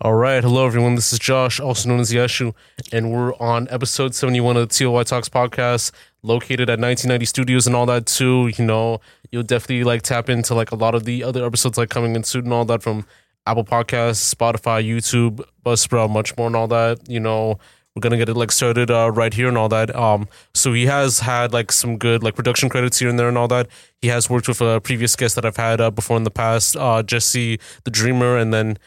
All 0.00 0.14
right, 0.14 0.44
hello 0.44 0.64
everyone. 0.64 0.94
This 0.94 1.12
is 1.12 1.18
Josh, 1.18 1.58
also 1.58 1.88
known 1.88 1.98
as 1.98 2.12
Yeshu, 2.12 2.54
and 2.92 3.10
we're 3.10 3.34
on 3.40 3.66
episode 3.68 4.14
seventy-one 4.14 4.56
of 4.56 4.68
the 4.68 4.72
TLOY 4.72 5.04
Talks 5.04 5.28
podcast, 5.28 5.90
located 6.22 6.70
at 6.70 6.78
1990 6.78 7.26
Studios 7.26 7.66
and 7.66 7.74
all 7.74 7.84
that 7.86 8.06
too. 8.06 8.46
You 8.56 8.64
know, 8.64 9.00
you'll 9.32 9.42
definitely 9.42 9.82
like 9.82 10.02
tap 10.02 10.28
into 10.28 10.54
like 10.54 10.70
a 10.70 10.76
lot 10.76 10.94
of 10.94 11.02
the 11.02 11.24
other 11.24 11.44
episodes 11.44 11.76
like 11.76 11.90
coming 11.90 12.14
in 12.14 12.22
soon 12.22 12.44
and 12.44 12.52
all 12.52 12.64
that 12.66 12.80
from 12.80 13.06
Apple 13.44 13.64
Podcasts, 13.64 14.32
Spotify, 14.32 14.86
YouTube, 14.86 15.44
Buzzsprout, 15.66 16.10
much 16.10 16.36
more 16.36 16.46
and 16.46 16.54
all 16.54 16.68
that. 16.68 17.00
You 17.10 17.18
know, 17.18 17.58
we're 17.96 18.00
gonna 18.00 18.18
get 18.18 18.28
it 18.28 18.34
like 18.34 18.52
started 18.52 18.92
uh, 18.92 19.10
right 19.10 19.34
here 19.34 19.48
and 19.48 19.58
all 19.58 19.68
that. 19.70 19.92
Um, 19.96 20.28
so 20.54 20.72
he 20.74 20.86
has 20.86 21.18
had 21.18 21.52
like 21.52 21.72
some 21.72 21.98
good 21.98 22.22
like 22.22 22.36
production 22.36 22.68
credits 22.68 23.00
here 23.00 23.08
and 23.08 23.18
there 23.18 23.28
and 23.28 23.36
all 23.36 23.48
that. 23.48 23.66
He 24.00 24.06
has 24.06 24.30
worked 24.30 24.46
with 24.46 24.60
a 24.60 24.80
previous 24.80 25.16
guest 25.16 25.34
that 25.34 25.44
I've 25.44 25.56
had 25.56 25.80
uh, 25.80 25.90
before 25.90 26.16
in 26.16 26.22
the 26.22 26.30
past, 26.30 26.76
uh, 26.76 27.02
Jesse 27.02 27.58
the 27.82 27.90
Dreamer, 27.90 28.36
and 28.36 28.54
then 28.54 28.78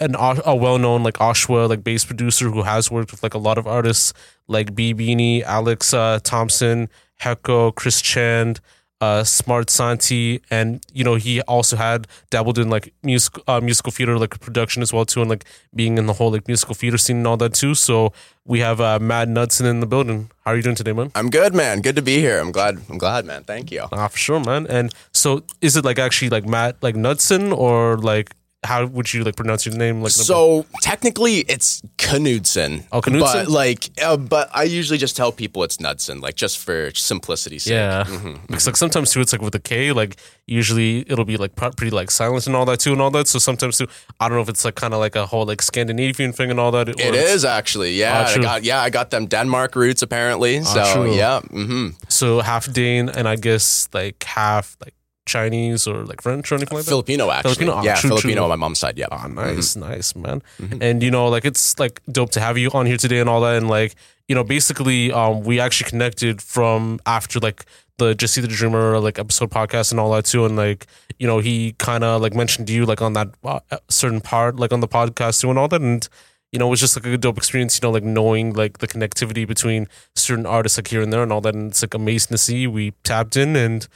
an 0.00 0.14
a 0.18 0.54
well-known 0.54 1.02
like 1.02 1.14
Oshawa 1.14 1.68
like 1.68 1.82
bass 1.82 2.04
producer 2.04 2.50
who 2.50 2.62
has 2.62 2.90
worked 2.90 3.12
with 3.12 3.22
like 3.22 3.34
a 3.34 3.38
lot 3.38 3.58
of 3.58 3.66
artists 3.66 4.12
like 4.46 4.74
B 4.74 4.94
Beanie, 4.94 5.42
Alex 5.42 5.94
uh, 5.94 6.18
Thompson, 6.22 6.88
Heko, 7.22 7.74
Chris 7.74 8.00
Chand, 8.00 8.60
uh, 9.00 9.24
Smart 9.24 9.70
Santi, 9.70 10.40
and 10.50 10.84
you 10.92 11.04
know 11.04 11.14
he 11.16 11.40
also 11.42 11.76
had 11.76 12.06
dabbled 12.30 12.58
in 12.58 12.70
like 12.70 12.92
music 13.02 13.34
uh, 13.46 13.60
musical 13.60 13.90
theater 13.90 14.18
like 14.18 14.38
production 14.40 14.82
as 14.82 14.92
well 14.92 15.04
too, 15.04 15.20
and 15.20 15.30
like 15.30 15.44
being 15.74 15.98
in 15.98 16.06
the 16.06 16.14
whole 16.14 16.30
like 16.30 16.46
musical 16.46 16.74
theater 16.74 16.98
scene 16.98 17.18
and 17.18 17.26
all 17.26 17.36
that 17.36 17.54
too. 17.54 17.74
So 17.74 18.12
we 18.44 18.60
have 18.60 18.80
uh, 18.80 18.98
Matt 18.98 19.28
Knudsen 19.28 19.66
in 19.66 19.80
the 19.80 19.86
building. 19.86 20.30
How 20.44 20.52
are 20.52 20.56
you 20.56 20.62
doing 20.62 20.76
today, 20.76 20.92
man? 20.92 21.10
I'm 21.14 21.30
good, 21.30 21.54
man. 21.54 21.80
Good 21.80 21.96
to 21.96 22.02
be 22.02 22.18
here. 22.18 22.38
I'm 22.38 22.52
glad. 22.52 22.80
I'm 22.88 22.98
glad, 22.98 23.24
man. 23.24 23.44
Thank 23.44 23.70
you. 23.70 23.86
Ah, 23.92 24.08
for 24.08 24.18
sure, 24.18 24.40
man. 24.40 24.66
And 24.68 24.94
so 25.12 25.42
is 25.60 25.76
it 25.76 25.84
like 25.84 25.98
actually 25.98 26.30
like 26.30 26.46
Matt 26.46 26.76
like 26.82 26.96
Knudsen 26.96 27.52
or 27.52 27.98
like 27.98 28.34
how 28.66 28.84
would 28.86 29.08
you 29.14 29.24
like 29.24 29.36
pronounce 29.36 29.64
your 29.66 29.76
name? 29.76 30.02
Like 30.02 30.12
So 30.12 30.66
technically, 30.82 31.36
it's 31.48 31.80
Knudsen. 31.98 32.84
Oh, 32.92 33.00
Knudsen? 33.00 33.20
But 33.20 33.48
like, 33.48 33.88
uh, 34.02 34.16
but 34.16 34.48
I 34.52 34.64
usually 34.64 34.98
just 34.98 35.16
tell 35.16 35.32
people 35.32 35.64
it's 35.64 35.78
Knudsen, 35.80 36.20
like 36.20 36.34
just 36.42 36.58
for 36.58 36.90
simplicity's 36.94 37.64
sake. 37.64 37.72
Yeah, 37.72 38.04
Mm-hmm. 38.06 38.34
because 38.48 38.66
like 38.66 38.76
sometimes 38.76 39.12
too, 39.12 39.20
it's 39.20 39.32
like 39.32 39.42
with 39.42 39.54
a 39.54 39.60
K, 39.70 39.92
like 39.92 40.16
usually 40.46 41.00
it'll 41.10 41.24
be 41.24 41.36
like 41.36 41.54
pretty 41.56 41.90
like 41.90 42.10
silent 42.10 42.46
and 42.46 42.54
all 42.56 42.64
that 42.66 42.80
too, 42.80 42.92
and 42.92 43.00
all 43.00 43.10
that. 43.10 43.26
So 43.28 43.38
sometimes 43.38 43.78
too, 43.78 43.86
I 44.20 44.28
don't 44.28 44.36
know 44.36 44.42
if 44.42 44.48
it's 44.48 44.64
like 44.64 44.74
kind 44.74 44.94
of 44.94 45.00
like 45.00 45.16
a 45.16 45.26
whole 45.26 45.46
like 45.46 45.62
Scandinavian 45.62 46.32
thing 46.32 46.50
and 46.50 46.58
all 46.60 46.72
that. 46.72 46.88
it's- 46.88 47.44
actually, 47.44 47.92
yeah. 47.94 48.24
Ah, 48.26 48.32
I 48.34 48.38
got, 48.42 48.64
yeah, 48.64 48.80
I 48.86 48.90
got 48.90 49.10
them 49.10 49.26
Denmark 49.26 49.76
roots 49.76 50.02
apparently. 50.02 50.62
so 50.62 50.82
true. 50.94 51.14
yeah, 51.14 51.40
hmm 51.40 51.88
So 52.08 52.40
half 52.40 52.66
Dane 52.72 53.08
and 53.08 53.26
I 53.28 53.36
guess 53.36 53.88
like 53.94 54.22
half 54.24 54.76
like 54.84 54.94
Chinese 55.26 55.86
or 55.86 56.04
like 56.04 56.22
French 56.22 56.50
or 56.50 56.54
anything 56.54 56.76
like 56.76 56.84
that. 56.84 56.90
Filipino 56.90 57.30
actually. 57.30 57.54
Filipino, 57.54 57.72
ah, 57.74 57.82
yeah, 57.82 57.96
true, 57.96 58.10
Filipino 58.10 58.34
true. 58.34 58.42
on 58.44 58.48
my 58.48 58.56
mom's 58.56 58.78
side. 58.78 58.96
Yeah. 58.96 59.08
Ah, 59.10 59.26
nice, 59.26 59.76
nice, 59.76 60.14
man. 60.16 60.42
Mm-hmm. 60.60 60.82
And 60.82 61.02
you 61.02 61.10
know, 61.10 61.28
like 61.28 61.44
it's 61.44 61.78
like 61.78 62.00
dope 62.10 62.30
to 62.30 62.40
have 62.40 62.56
you 62.56 62.70
on 62.70 62.86
here 62.86 62.96
today 62.96 63.18
and 63.18 63.28
all 63.28 63.40
that. 63.42 63.56
And 63.56 63.68
like, 63.68 63.96
you 64.28 64.34
know, 64.34 64.44
basically, 64.44 65.12
um, 65.12 65.42
we 65.42 65.60
actually 65.60 65.90
connected 65.90 66.40
from 66.40 67.00
after 67.04 67.40
like 67.40 67.64
the 67.98 68.14
Jesse 68.14 68.40
the 68.40 68.48
Dreamer 68.48 68.98
like 69.00 69.18
episode 69.18 69.50
podcast 69.50 69.90
and 69.90 70.00
all 70.00 70.12
that 70.12 70.24
too. 70.24 70.46
And 70.46 70.56
like, 70.56 70.86
you 71.18 71.26
know, 71.26 71.40
he 71.40 71.72
kind 71.78 72.04
of 72.04 72.22
like 72.22 72.34
mentioned 72.34 72.70
you 72.70 72.86
like 72.86 73.02
on 73.02 73.12
that 73.14 73.28
uh, 73.44 73.60
certain 73.88 74.20
part, 74.20 74.56
like 74.56 74.72
on 74.72 74.80
the 74.80 74.88
podcast 74.88 75.40
too 75.40 75.50
and 75.50 75.58
all 75.58 75.68
that. 75.68 75.80
And 75.82 76.08
you 76.52 76.60
know, 76.60 76.68
it 76.68 76.70
was 76.70 76.80
just 76.80 76.96
like 76.96 77.04
a 77.04 77.18
dope 77.18 77.36
experience, 77.36 77.78
you 77.78 77.86
know, 77.86 77.90
like 77.90 78.04
knowing 78.04 78.52
like 78.52 78.78
the 78.78 78.86
connectivity 78.86 79.46
between 79.46 79.88
certain 80.14 80.46
artists 80.46 80.78
like 80.78 80.88
here 80.88 81.02
and 81.02 81.12
there 81.12 81.22
and 81.22 81.32
all 81.32 81.40
that. 81.40 81.54
And 81.54 81.70
it's 81.70 81.82
like 81.82 81.94
amazing 81.94 82.34
to 82.34 82.38
see. 82.38 82.66
We 82.66 82.92
tapped 83.02 83.36
in 83.36 83.56
and 83.56 83.86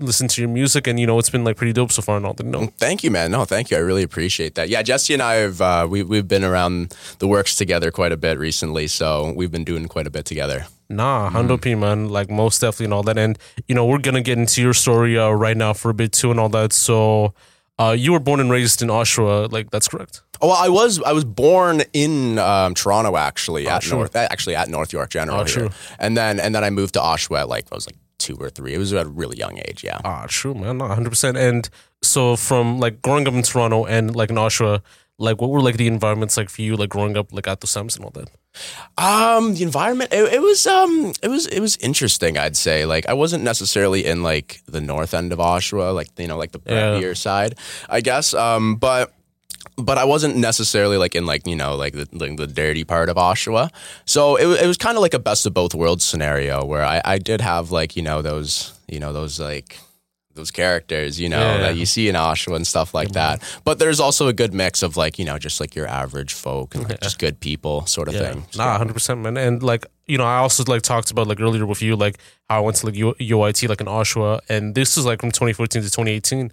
listened 0.00 0.30
to 0.30 0.40
your 0.40 0.48
music, 0.48 0.86
and 0.86 0.98
you 1.00 1.06
know, 1.06 1.18
it's 1.18 1.30
been 1.30 1.44
like 1.44 1.56
pretty 1.56 1.72
dope 1.72 1.92
so 1.92 2.02
far 2.02 2.16
and 2.16 2.26
all 2.26 2.34
that. 2.34 2.46
No, 2.46 2.66
Thank 2.78 3.02
you, 3.02 3.10
man. 3.10 3.30
No, 3.30 3.44
thank 3.44 3.70
you. 3.70 3.76
I 3.76 3.80
really 3.80 4.02
appreciate 4.02 4.54
that. 4.54 4.68
Yeah, 4.68 4.82
Jesse 4.82 5.12
and 5.14 5.22
I 5.22 5.34
have 5.34 5.60
uh, 5.60 5.86
we 5.90 6.02
we've 6.02 6.28
been 6.28 6.44
around 6.44 6.94
the 7.18 7.26
works 7.28 7.56
together 7.56 7.90
quite 7.90 8.12
a 8.12 8.16
bit 8.16 8.38
recently, 8.38 8.86
so 8.86 9.32
we've 9.36 9.50
been 9.50 9.64
doing 9.64 9.86
quite 9.88 10.06
a 10.06 10.10
bit 10.10 10.24
together. 10.24 10.66
Nah, 10.88 11.30
Hundo 11.30 11.60
P 11.60 11.74
man, 11.74 12.08
like 12.08 12.30
most 12.30 12.60
definitely 12.60 12.84
and 12.86 12.94
all 12.94 13.02
that. 13.02 13.18
And 13.18 13.38
you 13.66 13.74
know, 13.74 13.84
we're 13.86 13.98
gonna 13.98 14.22
get 14.22 14.38
into 14.38 14.62
your 14.62 14.74
story 14.74 15.18
uh, 15.18 15.30
right 15.30 15.56
now 15.56 15.72
for 15.72 15.90
a 15.90 15.94
bit 15.94 16.12
too 16.12 16.30
and 16.30 16.40
all 16.40 16.48
that. 16.50 16.72
So, 16.72 17.34
uh, 17.78 17.94
you 17.98 18.12
were 18.12 18.20
born 18.20 18.40
and 18.40 18.50
raised 18.50 18.80
in 18.82 18.88
Oshawa, 18.88 19.52
like 19.52 19.70
that's 19.70 19.88
correct. 19.88 20.22
Oh, 20.40 20.46
well, 20.48 20.56
I 20.56 20.68
was 20.68 21.02
I 21.02 21.12
was 21.12 21.24
born 21.24 21.82
in 21.92 22.38
um, 22.38 22.72
Toronto 22.74 23.16
actually 23.16 23.66
at 23.66 23.82
true. 23.82 23.98
North 23.98 24.14
actually 24.16 24.54
at 24.54 24.68
North 24.68 24.92
York 24.92 25.10
General 25.10 25.40
Oh, 25.40 25.44
here. 25.44 25.54
true. 25.54 25.70
and 25.98 26.16
then 26.16 26.38
and 26.40 26.54
then 26.54 26.62
I 26.62 26.70
moved 26.70 26.94
to 26.94 27.00
Oshawa 27.00 27.46
like 27.48 27.66
I 27.72 27.74
was 27.74 27.86
like 27.86 27.96
two 28.28 28.36
or 28.40 28.50
three. 28.50 28.72
It 28.74 28.78
was 28.78 28.92
at 28.92 29.06
a 29.06 29.08
really 29.22 29.38
young 29.44 29.56
age. 29.68 29.80
Yeah. 29.84 29.98
Ah, 30.04 30.26
true, 30.28 30.54
man, 30.54 30.78
not 30.78 30.90
hundred 30.98 31.10
percent. 31.10 31.36
And 31.36 31.68
so, 32.02 32.36
from 32.36 32.78
like 32.84 33.00
growing 33.02 33.26
up 33.28 33.34
in 33.34 33.42
Toronto 33.42 33.84
and 33.86 34.14
like 34.20 34.30
in 34.30 34.36
Oshawa, 34.36 34.80
like 35.18 35.40
what 35.40 35.50
were 35.50 35.60
like 35.68 35.76
the 35.76 35.86
environments 35.88 36.36
like 36.36 36.48
for 36.50 36.62
you, 36.62 36.76
like 36.76 36.90
growing 36.90 37.16
up 37.16 37.32
like 37.32 37.48
at 37.48 37.60
the 37.60 37.66
Sams 37.66 37.96
and 37.96 38.04
all 38.04 38.12
that? 38.12 38.28
Um, 38.96 39.54
the 39.54 39.62
environment 39.62 40.12
it, 40.12 40.32
it 40.32 40.42
was 40.42 40.66
um 40.66 41.12
it 41.22 41.28
was 41.28 41.46
it 41.46 41.60
was 41.60 41.76
interesting. 41.78 42.36
I'd 42.38 42.56
say 42.56 42.84
like 42.86 43.06
I 43.08 43.14
wasn't 43.14 43.44
necessarily 43.44 44.04
in 44.04 44.22
like 44.22 44.60
the 44.66 44.80
north 44.80 45.14
end 45.14 45.32
of 45.32 45.38
Oshawa, 45.38 45.94
like 45.94 46.08
you 46.18 46.26
know 46.28 46.36
like 46.38 46.52
the 46.52 46.60
Yeah. 46.66 46.74
preppier 46.98 47.16
side, 47.16 47.54
I 47.88 48.00
guess. 48.00 48.34
Um, 48.34 48.76
but 48.76 49.12
but 49.76 49.98
I 49.98 50.04
wasn't 50.04 50.36
necessarily 50.36 50.96
like 50.96 51.14
in 51.14 51.26
like 51.26 51.46
you 51.46 51.56
know 51.56 51.76
like 51.76 51.92
the 51.94 52.08
like 52.12 52.36
the 52.36 52.46
dirty 52.46 52.84
part 52.84 53.08
of 53.08 53.16
Oshawa. 53.16 53.70
So 54.04 54.36
it 54.36 54.46
it 54.62 54.66
was 54.66 54.76
kind 54.76 54.96
of 54.96 55.02
like 55.02 55.14
a 55.14 55.18
best 55.18 55.46
of 55.46 55.54
both 55.54 55.74
worlds 55.74 56.04
scenario 56.04 56.64
where 56.64 56.84
I 56.84 57.00
I 57.04 57.18
did 57.18 57.40
have 57.40 57.70
like 57.70 57.96
you 57.96 58.02
know 58.02 58.22
those 58.22 58.72
you 58.88 58.98
know 59.00 59.12
those 59.12 59.38
like 59.40 59.78
those 60.34 60.52
characters, 60.52 61.18
you 61.18 61.28
know, 61.28 61.40
Yeah. 61.40 61.58
that 61.58 61.76
you 61.76 61.84
see 61.84 62.08
in 62.08 62.14
Oshawa 62.14 62.54
and 62.54 62.64
stuff 62.64 62.94
like 62.94 63.10
that. 63.14 63.42
But 63.64 63.80
there's 63.80 63.98
also 63.98 64.28
a 64.28 64.32
good 64.32 64.54
mix 64.54 64.84
of 64.84 64.96
like, 64.96 65.18
you 65.18 65.24
know, 65.24 65.36
just 65.36 65.58
like 65.60 65.74
your 65.74 65.88
average 65.88 66.32
folk 66.32 66.76
and 66.76 66.88
like 66.88 67.00
just 67.00 67.18
good 67.18 67.40
people 67.40 67.86
sort 67.86 68.06
of 68.06 68.14
thing. 68.14 68.44
Nah, 68.56 68.78
hundred 68.78 68.92
percent, 68.92 69.18
man. 69.20 69.36
And 69.36 69.64
like 69.64 69.84
you 70.06 70.16
know, 70.16 70.24
I 70.24 70.38
also 70.38 70.62
like 70.72 70.82
talked 70.82 71.10
about 71.10 71.26
like 71.26 71.40
earlier 71.40 71.66
with 71.66 71.82
you, 71.82 71.96
like 71.96 72.18
how 72.48 72.58
I 72.58 72.60
went 72.60 72.76
to 72.76 72.86
like 72.86 72.94
U- 72.94 73.16
UOIT, 73.20 73.68
like 73.68 73.80
in 73.80 73.88
Oshawa, 73.88 74.38
and 74.48 74.76
this 74.76 74.96
is 74.96 75.04
like 75.04 75.20
from 75.20 75.32
2014 75.32 75.82
to 75.82 75.88
2018, 75.90 76.50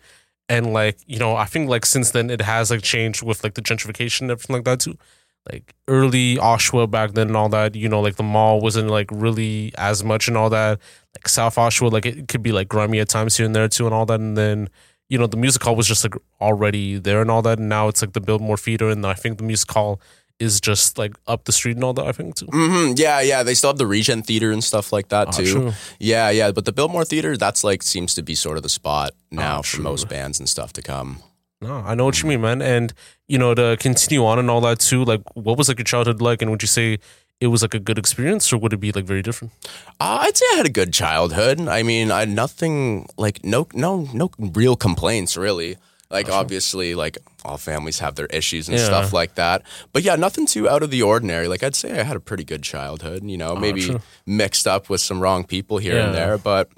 and 0.49 0.73
like 0.73 0.97
you 1.07 1.19
know, 1.19 1.35
I 1.35 1.45
think 1.45 1.69
like 1.69 1.85
since 1.85 2.11
then 2.11 2.29
it 2.29 2.41
has 2.41 2.71
like 2.71 2.81
changed 2.81 3.23
with 3.23 3.43
like 3.43 3.55
the 3.55 3.61
gentrification 3.61 4.21
and 4.21 4.31
everything 4.31 4.55
like 4.55 4.65
that 4.65 4.79
too. 4.79 4.97
Like 5.51 5.75
early 5.87 6.37
Oshawa 6.37 6.89
back 6.89 7.11
then 7.11 7.27
and 7.27 7.37
all 7.37 7.49
that, 7.49 7.75
you 7.75 7.87
know, 7.87 8.01
like 8.01 8.15
the 8.15 8.23
mall 8.23 8.59
wasn't 8.59 8.89
like 8.89 9.09
really 9.11 9.71
as 9.77 10.03
much 10.03 10.27
and 10.27 10.35
all 10.35 10.49
that. 10.49 10.79
Like 11.15 11.29
South 11.29 11.55
Oshawa, 11.55 11.91
like 11.91 12.05
it 12.05 12.27
could 12.27 12.41
be 12.41 12.51
like 12.51 12.67
grimy 12.67 12.99
at 12.99 13.09
times 13.09 13.37
here 13.37 13.45
and 13.45 13.55
there 13.55 13.67
too 13.67 13.85
and 13.85 13.93
all 13.93 14.05
that, 14.05 14.19
and 14.19 14.37
then. 14.37 14.69
You 15.07 15.19
know, 15.19 15.27
the 15.27 15.37
music 15.37 15.61
hall 15.61 15.75
was 15.75 15.87
just 15.87 16.03
like 16.03 16.15
already 16.41 16.97
there 16.97 17.21
and 17.21 17.29
all 17.29 17.43
that, 17.43 17.59
and 17.59 17.69
now 17.69 17.89
it's 17.89 18.01
like 18.01 18.13
the 18.13 18.19
Biltmore 18.19 18.57
Theater, 18.57 18.89
and 18.89 19.05
I 19.05 19.13
think 19.13 19.37
the 19.37 19.43
music 19.43 19.71
hall 19.71 20.01
is 20.39 20.59
just 20.59 20.97
like 20.97 21.13
up 21.27 21.45
the 21.45 21.51
street 21.51 21.75
and 21.75 21.83
all 21.83 21.93
that. 21.93 22.05
I 22.05 22.11
think 22.11 22.35
too. 22.35 22.47
hmm 22.51 22.93
Yeah, 22.95 23.21
yeah. 23.21 23.43
They 23.43 23.53
still 23.53 23.69
have 23.69 23.77
the 23.77 23.87
Regent 23.87 24.25
Theater 24.25 24.51
and 24.51 24.63
stuff 24.63 24.91
like 24.91 25.09
that 25.09 25.31
too. 25.31 25.45
true. 25.45 25.73
Yeah, 25.99 26.29
yeah. 26.29 26.51
But 26.51 26.65
the 26.65 26.73
Biltmore 26.73 27.05
Theater, 27.05 27.37
that's 27.37 27.63
like 27.63 27.83
seems 27.83 28.13
to 28.15 28.21
be 28.23 28.35
sort 28.35 28.57
of 28.57 28.63
the 28.63 28.69
spot 28.69 29.11
now 29.31 29.61
for 29.61 29.77
true. 29.77 29.83
most 29.83 30.09
bands 30.09 30.39
and 30.39 30.49
stuff 30.49 30.73
to 30.73 30.81
come. 30.81 31.19
No, 31.61 31.75
I 31.77 31.95
know 31.95 32.05
what 32.05 32.21
you 32.21 32.27
mean, 32.29 32.41
man. 32.41 32.61
And 32.61 32.93
you 33.27 33.37
know, 33.37 33.53
to 33.55 33.77
continue 33.79 34.25
on 34.25 34.37
and 34.39 34.49
all 34.49 34.61
that 34.61 34.79
too. 34.79 35.05
Like, 35.05 35.21
what 35.35 35.57
was 35.57 35.67
like 35.69 35.79
your 35.79 35.85
childhood 35.85 36.21
like? 36.21 36.41
And 36.41 36.51
would 36.51 36.61
you 36.61 36.67
say 36.67 36.99
it 37.39 37.47
was 37.47 37.61
like 37.61 37.73
a 37.73 37.79
good 37.79 37.97
experience, 37.97 38.51
or 38.51 38.57
would 38.57 38.73
it 38.73 38.77
be 38.79 38.91
like 38.91 39.05
very 39.05 39.21
different? 39.21 39.53
Uh, 39.99 40.19
I'd 40.21 40.35
say 40.37 40.45
I 40.53 40.57
had 40.57 40.65
a 40.65 40.69
good 40.71 40.91
childhood. 40.93 41.61
I 41.67 41.81
mean, 41.83 42.11
I 42.11 42.19
had 42.19 42.29
nothing 42.29 43.07
like 43.17 43.43
no 43.45 43.67
no 43.73 44.07
no 44.13 44.29
real 44.37 44.75
complaints 44.75 45.37
really. 45.37 45.77
Like 46.09 46.29
obviously, 46.29 46.93
like 46.95 47.17
all 47.43 47.57
families 47.57 47.99
have 47.99 48.15
their 48.15 48.27
issues 48.27 48.69
and 48.69 48.77
Yeah. 48.77 48.85
stuff 48.85 49.11
like 49.13 49.35
that. 49.35 49.63
But 49.91 50.03
yeah, 50.03 50.15
nothing 50.15 50.45
too 50.45 50.69
out 50.69 50.83
of 50.83 50.91
the 50.91 51.01
ordinary. 51.01 51.47
Like 51.47 51.63
I'd 51.63 51.75
say 51.75 51.99
I 51.99 52.03
had 52.03 52.15
a 52.15 52.19
pretty 52.19 52.43
good 52.43 52.61
childhood. 52.63 53.23
You 53.23 53.37
know, 53.37 53.53
oh, 53.55 53.59
maybe 53.59 53.81
true. 53.87 54.01
mixed 54.25 54.67
up 54.67 54.89
with 54.89 55.01
some 55.01 55.19
wrong 55.19 55.43
people 55.45 55.77
here 55.79 55.97
and 55.99 56.13
there, 56.13 56.37
but 56.37 56.69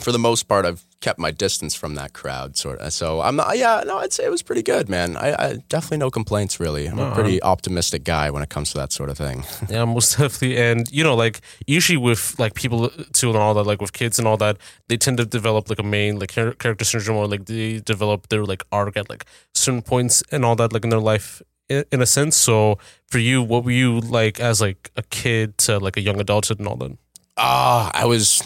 for 0.00 0.12
the 0.12 0.18
most 0.18 0.44
part, 0.44 0.64
I've 0.66 0.84
kept 1.00 1.18
my 1.18 1.30
distance 1.30 1.74
from 1.74 1.94
that 1.94 2.12
crowd, 2.12 2.56
sort 2.56 2.78
of. 2.80 2.92
So 2.92 3.20
I'm 3.20 3.36
not. 3.36 3.56
Yeah, 3.56 3.82
no, 3.86 3.98
I'd 3.98 4.12
say 4.12 4.24
it 4.24 4.30
was 4.30 4.42
pretty 4.42 4.62
good, 4.62 4.88
man. 4.88 5.16
I, 5.16 5.32
I 5.38 5.56
definitely 5.68 5.98
no 5.98 6.10
complaints 6.10 6.58
really. 6.58 6.86
I'm 6.86 6.98
a 6.98 7.14
pretty 7.14 7.42
optimistic 7.42 8.02
guy 8.04 8.30
when 8.30 8.42
it 8.42 8.48
comes 8.48 8.70
to 8.72 8.78
that 8.78 8.92
sort 8.92 9.10
of 9.10 9.18
thing. 9.18 9.44
Yeah, 9.68 9.84
most 9.84 10.16
definitely. 10.18 10.56
And 10.58 10.90
you 10.92 11.02
know, 11.04 11.14
like 11.14 11.40
usually 11.66 11.96
with 11.96 12.38
like 12.38 12.54
people 12.54 12.88
too 13.12 13.28
and 13.28 13.38
all 13.38 13.54
that, 13.54 13.64
like 13.66 13.80
with 13.80 13.92
kids 13.92 14.18
and 14.18 14.26
all 14.28 14.36
that, 14.38 14.56
they 14.88 14.96
tend 14.96 15.16
to 15.18 15.26
develop 15.26 15.68
like 15.68 15.78
a 15.78 15.82
main 15.82 16.18
like 16.18 16.30
char- 16.30 16.52
character 16.52 16.84
syndrome, 16.84 17.18
or 17.18 17.26
like 17.26 17.46
they 17.46 17.80
develop 17.80 18.28
their 18.28 18.44
like 18.44 18.62
arc 18.72 18.96
at 18.96 19.10
like 19.10 19.24
certain 19.54 19.82
points 19.82 20.22
and 20.30 20.44
all 20.44 20.56
that, 20.56 20.72
like 20.72 20.84
in 20.84 20.90
their 20.90 21.00
life, 21.00 21.42
in, 21.68 21.84
in 21.92 22.00
a 22.02 22.06
sense. 22.06 22.36
So 22.36 22.78
for 23.08 23.18
you, 23.18 23.42
what 23.42 23.64
were 23.64 23.72
you 23.72 24.00
like 24.00 24.40
as 24.40 24.60
like 24.60 24.90
a 24.96 25.02
kid 25.02 25.58
to 25.58 25.78
like 25.78 25.96
a 25.96 26.00
young 26.00 26.20
adulthood 26.20 26.58
and 26.58 26.68
all 26.68 26.76
that? 26.76 26.96
Ah, 27.36 27.90
I 27.92 28.04
was 28.06 28.40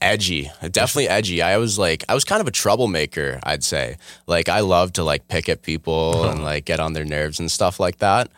edgy, 0.00 0.50
definitely 0.70 1.08
edgy. 1.08 1.42
I 1.42 1.56
was 1.58 1.78
like, 1.78 2.04
I 2.08 2.14
was 2.14 2.24
kind 2.24 2.40
of 2.40 2.46
a 2.46 2.50
troublemaker, 2.50 3.40
I'd 3.42 3.64
say. 3.64 3.96
Like, 4.26 4.48
I 4.48 4.60
love 4.60 4.92
to 4.94 5.04
like 5.04 5.28
pick 5.28 5.48
at 5.48 5.62
people 5.62 6.24
and 6.24 6.42
like 6.50 6.64
get 6.64 6.80
on 6.80 6.92
their 6.92 7.04
nerves 7.04 7.40
and 7.40 7.50
stuff 7.50 7.80
like 7.80 7.98
that. 7.98 8.30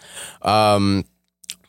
Um, 0.42 1.04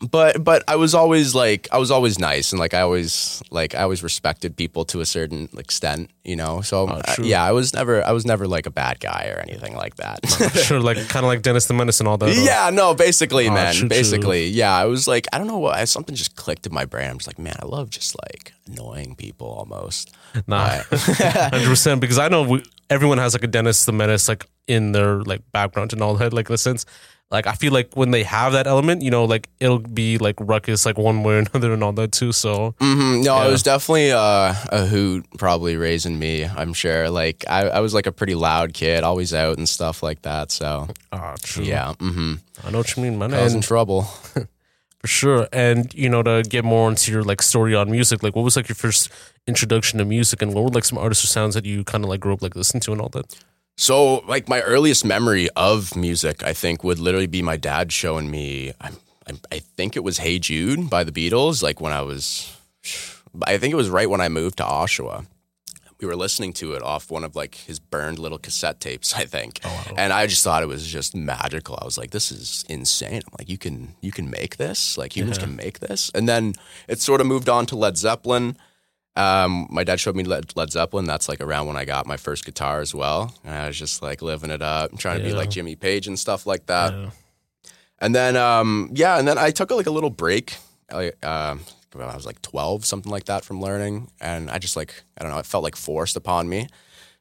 but 0.00 0.42
but 0.44 0.62
I 0.68 0.76
was 0.76 0.94
always 0.94 1.34
like 1.34 1.66
I 1.72 1.78
was 1.78 1.90
always 1.90 2.18
nice 2.18 2.52
and 2.52 2.60
like 2.60 2.72
I 2.74 2.80
always 2.82 3.42
like 3.50 3.74
I 3.74 3.82
always 3.82 4.02
respected 4.02 4.56
people 4.56 4.84
to 4.86 5.00
a 5.00 5.06
certain 5.06 5.48
extent, 5.58 6.10
you 6.24 6.36
know. 6.36 6.60
So 6.60 6.86
uh, 6.86 7.02
true. 7.14 7.24
yeah, 7.24 7.42
I 7.44 7.52
was 7.52 7.74
never 7.74 8.04
I 8.04 8.12
was 8.12 8.24
never 8.24 8.46
like 8.46 8.66
a 8.66 8.70
bad 8.70 9.00
guy 9.00 9.32
or 9.34 9.40
anything 9.40 9.74
like 9.74 9.96
that. 9.96 10.20
sure, 10.64 10.80
like 10.80 10.96
kind 11.08 11.24
of 11.24 11.28
like 11.28 11.42
Dennis 11.42 11.66
the 11.66 11.74
Menace 11.74 11.98
and 12.00 12.08
all 12.08 12.16
that. 12.18 12.34
yeah, 12.36 12.70
no, 12.72 12.94
basically, 12.94 13.48
Oh, 13.48 13.52
man, 13.54 13.72
true, 13.72 13.80
true. 13.80 13.88
basically, 13.88 14.46
yeah. 14.46 14.74
I 14.76 14.84
was 14.84 15.08
like, 15.08 15.26
I 15.32 15.38
don't 15.38 15.46
know 15.48 15.58
what 15.58 15.88
something 15.88 16.14
just 16.14 16.36
clicked 16.36 16.66
in 16.66 16.72
my 16.74 16.84
brain. 16.84 17.10
I'm 17.10 17.18
just 17.18 17.26
like, 17.26 17.38
man, 17.38 17.56
I 17.60 17.66
love 17.66 17.90
just 17.90 18.14
like 18.22 18.52
annoying 18.68 19.14
people 19.16 19.48
almost. 19.48 20.14
Nah, 20.46 20.82
hundred 20.92 21.66
percent. 21.66 22.00
Because 22.00 22.18
I 22.18 22.28
know 22.28 22.42
we, 22.42 22.62
everyone 22.90 23.18
has 23.18 23.34
like 23.34 23.42
a 23.44 23.46
Dennis 23.48 23.84
the 23.84 23.92
Menace 23.92 24.28
like 24.28 24.46
in 24.66 24.92
their 24.92 25.22
like 25.22 25.42
background 25.52 25.92
and 25.92 26.02
all 26.02 26.14
that. 26.14 26.32
Like 26.32 26.48
in 26.48 26.54
a 26.54 26.58
sense, 26.58 26.84
like 27.30 27.46
I 27.46 27.52
feel 27.52 27.72
like 27.72 27.94
when 27.94 28.10
they 28.10 28.22
have 28.24 28.52
that 28.54 28.66
element, 28.66 29.02
you 29.02 29.10
know, 29.10 29.24
like 29.26 29.48
it'll 29.60 29.78
be 29.80 30.16
like 30.18 30.36
ruckus 30.40 30.86
like 30.86 30.96
one 30.96 31.22
way 31.24 31.34
or 31.34 31.38
another 31.52 31.72
and 31.74 31.84
all 31.84 31.92
that 31.92 32.12
too. 32.12 32.32
So 32.32 32.74
hmm 32.80 33.20
No, 33.22 33.36
Yeah. 33.36 33.48
it 33.48 33.50
was 33.50 33.62
definitely 33.62 34.12
uh, 34.12 34.54
a 34.72 34.86
hoot, 34.86 35.26
probably 35.36 35.76
raising 35.76 36.18
me. 36.18 36.44
I'm 36.44 36.72
sure. 36.72 37.10
Like 37.10 37.44
I, 37.48 37.68
I 37.68 37.80
was 37.80 37.92
like 37.92 38.06
a 38.06 38.12
pretty 38.12 38.34
loud 38.34 38.72
kid, 38.72 39.04
always 39.04 39.34
out 39.34 39.58
and 39.58 39.68
stuff 39.68 40.02
like 40.02 40.22
that. 40.22 40.50
So 40.50 40.88
ah, 41.12 41.34
true. 41.42 41.64
yeah, 41.64 41.92
mm-hmm. 41.98 42.34
I 42.66 42.70
know 42.70 42.78
what 42.78 42.96
you 42.96 43.02
mean, 43.02 43.18
man. 43.18 43.30
causing 43.30 43.56
And 43.58 43.62
trouble. 43.64 44.02
for 44.98 45.06
sure. 45.06 45.48
And 45.52 45.92
you 45.94 46.08
know, 46.08 46.22
to 46.22 46.42
get 46.48 46.64
more 46.64 46.88
into 46.88 47.12
your 47.12 47.22
like 47.24 47.42
story 47.42 47.74
on 47.74 47.90
music, 47.90 48.22
like 48.22 48.34
what 48.34 48.42
was 48.42 48.56
like 48.56 48.68
your 48.68 48.76
first 48.76 49.10
introduction 49.46 49.98
to 49.98 50.04
music, 50.04 50.40
and 50.42 50.54
what 50.54 50.64
were 50.64 50.70
like 50.70 50.84
some 50.84 50.98
artists 50.98 51.24
or 51.24 51.28
sounds 51.28 51.54
that 51.54 51.64
you 51.66 51.84
kind 51.84 52.04
of 52.04 52.10
like 52.10 52.20
grew 52.20 52.32
up 52.32 52.42
like 52.42 52.56
listening 52.56 52.80
to 52.82 52.92
and 52.92 53.00
all 53.00 53.08
that? 53.10 53.34
So, 53.80 54.24
like 54.26 54.48
my 54.48 54.60
earliest 54.62 55.04
memory 55.04 55.48
of 55.54 55.94
music, 55.94 56.42
I 56.42 56.52
think 56.52 56.82
would 56.82 56.98
literally 56.98 57.28
be 57.28 57.42
my 57.42 57.56
dad 57.56 57.92
showing 57.92 58.28
me. 58.28 58.72
I, 58.80 58.90
I, 59.28 59.32
I 59.52 59.58
think 59.60 59.94
it 59.94 60.02
was 60.02 60.18
"Hey 60.18 60.40
Jude" 60.40 60.90
by 60.90 61.04
the 61.04 61.12
Beatles. 61.12 61.62
Like 61.62 61.80
when 61.80 61.92
I 61.92 62.02
was, 62.02 62.52
I 63.44 63.56
think 63.56 63.72
it 63.72 63.76
was 63.76 63.88
right 63.88 64.10
when 64.10 64.20
I 64.20 64.28
moved 64.28 64.56
to 64.56 64.64
Oshawa. 64.64 65.26
We 66.00 66.08
were 66.08 66.16
listening 66.16 66.52
to 66.54 66.72
it 66.72 66.82
off 66.82 67.08
one 67.08 67.22
of 67.22 67.36
like 67.36 67.54
his 67.54 67.78
burned 67.78 68.18
little 68.18 68.38
cassette 68.38 68.80
tapes, 68.80 69.14
I 69.14 69.24
think, 69.26 69.60
oh, 69.64 69.86
and 69.96 70.12
I 70.12 70.26
just 70.26 70.42
thought 70.42 70.64
it 70.64 70.68
was 70.68 70.84
just 70.84 71.14
magical. 71.14 71.78
I 71.80 71.84
was 71.84 71.96
like, 71.96 72.10
"This 72.10 72.32
is 72.32 72.64
insane!" 72.68 73.22
I'm 73.26 73.34
like, 73.38 73.48
"You 73.48 73.58
can 73.58 73.94
you 74.00 74.10
can 74.10 74.28
make 74.28 74.56
this? 74.56 74.98
Like 74.98 75.16
humans 75.16 75.38
can 75.38 75.54
make 75.54 75.78
this?" 75.78 76.10
And 76.16 76.28
then 76.28 76.54
it 76.88 77.00
sort 77.00 77.20
of 77.20 77.28
moved 77.28 77.48
on 77.48 77.64
to 77.66 77.76
Led 77.76 77.96
Zeppelin. 77.96 78.56
Um, 79.18 79.66
my 79.70 79.82
dad 79.82 79.98
showed 79.98 80.14
me 80.14 80.22
Led, 80.22 80.56
Led 80.56 80.70
Zeppelin. 80.70 81.04
That's 81.04 81.28
like 81.28 81.40
around 81.40 81.66
when 81.66 81.76
I 81.76 81.84
got 81.84 82.06
my 82.06 82.16
first 82.16 82.44
guitar 82.44 82.80
as 82.80 82.94
well. 82.94 83.34
And 83.44 83.54
I 83.54 83.66
was 83.66 83.76
just 83.76 84.00
like 84.00 84.22
living 84.22 84.50
it 84.50 84.62
up, 84.62 84.96
trying 84.96 85.18
to 85.18 85.24
be 85.24 85.32
like 85.32 85.50
Jimmy 85.50 85.74
Page 85.74 86.06
and 86.06 86.18
stuff 86.18 86.46
like 86.46 86.66
that. 86.66 86.92
Yeah. 86.92 87.10
And 87.98 88.14
then, 88.14 88.36
um, 88.36 88.90
yeah, 88.94 89.18
and 89.18 89.26
then 89.26 89.38
I 89.38 89.50
took 89.50 89.72
like 89.72 89.86
a 89.86 89.90
little 89.90 90.10
break. 90.10 90.56
Like, 90.92 91.24
um, 91.26 91.60
when 91.92 92.06
I 92.06 92.14
was 92.14 92.26
like 92.26 92.40
12, 92.42 92.84
something 92.84 93.10
like 93.10 93.24
that 93.24 93.44
from 93.44 93.60
learning. 93.60 94.10
And 94.20 94.50
I 94.50 94.58
just 94.58 94.76
like, 94.76 95.02
I 95.18 95.24
don't 95.24 95.32
know, 95.32 95.38
it 95.38 95.46
felt 95.46 95.64
like 95.64 95.74
forced 95.74 96.16
upon 96.16 96.48
me, 96.48 96.68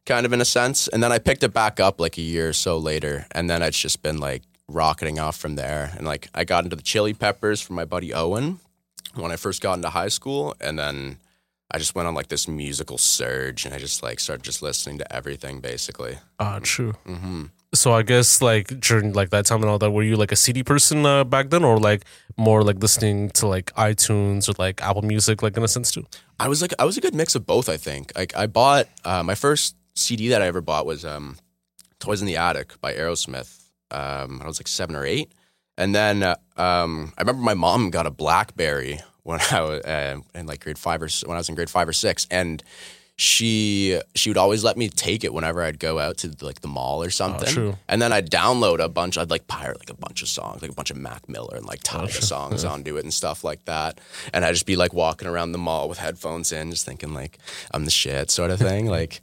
kind 0.05 0.25
of 0.25 0.33
in 0.33 0.41
a 0.41 0.45
sense. 0.45 0.88
And 0.88 1.01
then 1.01 1.11
I 1.11 1.17
picked 1.17 1.44
it 1.44 1.53
back 1.53 1.79
up 1.79 1.99
like 1.99 2.17
a 2.17 2.21
year 2.21 2.49
or 2.49 2.53
so 2.53 2.77
later. 2.77 3.25
And 3.31 3.49
then 3.49 3.61
it's 3.63 3.79
just 3.79 4.03
been 4.03 4.19
like 4.19 4.44
rocketing 4.67 5.19
off 5.19 5.38
from 5.38 5.55
there. 5.55 5.91
And 5.97 6.05
like, 6.05 6.29
I 6.35 6.44
got 6.44 6.63
into 6.63 6.75
the 6.75 6.83
Chili 6.83 7.13
Peppers 7.13 7.59
from 7.59 7.75
my 7.75 7.85
buddy 7.85 8.13
Owen 8.13 8.59
when 9.15 9.31
I 9.31 9.35
first 9.35 9.61
got 9.63 9.73
into 9.73 9.89
high 9.89 10.09
school. 10.09 10.55
And 10.61 10.77
then 10.77 11.17
I 11.69 11.78
just 11.80 11.96
went 11.96 12.08
on 12.08 12.14
like 12.16 12.28
this 12.30 12.48
musical 12.48 12.98
surge 12.98 13.66
and 13.66 13.74
I 13.75 13.78
just 13.78 14.02
like 14.02 14.19
started 14.19 14.44
just 14.44 14.62
listening 14.62 15.00
to 15.00 15.16
everything 15.16 15.60
basically. 15.60 16.18
Ah, 16.40 16.60
true. 16.64 16.94
hmm 17.06 17.46
So 17.74 17.92
I 17.92 18.04
guess 18.04 18.42
like 18.42 18.68
during 18.80 19.12
like 19.14 19.31
that 19.31 19.46
time 19.46 19.62
and 19.62 19.69
all 19.69 19.78
that, 19.80 19.92
were 19.92 20.04
you 20.04 20.16
like 20.16 20.31
a 20.31 20.38
CD 20.38 20.64
person 20.64 21.06
uh, 21.06 21.24
back 21.25 21.50
then, 21.50 21.64
or 21.66 21.78
like 21.78 22.06
more 22.38 22.64
like 22.64 22.80
listening 22.81 23.30
to 23.31 23.48
like 23.48 23.74
iTunes 23.75 24.48
or 24.48 24.54
like 24.58 24.81
Apple 24.81 25.02
Music, 25.02 25.44
like 25.44 25.58
in 25.58 25.64
a 25.64 25.68
sense 25.68 25.92
too? 25.92 26.06
I 26.40 26.48
was 26.48 26.62
like 26.62 26.74
I 26.80 26.86
was 26.86 26.98
a 26.98 27.02
good 27.02 27.14
mix 27.16 27.36
of 27.36 27.46
both. 27.46 27.68
I 27.68 27.78
think. 27.78 28.14
Like 28.16 28.34
I 28.38 28.48
bought 28.48 28.88
uh, 29.04 29.24
my 29.24 29.36
first 29.36 29.75
CD 29.96 30.30
that 30.30 30.42
I 30.42 30.48
ever 30.48 30.62
bought 30.62 30.86
was 30.86 31.04
um, 31.04 31.36
"Toys 32.00 32.22
in 32.22 32.28
the 32.28 32.38
Attic" 32.38 32.80
by 32.80 32.94
Aerosmith. 32.94 33.52
Um, 33.92 34.40
I 34.42 34.48
was 34.48 34.60
like 34.60 34.68
seven 34.69 34.96
or 34.96 35.04
eight, 35.06 35.34
and 35.78 35.94
then 35.94 36.24
uh, 36.24 36.36
um, 36.56 37.12
I 37.18 37.22
remember 37.22 37.42
my 37.44 37.54
mom 37.56 37.90
got 37.90 38.08
a 38.08 38.12
BlackBerry 38.12 39.00
when 39.27 39.39
I 39.51 39.62
was 39.62 39.81
uh, 39.83 40.19
in 40.33 40.45
like 40.45 40.62
grade 40.62 40.77
five 40.77 41.01
or 41.01 41.09
when 41.25 41.35
I 41.35 41.39
was 41.39 41.50
in 41.50 41.56
grade 41.56 41.69
five 41.69 41.88
or 41.88 41.94
six, 41.94 42.25
and 42.31 42.63
she 43.19 44.00
she 44.15 44.29
would 44.29 44.38
always 44.38 44.63
let 44.63 44.77
me 44.77 44.89
take 44.89 45.24
it 45.24 45.33
whenever 45.33 45.63
I'd 45.63 45.79
go 45.79 45.97
out 45.97 46.18
to 46.19 46.33
like 46.41 46.62
the 46.62 46.68
mall 46.68 47.03
or 47.03 47.09
something. 47.09 47.50
true. 47.50 47.75
And 47.89 48.00
then 48.01 48.13
I'd 48.13 48.29
download 48.29 48.79
a 48.79 48.88
bunch. 48.88 49.18
I'd 49.18 49.31
like 49.31 49.47
pirate 49.47 49.79
like 49.79 49.89
a 49.89 49.95
bunch 49.95 50.21
of 50.21 50.29
songs, 50.29 50.62
like 50.62 50.69
a 50.71 50.75
bunch 50.75 50.91
of 50.91 50.97
Mac 50.97 51.27
Miller 51.27 51.57
and 51.57 51.65
like 51.65 51.81
Tyga 51.81 52.21
songs 52.21 52.63
onto 52.63 52.95
it 52.95 53.03
and 53.03 53.13
stuff 53.13 53.44
like 53.44 53.65
that. 53.65 54.00
And 54.33 54.45
I'd 54.45 54.53
just 54.53 54.68
be 54.68 54.75
like 54.75 54.94
walking 54.94 55.27
around 55.27 55.51
the 55.51 55.57
mall 55.57 55.89
with 55.89 55.97
headphones 55.97 56.51
in, 56.51 56.69
just 56.69 56.85
thinking 56.85 57.13
like 57.15 57.39
I'm 57.71 57.85
the 57.85 57.91
shit, 57.91 58.30
sort 58.30 58.51
of 58.51 58.59
thing. 58.59 58.85
Like, 58.85 59.21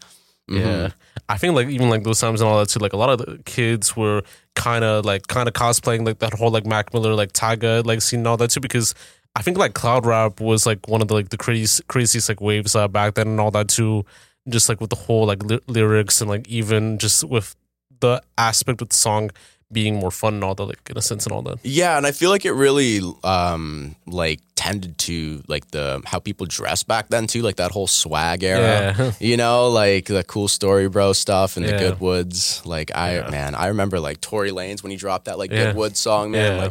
mhm. 0.51 0.59
Yeah, 0.59 0.89
I 1.29 1.39
think 1.39 1.55
like 1.55 1.69
even 1.69 1.89
like 1.89 2.03
those 2.03 2.21
times 2.21 2.41
and 2.41 2.51
all 2.51 2.59
that 2.59 2.69
too. 2.69 2.81
Like 2.81 2.95
a 2.95 2.99
lot 2.99 3.11
of 3.11 3.19
the 3.25 3.39
kids 3.45 3.97
were 3.97 4.23
kind 4.57 4.83
of 4.83 5.05
like 5.05 5.29
kind 5.29 5.47
of 5.47 5.55
cosplaying 5.55 6.05
like 6.05 6.19
that 6.19 6.35
whole 6.35 6.51
like 6.51 6.67
Mac 6.67 6.93
Miller 6.93 7.15
like 7.15 7.33
Tyga 7.33 7.87
like 7.87 8.03
scene 8.03 8.21
and 8.21 8.27
all 8.27 8.37
that 8.39 8.51
too 8.51 8.61
because. 8.61 8.93
I 9.37 9.43
think 9.43 9.59
like 9.59 9.75
cloud 9.75 10.07
rap 10.07 10.41
was 10.41 10.65
like 10.67 10.87
one 10.89 11.03
of 11.03 11.09
the 11.09 11.15
like 11.15 11.31
the 11.31 11.37
crazy 11.37 11.83
craziest 11.89 12.29
like 12.29 12.41
waves 12.41 12.75
uh, 12.77 12.87
back 12.89 13.15
then 13.15 13.29
and 13.29 13.41
all 13.41 13.51
that 13.53 13.69
too. 13.69 14.05
Just 14.49 14.69
like 14.69 14.81
with 14.81 14.91
the 14.91 14.97
whole 14.97 15.27
like 15.27 15.43
ly- 15.43 15.61
lyrics 15.67 16.21
and 16.21 16.31
like 16.31 16.47
even 16.49 16.99
just 16.99 17.25
with 17.25 17.57
the 18.01 18.23
aspect 18.39 18.83
of 18.83 18.91
the 18.91 18.95
song 18.95 19.31
being 19.73 19.97
more 19.97 20.11
fun 20.13 20.35
and 20.35 20.45
all 20.45 20.55
that 20.55 20.65
like 20.65 20.79
in 20.89 20.97
a 20.97 21.03
sense 21.03 21.25
and 21.27 21.33
all 21.33 21.43
that. 21.43 21.59
Yeah, 21.65 21.97
and 21.97 22.07
I 22.07 22.13
feel 22.13 22.31
like 22.31 22.45
it 22.45 22.53
really 22.53 23.01
um 23.25 23.97
like 24.07 24.41
tended 24.55 24.99
to 24.99 25.43
like 25.49 25.69
the 25.73 26.01
how 26.07 26.21
people 26.21 26.47
dress 26.47 26.85
back 26.85 27.09
then 27.09 27.27
too, 27.27 27.43
like 27.43 27.57
that 27.57 27.73
whole 27.73 27.87
swag 27.89 28.45
era. 28.45 28.95
Yeah. 28.97 29.13
You 29.21 29.37
know, 29.37 29.69
like 29.71 30.05
the 30.07 30.23
cool 30.23 30.47
story 30.47 30.89
bro 30.89 31.13
stuff 31.13 31.57
and 31.57 31.67
Yeah. 31.67 31.77
the 31.79 31.97
Goodwoods. 31.97 32.65
Like 32.65 32.95
I 32.95 33.17
Yeah. 33.17 33.31
man, 33.31 33.55
I 33.57 33.67
remember 33.69 33.99
like 33.99 34.21
Tory 34.21 34.51
Lanez 34.53 34.83
when 34.85 34.91
he 34.93 34.97
dropped 34.97 35.25
that 35.25 35.39
like. 35.39 35.51
Goodwood 35.51 35.97
song, 35.97 36.31
man. 36.31 36.57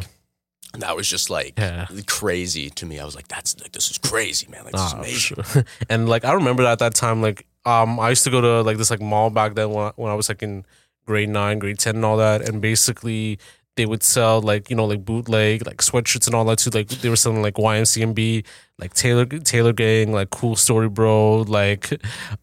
Like 0.74 0.80
that 0.80 0.96
was 0.96 1.08
just 1.08 1.30
like 1.30 1.58
Yeah. 1.58 1.86
crazy 2.06 2.68
to 2.70 2.84
me. 2.86 2.98
I 2.98 3.04
was 3.04 3.14
like, 3.14 3.28
that's 3.28 3.58
like 3.60 3.70
this 3.72 3.90
is 3.90 3.98
crazy, 3.98 4.46
man. 4.50 4.64
Like 4.64 4.72
this 4.72 4.82
is 4.86 4.92
Ah, 4.92 4.98
amazing. 4.98 5.18
sure. 5.44 5.64
and 5.88 6.08
like 6.08 6.24
I 6.24 6.32
remember 6.32 6.64
that 6.64 6.72
at 6.72 6.78
that 6.80 6.94
time, 6.94 7.22
like 7.22 7.46
um, 7.64 7.98
I 8.00 8.10
used 8.10 8.24
to 8.24 8.30
go 8.30 8.40
to 8.40 8.60
like 8.62 8.76
this 8.76 8.90
like 8.90 9.00
mall 9.00 9.30
back 9.30 9.54
then 9.54 9.70
when 9.70 9.86
I, 9.86 9.92
when 9.96 10.10
I 10.10 10.14
was 10.14 10.28
like 10.28 10.42
in 10.42 10.66
grade 11.06 11.28
nine, 11.30 11.58
grade 11.60 11.78
ten, 11.78 11.94
and 11.96 12.04
all 12.04 12.16
that, 12.18 12.46
and 12.48 12.60
basically 12.60 13.38
they 13.76 13.86
would 13.86 14.02
sell 14.02 14.40
like 14.42 14.68
you 14.68 14.76
know 14.76 14.84
like 14.84 15.04
bootleg 15.04 15.64
like 15.66 15.78
sweatshirts 15.78 16.26
and 16.26 16.34
all 16.34 16.44
that 16.46 16.58
too. 16.58 16.70
Like 16.70 16.88
they 16.88 17.08
were 17.08 17.16
selling 17.16 17.40
like 17.42 17.54
YMCMB, 17.54 18.44
like 18.78 18.92
Taylor 18.92 19.24
Taylor 19.24 19.72
Gang, 19.72 20.12
like 20.12 20.30
Cool 20.30 20.56
Story 20.56 20.88
Bro, 20.88 21.42
like 21.42 21.92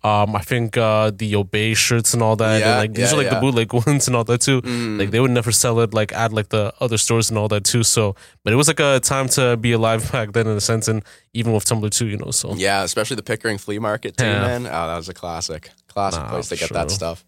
um 0.04 0.34
I 0.36 0.40
think 0.42 0.78
uh 0.78 1.12
the 1.14 1.36
Obey 1.36 1.74
shirts 1.74 2.14
and 2.14 2.24
all 2.24 2.36
that. 2.38 2.60
Yeah, 2.62 2.70
and 2.72 2.78
like 2.80 2.94
these 2.94 3.10
yeah, 3.12 3.14
are 3.14 3.18
like 3.18 3.26
yeah. 3.32 3.36
the 3.36 3.42
bootleg 3.42 3.74
ones 3.86 4.08
and 4.08 4.16
all 4.16 4.24
that 4.24 4.40
too. 4.42 4.62
Mm. 4.62 4.98
Like 4.98 5.12
they 5.12 5.20
would 5.20 5.32
never 5.32 5.52
sell 5.52 5.80
it 5.82 5.94
like 5.94 6.14
at 6.14 6.32
like 6.32 6.50
the 6.50 6.74
other 6.80 6.98
stores 6.98 7.30
and 7.30 7.38
all 7.38 7.50
that 7.50 7.66
too. 7.66 7.84
So, 7.84 8.16
but 8.44 8.54
it 8.54 8.56
was 8.56 8.68
like 8.70 8.80
a 8.80 9.00
time 9.02 9.28
to 9.30 9.58
be 9.58 9.74
alive 9.74 10.10
back 10.14 10.32
then 10.32 10.48
in 10.48 10.56
a 10.56 10.62
sense, 10.62 10.88
and 10.88 11.04
even 11.34 11.52
with 11.54 11.66
Tumblr 11.66 11.90
too, 11.92 12.08
you 12.08 12.18
know. 12.18 12.32
So 12.32 12.54
Yeah, 12.56 12.84
especially 12.84 13.18
the 13.18 13.24
Pickering 13.24 13.58
Flea 13.58 13.80
Market 13.80 14.16
too, 14.18 14.24
man. 14.26 14.66
Oh, 14.68 14.70
that 14.88 14.96
was 14.98 15.10
a 15.10 15.14
classic. 15.14 15.70
Classic 15.88 16.22
Nah, 16.22 16.30
place 16.30 16.48
to 16.50 16.56
get 16.56 16.70
that 16.72 16.92
stuff. 16.92 17.26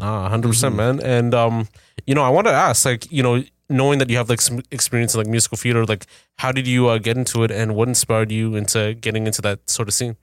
Nah, 0.00 0.22
100 0.22 0.48
percent, 0.48 0.74
Mm-hmm. 0.74 0.96
man. 0.98 1.00
And 1.00 1.34
um, 1.34 1.68
you 2.06 2.14
know, 2.16 2.22
I 2.24 2.28
want 2.30 2.48
to 2.48 2.52
ask, 2.52 2.84
like, 2.84 3.10
you 3.12 3.22
know, 3.22 3.44
knowing 3.72 3.98
that 3.98 4.10
you 4.10 4.16
have 4.18 4.28
like 4.30 4.40
some 4.40 4.60
experience 4.70 5.14
in 5.14 5.18
like 5.20 5.26
musical 5.26 5.56
theater, 5.56 5.84
like, 5.86 6.06
how 6.38 6.52
did 6.52 6.66
you 6.66 6.88
uh, 6.88 6.98
get 6.98 7.16
into 7.16 7.42
it, 7.44 7.50
and 7.50 7.74
what 7.74 7.88
inspired 7.88 8.30
you 8.30 8.54
into 8.54 8.94
getting 8.94 9.26
into 9.26 9.42
that 9.42 9.68
sort 9.70 9.88
of 9.88 9.94
scene? 9.94 10.16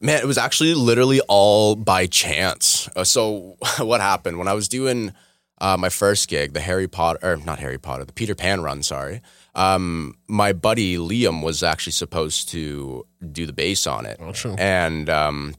Man, 0.00 0.18
it 0.20 0.26
was 0.26 0.38
actually 0.38 0.74
literally 0.74 1.20
all 1.28 1.74
by 1.76 2.06
chance. 2.06 2.88
Uh, 2.94 3.04
so 3.04 3.56
what 3.78 4.00
happened 4.00 4.38
when 4.38 4.48
I 4.48 4.52
was 4.52 4.68
doing 4.68 5.12
uh, 5.58 5.76
my 5.78 5.88
first 5.88 6.28
gig, 6.28 6.52
the 6.52 6.60
Harry 6.60 6.86
Potter, 6.86 7.18
or 7.22 7.36
not 7.38 7.58
Harry 7.60 7.78
Potter, 7.78 8.04
the 8.04 8.12
Peter 8.12 8.34
Pan 8.34 8.62
run. 8.62 8.82
Sorry, 8.82 9.22
um, 9.54 10.14
my 10.28 10.52
buddy 10.52 10.96
Liam 10.98 11.42
was 11.42 11.62
actually 11.62 11.92
supposed 11.92 12.50
to 12.50 13.06
do 13.32 13.46
the 13.46 13.54
bass 13.54 13.86
on 13.86 14.04
it, 14.04 14.18
Oh, 14.20 14.32
true. 14.32 14.54
and 14.58 15.08
um, 15.08 15.54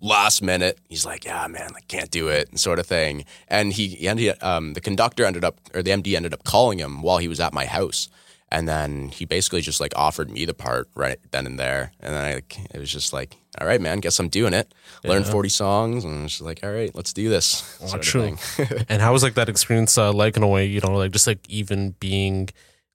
last 0.00 0.42
minute 0.42 0.78
he's 0.88 1.06
like, 1.06 1.24
"Yeah, 1.24 1.46
man, 1.46 1.70
like 1.72 1.88
can't 1.88 2.10
do 2.10 2.28
it," 2.28 2.58
sort 2.58 2.78
of 2.78 2.86
thing. 2.86 3.24
And 3.48 3.72
he, 3.72 3.88
he 3.88 4.08
ended, 4.08 4.42
um, 4.42 4.74
the 4.74 4.80
conductor 4.80 5.24
ended 5.24 5.44
up, 5.44 5.60
or 5.74 5.82
the 5.82 5.90
MD 5.90 6.14
ended 6.14 6.34
up 6.34 6.44
calling 6.44 6.78
him 6.78 7.02
while 7.02 7.18
he 7.18 7.28
was 7.28 7.40
at 7.40 7.52
my 7.52 7.66
house. 7.66 8.08
And 8.52 8.68
then 8.68 9.10
he 9.10 9.24
basically 9.24 9.60
just 9.60 9.80
like 9.80 9.92
offered 9.94 10.28
me 10.28 10.44
the 10.44 10.54
part 10.54 10.88
right 10.96 11.20
then 11.30 11.46
and 11.46 11.56
there. 11.58 11.92
And 12.00 12.14
then 12.14 12.24
I, 12.24 12.34
like, 12.34 12.58
it 12.74 12.80
was 12.80 12.90
just 12.90 13.12
like, 13.12 13.36
all 13.60 13.66
right, 13.66 13.80
man, 13.80 14.00
guess 14.00 14.18
I'm 14.18 14.28
doing 14.28 14.54
it. 14.54 14.74
Learned 15.04 15.26
40 15.26 15.48
songs 15.48 16.04
and 16.04 16.24
it's 16.24 16.34
just 16.34 16.42
like, 16.42 16.60
all 16.64 16.72
right, 16.72 16.92
let's 16.94 17.12
do 17.12 17.28
this. 17.28 17.46
sort 17.46 17.94
of 17.94 18.00
true. 18.00 18.36
thing. 18.36 18.84
and 18.88 19.00
how 19.00 19.12
was 19.12 19.22
like 19.22 19.34
that 19.34 19.48
experience 19.48 19.96
uh, 19.96 20.12
like 20.12 20.36
in 20.36 20.42
a 20.42 20.48
way, 20.48 20.66
you 20.66 20.80
know, 20.80 20.96
like 20.96 21.12
just 21.12 21.28
like 21.28 21.48
even 21.48 21.94
being 22.00 22.48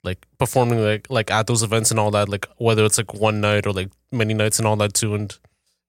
like 0.03 0.25
performing 0.37 0.83
like 0.83 1.07
like 1.09 1.31
at 1.31 1.47
those 1.47 1.63
events 1.63 1.89
and 1.89 1.99
all 1.99 2.11
that, 2.11 2.27
like 2.27 2.47
whether 2.57 2.83
it's 2.85 2.97
like 2.97 3.13
one 3.13 3.39
night 3.39 3.65
or 3.65 3.71
like 3.71 3.89
many 4.11 4.33
nights 4.33 4.59
and 4.59 4.67
all 4.67 4.75
that 4.75 4.93
too, 4.93 5.15
and 5.15 5.37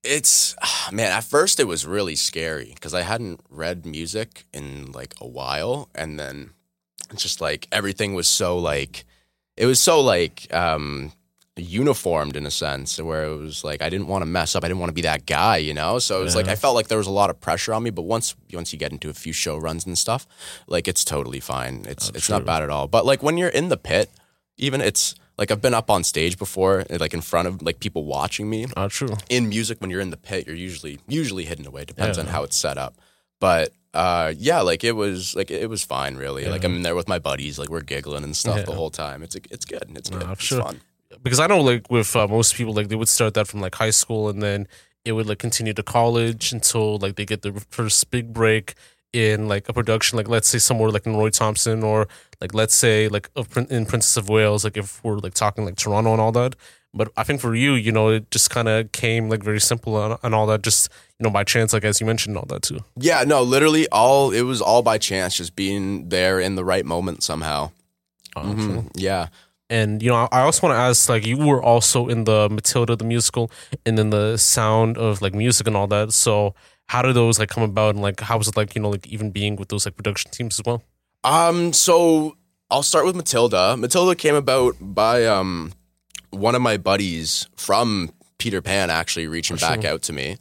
it's, 0.03 0.55
man, 0.93 1.12
at 1.12 1.25
first 1.25 1.61
it 1.61 1.67
was 1.67 1.87
really 1.87 2.17
scary 2.17 2.73
because 2.75 2.95
I 2.95 3.03
hadn't 3.03 3.41
read 3.50 3.87
music 3.87 4.45
in 4.53 4.93
like 4.93 5.15
a 5.21 5.26
while. 5.26 5.88
And 5.95 6.19
then 6.19 6.50
it's 7.11 7.23
just 7.23 7.41
like 7.41 7.69
everything 7.73 8.15
was 8.15 8.29
so 8.29 8.59
like, 8.59 9.05
it 9.57 9.67
was 9.67 9.81
so 9.81 10.00
like 10.00 10.53
um, 10.55 11.12
uniformed 11.57 12.37
in 12.37 12.47
a 12.47 12.50
sense 12.50 13.00
where 13.00 13.25
it 13.25 13.37
was 13.37 13.65
like 13.65 13.81
I 13.81 13.88
didn't 13.88 14.09
want 14.09 14.23
to 14.23 14.26
mess 14.26 14.55
up. 14.55 14.65
I 14.65 14.69
didn't 14.69 14.81
want 14.81 14.91
to 14.91 14.95
be 14.95 15.03
that 15.03 15.26
guy, 15.26 15.57
you 15.57 15.73
know. 15.73 15.99
So 15.99 16.21
it 16.21 16.25
was 16.25 16.37
like 16.37 16.49
I 16.49 16.55
felt 16.55 16.75
like 16.75 16.88
there 16.88 16.99
was 16.99 17.07
a 17.07 17.12
lot 17.12 17.31
of 17.31 17.41
pressure 17.41 17.73
on 17.73 17.83
me. 17.83 17.91
But 17.91 18.03
once 18.03 18.37
once 18.53 18.73
you 18.73 18.79
get 18.79 18.93
into 18.93 19.09
a 19.09 19.15
few 19.15 19.33
show 19.33 19.57
runs 19.57 19.87
and 19.87 19.97
stuff, 19.97 20.26
like 20.67 20.87
it's 20.87 21.05
totally 21.05 21.41
fine. 21.41 21.87
It's 21.88 22.11
it's 22.11 22.29
not 22.29 22.45
bad 22.45 22.62
at 22.62 22.71
all. 22.71 22.88
But 22.88 23.07
like 23.07 23.23
when 23.23 23.38
you're 23.38 23.49
in 23.49 23.71
the 23.71 23.79
pit, 23.79 24.11
even 24.59 24.81
it's 24.81 25.15
like 25.38 25.50
I've 25.50 25.61
been 25.61 25.75
up 25.75 25.90
on 25.90 26.02
stage 26.05 26.38
before, 26.38 26.85
like 26.88 27.14
in 27.14 27.21
front 27.21 27.49
of 27.49 27.62
like 27.62 27.81
people 27.81 28.05
watching 28.05 28.49
me. 28.49 28.66
Ah, 28.76 28.88
true. 28.88 29.09
in 29.28 29.49
music 29.49 29.81
when 29.81 29.90
you're 29.90 30.00
in 30.00 30.11
the 30.11 30.16
pit 30.16 30.47
you're 30.47 30.57
usually 30.57 30.99
usually 31.09 31.45
hidden 31.45 31.66
away. 31.66 31.85
Depends 31.85 32.16
Yeah. 32.16 32.25
on 32.25 32.31
how 32.31 32.43
it's 32.43 32.57
set 32.57 32.78
up. 32.78 32.95
But 33.40 33.73
uh 33.95 34.35
yeah 34.37 34.61
like 34.61 34.85
it 34.85 34.93
was 34.93 35.35
like 35.35 35.50
it 35.50 35.69
was 35.69 35.83
fine 35.83 36.16
really. 36.16 36.45
Like 36.47 36.64
i'm 36.64 36.75
in 36.76 36.83
there 36.83 36.95
with 36.95 37.09
my 37.09 37.19
buddies 37.19 37.59
like 37.59 37.71
we're 37.71 37.81
giggling 37.81 38.25
and 38.25 38.37
stuff 38.37 38.64
the 38.66 38.73
whole 38.73 38.90
time. 38.90 39.23
It's 39.23 39.37
it's 39.50 39.64
good. 39.64 39.85
It's 39.95 40.11
good. 40.11 40.23
it's 40.31 40.43
sure. 40.43 40.62
fun. 40.62 40.81
Because 41.23 41.40
I 41.40 41.47
know 41.47 41.61
like 41.61 41.90
with 41.90 42.14
uh, 42.16 42.26
most 42.28 42.55
people 42.55 42.75
like 42.75 42.88
they 42.88 42.97
would 42.97 43.09
start 43.09 43.35
that 43.35 43.47
from 43.49 43.61
like 43.61 43.75
high 43.75 43.90
school 43.90 44.28
and 44.28 44.43
then 44.43 44.66
it 45.05 45.12
would 45.12 45.26
like 45.26 45.38
continue 45.38 45.73
to 45.73 45.83
college 45.83 46.52
until 46.52 46.99
like 46.99 47.16
they 47.16 47.25
get 47.25 47.43
their 47.43 47.52
first 47.71 48.11
big 48.11 48.33
break 48.33 48.75
in 49.12 49.49
like 49.49 49.69
a 49.69 49.73
production 49.73 50.16
like 50.19 50.28
let's 50.28 50.49
say 50.49 50.59
somewhere 50.59 50.90
like 50.90 51.07
in 51.07 51.16
Roy 51.16 51.31
Thomson 51.31 51.83
or 51.83 52.09
like 52.40 52.55
let's 52.55 52.75
say 52.75 53.09
like 53.09 53.28
in 53.71 53.87
Princess 53.87 54.16
of 54.16 54.28
Wales 54.28 54.64
like 54.64 54.76
if 54.76 55.02
we're 55.05 55.19
like 55.19 55.35
talking 55.35 55.64
like 55.64 55.76
Toronto 55.76 56.12
and 56.12 56.21
all 56.21 56.33
that 56.33 56.55
but 56.95 57.11
I 57.16 57.25
think 57.25 57.40
for 57.40 57.55
you 57.55 57.75
you 57.75 57.93
know 57.93 58.09
it 58.09 58.31
just 58.31 58.50
kind 58.50 58.69
of 58.69 58.90
came 58.93 59.28
like 59.28 59.43
very 59.43 59.61
simple 59.61 60.02
and, 60.02 60.19
and 60.23 60.35
all 60.35 60.47
that 60.47 60.62
just 60.62 60.88
you 61.19 61.25
know 61.25 61.31
by 61.31 61.45
chance 61.45 61.73
like 61.73 61.85
as 61.85 62.00
you 62.00 62.07
mentioned 62.07 62.37
all 62.37 62.47
that 62.49 62.62
too 62.62 62.81
yeah 63.00 63.25
no 63.26 63.43
literally 63.43 63.87
all 63.90 64.31
it 64.33 64.43
was 64.43 64.61
all 64.62 64.83
by 64.83 64.99
chance 64.99 65.37
just 65.37 65.57
being 65.57 66.09
there 66.09 66.40
in 66.40 66.55
the 66.57 66.64
right 66.64 66.85
moment 66.87 67.23
somehow 67.23 67.71
Mhm. 68.37 68.90
yeah 68.97 69.28
And 69.69 70.00
you 70.02 70.11
know, 70.11 70.28
I 70.31 70.43
also 70.43 70.62
want 70.69 70.76
to 70.76 70.81
ask, 70.81 71.09
like, 71.09 71.26
you 71.26 71.37
were 71.38 71.61
also 71.61 72.07
in 72.07 72.23
the 72.23 72.49
Matilda 72.49 72.95
the 72.95 73.05
musical, 73.05 73.50
and 73.85 73.99
then 73.99 74.11
the 74.11 74.37
Sound 74.37 74.97
of 74.97 75.21
like 75.23 75.35
music 75.35 75.66
and 75.66 75.76
all 75.76 75.88
that. 75.88 76.12
So, 76.12 76.55
how 76.87 77.02
did 77.02 77.14
those 77.16 77.40
like 77.40 77.49
come 77.49 77.64
about, 77.64 77.95
and 77.97 78.02
like, 78.02 78.21
how 78.21 78.38
was 78.38 78.47
it 78.47 78.57
like, 78.57 78.76
you 78.76 78.83
know, 78.83 78.90
like 78.90 79.09
even 79.09 79.33
being 79.33 79.57
with 79.57 79.69
those 79.71 79.85
like 79.85 79.97
production 79.97 80.31
teams 80.31 80.61
as 80.61 80.64
well? 80.64 80.83
Um, 81.26 81.73
so 81.73 82.37
I'll 82.71 82.85
start 82.85 83.04
with 83.04 83.16
Matilda. 83.16 83.76
Matilda 83.76 84.14
came 84.14 84.37
about 84.37 84.76
by 84.80 85.26
um 85.26 85.73
one 86.30 86.54
of 86.54 86.62
my 86.62 86.76
buddies 86.76 87.49
from 87.56 88.11
Peter 88.38 88.62
Pan 88.62 88.90
actually 88.90 89.26
reaching 89.26 89.56
back 89.56 89.85
out 89.85 90.02
to 90.02 90.12
me. 90.12 90.37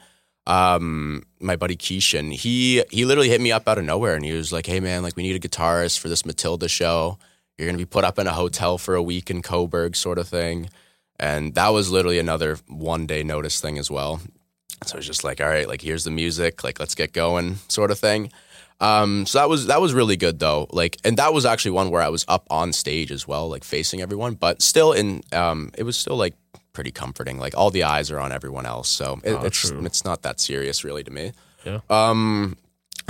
Um, 0.47 1.23
my 1.39 1.55
buddy 1.55 1.75
Keishan, 1.75 2.31
he 2.31 2.83
he 2.91 3.03
literally 3.03 3.29
hit 3.29 3.41
me 3.41 3.51
up 3.51 3.67
out 3.67 3.79
of 3.79 3.83
nowhere 3.83 4.13
and 4.15 4.23
he 4.23 4.31
was 4.31 4.53
like, 4.53 4.67
"Hey 4.67 4.79
man, 4.79 5.01
like 5.01 5.15
we 5.15 5.23
need 5.23 5.35
a 5.35 5.47
guitarist 5.47 5.97
for 5.97 6.07
this 6.07 6.23
Matilda 6.23 6.67
show. 6.67 7.17
You're 7.57 7.67
gonna 7.67 7.79
be 7.79 7.85
put 7.85 8.03
up 8.03 8.19
in 8.19 8.27
a 8.27 8.33
hotel 8.33 8.77
for 8.77 8.93
a 8.93 9.01
week 9.01 9.31
in 9.31 9.41
Cobourg, 9.41 9.95
sort 9.95 10.19
of 10.19 10.27
thing." 10.27 10.69
And 11.19 11.55
that 11.55 11.69
was 11.69 11.89
literally 11.89 12.19
another 12.19 12.59
one 12.67 13.07
day 13.07 13.23
notice 13.23 13.59
thing 13.59 13.79
as 13.79 13.89
well. 13.89 14.21
So 14.85 14.95
I 14.95 14.97
was 14.97 15.07
just 15.07 15.23
like, 15.23 15.41
all 15.41 15.47
right, 15.47 15.67
like 15.67 15.81
here's 15.81 16.03
the 16.03 16.11
music, 16.11 16.63
like 16.63 16.79
let's 16.79 16.93
get 16.93 17.11
going, 17.13 17.55
sort 17.69 17.89
of 17.89 17.97
thing. 17.97 18.31
Um, 18.81 19.25
so 19.25 19.39
that 19.39 19.47
was 19.49 19.67
that 19.67 19.79
was 19.81 19.93
really 19.93 20.17
good 20.17 20.39
though. 20.39 20.67
Like, 20.71 20.97
and 21.05 21.17
that 21.17 21.33
was 21.33 21.45
actually 21.45 21.71
one 21.71 21.91
where 21.91 22.01
I 22.01 22.09
was 22.09 22.25
up 22.27 22.45
on 22.49 22.73
stage 22.73 23.11
as 23.11 23.27
well, 23.27 23.47
like 23.49 23.63
facing 23.63 24.01
everyone, 24.01 24.33
but 24.35 24.61
still 24.61 24.91
in. 24.91 25.21
Um, 25.31 25.71
it 25.77 25.83
was 25.83 25.97
still 25.97 26.17
like 26.17 26.35
pretty 26.73 26.91
comforting. 26.91 27.39
Like 27.39 27.55
all 27.57 27.71
the 27.71 27.83
eyes 27.83 28.11
are 28.11 28.19
on 28.19 28.31
everyone 28.31 28.65
else, 28.65 28.89
so 28.89 29.19
it, 29.23 29.31
Oh, 29.33 29.43
it's 29.45 29.69
true. 29.69 29.85
it's 29.85 30.03
not 30.03 30.23
that 30.23 30.39
serious 30.39 30.83
really 30.83 31.03
to 31.03 31.11
me. 31.11 31.31
Yeah. 31.65 31.79
Um, 31.89 32.57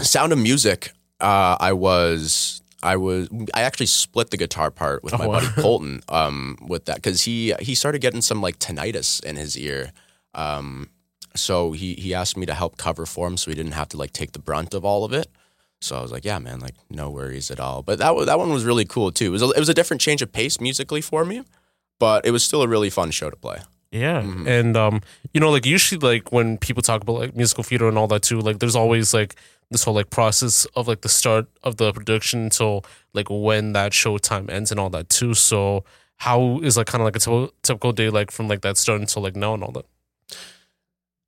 Sound 0.02 0.32
of 0.34 0.38
Music. 0.40 0.92
Uh, 1.20 1.58
I 1.60 1.74
was. 1.74 2.62
I 2.84 2.98
was. 2.98 3.28
I 3.56 3.62
actually 3.64 3.88
split 3.88 4.30
the 4.30 4.38
guitar 4.38 4.70
part 4.70 5.04
with 5.04 5.18
my 5.18 5.26
Oh, 5.26 5.30
wow. 5.30 5.40
buddy 5.40 5.48
Colton. 5.62 6.02
Um, 6.10 6.58
with 6.68 6.86
that 6.86 6.98
because 6.98 7.24
he 7.24 7.56
he 7.60 7.74
started 7.74 8.02
getting 8.02 8.22
some 8.22 8.40
like 8.42 8.60
tinnitus 8.60 9.24
in 9.24 9.36
his 9.36 9.58
ear. 9.58 9.92
Um, 10.36 10.90
so 11.36 11.72
he 11.72 11.96
he 11.96 12.14
asked 12.14 12.38
me 12.38 12.46
to 12.46 12.54
help 12.54 12.78
cover 12.78 13.06
for 13.08 13.28
him, 13.28 13.38
so 13.38 13.50
he 13.50 13.56
didn't 13.56 13.72
have 13.72 13.90
to 13.90 13.98
like 13.98 14.14
take 14.14 14.34
the 14.34 14.40
brunt 14.40 14.74
of 14.76 14.86
all 14.86 15.04
of 15.04 15.12
it. 15.14 15.28
So 15.82 15.98
I 15.98 16.01
was 16.01 16.12
like, 16.12 16.25
yeah, 16.25 16.39
man, 16.39 16.60
like 16.60 16.75
no 16.89 17.10
worries 17.10 17.51
at 17.51 17.60
all. 17.60 17.84
But 17.84 18.00
that 18.00 18.13
that 18.25 18.39
one 18.39 18.51
was 18.51 18.65
really 18.65 18.86
cool 18.86 19.12
too. 19.12 19.27
It 19.27 19.29
was 19.29 19.41
a, 19.41 19.50
it 19.50 19.60
was 19.60 19.70
a 19.70 19.74
different 19.74 20.01
change 20.01 20.22
of 20.22 20.32
pace 20.32 20.60
musically 20.60 21.01
for 21.01 21.25
me, 21.25 21.44
but 22.00 22.25
it 22.25 22.32
was 22.32 22.44
still 22.44 22.62
a 22.62 22.67
really 22.67 22.89
fun 22.89 23.12
show 23.12 23.29
to 23.29 23.36
play. 23.36 23.60
Yeah, 23.91 24.20
and 24.20 24.75
um, 24.75 25.01
you 25.34 25.39
know, 25.39 25.51
like 25.51 25.65
usually, 25.65 26.00
like 26.00 26.32
when 26.32 26.58
people 26.58 26.82
talk 26.82 27.01
about 27.01 27.13
like 27.13 27.36
musical 27.36 27.63
theater 27.63 27.88
and 27.88 27.98
all 27.98 28.08
that 28.08 28.24
too, 28.24 28.41
like 28.41 28.60
there's 28.60 28.75
always 28.75 29.13
like 29.13 29.36
this 29.72 29.84
whole 29.84 29.94
like 29.94 30.10
process 30.10 30.65
of 30.75 30.88
like 30.88 31.01
the 31.01 31.10
start 31.10 31.48
of 31.63 31.77
the 31.77 31.94
production 31.94 32.44
until 32.44 32.84
like 33.13 33.27
when 33.29 33.74
that 33.74 33.94
show 33.94 34.17
time 34.17 34.50
ends 34.50 34.72
and 34.72 34.79
all 34.79 34.89
that 34.89 35.08
too. 35.10 35.34
So, 35.34 35.86
how 36.17 36.60
is 36.60 36.75
like 36.77 36.88
kind 36.88 37.01
of 37.01 37.05
like 37.05 37.15
a 37.15 37.20
typical, 37.20 37.53
typical 37.62 37.91
day 37.94 38.10
like 38.10 38.32
from 38.32 38.48
like 38.48 38.62
that 38.62 38.77
start 38.77 39.00
until 39.00 39.24
like 39.24 39.36
now 39.36 39.53
and 39.53 39.63
all 39.63 39.72
that? 39.72 39.86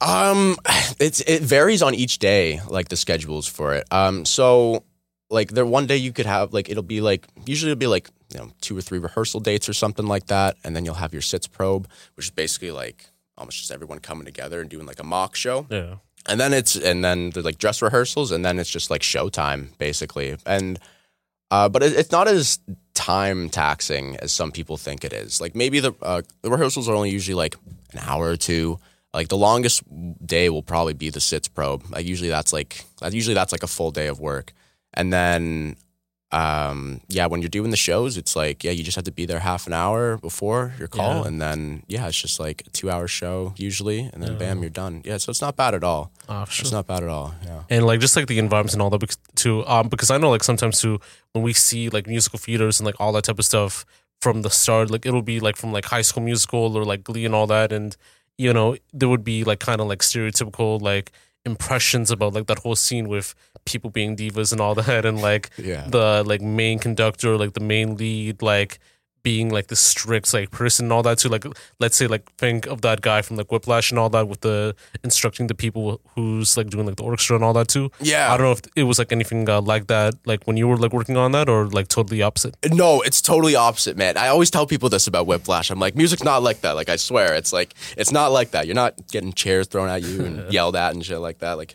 Um, 0.01 0.55
it's 0.99 1.21
it 1.21 1.41
varies 1.41 1.81
on 1.81 1.95
each 1.95 2.19
day, 2.19 2.61
like 2.67 2.89
the 2.89 2.97
schedules 2.97 3.47
for 3.47 3.73
it. 3.75 3.85
Um, 3.91 4.25
so 4.25 4.83
like 5.29 5.51
there 5.51 5.65
one 5.65 5.87
day 5.87 5.97
you 5.97 6.13
could 6.13 6.25
have 6.25 6.53
like 6.53 6.69
it'll 6.69 6.83
be 6.83 7.01
like 7.01 7.27
usually 7.45 7.71
it'll 7.71 7.79
be 7.79 7.87
like 7.87 8.09
you 8.33 8.39
know 8.39 8.51
two 8.61 8.77
or 8.77 8.81
three 8.81 8.99
rehearsal 8.99 9.39
dates 9.39 9.67
or 9.67 9.73
something 9.73 10.07
like 10.07 10.27
that, 10.27 10.57
and 10.63 10.75
then 10.75 10.85
you'll 10.85 10.95
have 10.95 11.13
your 11.13 11.21
sitzprobe, 11.21 11.85
which 12.15 12.27
is 12.27 12.31
basically 12.31 12.71
like 12.71 13.05
almost 13.37 13.57
just 13.57 13.71
everyone 13.71 13.99
coming 13.99 14.25
together 14.25 14.61
and 14.61 14.69
doing 14.69 14.85
like 14.85 14.99
a 14.99 15.03
mock 15.03 15.35
show. 15.35 15.67
Yeah, 15.69 15.95
and 16.27 16.39
then 16.39 16.53
it's 16.53 16.75
and 16.75 17.03
then 17.03 17.31
the 17.31 17.41
like 17.41 17.57
dress 17.57 17.81
rehearsals 17.81 18.31
and 18.31 18.43
then 18.43 18.59
it's 18.59 18.69
just 18.69 18.89
like 18.89 19.01
showtime 19.01 19.77
basically 19.77 20.35
and 20.45 20.79
uh, 21.49 21.69
but 21.69 21.81
it, 21.81 21.93
it's 21.93 22.11
not 22.11 22.27
as 22.27 22.59
time 22.93 23.49
taxing 23.49 24.17
as 24.17 24.31
some 24.31 24.51
people 24.51 24.75
think 24.75 25.05
it 25.05 25.13
is 25.13 25.39
like 25.39 25.55
maybe 25.55 25.79
the 25.79 25.93
uh, 26.01 26.21
the 26.41 26.49
rehearsals 26.49 26.89
are 26.89 26.95
only 26.95 27.09
usually 27.09 27.35
like 27.35 27.55
an 27.93 27.99
hour 28.05 28.27
or 28.27 28.37
two 28.37 28.79
like 29.17 29.27
the 29.35 29.37
longest 29.49 29.77
day 30.35 30.47
will 30.53 30.63
probably 30.73 30.93
be 31.03 31.09
the 31.17 31.19
sits 31.29 31.47
probe 31.57 31.81
like 31.95 32.05
usually 32.13 32.29
that's 32.35 32.51
like 32.57 32.71
usually 33.21 33.33
that's 33.39 33.51
like 33.55 33.63
a 33.69 33.71
full 33.77 33.91
day 33.99 34.07
of 34.13 34.17
work 34.19 34.47
and 34.97 35.07
then 35.17 35.75
um 36.33 36.99
yeah 37.07 37.25
when 37.25 37.41
you're 37.41 37.55
doing 37.59 37.71
the 37.71 37.77
shows 37.89 38.17
it's 38.21 38.35
like 38.35 38.57
yeah 38.65 38.73
you 38.77 38.83
just 38.83 38.95
have 38.99 39.05
to 39.05 39.13
be 39.13 39.25
there 39.25 39.39
half 39.39 39.65
an 39.65 39.71
hour 39.83 40.17
before 40.17 40.73
your 40.77 40.89
call 40.89 41.21
Yeah. 41.21 41.27
and 41.27 41.41
then 41.41 41.59
yeah 41.87 42.05
it's 42.09 42.21
just 42.21 42.37
like 42.45 42.63
a 42.67 42.69
two 42.77 42.89
hour 42.91 43.07
show 43.07 43.53
usually 43.55 43.99
and 44.11 44.21
then 44.21 44.33
Yeah. 44.33 44.37
bam 44.41 44.57
you're 44.61 44.69
done 44.83 45.01
yeah 45.05 45.17
so 45.21 45.29
it's 45.29 45.41
not 45.41 45.55
bad 45.55 45.73
at 45.73 45.85
all 45.85 46.11
uh, 46.27 46.43
for 46.43 46.61
it's 46.63 46.71
not 46.73 46.85
bad 46.85 47.01
at 47.03 47.09
all. 47.09 47.33
Yeah. 47.45 47.61
and 47.69 47.85
like 47.85 48.01
just 48.01 48.15
like 48.17 48.27
the 48.27 48.39
environments 48.39 48.73
and 48.73 48.81
all 48.81 48.89
that 48.89 48.99
bec- 48.99 49.15
too 49.35 49.65
um 49.73 49.87
because 49.87 50.11
i 50.11 50.17
know 50.17 50.29
like 50.35 50.43
sometimes 50.43 50.81
too 50.81 50.99
when 51.31 51.43
we 51.47 51.53
see 51.53 51.83
like 51.95 52.07
musical 52.07 52.39
theaters 52.39 52.79
and 52.79 52.85
like 52.85 52.99
all 52.99 53.13
that 53.13 53.23
type 53.23 53.39
of 53.39 53.45
stuff 53.45 53.85
from 54.19 54.41
the 54.41 54.49
start 54.49 54.91
like 54.91 55.05
it'll 55.05 55.21
be 55.33 55.39
like 55.39 55.55
from 55.55 55.71
like 55.71 55.85
high 55.85 56.01
school 56.09 56.23
musical 56.23 56.75
or 56.77 56.83
like 56.83 57.01
glee 57.05 57.25
and 57.25 57.33
all 57.35 57.47
that 57.47 57.71
and 57.71 57.95
you 58.37 58.53
know 58.53 58.75
there 58.93 59.09
would 59.09 59.23
be 59.23 59.43
like 59.43 59.59
kind 59.59 59.81
of 59.81 59.87
like 59.87 59.99
stereotypical 59.99 60.81
like 60.81 61.11
impressions 61.45 62.11
about 62.11 62.33
like 62.33 62.47
that 62.47 62.59
whole 62.59 62.75
scene 62.75 63.07
with 63.07 63.33
people 63.65 63.89
being 63.89 64.15
divas 64.15 64.51
and 64.51 64.61
all 64.61 64.75
that 64.83 65.05
and 65.05 65.21
like 65.21 65.49
Yeah. 65.57 65.87
the 65.87 66.23
like 66.25 66.41
main 66.41 66.79
conductor 66.79 67.37
like 67.37 67.53
the 67.53 67.61
main 67.61 67.95
lead 67.97 68.41
like 68.41 68.79
being 69.27 69.49
like 69.57 69.67
the 69.73 69.75
strict 69.75 70.33
like 70.33 70.49
person 70.51 70.85
and 70.85 70.93
all 70.95 71.03
that 71.03 71.17
too 71.21 71.29
like 71.35 71.45
let's 71.83 71.97
say 71.99 72.07
like 72.15 72.23
think 72.43 72.59
of 72.73 72.77
that 72.87 72.99
guy 73.09 73.19
from 73.25 73.35
like 73.39 73.49
whiplash 73.51 73.87
and 73.91 73.99
all 74.01 74.09
that 74.09 74.25
with 74.31 74.41
the 74.47 74.57
instructing 75.03 75.47
the 75.47 75.57
people 75.63 75.99
who's 76.15 76.49
like 76.57 76.69
doing 76.73 76.85
like 76.89 76.95
the 76.95 77.03
orchestra 77.03 77.35
and 77.35 77.43
all 77.47 77.55
that 77.59 77.67
too 77.67 77.87
Yeah. 77.99 78.31
I 78.31 78.37
don't 78.37 78.45
know 78.47 78.51
if 78.59 78.61
it 78.75 78.83
was 78.83 78.97
like 79.01 79.11
anything 79.11 79.41
uh, 79.49 79.61
like 79.73 79.87
that, 79.87 80.13
like 80.25 80.41
when 80.47 80.55
you 80.55 80.65
were 80.69 80.77
like 80.77 80.93
working 80.93 81.17
on 81.17 81.31
that, 81.33 81.47
or 81.49 81.59
like 81.77 81.87
totally 81.87 82.21
opposite. 82.21 82.55
No, 82.71 83.01
it's 83.01 83.21
totally 83.21 83.55
opposite, 83.55 83.95
man. 83.97 84.17
I 84.17 84.27
always 84.29 84.49
tell 84.49 84.65
people 84.65 84.89
this 84.89 85.07
about 85.07 85.27
Whiplash. 85.27 85.69
I'm 85.71 85.79
like, 85.79 85.95
music's 85.95 86.23
not 86.23 86.41
like 86.43 86.61
that. 86.61 86.73
Like, 86.79 86.89
I 86.89 86.97
swear, 86.97 87.33
it's 87.39 87.51
like, 87.51 87.73
it's 88.01 88.11
not 88.11 88.31
like 88.31 88.51
that. 88.51 88.65
You're 88.67 88.75
not 88.83 88.93
getting 89.11 89.33
chairs 89.33 89.67
thrown 89.67 89.89
at 89.89 90.01
you 90.03 90.25
and 90.25 90.35
yelled 90.55 90.75
at 90.75 90.93
and 90.93 91.03
shit 91.05 91.19
like 91.19 91.39
that. 91.39 91.57
Like, 91.57 91.73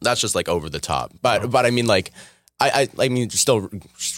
that's 0.00 0.20
just 0.20 0.34
like 0.34 0.48
over 0.48 0.68
the 0.68 0.80
top. 0.80 1.12
But, 1.22 1.50
but 1.50 1.66
I 1.66 1.70
mean, 1.70 1.86
like, 1.86 2.10
I, 2.60 2.88
I, 2.98 3.04
I 3.06 3.08
mean, 3.08 3.30
still 3.30 3.70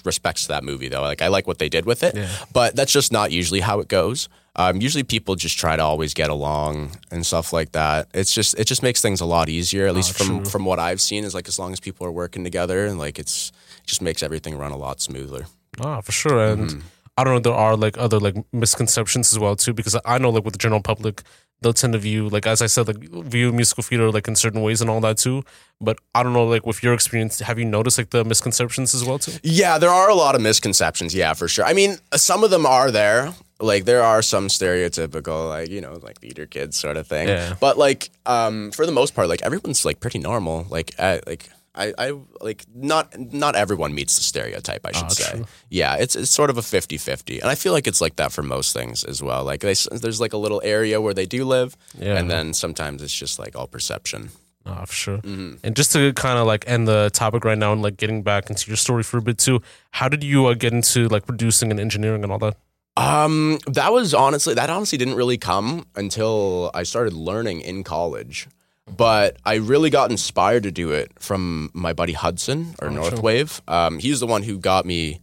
respects 0.05 0.47
that 0.49 0.65
movie 0.65 0.89
though. 0.89 1.03
Like, 1.03 1.23
I 1.23 1.29
like 1.29 1.47
what 1.47 1.59
they 1.59 1.69
did 1.69 1.85
with 1.87 2.03
it. 2.03 2.17
Yeah. 2.17 2.29
But 2.53 2.75
that's 2.77 2.93
just 2.93 3.13
not 3.13 3.31
usually 3.31 3.61
how 3.61 3.81
it 3.81 3.89
goes. 3.89 4.29
Um, 4.57 4.81
usually, 4.83 5.05
people 5.05 5.35
just 5.35 5.57
try 5.59 5.77
to 5.77 5.83
always 5.83 6.13
get 6.13 6.29
along 6.29 6.91
and 7.11 7.25
stuff 7.25 7.53
like 7.53 7.73
that. 7.73 8.09
It's 8.13 8.35
just, 8.35 8.59
it 8.59 8.67
just 8.67 8.83
makes 8.83 9.01
things 9.01 9.21
a 9.21 9.25
lot 9.27 9.49
easier. 9.49 9.87
At 9.87 9.95
least 9.95 10.13
from 10.19 10.27
true. 10.27 10.45
from 10.45 10.65
what 10.65 10.79
I've 10.79 11.01
seen, 11.01 11.25
is 11.25 11.35
like 11.35 11.49
as 11.49 11.59
long 11.59 11.73
as 11.73 11.81
people 11.81 12.07
are 12.07 12.13
working 12.13 12.45
together 12.45 12.87
and 12.87 12.99
like 12.99 13.19
it's, 13.19 13.51
it 13.79 13.87
just 13.87 14.03
makes 14.03 14.23
everything 14.23 14.59
run 14.59 14.73
a 14.73 14.77
lot 14.77 15.01
smoother. 15.01 15.47
Ah, 15.81 16.01
for 16.03 16.13
sure. 16.13 16.45
And 16.53 16.69
Mm-hmm. 16.71 16.81
I 17.19 17.25
don't 17.25 17.35
know, 17.35 17.41
there 17.41 17.53
are 17.53 17.77
like 17.77 17.99
other 17.99 18.19
like 18.19 18.37
misconceptions 18.53 19.33
as 19.35 19.39
well 19.39 19.55
too, 19.55 19.75
because 19.75 19.97
I 20.05 20.17
know 20.19 20.31
like 20.31 20.45
with 20.45 20.55
the 20.55 20.59
general 20.59 20.81
public, 20.81 21.23
they'll 21.63 21.73
tend 21.73 21.93
to 21.93 21.99
view 21.99 22.29
like 22.29 22.47
as 22.47 22.61
I 22.61 22.67
said, 22.67 22.87
like 22.89 22.99
view 22.99 23.53
musical 23.53 23.83
theater 23.83 24.11
like 24.11 24.29
in 24.29 24.37
certain 24.37 24.63
ways 24.63 24.81
and 24.81 24.91
all 24.91 25.01
that 25.01 25.19
too. 25.19 25.45
But 25.81 25.99
I 26.15 26.23
don't 26.23 26.33
know, 26.33 26.47
like 26.47 26.67
with 26.67 26.83
your 26.83 26.95
experience, 26.95 27.41
have 27.41 27.59
you 27.59 27.65
noticed 27.65 27.99
like 27.99 28.11
the 28.11 28.25
misconceptions 28.25 28.95
as 28.95 29.05
well 29.05 29.19
too? 29.19 29.33
Yeah, 29.43 29.79
there 29.79 29.91
are 29.91 30.09
a 30.09 30.15
lot 30.15 30.35
of 30.35 30.41
misconceptions. 30.41 31.15
Yeah, 31.15 31.35
for 31.35 31.49
sure. 31.49 31.65
I 31.65 31.73
mean, 31.73 31.97
some 32.15 32.45
of 32.45 32.51
them 32.51 32.67
are 32.67 32.91
there. 32.91 33.33
Like 33.61 33.85
there 33.85 34.03
are 34.03 34.23
some 34.23 34.49
stereotypical, 34.49 35.49
like 35.49 35.71
you 35.71 35.81
know, 35.81 35.99
like 36.03 36.21
theater 36.21 36.47
kids 36.47 36.79
sort 36.79 36.97
of 36.97 37.07
thing. 37.07 37.29
Yeah. 37.29 37.55
But 37.61 37.79
like, 37.79 38.11
um, 38.27 38.73
for 38.73 38.87
the 38.87 38.93
most 38.93 39.15
part, 39.15 39.29
like 39.29 39.43
everyone's 39.43 39.85
like 39.85 40.01
pretty 40.01 40.19
normal. 40.19 40.67
Like, 40.69 40.95
uh, 40.99 41.19
like 41.27 41.49
I, 41.75 41.95
I 41.97 42.13
like 42.41 42.65
not 42.75 43.19
not 43.19 43.55
everyone 43.57 43.95
meets 43.95 44.17
the 44.17 44.23
stereotype. 44.23 44.85
I 44.87 44.93
should 44.93 45.05
Ah, 45.07 45.09
say. 45.09 45.31
true. 45.37 45.47
Yeah, 45.71 45.97
it's 45.97 46.15
it's 46.17 46.31
sort 46.31 46.51
of 46.51 46.59
a 46.59 46.61
50-50. 46.61 47.41
and 47.41 47.49
I 47.51 47.55
feel 47.55 47.73
like 47.73 47.87
it's 47.87 48.01
like 48.01 48.17
that 48.17 48.31
for 48.33 48.43
most 48.43 48.73
things 48.75 49.05
as 49.05 49.23
well. 49.23 49.43
Like 49.45 49.61
they, 49.61 49.75
there's 49.91 50.21
like 50.21 50.35
a 50.35 50.37
little 50.37 50.61
area 50.65 51.01
where 51.01 51.15
they 51.15 51.25
do 51.27 51.45
live, 51.47 51.77
Yeah. 51.99 52.19
and 52.19 52.31
then 52.31 52.53
sometimes 52.53 53.03
it's 53.03 53.15
just 53.15 53.39
like 53.39 53.57
all 53.57 53.67
perception. 53.67 54.31
Ah, 54.67 54.85
for 54.85 54.93
sure. 54.93 55.19
Mm-hmm. 55.19 55.55
And 55.65 55.75
just 55.75 55.93
to 55.93 56.13
kind 56.13 56.39
of 56.39 56.47
like 56.47 56.65
end 56.69 56.87
the 56.87 57.11
topic 57.13 57.45
right 57.45 57.59
now 57.59 57.73
and 57.73 57.83
like 57.83 57.97
getting 57.97 58.23
back 58.23 58.49
into 58.51 58.71
your 58.71 58.77
story 58.77 59.03
for 59.03 59.17
a 59.19 59.23
bit 59.23 59.39
too, 59.39 59.61
how 59.93 60.09
did 60.09 60.23
you 60.23 60.47
uh, 60.47 60.55
get 60.55 60.73
into 60.73 61.09
like 61.09 61.27
producing 61.27 61.71
and 61.71 61.81
engineering 61.81 62.23
and 62.23 62.31
all 62.31 62.39
that? 62.39 62.57
Um, 62.97 63.59
that 63.67 63.91
was 63.93 64.13
honestly 64.13 64.53
that 64.55 64.69
honestly 64.69 64.99
didn't 64.99 65.15
really 65.15 65.39
come 65.39 65.87
until 65.97 66.71
I 66.75 66.83
started 66.85 67.15
learning 67.15 67.63
in 67.63 67.83
college. 67.83 68.47
But 68.97 69.37
I 69.45 69.55
really 69.55 69.91
got 69.91 70.11
inspired 70.11 70.63
to 70.65 70.71
do 70.71 70.91
it 70.93 71.11
from 71.19 71.71
my 71.73 71.93
buddy 71.93 72.13
Hudson 72.13 72.75
or 72.81 72.89
Oh, 72.89 72.93
Northwave. 72.93 73.61
Um, 73.69 73.99
he's 73.99 74.21
the 74.21 74.27
one 74.27 74.43
who 74.43 74.59
got 74.59 74.85
me. 74.87 75.21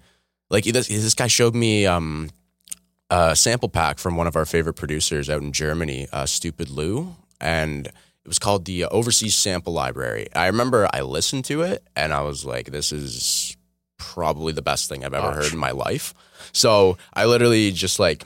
Like 0.50 0.64
this, 0.66 0.88
this 0.88 1.14
guy 1.14 1.28
showed 1.28 1.54
me 1.56 1.86
um, 1.86 2.30
a 3.10 3.36
sample 3.36 3.70
pack 3.70 4.00
from 4.00 4.16
one 4.16 4.26
of 4.28 4.36
our 4.36 4.46
favorite 4.46 4.74
producers 4.74 5.30
out 5.30 5.42
in 5.42 5.52
Germany, 5.52 6.08
uh, 6.12 6.26
Stupid 6.26 6.70
Lou, 6.70 7.16
and 7.40 7.88
it 7.88 8.28
was 8.28 8.40
called 8.40 8.66
the 8.66 8.86
Overseas 8.86 9.36
Sample 9.36 9.74
Library. 9.74 10.28
I 10.36 10.48
remember 10.48 10.88
I 10.92 11.02
listened 11.02 11.46
to 11.46 11.62
it 11.62 11.84
and 11.96 12.14
I 12.14 12.22
was 12.22 12.46
like, 12.46 12.72
"This 12.72 12.92
is 12.92 13.56
probably 13.98 14.54
the 14.54 14.62
best 14.62 14.90
thing 14.90 15.06
I've 15.06 15.14
ever 15.14 15.28
Oh, 15.28 15.32
heard 15.34 15.54
in 15.54 15.60
my 15.60 15.72
life." 15.72 16.14
So 16.52 16.98
I 17.14 17.26
literally 17.26 17.72
just 17.72 18.00
like 18.00 18.24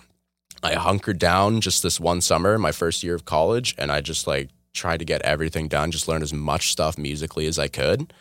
I 0.62 0.76
hunkered 0.76 1.20
down 1.20 1.60
just 1.60 1.84
this 1.84 2.00
one 2.00 2.22
summer, 2.22 2.58
my 2.58 2.72
first 2.72 3.04
year 3.04 3.16
of 3.16 3.26
college, 3.26 3.76
and 3.78 3.92
I 3.92 4.00
just 4.00 4.28
like 4.28 4.50
tried 4.74 4.98
to 4.98 5.06
get 5.06 5.22
everything 5.22 5.68
done, 5.68 5.92
just 5.92 6.08
learned 6.08 6.24
as 6.24 6.34
much 6.34 6.72
stuff 6.72 6.98
musically 6.98 7.46
as 7.46 7.60
I 7.60 7.68
could. 7.68 8.14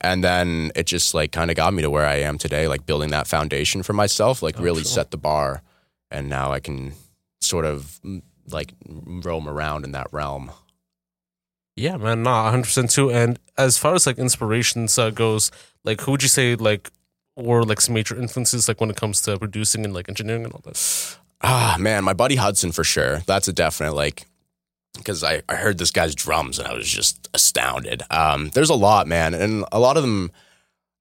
And 0.00 0.24
then 0.24 0.72
it 0.74 0.86
just 0.86 1.14
like 1.14 1.32
kind 1.32 1.50
of 1.50 1.56
got 1.56 1.74
me 1.74 1.82
to 1.82 1.90
where 1.90 2.06
I 2.06 2.16
am 2.16 2.38
today, 2.38 2.66
like 2.68 2.86
building 2.86 3.10
that 3.10 3.26
foundation 3.26 3.82
for 3.82 3.92
myself, 3.92 4.42
like 4.42 4.58
Oh, 4.58 4.62
really 4.62 4.82
set 4.84 5.10
the 5.10 5.18
bar. 5.18 5.62
And 6.10 6.28
now 6.28 6.52
I 6.52 6.60
can 6.60 6.94
sort 7.40 7.64
of 7.64 8.00
mm, 8.04 8.22
like 8.50 8.72
roam 8.86 9.48
around 9.48 9.84
in 9.84 9.92
that 9.92 10.08
realm. 10.12 10.50
Yeah, 11.76 11.96
man, 11.96 12.22
nah, 12.22 12.50
100% 12.52 12.92
too. 12.92 13.10
And 13.10 13.38
as 13.56 13.78
far 13.78 13.94
as 13.94 14.06
like 14.06 14.18
inspirations 14.18 14.98
uh, 14.98 15.10
goes, 15.10 15.50
like 15.84 16.00
who 16.00 16.12
would 16.12 16.22
you 16.22 16.28
say 16.28 16.54
like 16.56 16.90
or 17.36 17.62
like 17.62 17.80
some 17.80 17.94
major 17.94 18.18
influences 18.18 18.68
like 18.68 18.80
when 18.80 18.90
it 18.90 18.96
comes 18.96 19.20
to 19.22 19.38
producing 19.38 19.84
and 19.84 19.94
like 19.94 20.08
engineering 20.08 20.44
and 20.44 20.52
all 20.52 20.60
that? 20.64 21.16
Ah, 21.42 21.76
man, 21.78 22.04
my 22.04 22.12
buddy 22.12 22.36
Hudson 22.36 22.72
for 22.72 22.84
sure. 22.84 23.20
That's 23.26 23.48
a 23.48 23.52
definite 23.52 23.94
like 23.94 24.26
because 25.00 25.24
I, 25.24 25.42
I 25.48 25.56
heard 25.56 25.78
this 25.78 25.90
guy's 25.90 26.14
drums 26.14 26.58
and 26.58 26.68
I 26.68 26.74
was 26.74 26.88
just 26.88 27.28
astounded. 27.34 28.02
Um, 28.10 28.50
there's 28.54 28.70
a 28.70 28.74
lot, 28.74 29.06
man, 29.06 29.34
and 29.34 29.64
a 29.72 29.80
lot 29.80 29.96
of 29.96 30.02
them 30.02 30.30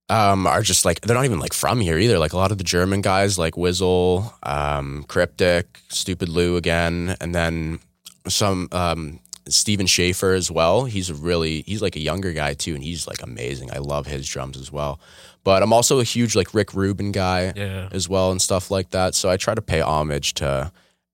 um, 0.09 0.47
are 0.47 0.61
just 0.63 0.85
like 0.85 1.01
they're 1.01 1.15
not 1.15 1.25
even 1.25 1.39
like 1.39 1.53
from 1.53 1.79
here 1.79 1.97
either. 1.99 2.17
Like 2.17 2.33
a 2.33 2.37
lot 2.37 2.51
of 2.51 2.57
the 2.57 2.63
German 2.63 3.01
guys, 3.01 3.37
like 3.37 3.53
Wizzle, 3.55 4.33
um, 4.43 5.05
Cryptic, 5.07 5.79
Stupid 5.89 6.29
Lou 6.29 6.55
again, 6.57 7.15
and 7.21 7.35
then 7.35 7.79
some 8.27 8.67
um, 8.71 9.19
Steven 9.47 9.85
Schaefer 9.85 10.33
as 10.33 10.49
well. 10.49 10.85
He's 10.85 11.09
a 11.09 11.13
really 11.13 11.61
he's 11.61 11.81
like 11.81 11.95
a 11.95 11.99
younger 12.01 12.33
guy 12.33 12.55
too, 12.55 12.73
and 12.73 12.83
he's 12.83 13.07
like 13.07 13.21
amazing. 13.21 13.71
I 13.71 13.77
love 13.77 14.07
his 14.07 14.27
drums 14.27 14.57
as 14.57 14.71
well. 14.71 14.99
But 15.43 15.63
I'm 15.63 15.71
also 15.71 15.99
a 15.99 16.03
huge 16.03 16.35
like 16.35 16.53
Rick 16.53 16.73
Rubin 16.73 17.11
guy 17.11 17.53
Yeah. 17.55 17.87
as 17.91 18.09
well 18.09 18.31
and 18.31 18.41
stuff 18.41 18.69
like 18.71 18.89
that. 18.91 19.15
So 19.15 19.29
I 19.29 19.37
try 19.37 19.55
to 19.55 19.61
pay 19.61 19.79
homage 19.79 20.33
to 20.35 20.71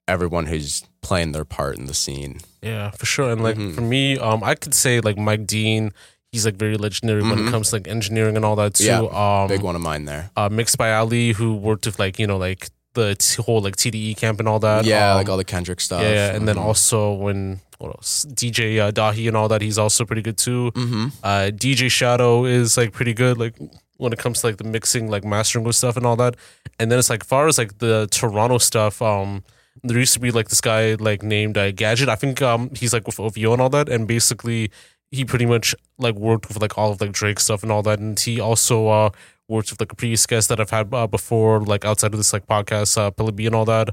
everyone 0.08 0.46
who's 0.46 0.84
playing 1.02 1.32
their 1.32 1.46
part 1.46 1.78
in 1.78 1.86
the 1.88 1.94
scene. 1.94 2.40
Yeah, 2.62 2.92
for 2.92 3.06
sure. 3.06 3.32
And 3.32 3.42
like 3.44 3.56
Mhm. 3.58 3.76
for 3.76 3.82
me, 3.82 4.18
um, 4.18 4.44
I 4.44 4.56
could 4.56 4.74
say 4.74 5.00
like 5.00 5.18
Mike 5.18 5.46
Dean, 5.48 5.92
he's 6.32 6.46
like 6.46 6.56
very 6.56 6.78
legendary 6.78 7.22
when 7.24 7.38
Mhm. 7.40 7.48
it 7.48 7.52
comes 7.52 7.70
to 7.70 7.78
like 7.78 7.88
engineering 7.88 8.36
and 8.36 8.46
all 8.46 8.56
that 8.56 8.76
too. 8.76 8.86
Yeah, 8.86 9.00
um, 9.02 9.48
Big 9.48 9.62
one 9.62 9.76
of 9.76 9.82
mine 9.82 10.06
there. 10.06 10.32
uh, 10.36 10.50
mixed 10.50 10.78
by 10.78 10.92
Ali, 10.94 11.34
who 11.34 11.56
worked 11.56 11.86
with 11.86 12.00
like 12.00 12.20
you 12.20 12.28
know 12.28 12.38
like 12.38 12.70
the 12.94 13.16
t- 13.16 13.42
whole 13.42 13.62
like 13.62 13.76
TDE 13.76 14.14
camp 14.16 14.40
and 14.40 14.48
all 14.48 14.60
that. 14.60 14.86
yeah, 14.86 15.12
Um, 15.12 15.18
like 15.18 15.28
all 15.30 15.38
the 15.38 15.44
Kendrick 15.44 15.82
stuff. 15.82 16.02
yeah, 16.02 16.10
yeah, 16.30 16.36
and 16.36 16.48
then 16.48 16.56
Mhm. 16.56 16.62
also 16.62 17.14
when 17.14 17.60
what 17.78 17.90
else? 17.90 18.26
DJ 18.34 18.80
uh, 18.80 18.90
Dahi 18.92 19.28
and 19.28 19.36
all 19.36 19.50
that, 19.50 19.62
he's 19.62 19.78
also 19.78 20.06
pretty 20.06 20.22
good 20.22 20.38
too. 20.38 20.72
Mhm. 20.76 21.12
Uh, 21.22 21.52
DJ 21.52 21.90
Shadow 21.90 22.46
is 22.46 22.78
like 22.78 22.94
pretty 22.94 23.14
good, 23.14 23.38
like 23.38 23.56
when 23.98 24.14
it 24.14 24.20
comes 24.20 24.42
to 24.42 24.48
like 24.48 24.58
the 24.58 24.64
mixing, 24.64 25.10
like 25.10 25.26
mastering 25.26 25.66
with 25.66 25.76
stuff 25.76 25.98
and 25.98 26.06
all 26.06 26.16
that. 26.16 26.36
And 26.80 26.90
then 26.90 26.98
it's 27.00 27.10
like 27.10 27.26
far 27.26 27.48
as 27.48 27.58
like 27.58 27.80
the 27.80 28.08
Toronto 28.12 28.60
stuff, 28.60 29.02
um, 29.02 29.44
there 29.88 30.00
used 30.00 30.14
to 30.14 30.20
be 30.20 30.32
like 30.32 30.50
this 30.50 30.62
guy 30.62 30.96
like 30.96 31.24
named 31.24 31.58
uh, 31.58 31.72
Gadget. 31.72 32.10
I 32.10 32.16
think 32.16 32.42
um 32.42 32.70
he's 32.76 32.94
like 32.94 33.06
with 33.08 33.20
OVO 33.20 33.54
and 33.54 33.62
all 33.62 33.70
that, 33.70 33.90
and 33.90 34.08
basically 34.08 34.72
he 35.12 35.24
pretty 35.26 35.46
much 35.46 35.76
like 35.98 36.16
worked 36.16 36.48
with 36.48 36.62
like 36.62 36.78
all 36.78 36.92
of 36.92 37.02
like 37.02 37.12
Drake 37.12 37.40
stuff 37.40 37.64
and 37.64 37.72
all 37.72 37.84
that, 37.84 38.00
and 38.00 38.20
he 38.20 38.40
also 38.40 38.88
uh 38.88 39.10
worked 39.48 39.72
with 39.72 39.80
like 39.80 39.92
a 39.92 39.96
previous 39.96 40.26
guest 40.26 40.50
that 40.50 40.60
I've 40.60 40.72
had 40.72 40.94
uh, 40.94 41.08
before, 41.08 41.62
like 41.62 41.86
outside 41.86 42.14
of 42.14 42.18
this 42.18 42.34
like 42.34 42.48
podcast, 42.48 42.98
uh, 42.98 43.12
Pilly 43.12 43.32
B 43.32 43.46
and 43.46 43.56
all 43.56 43.66
that. 43.66 43.90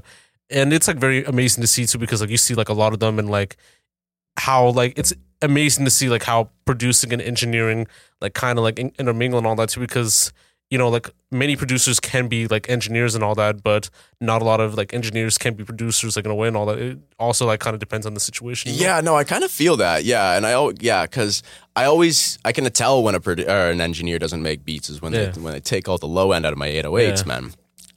And 0.49 0.73
it's 0.73 0.87
like 0.87 0.97
very 0.97 1.23
amazing 1.25 1.61
to 1.61 1.67
see 1.67 1.85
too 1.85 1.97
because 1.97 2.21
like 2.21 2.29
you 2.29 2.37
see 2.37 2.53
like 2.55 2.69
a 2.69 2.73
lot 2.73 2.93
of 2.93 2.99
them 2.99 3.19
and 3.19 3.29
like 3.29 3.57
how 4.37 4.69
like 4.69 4.97
it's 4.97 5.13
amazing 5.41 5.85
to 5.85 5.91
see 5.91 6.09
like 6.09 6.23
how 6.23 6.49
producing 6.65 7.13
and 7.13 7.21
engineering 7.21 7.87
like 8.21 8.33
kind 8.33 8.57
of 8.57 8.63
like 8.63 8.79
in- 8.79 8.93
intermingle 8.97 9.37
and 9.37 9.45
all 9.47 9.55
that 9.55 9.69
too 9.69 9.79
because 9.79 10.31
you 10.73 10.79
know 10.81 10.89
like 10.95 11.07
many 11.43 11.55
producers 11.55 11.97
can 11.99 12.27
be 12.27 12.39
like 12.55 12.65
engineers 12.75 13.13
and 13.15 13.23
all 13.23 13.35
that 13.35 13.55
but 13.69 13.83
not 14.29 14.41
a 14.41 14.45
lot 14.51 14.59
of 14.65 14.69
like 14.79 14.89
engineers 14.99 15.37
can 15.43 15.53
be 15.59 15.63
producers 15.71 16.15
like 16.15 16.25
in 16.25 16.31
a 16.31 16.35
way 16.41 16.47
and 16.47 16.57
all 16.57 16.65
that 16.69 16.79
it 16.79 16.97
also 17.19 17.45
like 17.51 17.59
kind 17.65 17.73
of 17.75 17.79
depends 17.79 18.05
on 18.09 18.13
the 18.17 18.19
situation 18.29 18.71
you 18.71 18.79
know? 18.79 18.85
Yeah, 18.87 19.01
no, 19.01 19.13
I 19.21 19.23
kind 19.33 19.43
of 19.43 19.51
feel 19.51 19.75
that. 19.77 19.99
Yeah, 20.13 20.35
and 20.35 20.43
I 20.47 20.53
yeah, 20.89 21.03
because 21.05 21.43
I 21.75 21.83
always 21.85 22.39
I 22.43 22.51
can 22.51 22.65
tell 22.71 23.03
when 23.05 23.15
a 23.15 23.19
produ- 23.19 23.47
or 23.47 23.69
an 23.75 23.81
engineer 23.81 24.17
doesn't 24.19 24.41
make 24.49 24.59
beats 24.69 24.89
is 24.89 24.97
when 25.03 25.13
Yeah. 25.13 25.25
they 25.31 25.41
when 25.41 25.53
they 25.53 25.59
take 25.59 25.87
all 25.89 25.99
the 25.99 26.07
low 26.19 26.31
end 26.35 26.45
out 26.47 26.53
of 26.53 26.59
my 26.59 26.69
808s, 26.69 27.21
Yeah. 27.21 27.27
man. 27.33 27.43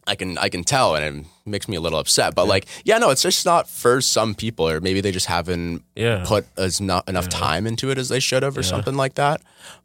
I 0.06 0.14
can 0.14 0.38
I 0.38 0.48
can 0.48 0.62
tell, 0.64 0.94
and 0.96 1.24
it 1.24 1.26
makes 1.46 1.68
me 1.68 1.76
a 1.76 1.80
little 1.80 1.98
upset. 1.98 2.34
But 2.34 2.46
like, 2.46 2.66
yeah, 2.84 2.98
no, 2.98 3.10
it's 3.10 3.22
just 3.22 3.44
not 3.46 3.68
for 3.68 4.00
some 4.00 4.34
people, 4.34 4.68
or 4.68 4.80
maybe 4.80 5.00
they 5.00 5.12
just 5.12 5.26
haven't 5.26 5.82
yeah 5.94 6.24
put 6.26 6.46
as 6.56 6.80
not 6.80 7.08
enough 7.08 7.28
time 7.28 7.66
into 7.66 7.90
it 7.90 7.98
as 7.98 8.08
they 8.08 8.20
should 8.20 8.42
have, 8.42 8.56
or 8.56 8.60
Yeah. 8.60 8.68
something 8.68 8.94
like 8.96 9.14
that. 9.14 9.40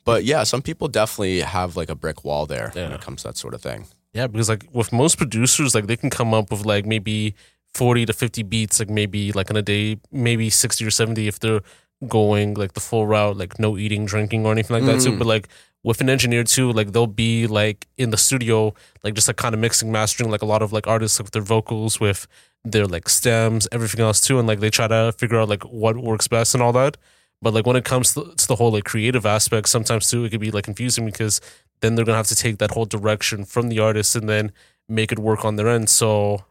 But 0.06 0.24
yeah, 0.24 0.44
some 0.44 0.62
people 0.62 0.88
definitely 0.88 1.42
have 1.42 1.76
like 1.76 1.90
a 1.90 1.96
brick 1.96 2.24
wall 2.24 2.46
there 2.46 2.72
when 2.74 2.92
it 2.92 3.02
comes 3.02 3.22
to 3.24 3.30
that 3.30 3.38
sort 3.38 3.54
of 3.54 3.62
thing. 3.62 3.86
Yeah, 4.14 4.28
because 4.28 4.50
like 4.50 4.66
with 4.74 4.92
most 4.92 5.18
producers, 5.18 5.74
like 5.74 5.88
they 5.88 5.98
can 5.98 6.10
come 6.10 6.34
up 6.34 6.52
with 6.52 6.66
like 6.66 6.86
maybe 6.86 7.34
forty 7.74 8.06
to 8.06 8.14
fifty 8.14 8.44
beats, 8.44 8.80
like 8.80 8.90
maybe 8.90 9.32
like 9.32 9.50
in 9.50 9.56
a 9.56 9.62
day, 9.62 9.98
maybe 10.12 10.50
sixty 10.50 10.86
or 10.86 10.92
seventy 10.92 11.28
if 11.28 11.40
they're 11.40 11.62
going 12.08 12.56
like 12.56 12.74
the 12.74 12.80
full 12.80 13.06
route, 13.08 13.38
like 13.38 13.60
no 13.60 13.78
eating, 13.78 14.06
drinking, 14.06 14.46
or 14.46 14.52
anything 14.52 14.76
like 14.76 14.86
that 14.86 15.02
too. 15.02 15.12
Mm. 15.14 15.20
But 15.20 15.28
like 15.28 15.48
with 15.84 16.02
an 16.02 16.10
engineer 16.10 16.44
too, 16.44 16.72
like 16.72 16.92
they'll 16.92 17.08
be 17.08 17.48
like 17.48 17.88
in 17.98 18.12
the 18.12 18.18
studio, 18.18 18.74
like 19.04 19.14
just 19.16 19.28
like 19.28 19.38
kind 19.38 19.54
of 19.54 19.62
mixing, 19.62 19.92
mastering, 19.92 20.30
like 20.30 20.42
a 20.42 20.46
lot 20.46 20.62
of 20.62 20.72
like 20.72 20.88
artists 20.88 21.20
with 21.20 21.32
their 21.32 21.42
vocals, 21.42 22.00
with 22.00 22.28
their 22.64 22.86
like 22.86 23.10
stems, 23.10 23.68
everything 23.72 24.02
else 24.02 24.22
too, 24.22 24.38
and 24.38 24.48
like 24.48 24.60
they 24.60 24.70
try 24.70 24.88
to 24.88 25.12
figure 25.18 25.40
out 25.40 25.50
like 25.50 25.64
what 25.64 25.98
works 25.98 26.28
best 26.28 26.54
and 26.54 26.62
all 26.62 26.74
that. 26.74 26.98
But 27.42 27.56
like 27.56 27.66
when 27.66 27.76
it 27.76 27.86
comes 27.86 28.14
to, 28.14 28.34
the 28.48 28.56
whole 28.56 28.72
like 28.72 28.84
creative 28.84 29.26
aspect, 29.26 29.70
sometimes 29.70 30.10
too 30.10 30.24
it 30.24 30.30
could 30.30 30.40
be 30.42 30.52
like 30.52 30.66
confusing 30.66 31.06
because 31.06 31.42
then 31.82 31.96
they're 31.96 32.06
gonna 32.06 32.18
have 32.18 32.28
to 32.28 32.36
take 32.36 32.60
that 32.60 32.72
whole 32.72 32.86
direction 32.86 33.44
from 33.46 33.70
the 33.70 33.80
artist 33.80 34.16
and 34.16 34.30
then 34.30 34.52
make 34.88 35.12
it 35.12 35.18
work 35.18 35.44
on 35.44 35.56
their 35.56 35.68
end. 35.68 35.90
So 35.90 36.46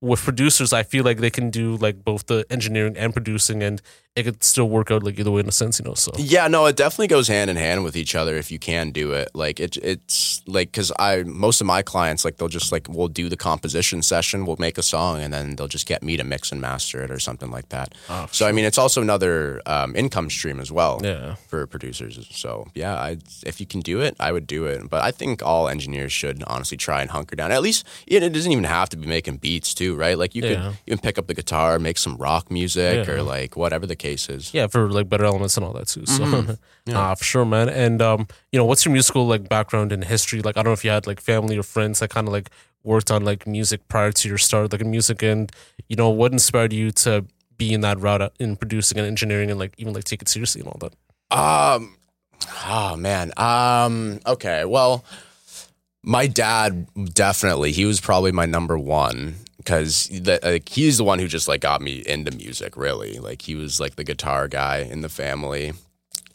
with 0.00 0.20
producers, 0.20 0.72
I 0.72 0.84
feel 0.84 1.04
like 1.04 1.18
they 1.18 1.30
can 1.30 1.50
do 1.50 1.76
like 1.76 2.04
both 2.04 2.26
the 2.26 2.46
engineering 2.50 2.96
and 2.96 3.12
producing, 3.12 3.62
and 3.62 3.82
it 4.16 4.22
could 4.24 4.42
still 4.42 4.68
work 4.68 4.90
out 4.90 5.02
like 5.02 5.18
either 5.18 5.30
way 5.30 5.40
in 5.40 5.48
a 5.48 5.52
sense, 5.52 5.78
you 5.78 5.84
know. 5.84 5.94
So 5.94 6.10
Yeah, 6.16 6.48
no, 6.48 6.64
it 6.66 6.74
definitely 6.76 7.08
goes 7.08 7.28
hand 7.28 7.50
in 7.50 7.56
hand 7.56 7.84
with 7.84 7.96
each 7.96 8.14
other 8.14 8.36
if 8.36 8.50
you 8.50 8.58
can 8.58 8.90
do 8.90 9.12
it. 9.12 9.28
Like 9.34 9.60
it, 9.60 9.76
it's 9.76 10.42
like 10.46 10.72
because 10.72 10.90
I 10.98 11.22
most 11.24 11.60
of 11.60 11.66
my 11.66 11.82
clients 11.82 12.24
like 12.24 12.38
they'll 12.38 12.48
just 12.48 12.72
like 12.72 12.88
we'll 12.88 13.08
do 13.08 13.28
the 13.28 13.36
composition 13.36 14.02
session, 14.02 14.46
we'll 14.46 14.56
make 14.58 14.78
a 14.78 14.82
song, 14.82 15.20
and 15.20 15.32
then 15.34 15.56
they'll 15.56 15.68
just 15.68 15.86
get 15.86 16.02
me 16.02 16.16
to 16.16 16.24
mix 16.24 16.50
and 16.50 16.60
master 16.62 17.02
it 17.04 17.10
or 17.10 17.18
something 17.18 17.50
like 17.50 17.68
that. 17.68 17.94
Oh, 18.08 18.26
so 18.32 18.46
I 18.48 18.52
mean, 18.52 18.64
it's 18.64 18.78
also 18.78 19.02
another 19.02 19.60
um, 19.66 19.94
income 19.94 20.30
stream 20.30 20.60
as 20.60 20.72
well 20.72 21.00
yeah, 21.04 21.34
for 21.48 21.66
producers. 21.66 22.26
So 22.30 22.68
yeah, 22.74 22.94
I, 22.94 23.18
if 23.44 23.60
you 23.60 23.66
can 23.66 23.80
do 23.80 24.00
it, 24.00 24.16
I 24.18 24.32
would 24.32 24.46
do 24.46 24.64
it. 24.64 24.88
But 24.88 25.02
I 25.04 25.10
think 25.10 25.42
all 25.44 25.68
engineers 25.68 26.12
should 26.12 26.42
honestly 26.46 26.78
try 26.78 27.02
and 27.02 27.10
hunker 27.10 27.36
down. 27.36 27.52
At 27.52 27.60
least 27.60 27.84
it, 28.06 28.22
it 28.22 28.32
doesn't 28.32 28.50
even 28.50 28.64
have 28.64 28.88
to 28.90 28.96
be 28.96 29.06
making 29.06 29.36
beats 29.38 29.74
too, 29.74 29.94
right? 29.94 30.16
Like 30.16 30.34
you 30.34 30.42
Yeah. 30.42 30.54
could 30.54 30.78
even 30.86 30.98
pick 31.00 31.18
up 31.18 31.26
the 31.26 31.34
guitar, 31.34 31.78
make 31.78 31.98
some 31.98 32.16
rock 32.16 32.50
music, 32.50 33.06
Yeah. 33.06 33.12
or 33.14 33.22
like 33.22 33.56
whatever 33.56 33.84
the 33.86 33.94
case 33.96 34.05
is. 34.12 34.52
yeah, 34.54 34.66
for 34.66 34.90
like 34.90 35.08
better 35.08 35.24
elements 35.24 35.56
and 35.56 35.64
all 35.66 35.72
that 35.74 35.88
too. 35.88 36.06
So 36.06 36.22
Mhm. 36.24 36.58
Yeah. 36.86 36.94
nah, 36.94 37.14
for 37.16 37.24
sure, 37.24 37.44
man. 37.44 37.68
And 37.68 38.00
um, 38.00 38.28
you 38.52 38.58
know, 38.58 38.64
what's 38.64 38.84
your 38.84 38.92
musical 38.92 39.26
like 39.26 39.48
background 39.48 39.90
and 39.92 40.04
history? 40.04 40.40
Like, 40.42 40.56
I 40.56 40.62
don't 40.62 40.70
know 40.70 40.72
if 40.74 40.84
you 40.84 40.90
had 40.90 41.06
like 41.06 41.20
family 41.20 41.58
or 41.58 41.62
friends 41.64 41.98
that 42.00 42.10
kind 42.10 42.28
of 42.28 42.32
like 42.32 42.48
worked 42.84 43.10
on 43.10 43.24
like 43.24 43.46
music 43.46 43.86
prior 43.88 44.12
to 44.12 44.28
your 44.28 44.38
start, 44.38 44.70
like 44.72 44.80
in 44.80 44.90
music, 44.90 45.22
and 45.22 45.50
you 45.88 45.96
know, 45.96 46.08
what 46.10 46.32
inspired 46.32 46.72
you 46.72 46.90
to 46.92 47.24
be 47.58 47.72
in 47.74 47.80
that 47.80 47.98
route 47.98 48.32
in 48.38 48.54
producing 48.54 48.98
and 48.98 49.06
engineering 49.06 49.50
and 49.50 49.58
like 49.58 49.72
even 49.78 49.92
like 49.94 50.04
take 50.04 50.22
it 50.22 50.28
seriously 50.28 50.60
and 50.60 50.68
all 50.68 50.78
that. 50.80 50.92
Um, 51.36 51.96
oh 52.66 52.96
man. 52.96 53.32
Um, 53.36 54.20
okay. 54.26 54.64
Well, 54.64 55.04
my 56.04 56.26
dad 56.28 56.86
definitely. 57.14 57.72
He 57.72 57.84
was 57.84 58.00
probably 58.00 58.30
my 58.30 58.46
number 58.46 58.78
one 58.78 59.34
because 59.66 60.08
like 60.44 60.68
he's 60.68 60.96
the 60.96 61.04
one 61.04 61.18
who 61.18 61.26
just 61.26 61.48
like 61.48 61.60
got 61.60 61.82
me 61.82 62.02
into 62.06 62.30
music. 62.30 62.76
Really, 62.76 63.18
like 63.18 63.42
he 63.42 63.56
was 63.56 63.80
like 63.80 63.96
the 63.96 64.04
guitar 64.04 64.46
guy 64.46 64.78
in 64.78 65.00
the 65.00 65.08
family. 65.08 65.72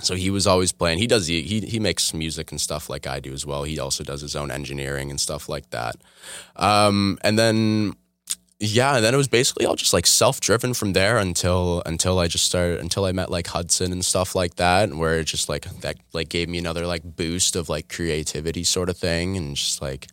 so 0.01 0.15
he 0.15 0.29
was 0.29 0.45
always 0.45 0.71
playing. 0.71 0.97
He 0.97 1.07
does 1.07 1.27
he 1.27 1.61
he 1.61 1.79
makes 1.79 2.13
music 2.13 2.51
and 2.51 2.59
stuff 2.59 2.89
like 2.89 3.07
I 3.07 3.19
do 3.19 3.31
as 3.33 3.45
well. 3.45 3.63
He 3.63 3.79
also 3.79 4.03
does 4.03 4.21
his 4.21 4.35
own 4.35 4.51
engineering 4.51 5.09
and 5.09 5.19
stuff 5.19 5.47
like 5.47 5.69
that. 5.69 5.95
Um, 6.57 7.17
and 7.23 7.39
then 7.39 7.93
yeah, 8.59 8.95
and 8.97 9.03
then 9.03 9.13
it 9.13 9.17
was 9.17 9.27
basically 9.27 9.65
all 9.65 9.75
just 9.75 9.93
like 9.93 10.05
self 10.05 10.39
driven 10.39 10.73
from 10.73 10.93
there 10.93 11.17
until 11.17 11.81
until 11.85 12.19
I 12.19 12.27
just 12.27 12.45
started 12.45 12.79
until 12.79 13.05
I 13.05 13.11
met 13.11 13.31
like 13.31 13.47
Hudson 13.47 13.91
and 13.91 14.03
stuff 14.03 14.35
like 14.35 14.55
that, 14.55 14.93
where 14.93 15.19
it 15.19 15.23
just 15.23 15.49
like 15.49 15.63
that 15.81 15.95
like 16.13 16.29
gave 16.29 16.49
me 16.49 16.57
another 16.57 16.85
like 16.85 17.15
boost 17.15 17.55
of 17.55 17.69
like 17.69 17.87
creativity 17.89 18.63
sort 18.63 18.89
of 18.89 18.97
thing, 18.97 19.37
and 19.37 19.55
just 19.55 19.81
like 19.81 20.07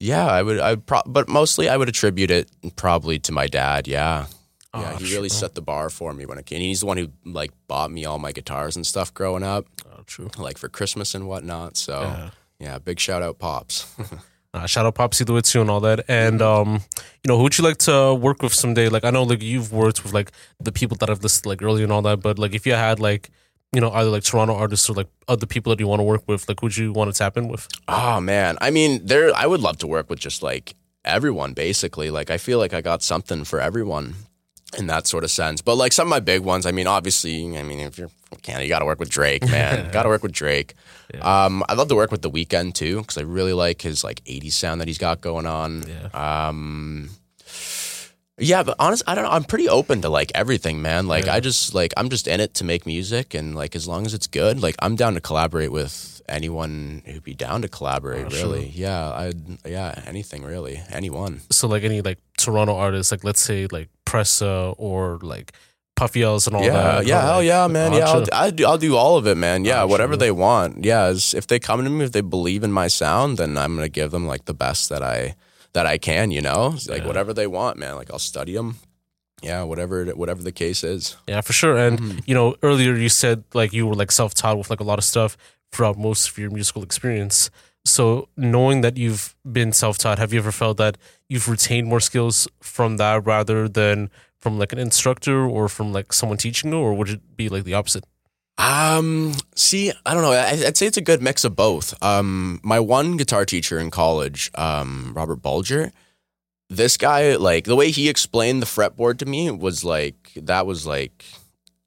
yeah, 0.00 0.26
I 0.26 0.42
would 0.42 0.60
I 0.60 0.76
pro- 0.76 1.02
but 1.06 1.28
mostly 1.28 1.68
I 1.68 1.76
would 1.76 1.88
attribute 1.88 2.30
it 2.30 2.50
probably 2.76 3.18
to 3.20 3.32
my 3.32 3.46
dad. 3.46 3.86
Yeah, 3.88 4.26
yeah, 4.74 4.92
Oh, 4.94 4.96
he 4.96 5.04
really 5.14 5.28
true. 5.28 5.38
set 5.38 5.54
the 5.54 5.62
bar 5.62 5.90
for 5.90 6.12
me 6.12 6.26
when 6.26 6.38
it 6.38 6.46
came. 6.46 6.60
He's 6.60 6.80
the 6.80 6.86
one 6.86 6.96
who 6.96 7.08
like 7.24 7.52
bought 7.68 7.90
me 7.90 8.04
all 8.04 8.18
my 8.18 8.32
guitars 8.32 8.76
and 8.76 8.86
stuff 8.86 9.12
growing 9.14 9.42
up, 9.42 9.66
Oh, 9.86 10.02
true. 10.06 10.30
like 10.38 10.58
for 10.58 10.68
Christmas 10.68 11.14
and 11.14 11.26
whatnot. 11.28 11.76
So 11.76 12.00
Yeah. 12.02 12.30
yeah, 12.58 12.78
big 12.78 12.98
shout 13.00 13.22
out 13.22 13.38
pops. 13.38 13.86
Uh, 14.54 14.66
shout 14.68 14.86
out 14.86 14.94
Popsy 14.94 15.24
too 15.24 15.60
and 15.60 15.68
all 15.68 15.80
that. 15.80 16.04
And 16.06 16.40
um, 16.40 16.74
you 17.24 17.26
know, 17.28 17.36
who 17.36 17.42
would 17.42 17.58
you 17.58 17.64
like 17.64 17.78
to 17.78 18.14
work 18.14 18.40
with 18.40 18.54
someday? 18.54 18.88
Like 18.88 19.02
I 19.02 19.10
know 19.10 19.24
like 19.24 19.42
you've 19.42 19.72
worked 19.72 20.04
with 20.04 20.12
like 20.12 20.30
the 20.60 20.70
people 20.70 20.96
that 20.98 21.10
I've 21.10 21.24
listed 21.24 21.44
like 21.44 21.60
earlier 21.60 21.82
and 21.82 21.92
all 21.92 22.02
that, 22.02 22.20
but 22.20 22.38
like 22.38 22.54
if 22.54 22.64
you 22.64 22.74
had 22.74 23.00
like 23.00 23.30
you 23.74 23.80
know 23.80 23.90
either 23.92 24.10
like 24.10 24.22
Toronto 24.22 24.54
artists 24.54 24.88
or 24.88 24.94
like 24.94 25.08
other 25.28 25.46
people 25.46 25.70
that 25.70 25.80
you 25.80 25.88
want 25.88 26.00
to 26.00 26.04
work 26.04 26.22
with, 26.26 26.48
like 26.48 26.62
would 26.62 26.76
you 26.76 26.92
want 26.92 27.12
to 27.12 27.18
tap 27.18 27.36
in 27.36 27.48
with? 27.48 27.68
Oh 27.88 28.20
man, 28.20 28.56
I 28.60 28.70
mean, 28.70 29.04
there. 29.04 29.34
I 29.34 29.46
would 29.46 29.60
love 29.60 29.78
to 29.78 29.86
work 29.86 30.08
with 30.08 30.20
just 30.20 30.42
like 30.42 30.74
everyone, 31.04 31.52
basically. 31.52 32.10
Like, 32.10 32.30
I 32.30 32.38
feel 32.38 32.58
like 32.58 32.72
I 32.72 32.80
got 32.80 33.02
something 33.02 33.44
for 33.44 33.60
everyone 33.60 34.14
in 34.78 34.86
that 34.88 35.06
sort 35.06 35.24
of 35.24 35.30
sense. 35.30 35.60
But 35.60 35.76
like 35.76 35.92
some 35.92 36.08
of 36.08 36.10
my 36.10 36.20
big 36.20 36.42
ones, 36.42 36.66
I 36.66 36.72
mean, 36.72 36.86
obviously, 36.86 37.56
I 37.56 37.62
mean, 37.62 37.80
if 37.80 37.98
you're 37.98 38.08
from 38.08 38.38
Canada, 38.38 38.64
you 38.64 38.68
got 38.68 38.80
to 38.80 38.86
work 38.86 38.98
with 38.98 39.10
Drake, 39.10 39.44
man. 39.48 39.90
got 39.92 40.04
to 40.04 40.08
work 40.08 40.22
with 40.22 40.32
Drake. 40.32 40.74
Um, 41.20 41.62
I'd 41.68 41.78
love 41.78 41.88
to 41.88 41.94
work 41.94 42.10
with 42.10 42.22
The 42.22 42.30
Weeknd 42.30 42.74
too, 42.74 43.00
because 43.00 43.18
I 43.18 43.22
really 43.22 43.52
like 43.52 43.82
his 43.82 44.02
like 44.02 44.24
'80s 44.24 44.52
sound 44.52 44.80
that 44.80 44.88
he's 44.88 44.98
got 44.98 45.20
going 45.20 45.46
on. 45.46 45.84
Yeah. 45.86 46.48
Um, 46.48 47.10
yeah, 48.38 48.62
but 48.62 48.76
honestly, 48.78 49.04
I 49.06 49.14
don't 49.14 49.24
know. 49.24 49.30
I'm 49.30 49.44
pretty 49.44 49.68
open 49.68 50.02
to 50.02 50.08
like 50.08 50.32
everything, 50.34 50.82
man. 50.82 51.06
Like, 51.06 51.28
I 51.28 51.40
just 51.40 51.74
like 51.74 51.92
I'm 51.96 52.08
just 52.08 52.26
in 52.26 52.40
it 52.40 52.54
to 52.54 52.64
make 52.64 52.84
music, 52.86 53.34
and 53.34 53.54
like 53.54 53.76
as 53.76 53.86
long 53.86 54.06
as 54.06 54.14
it's 54.14 54.26
good, 54.26 54.60
like 54.60 54.74
I'm 54.80 54.96
down 54.96 55.14
to 55.14 55.20
collaborate 55.20 55.70
with 55.70 56.20
anyone 56.28 57.02
who'd 57.06 57.22
be 57.22 57.34
down 57.34 57.62
to 57.62 57.68
collaborate. 57.68 58.26
Oh, 58.26 58.30
really, 58.30 58.66
yeah, 58.74 59.12
I'd 59.12 59.66
yeah, 59.66 60.02
anything 60.06 60.42
really, 60.42 60.82
anyone. 60.90 61.42
So 61.50 61.68
like 61.68 61.84
any 61.84 62.00
like 62.00 62.18
Toronto 62.36 62.74
artists, 62.76 63.12
like 63.12 63.22
let's 63.22 63.40
say 63.40 63.66
like 63.70 63.88
Pressa 64.04 64.74
or 64.78 65.18
like 65.22 65.52
Puffy 65.94 66.26
L'z 66.26 66.48
and 66.48 66.56
all 66.56 66.64
yeah, 66.64 66.72
that. 66.72 67.06
yeah, 67.06 67.20
hell 67.22 67.36
like, 67.36 67.46
yeah, 67.46 67.66
man. 67.68 67.92
Yeah, 67.92 68.08
I'll, 68.08 68.24
I'll 68.32 68.50
do, 68.50 68.66
I'll 68.66 68.78
do 68.78 68.96
all 68.96 69.16
of 69.16 69.28
it, 69.28 69.36
man. 69.36 69.64
Yeah, 69.64 69.74
Gotcha. 69.74 69.86
whatever 69.86 70.16
they 70.16 70.32
want. 70.32 70.84
Yeah, 70.84 71.10
if 71.14 71.46
they 71.46 71.60
come 71.60 71.84
to 71.84 71.90
me, 71.90 72.04
if 72.04 72.12
they 72.12 72.20
believe 72.20 72.64
in 72.64 72.72
my 72.72 72.88
sound, 72.88 73.38
then 73.38 73.56
I'm 73.56 73.76
gonna 73.76 73.88
give 73.88 74.10
them 74.10 74.26
like 74.26 74.46
the 74.46 74.54
best 74.54 74.88
that 74.88 75.02
I 75.04 75.36
that 75.74 75.86
I 75.86 75.98
can. 75.98 76.30
You 76.30 76.40
know, 76.42 76.72
It's 76.74 76.88
like 76.88 77.02
Yeah. 77.02 77.06
whatever 77.08 77.32
they 77.34 77.46
want, 77.46 77.78
man. 77.78 77.94
Like 77.96 78.10
I'll 78.10 78.18
study 78.18 78.54
them. 78.54 78.76
Yeah, 79.42 79.62
whatever 79.64 80.04
whatever 80.14 80.42
the 80.42 80.52
case 80.52 80.82
is. 80.82 81.16
Yeah, 81.28 81.42
for 81.42 81.52
sure. 81.52 81.76
And 81.76 81.98
Mm-hmm. 81.98 82.18
you 82.26 82.34
know, 82.34 82.54
earlier 82.62 82.94
you 82.94 83.08
said 83.10 83.44
like 83.54 83.72
you 83.76 83.86
were 83.86 83.94
like 83.94 84.12
self 84.12 84.32
taught 84.34 84.56
with 84.58 84.70
like 84.70 84.80
a 84.80 84.84
lot 84.84 84.98
of 84.98 85.04
stuff 85.04 85.36
throughout 85.72 85.98
most 85.98 86.28
of 86.30 86.38
your 86.38 86.50
musical 86.50 86.82
experience. 86.82 87.50
So 87.84 88.28
knowing 88.36 88.80
that 88.82 88.96
you've 88.96 89.34
been 89.44 89.72
self 89.72 89.98
taught, 89.98 90.18
have 90.18 90.32
you 90.32 90.38
ever 90.40 90.52
felt 90.52 90.78
that 90.78 90.96
you've 91.28 91.48
retained 91.48 91.86
more 91.88 92.00
skills 92.00 92.48
from 92.60 92.96
that 92.96 93.26
rather 93.26 93.68
than 93.68 94.08
from 94.40 94.58
like 94.58 94.72
an 94.72 94.78
instructor 94.78 95.44
or 95.46 95.68
from 95.68 95.92
like 95.92 96.12
someone 96.12 96.38
teaching 96.38 96.72
you, 96.72 96.78
or 96.78 96.94
would 96.94 97.08
it 97.10 97.36
be 97.36 97.48
like 97.50 97.64
the 97.64 97.74
opposite? 97.74 98.04
Um, 98.56 99.34
see, 99.56 99.92
I 100.06 100.14
don't 100.14 100.22
know. 100.22 100.32
I, 100.32 100.50
I'd 100.50 100.76
say 100.76 100.86
it's 100.86 100.96
a 100.96 101.02
good 101.02 101.20
mix 101.20 101.44
of 101.44 101.56
both. 101.56 102.00
Um, 102.02 102.60
my 102.62 102.78
one 102.78 103.16
guitar 103.16 103.44
teacher 103.44 103.78
in 103.78 103.90
college, 103.90 104.50
um, 104.54 105.12
Robert 105.14 105.36
Bulger, 105.36 105.92
this 106.70 106.96
guy, 106.96 107.36
like 107.36 107.64
the 107.64 107.76
way 107.76 107.90
he 107.90 108.08
explained 108.08 108.62
the 108.62 108.66
fretboard 108.66 109.18
to 109.18 109.26
me 109.26 109.50
was 109.50 109.84
like 109.84 110.32
that 110.36 110.66
was 110.66 110.86
like 110.86 111.24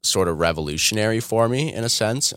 sort 0.02 0.28
of 0.28 0.38
revolutionary 0.38 1.20
for 1.20 1.48
me 1.48 1.72
in 1.72 1.84
a 1.84 1.88
sense. 1.88 2.34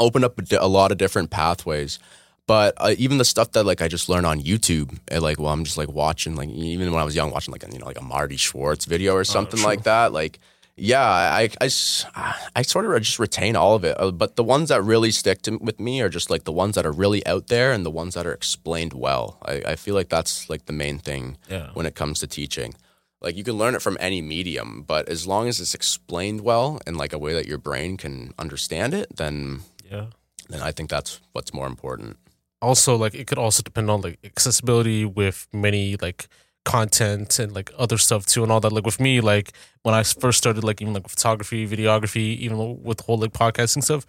Opened 0.00 0.24
up 0.24 0.38
a, 0.38 0.56
a 0.56 0.66
lot 0.66 0.92
of 0.92 0.98
different 0.98 1.30
pathways. 1.30 1.98
But 2.46 2.74
uh, 2.78 2.94
even 2.96 3.18
the 3.18 3.26
stuff 3.26 3.52
that 3.52 3.64
like 3.64 3.82
I 3.82 3.88
just 3.88 4.08
learned 4.08 4.24
on 4.24 4.40
YouTube, 4.40 4.98
and, 5.08 5.22
like 5.22 5.38
well, 5.38 5.52
I'm 5.52 5.64
just 5.64 5.76
like 5.76 5.90
watching 5.90 6.34
like 6.34 6.48
even 6.48 6.90
when 6.90 7.00
I 7.00 7.04
was 7.04 7.14
young, 7.14 7.30
watching 7.30 7.52
like 7.52 7.62
a, 7.62 7.70
you 7.70 7.78
know 7.78 7.84
like 7.84 8.00
a 8.00 8.04
Marty 8.04 8.38
Schwartz 8.38 8.86
video 8.86 9.14
or 9.14 9.24
something 9.24 9.58
true. 9.58 9.68
like 9.68 9.82
that. 9.82 10.14
Like 10.14 10.40
yeah, 10.78 11.02
I 11.02 11.50
I 12.56 12.62
sort 12.62 12.84
of 12.86 13.02
just 13.02 13.18
retain 13.18 13.56
all 13.56 13.74
of 13.74 13.84
it. 13.84 13.96
Uh, 14.00 14.10
But 14.12 14.36
the 14.36 14.44
ones 14.44 14.68
that 14.68 14.82
really 14.82 15.10
stick 15.10 15.42
to, 15.42 15.58
with 15.58 15.78
me 15.80 16.00
are 16.02 16.08
just 16.08 16.30
like 16.30 16.44
the 16.44 16.52
ones 16.52 16.74
that 16.74 16.86
are 16.86 16.92
really 16.92 17.26
out 17.26 17.46
there 17.48 17.72
and 17.72 17.84
the 17.84 17.90
ones 17.90 18.14
that 18.14 18.26
are 18.26 18.32
explained 18.32 18.92
well. 18.92 19.38
I, 19.44 19.72
I 19.72 19.76
feel 19.76 19.94
like 19.94 20.08
that's 20.08 20.48
like 20.50 20.64
the 20.66 20.72
main 20.72 20.98
thing 20.98 21.36
Yeah. 21.50 21.70
when 21.74 21.86
it 21.86 21.94
comes 21.94 22.18
to 22.20 22.26
teaching. 22.26 22.74
Like 23.20 23.36
you 23.36 23.44
can 23.44 23.58
learn 23.58 23.74
it 23.74 23.82
from 23.82 23.96
any 24.00 24.22
medium, 24.22 24.84
but 24.86 25.08
as 25.08 25.26
long 25.26 25.48
as 25.48 25.60
it's 25.60 25.74
explained 25.74 26.40
well 26.42 26.78
in 26.86 26.94
like 26.96 27.12
a 27.12 27.18
way 27.18 27.34
that 27.34 27.46
your 27.46 27.58
brain 27.58 27.96
can 27.96 28.32
understand 28.38 28.94
it, 28.94 29.16
then 29.16 29.60
Yeah. 29.90 30.06
then 30.48 30.62
I 30.68 30.72
think 30.72 30.90
that's 30.90 31.20
what's 31.32 31.52
more 31.52 31.66
important. 31.66 32.16
also 32.60 32.96
like 33.04 33.14
it 33.20 33.26
could 33.28 33.38
also 33.38 33.62
depend 33.62 33.88
on 33.90 34.00
like 34.02 34.18
accessibility 34.24 35.04
with 35.04 35.46
many 35.52 35.96
like 36.02 36.26
content 36.68 37.38
and 37.38 37.54
like 37.54 37.70
other 37.78 37.96
stuff 37.96 38.26
too 38.26 38.42
and 38.42 38.52
all 38.52 38.60
that. 38.60 38.72
Like 38.72 38.84
with 38.84 39.00
me 39.00 39.22
like 39.22 39.52
when 39.84 39.94
i 39.94 40.02
first 40.02 40.36
started 40.36 40.62
like 40.62 40.82
even 40.82 40.92
like 40.92 41.08
photography 41.08 41.66
videography 41.66 42.36
even 42.44 42.82
with 42.82 43.00
whole 43.00 43.16
like 43.16 43.32
podcasting 43.32 43.82
stuff 43.82 44.04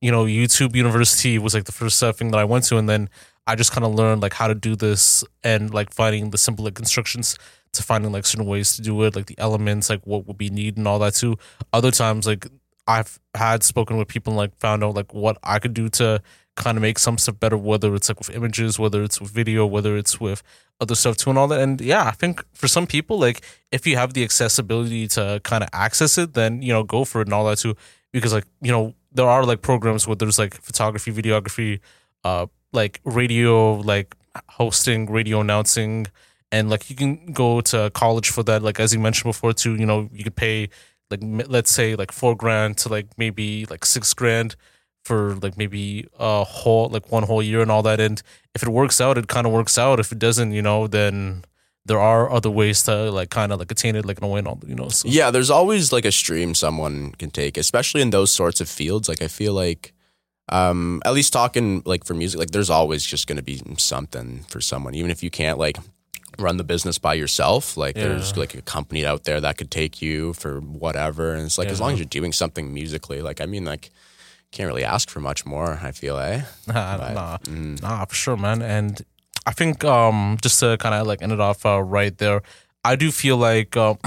you 0.00 0.12
know 0.12 0.24
youtube 0.24 0.76
university 0.76 1.38
was 1.38 1.54
like 1.54 1.64
the 1.64 1.72
first 1.72 1.98
thing 2.16 2.30
that 2.30 2.38
i 2.38 2.44
went 2.44 2.64
to. 2.66 2.76
And 2.78 2.88
then 2.88 3.10
i 3.48 3.56
just 3.56 3.72
kind 3.72 3.84
of 3.84 3.94
learned 3.94 4.22
like 4.22 4.34
how 4.34 4.46
to 4.46 4.54
do 4.54 4.76
this 4.76 5.24
and 5.42 5.74
like 5.74 5.92
finding 5.92 6.30
the 6.30 6.38
simple 6.38 6.64
like 6.64 6.78
instructions 6.78 7.36
to 7.72 7.82
finding 7.82 8.12
like 8.12 8.26
certain 8.26 8.46
ways 8.46 8.76
to 8.76 8.82
do 8.82 9.02
it 9.02 9.16
like 9.16 9.26
the 9.26 9.38
elements 9.38 9.90
like 9.90 10.02
what 10.06 10.26
would 10.26 10.38
be 10.38 10.50
needed 10.50 10.76
and 10.78 10.86
all 10.86 11.00
that 11.00 11.14
too. 11.14 11.36
Other 11.72 11.90
times 11.90 12.26
like 12.26 12.46
i've 12.86 13.18
had 13.34 13.64
spoken 13.64 13.96
with 13.96 14.06
people 14.06 14.30
and 14.32 14.38
like 14.38 14.54
found 14.66 14.84
out 14.84 14.94
like 14.94 15.12
what 15.14 15.36
i 15.42 15.58
could 15.58 15.74
do 15.74 15.88
to 15.88 16.22
kind 16.56 16.78
of 16.78 16.82
make 16.82 16.98
some 16.98 17.18
stuff 17.18 17.38
better, 17.40 17.56
whether 17.56 17.94
it's 17.94 18.08
like 18.08 18.18
with 18.18 18.30
images, 18.30 18.78
whether 18.78 19.02
it's 19.02 19.20
with 19.20 19.30
video, 19.30 19.66
whether 19.66 19.96
it's 19.96 20.20
with 20.20 20.42
other 20.80 20.94
stuff 20.94 21.16
too, 21.16 21.30
and 21.30 21.38
all 21.38 21.48
that. 21.48 21.60
And 21.60 21.80
yeah, 21.80 22.04
I 22.04 22.12
think 22.12 22.44
for 22.52 22.68
some 22.68 22.86
people, 22.86 23.18
like 23.18 23.42
if 23.70 23.86
you 23.86 23.96
have 23.96 24.14
the 24.14 24.24
accessibility 24.24 25.06
to 25.08 25.40
kind 25.44 25.62
of 25.62 25.70
access 25.72 26.18
it, 26.18 26.34
then 26.34 26.62
you 26.62 26.72
know 26.72 26.82
go 26.82 27.04
for 27.04 27.20
it 27.20 27.26
and 27.26 27.34
all 27.34 27.46
that 27.46 27.58
too. 27.58 27.76
Because 28.12 28.32
like 28.32 28.44
you 28.60 28.72
know 28.72 28.94
there 29.12 29.26
are 29.26 29.44
like 29.44 29.62
programs 29.62 30.06
where 30.06 30.16
there's 30.16 30.38
like 30.38 30.54
photography, 30.54 31.12
videography, 31.12 31.80
uh, 32.24 32.46
like 32.72 33.00
radio, 33.04 33.74
like 33.74 34.14
hosting, 34.48 35.10
radio 35.10 35.40
announcing, 35.40 36.06
and 36.52 36.70
like 36.70 36.90
you 36.90 36.96
can 36.96 37.32
go 37.32 37.60
to 37.60 37.90
college 37.94 38.30
for 38.30 38.42
that. 38.44 38.62
Like 38.62 38.80
as 38.80 38.92
you 38.92 39.00
mentioned 39.00 39.30
before 39.32 39.52
too, 39.52 39.76
you 39.76 39.86
know 39.86 40.08
you 40.12 40.24
could 40.24 40.36
pay 40.36 40.68
like 41.10 41.20
let's 41.48 41.70
say 41.70 41.94
like 41.94 42.12
four 42.12 42.36
grand 42.36 42.78
to 42.78 42.88
like 42.88 43.06
maybe 43.16 43.66
like 43.66 43.84
six 43.84 44.14
grand 44.14 44.56
for 45.04 45.34
like 45.36 45.56
maybe 45.56 46.06
a 46.18 46.44
whole 46.44 46.88
like 46.88 47.12
one 47.12 47.22
whole 47.24 47.42
year 47.42 47.60
and 47.60 47.70
all 47.70 47.82
that 47.82 48.00
and 48.00 48.22
if 48.54 48.62
it 48.62 48.68
works 48.68 49.00
out 49.00 49.18
it 49.18 49.28
kind 49.28 49.46
of 49.46 49.52
works 49.52 49.76
out 49.78 50.00
if 50.00 50.10
it 50.10 50.18
doesn't 50.18 50.52
you 50.52 50.62
know 50.62 50.86
then 50.86 51.44
there 51.86 52.00
are 52.00 52.30
other 52.32 52.50
ways 52.50 52.82
to 52.84 53.10
like 53.10 53.28
kind 53.28 53.52
of 53.52 53.58
like 53.58 53.70
attain 53.70 53.94
it 53.94 54.06
like 54.06 54.16
in 54.18 54.24
a 54.24 54.28
way 54.28 54.38
and 54.38 54.48
all 54.48 54.58
you 54.66 54.74
know 54.74 54.88
so 54.88 55.06
Yeah, 55.06 55.30
there's 55.30 55.50
always 55.50 55.92
like 55.92 56.06
a 56.06 56.12
stream 56.12 56.54
someone 56.54 57.12
can 57.12 57.30
take, 57.30 57.58
especially 57.58 58.00
in 58.00 58.08
those 58.08 58.30
sorts 58.30 58.60
of 58.62 58.68
fields. 58.70 59.06
Like 59.06 59.20
I 59.20 59.28
feel 59.28 59.52
like 59.52 59.92
um 60.48 61.02
at 61.04 61.12
least 61.12 61.32
talking 61.32 61.82
like 61.84 62.04
for 62.06 62.14
music, 62.14 62.38
like 62.38 62.52
there's 62.52 62.70
always 62.70 63.04
just 63.04 63.26
gonna 63.26 63.42
be 63.42 63.60
something 63.76 64.44
for 64.48 64.62
someone. 64.62 64.94
Even 64.94 65.10
if 65.10 65.22
you 65.22 65.30
can't 65.30 65.58
like 65.58 65.76
run 66.38 66.56
the 66.56 66.64
business 66.64 66.96
by 66.98 67.12
yourself, 67.12 67.76
like 67.76 67.96
there's 67.96 68.34
like 68.36 68.54
a 68.54 68.62
company 68.62 69.04
out 69.04 69.24
there 69.24 69.40
that 69.42 69.58
could 69.58 69.70
take 69.70 70.00
you 70.00 70.32
for 70.32 70.60
whatever. 70.60 71.34
And 71.34 71.44
it's 71.44 71.58
like 71.58 71.68
as 71.68 71.80
long 71.80 71.92
as 71.92 71.98
you're 71.98 72.06
doing 72.06 72.32
something 72.32 72.72
musically, 72.72 73.20
like 73.20 73.42
I 73.42 73.46
mean 73.46 73.66
like 73.66 73.90
can't 74.54 74.68
really 74.68 74.84
ask 74.84 75.10
for 75.10 75.20
much 75.20 75.44
more, 75.44 75.80
I 75.82 75.90
feel, 75.90 76.16
eh? 76.18 76.42
Nah, 76.68 76.98
But, 76.98 77.14
nah, 77.14 77.38
mm. 77.38 77.82
nah, 77.82 78.04
for 78.04 78.14
sure, 78.14 78.36
man. 78.36 78.62
And 78.62 79.04
I 79.46 79.52
think 79.52 79.84
um 79.84 80.38
just 80.40 80.60
to 80.60 80.76
kind 80.78 80.94
of 80.94 81.06
like 81.06 81.22
end 81.22 81.32
it 81.32 81.40
off 81.40 81.66
uh, 81.66 81.82
right 81.82 82.16
there, 82.16 82.40
I 82.84 82.96
do 82.96 83.10
feel 83.10 83.36
like 83.36 83.76
um, 83.76 83.98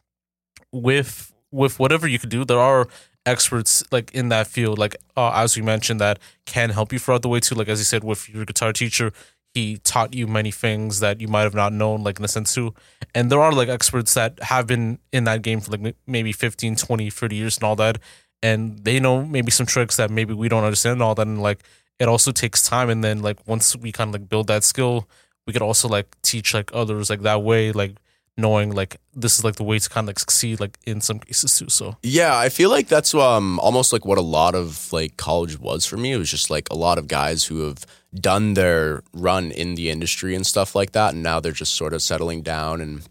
with 0.72 1.32
with 1.50 1.78
whatever 1.78 2.08
you 2.08 2.18
could 2.18 2.30
do, 2.30 2.44
there 2.44 2.58
are 2.58 2.88
experts 3.26 3.84
like 3.92 4.10
in 4.12 4.30
that 4.30 4.46
field, 4.46 4.78
like 4.78 4.96
uh, 5.16 5.32
as 5.34 5.56
we 5.56 5.62
mentioned, 5.62 6.00
that 6.00 6.18
can 6.46 6.70
help 6.70 6.92
you 6.92 6.98
throughout 6.98 7.22
the 7.22 7.28
way 7.28 7.40
too. 7.40 7.54
Like 7.54 7.68
as 7.68 7.78
you 7.78 7.84
said, 7.84 8.02
with 8.02 8.28
your 8.28 8.44
guitar 8.44 8.72
teacher, 8.72 9.12
he 9.54 9.76
taught 9.76 10.14
you 10.14 10.26
many 10.26 10.50
things 10.50 11.00
that 11.00 11.20
you 11.20 11.28
might 11.28 11.42
have 11.42 11.54
not 11.54 11.72
known, 11.72 12.02
like 12.02 12.18
in 12.18 12.24
a 12.24 12.28
sense 12.28 12.54
too. 12.54 12.74
And 13.14 13.30
there 13.30 13.40
are 13.40 13.52
like 13.52 13.68
experts 13.68 14.14
that 14.14 14.42
have 14.42 14.66
been 14.66 14.98
in 15.12 15.24
that 15.24 15.42
game 15.42 15.60
for 15.60 15.76
like 15.76 15.94
maybe 16.06 16.32
15, 16.32 16.76
20, 16.76 17.10
30 17.10 17.36
years 17.36 17.56
and 17.58 17.64
all 17.64 17.76
that. 17.76 17.98
And 18.42 18.78
they 18.84 18.98
know 18.98 19.24
maybe 19.24 19.50
some 19.50 19.66
tricks 19.66 19.96
that 19.96 20.10
maybe 20.10 20.34
we 20.34 20.48
don't 20.48 20.64
understand 20.64 20.94
and 20.94 21.02
all 21.02 21.14
that. 21.14 21.26
And 21.26 21.42
like 21.42 21.60
it 21.98 22.08
also 22.08 22.32
takes 22.32 22.66
time. 22.68 22.90
And 22.90 23.02
then 23.04 23.22
like 23.22 23.38
once 23.46 23.76
we 23.76 23.92
kind 23.92 24.08
of 24.08 24.20
like 24.20 24.28
build 24.28 24.48
that 24.48 24.64
skill, 24.64 25.08
we 25.46 25.52
could 25.52 25.62
also 25.62 25.88
like 25.88 26.16
teach 26.22 26.54
like 26.54 26.70
others 26.74 27.08
like 27.10 27.22
that 27.22 27.42
way. 27.42 27.72
Like 27.72 27.96
knowing 28.36 28.72
like 28.72 28.96
this 29.14 29.38
is 29.38 29.44
like 29.44 29.56
the 29.56 29.62
way 29.62 29.78
to 29.78 29.88
kind 29.88 30.04
of 30.04 30.08
like 30.08 30.18
succeed 30.18 30.58
like 30.58 30.78
in 30.86 31.00
some 31.00 31.18
cases 31.18 31.56
too. 31.56 31.68
So 31.68 31.96
Yeah, 32.02 32.36
I 32.36 32.48
feel 32.48 32.70
like 32.70 32.88
that's 32.88 33.14
um 33.14 33.58
almost 33.60 33.92
like 33.92 34.04
what 34.04 34.18
a 34.18 34.22
lot 34.22 34.54
of 34.54 34.92
like 34.92 35.16
college 35.16 35.58
was 35.58 35.86
for 35.86 35.96
me. 35.96 36.12
It 36.12 36.18
was 36.18 36.30
just 36.30 36.50
like 36.50 36.68
a 36.70 36.76
lot 36.76 36.98
of 36.98 37.08
guys 37.08 37.44
who 37.44 37.66
have 37.66 37.86
done 38.14 38.54
their 38.54 39.02
run 39.12 39.50
in 39.50 39.74
the 39.74 39.90
industry 39.90 40.34
and 40.34 40.46
stuff 40.46 40.74
like 40.74 40.92
that, 40.92 41.14
and 41.14 41.22
now 41.22 41.40
they're 41.40 41.52
just 41.52 41.74
sort 41.74 41.94
of 41.94 42.02
settling 42.02 42.42
down 42.42 42.80
and 42.80 43.02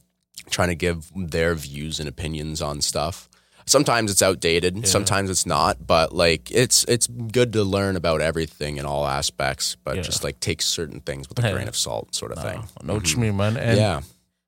trying 0.50 0.70
to 0.70 0.76
give 0.76 1.12
their 1.16 1.56
views 1.56 2.00
and 2.00 2.10
opinions 2.10 2.62
on 2.62 2.82
stuff. 2.82 3.30
Sometimes 3.72 4.12
it's 4.12 4.22
outdated, 4.22 4.86
sometimes 4.86 5.30
it's 5.30 5.46
not, 5.46 5.88
but 5.88 6.14
like 6.14 6.52
it's 6.52 6.84
it's 6.90 7.08
good 7.08 7.54
to 7.54 7.64
learn 7.64 7.96
about 7.96 8.20
everything 8.20 8.76
in 8.78 8.86
all 8.86 9.08
aspects, 9.08 9.78
but 9.86 9.96
Yeah. 9.96 10.02
just 10.02 10.24
like 10.26 10.40
take 10.42 10.62
certain 10.62 11.00
things 11.00 11.30
with 11.30 11.40
a 11.40 11.44
Yeah. 11.44 11.54
grain 11.54 11.68
of 11.70 11.76
salt, 11.78 12.14
sort 12.14 12.32
of 12.34 12.44
thing. 12.44 12.60
I 12.80 12.86
know 12.86 12.96
what 12.96 13.10
you 13.14 13.18
mean, 13.20 13.38
man. 13.38 13.56
And 13.56 13.78
yeah. 13.78 14.02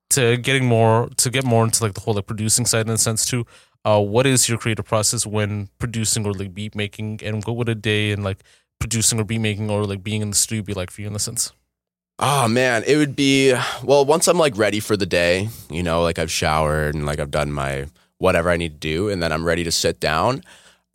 to 0.10 0.36
getting 0.38 0.66
more 0.66 1.10
to 1.24 1.30
get 1.30 1.46
more 1.46 1.64
into 1.64 1.82
like 1.86 1.94
the 1.94 2.02
whole 2.02 2.14
like 2.16 2.28
producing 2.28 2.66
side 2.66 2.86
in 2.88 2.92
a 2.94 2.98
sense 2.98 3.26
too. 3.26 3.46
Uh, 3.86 4.00
what 4.02 4.26
is 4.26 4.48
your 4.50 4.58
creative 4.58 4.86
process 4.86 5.26
when 5.26 5.70
producing 5.80 6.26
or 6.26 6.34
like 6.34 6.54
beat 6.54 6.74
making, 6.76 7.20
and 7.24 7.44
what 7.46 7.56
would 7.58 7.70
a 7.70 7.76
day 7.76 8.12
and 8.12 8.24
like 8.26 8.40
producing 8.80 9.20
or 9.20 9.24
beat 9.26 9.40
making 9.40 9.70
or 9.70 9.86
like 9.86 10.04
being 10.04 10.22
in 10.22 10.30
the 10.32 10.36
studio 10.38 10.64
be 10.64 10.74
like 10.74 10.92
for 10.92 11.02
you 11.02 11.08
in 11.08 11.16
a 11.16 11.20
sense? 11.20 11.52
Oh 12.20 12.48
man, 12.48 12.84
it 12.86 12.96
would 12.98 13.16
be 13.16 13.54
well 13.84 14.04
once 14.06 14.28
I'm 14.28 14.38
like 14.38 14.58
ready 14.58 14.80
for 14.82 14.96
the 14.98 15.06
day, 15.06 15.48
you 15.70 15.82
know, 15.84 16.02
like 16.04 16.20
I've 16.20 16.32
showered 16.32 16.94
and 16.96 17.06
like 17.06 17.20
I've 17.20 17.32
done 17.32 17.52
my 17.52 17.88
whatever 18.24 18.50
I 18.50 18.56
need 18.56 18.72
to 18.72 18.80
do, 18.80 19.10
and 19.10 19.22
then 19.22 19.34
I'm 19.34 19.44
ready 19.44 19.66
to 19.66 19.72
sit 19.72 20.00
down. 20.00 20.44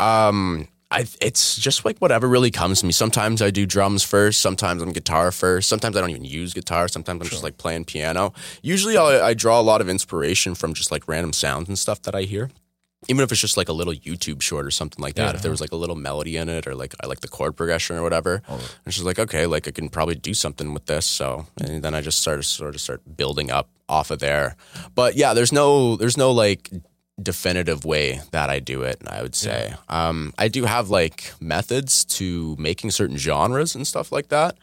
Um, 0.01 0.67
I 0.91 1.07
it's 1.21 1.57
just 1.57 1.85
like 1.85 1.99
whatever 1.99 2.27
really 2.27 2.51
comes 2.51 2.81
to 2.81 2.87
me. 2.87 2.93
Sometimes 2.93 3.43
I 3.43 3.51
do 3.51 3.67
drums 3.67 4.03
first, 4.03 4.41
sometimes 4.41 4.83
I'm 4.83 4.93
guitar 4.93 5.31
first, 5.31 5.69
sometimes 5.69 5.95
I 5.97 6.01
don't 6.01 6.09
even 6.09 6.25
use 6.25 6.55
guitar. 6.55 6.89
Sometimes 6.89 7.21
I'm 7.21 7.29
just 7.29 7.43
like 7.43 7.59
playing 7.59 7.85
piano. 7.85 8.33
Usually 8.63 8.97
I, 8.97 9.29
I 9.29 9.35
draw 9.35 9.61
a 9.61 9.67
lot 9.71 9.83
of 9.83 9.91
inspiration 9.91 10.55
from 10.55 10.73
just 10.73 10.91
like 10.91 11.07
random 11.07 11.35
sounds 11.35 11.69
and 11.69 11.79
stuff 11.79 12.01
that 12.03 12.15
I 12.15 12.23
hear. 12.23 12.51
Even 13.07 13.23
if 13.23 13.31
it's 13.31 13.41
just 13.41 13.57
like 13.57 13.69
a 13.69 13.73
little 13.73 13.93
YouTube 13.93 14.43
short 14.43 14.67
or 14.67 14.73
something 14.73 15.01
like 15.01 15.15
that, 15.15 15.35
if 15.37 15.43
there 15.43 15.53
was 15.53 15.61
like 15.61 15.71
a 15.71 15.77
little 15.77 15.95
melody 15.95 16.37
in 16.37 16.49
it 16.49 16.67
or 16.67 16.75
like 16.75 16.95
I 17.01 17.07
like 17.07 17.21
the 17.21 17.29
chord 17.29 17.57
progression 17.57 17.97
or 17.97 18.03
whatever, 18.03 18.43
it's 18.87 18.97
just 18.97 19.07
like 19.07 19.19
okay, 19.21 19.45
like 19.47 19.69
I 19.69 19.71
can 19.71 19.89
probably 19.91 20.17
do 20.17 20.33
something 20.35 20.73
with 20.75 20.87
this. 20.87 21.05
So 21.07 21.47
and 21.61 21.83
then 21.83 21.95
I 21.95 22.01
just 22.01 22.19
start 22.21 22.43
sort 22.45 22.75
of 22.75 22.81
start 22.81 23.03
building 23.17 23.51
up 23.51 23.69
off 23.89 24.11
of 24.11 24.19
there. 24.19 24.57
But 24.97 25.15
yeah, 25.15 25.33
there's 25.33 25.53
no 25.53 25.95
there's 25.97 26.17
no 26.17 26.33
like 26.33 26.71
definitive 27.23 27.85
way 27.85 28.21
that 28.31 28.49
I 28.51 28.61
do 28.61 28.83
it. 28.83 29.01
I 29.07 29.23
would 29.23 29.35
say 29.35 29.75
um, 29.89 30.33
I 30.39 30.49
do 30.49 30.65
have 30.65 30.91
like 30.91 31.33
methods 31.41 32.05
to 32.17 32.55
making 32.59 32.91
certain 32.93 33.17
genres 33.17 33.75
and 33.75 33.87
stuff 33.87 34.13
like 34.13 34.29
that. 34.29 34.57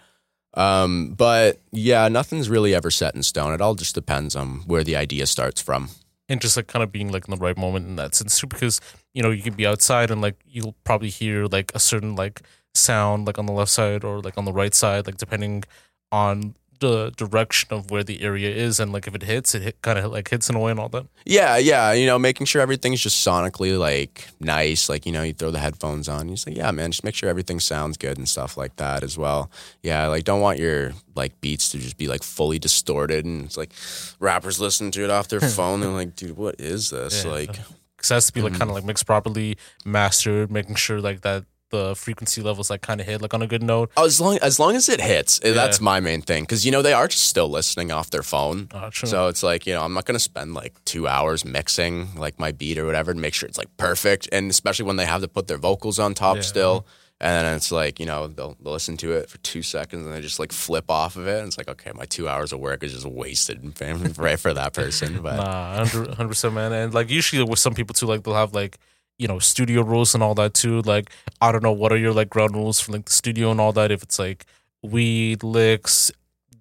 Um, 0.54 1.14
but 1.18 1.60
yeah, 1.72 2.08
nothing's 2.08 2.50
really 2.50 2.74
ever 2.74 2.90
set 2.90 3.14
in 3.16 3.24
stone. 3.24 3.54
It 3.54 3.62
all 3.62 3.76
just 3.76 3.94
depends 3.94 4.36
on 4.36 4.60
where 4.68 4.84
the 4.86 4.96
idea 4.96 5.26
starts 5.26 5.62
from. 5.62 5.90
and 6.30 6.42
just 6.42 6.56
like 6.58 6.68
kind 6.68 6.82
of 6.82 6.92
being 6.92 7.12
like 7.12 7.28
in 7.28 7.32
the 7.32 7.38
right 7.46 7.58
moment 7.58 7.86
in 7.88 7.98
that 7.98 8.16
sense 8.16 8.40
too 8.40 8.48
because 8.48 8.82
you 9.14 9.22
know 9.22 9.30
you 9.32 9.44
can 9.44 9.54
be 9.54 9.68
outside 9.68 10.10
and 10.10 10.22
like 10.22 10.38
you'll 10.48 10.76
probably 10.84 11.10
hear 11.10 11.46
like 11.46 11.72
a 11.76 11.80
certain 11.80 12.16
like 12.16 12.42
sound 12.74 13.28
like 13.28 13.38
on 13.38 13.46
the 13.46 13.54
left 13.54 13.70
side 13.72 14.04
or 14.04 14.22
like 14.22 14.38
on 14.38 14.46
the 14.46 14.54
right 14.54 14.74
side 14.74 15.06
like 15.06 15.18
depending 15.18 15.64
on 16.12 16.56
the 16.80 17.12
direction 17.18 17.74
of 17.74 17.92
where 17.92 18.04
the 18.04 18.22
area 18.22 18.50
is 18.50 18.80
and 18.80 18.92
like 18.92 19.08
if 19.08 19.16
it 19.16 19.24
hits 19.24 19.56
it 19.56 19.62
hit, 19.62 19.82
kind 19.82 19.98
of 20.00 20.12
like 20.12 20.30
hits 20.30 20.50
in 20.50 20.56
a 20.56 20.60
way 20.60 20.72
and 20.72 20.80
all 20.80 20.90
that 20.90 21.06
Yeah, 21.26 21.58
yeah. 21.58 21.94
You 21.94 22.06
know, 22.06 22.20
making 22.20 22.46
sure 22.46 22.62
everything's 22.62 23.02
just 23.02 23.26
sonically 23.26 23.78
like 23.78 24.28
nice. 24.40 24.90
Like, 24.90 25.06
you 25.06 25.12
know, 25.12 25.24
you 25.24 25.34
throw 25.34 25.52
the 25.52 25.60
headphones 25.60 26.08
on, 26.10 26.30
you 26.30 26.38
say, 26.38 26.52
yeah, 26.52 26.72
man, 26.72 26.92
just 26.92 27.04
make 27.04 27.16
sure 27.16 27.30
everything 27.30 27.60
sounds 27.60 27.98
good 27.98 28.18
and 28.18 28.28
stuff 28.28 28.58
like 28.58 28.76
that 28.78 29.04
as 29.04 29.18
well. 29.18 29.50
Yeah, 29.82 30.08
like 30.08 30.24
don't 30.24 30.42
want 30.42 30.60
your 30.60 30.94
like 31.16 31.40
beats 31.42 31.70
to 31.70 31.78
just 31.78 31.98
be 31.98 32.08
like 32.08 32.24
fully 32.24 32.60
distorted 32.60 33.26
and 33.26 33.46
it's 33.46 33.58
like 33.58 33.72
rappers 34.20 34.60
listen 34.60 34.92
to 34.92 35.04
it 35.04 35.10
off 35.10 35.28
their 35.28 35.40
phone. 35.58 35.82
They're 35.82 35.90
like, 35.90 36.16
dude, 36.16 36.38
what 36.38 36.60
is 36.60 36.90
this? 36.90 37.24
Yeah. 37.24 37.32
Like, 37.32 37.60
because 37.96 38.12
it 38.12 38.14
has 38.14 38.28
to 38.28 38.34
be 38.34 38.42
like 38.42 38.54
kind 38.54 38.64
of 38.64 38.70
mm. 38.70 38.76
like 38.76 38.86
mixed 38.86 39.06
properly 39.06 39.58
mastered 39.84 40.52
making 40.52 40.76
sure 40.76 41.02
like 41.02 41.22
that 41.22 41.46
the 41.78 41.96
frequency 41.96 42.42
levels 42.42 42.70
like 42.70 42.82
kind 42.82 43.00
of 43.02 43.08
hit 43.08 43.22
like 43.22 43.34
on 43.34 43.42
a 43.42 43.48
good 43.48 43.64
note 43.64 43.92
oh, 43.98 44.06
as 44.06 44.20
long 44.22 44.38
as 44.42 44.60
long 44.60 44.76
as 44.76 44.88
it 44.90 45.02
hits, 45.02 45.40
eh, 45.44 45.52
that's 45.54 45.80
my 45.82 46.00
main 46.00 46.22
thing. 46.22 46.44
Because 46.44 46.66
you 46.66 46.72
know 46.72 46.82
they 46.82 46.94
are 46.94 47.08
just 47.08 47.26
still 47.28 47.50
listening 47.50 47.92
off 47.92 48.10
their 48.10 48.24
phone. 48.24 48.68
true. 48.92 49.10
So 49.10 49.28
it's 49.28 49.44
like, 49.44 49.68
you 49.68 49.74
know, 49.74 49.84
I'm 49.84 49.94
not 49.94 50.06
going 50.06 50.16
to 50.16 50.20
spend 50.32 50.54
like 50.54 50.74
two 50.86 51.08
hours 51.08 51.44
mixing 51.46 52.16
like 52.16 52.40
my 52.40 52.52
beat 52.52 52.78
or 52.78 52.86
whatever 52.86 53.14
to 53.14 53.20
make 53.20 53.34
sure 53.34 53.48
it's 53.50 53.58
like 53.58 53.76
perfect. 53.78 54.28
And 54.32 54.50
especially 54.50 54.86
when 54.86 54.96
they 54.96 55.06
have 55.06 55.22
to 55.22 55.28
put 55.28 55.48
their 55.48 55.58
vocals 55.58 56.00
on 56.00 56.14
top 56.14 56.38
Yeah. 56.38 56.42
still. 56.42 56.88
And 57.22 57.46
then 57.48 57.56
it's 57.56 57.72
like, 57.72 58.00
you 58.02 58.06
know, 58.06 58.28
they'll, 58.28 58.58
they'll 58.62 58.74
listen 58.74 58.98
to 58.98 59.14
it 59.14 59.30
for 59.30 59.38
two 59.38 59.62
seconds 59.62 60.06
and 60.06 60.14
they 60.14 60.20
just 60.20 60.38
like 60.38 60.52
flip 60.52 60.92
off 60.92 61.16
of 61.16 61.28
it. 61.28 61.38
And 61.40 61.48
it's 61.48 61.58
like, 61.58 61.70
okay, 61.70 61.92
my 61.96 62.04
two 62.06 62.28
hours 62.28 62.52
of 62.52 62.60
work 62.60 62.84
is 62.84 62.92
just 62.94 63.06
wasted 63.06 63.58
right 64.20 64.38
for 64.40 64.54
that 64.54 64.74
person. 64.74 65.22
But 65.22 65.38
Nah, 65.38 65.78
100 65.78 66.28
percent, 66.28 66.54
man. 66.54 66.74
And 66.74 66.94
like 66.94 67.10
usually 67.10 67.42
with 67.44 67.60
some 67.60 67.74
people 67.74 67.94
too, 67.94 68.06
like 68.06 68.24
they'll 68.24 68.34
have 68.36 68.54
like 68.54 68.78
you 69.18 69.28
know 69.28 69.40
studio 69.40 69.82
rules 69.82 70.14
and 70.14 70.24
all 70.24 70.36
that 70.36 70.54
too. 70.54 70.82
Like 70.82 71.10
I 71.42 71.52
don't 71.52 71.64
know 71.64 71.72
what 71.74 71.92
are 71.92 71.98
your 71.98 72.14
like 72.14 72.30
ground 72.30 72.56
rules 72.56 72.80
for 72.80 72.92
like 72.92 73.06
the 73.06 73.12
studio 73.12 73.52
and 73.52 73.60
all 73.62 73.72
that. 73.74 73.92
If 73.92 74.04
it's 74.04 74.20
like 74.20 74.46
weed 74.84 75.44
licks, 75.44 76.12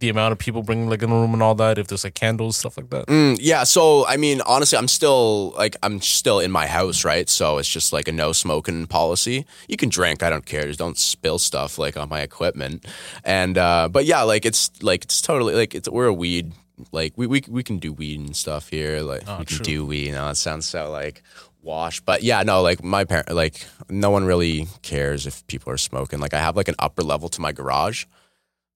the 0.01 0.09
amount 0.09 0.33
of 0.33 0.39
people 0.39 0.63
bringing 0.63 0.89
like 0.89 1.03
in 1.03 1.11
a 1.11 1.15
room 1.15 1.33
and 1.35 1.43
all 1.43 1.55
that. 1.55 1.79
If 1.79 1.87
there's 1.87 2.05
like 2.05 2.15
candles, 2.15 2.57
stuff 2.57 2.77
like 2.77 2.91
that. 2.91 3.07
Mm, 3.07 3.39
yeah, 3.41 3.65
so 3.65 4.07
I 4.07 4.17
mean, 4.17 4.41
honestly, 4.47 4.77
I'm 4.77 4.89
still 4.89 5.51
like 5.53 5.77
I'm 5.83 6.01
still 6.01 6.41
in 6.41 6.51
my 6.51 6.67
house, 6.67 7.05
right? 7.05 7.29
So 7.29 7.59
it's 7.59 7.69
just 7.69 7.93
like 7.93 8.09
a 8.09 8.13
no 8.13 8.33
smoking 8.33 8.87
policy. 8.87 9.47
You 9.69 9.77
can 9.77 9.89
drink, 9.89 10.23
I 10.23 10.31
don't 10.31 10.45
care. 10.47 10.65
Just 10.67 10.79
don't 10.79 10.99
spill 10.99 11.39
stuff 11.39 11.79
like 11.79 11.97
on 11.97 12.09
my 12.09 12.21
equipment. 12.21 12.85
And 13.25 13.57
uh, 13.59 13.89
but 13.91 14.05
yeah, 14.05 14.23
like 14.23 14.45
it's 14.45 14.71
like 14.83 15.05
it's 15.05 15.23
totally 15.23 15.55
like 15.55 15.75
it's 15.75 15.89
we're 15.89 16.07
a 16.07 16.13
weed. 16.15 16.53
Like 16.91 17.13
we 17.17 17.27
we 17.29 17.43
we 17.49 17.63
can 17.63 17.79
do 17.79 17.93
weed 17.93 18.19
and 18.21 18.37
stuff 18.37 18.69
here. 18.69 19.01
Like 19.01 19.23
Oh, 19.29 19.39
we 19.39 19.45
can 19.45 19.57
true. 19.59 19.65
do 19.65 19.87
weed. 19.87 20.07
You 20.07 20.13
know, 20.13 20.29
it 20.29 20.35
sounds 20.37 20.67
so 20.67 20.91
like 20.91 21.23
wash, 21.65 22.01
but 22.01 22.23
yeah, 22.23 22.43
no, 22.43 22.63
like 22.63 22.83
my 22.85 23.05
parent, 23.05 23.31
like 23.31 23.67
no 23.89 24.11
one 24.11 24.25
really 24.25 24.69
cares 24.83 25.27
if 25.27 25.47
people 25.47 25.73
are 25.73 25.79
smoking. 25.79 26.21
Like 26.21 26.35
I 26.35 26.39
have 26.39 26.57
like 26.57 26.69
an 26.69 26.75
upper 26.79 27.03
level 27.03 27.29
to 27.31 27.41
my 27.41 27.53
garage. 27.53 28.05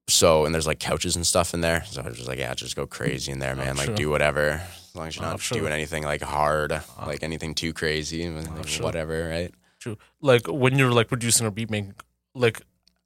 So 0.08 0.46
and 0.46 0.54
there's 0.54 0.66
like 0.66 0.78
couches 0.78 1.16
and 1.16 1.26
stuff 1.26 1.52
in 1.54 1.60
there. 1.60 1.84
So 1.84 2.00
I 2.00 2.08
was 2.08 2.16
just 2.16 2.28
like, 2.28 2.38
yeah, 2.38 2.54
just 2.54 2.76
go 2.76 2.86
crazy 2.86 3.30
in 3.30 3.38
there, 3.38 3.54
man. 3.54 3.76
like 3.76 3.86
sure. 3.86 3.94
do 3.94 4.10
whatever. 4.10 4.62
As 4.62 4.94
long 4.94 5.08
as 5.08 5.16
you're 5.16 5.24
not 5.24 5.40
doing 5.40 5.72
anything 5.72 6.02
like 6.02 6.22
hard, 6.22 6.80
like 7.06 7.22
anything 7.22 7.54
too 7.54 7.72
crazy, 7.72 8.28
like, 8.28 8.66
sure. 8.66 8.84
whatever, 8.84 9.28
right? 9.28 9.52
True. 9.78 9.98
Like 10.20 10.48
when 10.48 10.78
you're 10.78 10.90
like 10.90 11.08
producing 11.08 11.46
or 11.46 11.50
beat 11.50 11.70
making, 11.70 11.94
like 12.34 12.62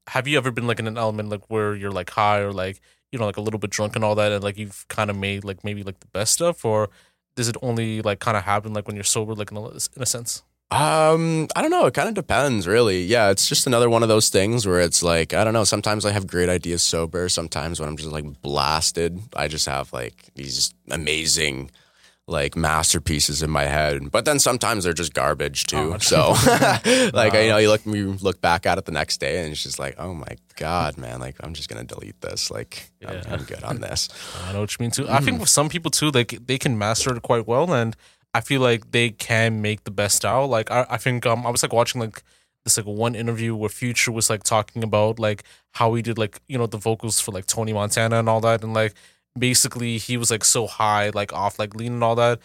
have 0.09 0.27
you 0.27 0.37
ever 0.37 0.51
been 0.51 0.66
like 0.66 0.79
in 0.79 0.87
an 0.87 0.99
element 0.99 1.29
like 1.29 1.49
where 1.49 1.75
you're 1.75 1.90
like 1.90 2.11
high 2.11 2.40
or 2.40 2.53
like 2.53 2.81
you 3.11 3.18
know 3.18 3.27
like 3.27 3.37
a 3.37 3.40
little 3.40 3.61
bit 3.61 3.71
drunk 3.71 3.97
and 3.97 4.05
all 4.05 4.14
that, 4.14 4.33
and 4.33 4.42
like 4.42 4.57
you've 4.57 4.87
kind 4.88 5.11
of 5.11 5.16
made 5.16 5.45
like 5.45 5.64
maybe 5.64 5.83
like 5.83 6.01
the 6.01 6.09
best 6.09 6.33
stuff, 6.33 6.64
or 6.64 6.88
does 7.35 7.49
it 7.49 7.57
only 7.62 8.03
like 8.03 8.21
kind 8.21 8.37
of 8.37 8.45
happen 8.45 8.73
like 8.73 8.87
when 8.87 8.97
you're 8.97 9.05
sober, 9.05 9.35
like 9.35 9.51
in 9.51 9.57
a, 9.57 9.68
in 9.68 10.03
a 10.03 10.07
sense? 10.07 10.42
Um, 10.71 11.49
I 11.55 11.61
don't 11.61 11.71
know. 11.71 11.85
It 11.85 11.92
kind 11.92 12.09
of 12.09 12.14
depends, 12.14 12.66
really. 12.66 13.03
Yeah, 13.03 13.29
it's 13.29 13.47
just 13.47 13.66
another 13.66 13.90
one 13.90 14.03
of 14.03 14.09
those 14.09 14.31
things 14.31 14.66
where 14.66 14.81
it's 14.81 15.03
like 15.03 15.35
I 15.35 15.45
don't 15.45 15.53
know. 15.53 15.64
Sometimes 15.64 16.07
I 16.07 16.12
have 16.12 16.27
great 16.27 16.49
ideas 16.49 16.83
sober. 16.83 17.29
Sometimes 17.29 17.79
when 17.79 17.90
I'm 17.90 17.97
just 17.97 18.11
like 18.11 18.40
blasted, 18.40 19.21
I 19.37 19.49
just 19.49 19.66
have 19.66 19.92
like 19.92 20.31
these 20.35 20.73
amazing 20.90 21.71
like 22.29 22.57
masterpieces 22.57 23.43
in 23.43 23.51
my 23.51 23.65
head. 23.65 24.11
But 24.11 24.25
then 24.25 24.39
sometimes 24.39 24.85
they're 24.85 24.93
just 24.93 25.13
garbage 25.13 25.65
too. 25.65 25.95
Oh, 25.95 25.99
so 25.99 26.31
like 27.13 27.33
you 27.35 27.49
know, 27.49 27.59
you 27.59 27.69
look 27.69 27.85
you 27.85 28.13
look 28.21 28.41
back 28.41 28.67
at 28.67 28.79
it 28.79 28.85
the 28.85 28.93
next 28.93 29.19
day 29.19 29.43
and 29.43 29.53
it's 29.53 29.63
just 29.63 29.79
like, 29.79 29.97
oh 29.99 30.15
my 30.15 30.37
god, 30.57 30.97
man! 30.97 31.21
Like 31.21 31.37
I'm 31.41 31.55
just 31.55 31.69
gonna 31.69 31.85
delete 31.85 32.21
this. 32.21 32.51
Like 32.51 32.91
I'm, 33.07 33.21
I'm 33.29 33.43
good 33.43 33.63
on 33.65 33.81
this. 33.81 34.09
I 34.45 34.53
know 34.53 34.61
what 34.61 34.79
you 34.79 34.83
mean 34.83 34.91
too. 34.91 35.09
I 35.09 35.21
think 35.21 35.41
with 35.41 35.49
some 35.49 35.69
people 35.69 35.91
too, 35.91 36.11
like 36.11 36.47
they 36.47 36.59
can 36.59 36.79
master 36.79 37.15
it 37.15 37.23
quite 37.23 37.47
well, 37.47 37.73
and 37.73 37.97
I 38.35 38.41
feel 38.41 38.61
like 38.61 38.91
they 38.93 39.11
can 39.11 39.61
make 39.61 39.85
the 39.85 39.91
best 39.91 40.17
style. 40.17 40.47
Like 40.47 40.71
I, 40.71 40.87
I 40.89 40.97
think 40.99 41.27
um, 41.27 41.47
I 41.47 41.51
was 41.51 41.63
like 41.63 41.73
watching 41.73 42.01
like 42.01 42.23
this 42.65 42.77
like 42.77 42.87
one 42.87 43.15
interview 43.15 43.57
where 43.57 43.69
Future 43.69 44.13
was 44.13 44.31
like 44.31 44.45
talking 44.45 44.85
about 44.85 45.19
like 45.19 45.43
how 45.73 45.95
he 45.95 46.03
did 46.03 46.19
like 46.19 46.41
you 46.47 46.57
know 46.57 46.67
the 46.67 46.79
vocals 46.79 47.21
for 47.21 47.33
like 47.33 47.47
Tony 47.47 47.73
Montana 47.73 48.19
and 48.19 48.29
all 48.29 48.41
that, 48.41 48.63
and 48.63 48.73
like 48.73 48.95
basically 49.38 49.99
he 49.99 50.16
was 50.16 50.31
like 50.31 50.45
so 50.45 50.66
high 50.66 51.11
like 51.11 51.33
off 51.33 51.59
like 51.59 51.75
lean 51.75 51.92
and 51.95 52.05
all 52.05 52.14
that. 52.16 52.38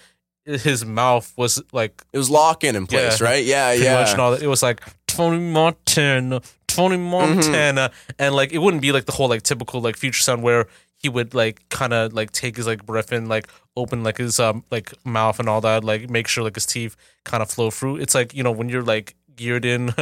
His 0.45 0.85
mouth 0.85 1.33
was 1.37 1.61
like 1.73 2.03
It 2.13 2.17
was 2.17 2.29
lock 2.29 2.63
in 2.63 2.75
in 2.75 2.87
place, 2.87 3.19
Yeah. 3.19 3.27
right? 3.27 3.43
Yeah, 3.43 3.73
yeah. 3.73 3.99
much 4.01 4.11
and 4.11 4.21
all 4.21 4.31
that. 4.31 4.41
It 4.41 4.47
was 4.47 4.63
like 4.63 4.81
Tony 5.05 5.39
Montana, 5.39 6.41
Tony 6.67 6.95
Montana, 6.97 7.91
and 8.17 8.33
like 8.33 8.53
it 8.53 8.59
wouldn't 8.59 8.81
be 8.81 8.91
like 8.93 9.05
the 9.05 9.11
whole 9.11 9.27
like 9.27 9.43
typical 9.43 9.81
like 9.81 9.97
future 9.97 10.21
sound 10.21 10.43
where 10.43 10.67
he 10.99 11.09
would 11.09 11.33
like 11.35 11.67
kind 11.69 11.93
of 11.93 12.13
like 12.13 12.31
take 12.31 12.55
his 12.55 12.65
like 12.65 12.85
breath 12.85 13.11
in, 13.11 13.27
like 13.27 13.47
open 13.75 14.03
like 14.03 14.17
his 14.17 14.39
um 14.39 14.63
like 14.71 14.93
mouth 15.05 15.39
and 15.39 15.49
all 15.49 15.59
that, 15.61 15.83
like 15.83 16.09
make 16.09 16.27
sure 16.29 16.43
like 16.45 16.55
his 16.55 16.65
teeth 16.65 16.95
kind 17.25 17.43
of 17.43 17.49
flow 17.49 17.69
through. 17.69 17.97
It's 17.97 18.15
like 18.15 18.33
you 18.33 18.41
know 18.41 18.51
when 18.51 18.69
you're 18.69 18.83
like 18.83 19.15
geared 19.35 19.65
in 19.65 19.93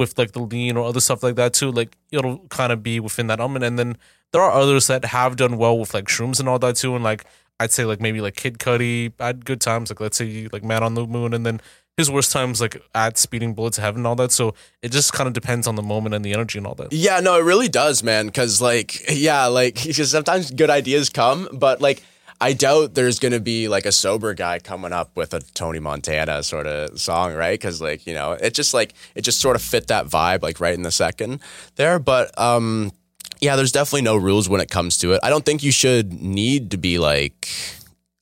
with 0.00 0.18
like 0.18 0.32
the 0.32 0.40
lean 0.40 0.76
or 0.76 0.84
other 0.84 0.98
stuff 0.98 1.22
like 1.22 1.36
that 1.36 1.52
too, 1.52 1.70
like 1.70 1.96
it'll 2.10 2.38
kind 2.48 2.72
of 2.72 2.82
be 2.82 2.98
within 2.98 3.28
that 3.28 3.38
element. 3.38 3.64
And 3.64 3.78
then 3.78 3.96
there 4.32 4.42
are 4.42 4.50
others 4.50 4.88
that 4.88 5.04
have 5.04 5.36
done 5.36 5.58
well 5.58 5.78
with 5.78 5.94
like 5.94 6.06
shrooms 6.06 6.40
and 6.40 6.48
all 6.48 6.58
that 6.58 6.74
too, 6.74 6.96
and 6.96 7.04
like. 7.04 7.24
I'd 7.62 7.72
say 7.72 7.84
like 7.84 8.00
maybe 8.00 8.22
like 8.22 8.36
Kid 8.36 8.58
Cudi 8.58 9.12
had 9.20 9.44
good 9.44 9.60
times, 9.60 9.90
like 9.90 10.00
let's 10.00 10.16
say 10.16 10.48
like 10.50 10.64
Man 10.64 10.82
on 10.82 10.94
the 10.94 11.06
Moon, 11.06 11.34
and 11.34 11.44
then 11.44 11.60
his 12.00 12.10
worst 12.10 12.32
times 12.32 12.58
like 12.58 12.82
at 12.94 13.18
Speeding 13.18 13.52
Bullet 13.52 13.74
to 13.74 13.82
Heaven 13.82 14.00
and 14.00 14.06
all 14.06 14.16
that. 14.16 14.32
So 14.32 14.54
it 14.82 14.90
just 14.92 15.12
kind 15.12 15.28
of 15.28 15.34
depends 15.34 15.66
on 15.66 15.74
the 15.74 15.82
moment 15.82 16.14
and 16.14 16.24
the 16.24 16.32
energy 16.32 16.56
and 16.56 16.66
all 16.66 16.74
that. 16.76 16.90
Yeah, 16.90 17.20
no, 17.20 17.38
it 17.38 17.44
really 17.44 17.68
does, 17.68 18.02
man. 18.02 18.26
Because 18.26 18.62
like, 18.62 19.10
yeah, 19.12 19.46
like 19.46 19.74
because 19.84 20.10
sometimes 20.18 20.50
good 20.50 20.70
ideas 20.70 21.10
come, 21.10 21.48
but 21.52 21.80
like. 21.80 22.02
I 22.40 22.54
doubt 22.54 22.94
there's 22.94 23.18
gonna 23.18 23.40
be 23.40 23.68
like 23.68 23.84
a 23.86 23.92
sober 23.92 24.32
guy 24.34 24.58
coming 24.60 24.92
up 24.92 25.14
with 25.14 25.34
a 25.34 25.40
Tony 25.54 25.78
Montana 25.78 26.42
sort 26.42 26.66
of 26.66 26.98
song, 26.98 27.34
right? 27.34 27.52
Because 27.58 27.80
like 27.82 28.06
you 28.06 28.14
know, 28.14 28.32
it 28.32 28.54
just 28.54 28.72
like 28.72 28.94
it 29.14 29.22
just 29.22 29.40
sort 29.40 29.56
of 29.56 29.62
fit 29.62 29.88
that 29.88 30.06
vibe 30.06 30.42
like 30.42 30.58
right 30.60 30.74
in 30.74 30.82
the 30.82 30.90
second 30.90 31.40
there. 31.76 31.98
But 31.98 32.36
um, 32.38 32.92
yeah, 33.40 33.56
there's 33.56 33.72
definitely 33.72 34.02
no 34.02 34.16
rules 34.16 34.48
when 34.48 34.60
it 34.60 34.70
comes 34.70 34.96
to 34.98 35.12
it. 35.12 35.20
I 35.22 35.28
don't 35.30 35.44
think 35.44 35.62
you 35.62 35.72
should 35.72 36.12
need 36.22 36.70
to 36.70 36.78
be 36.78 36.98
like 36.98 37.48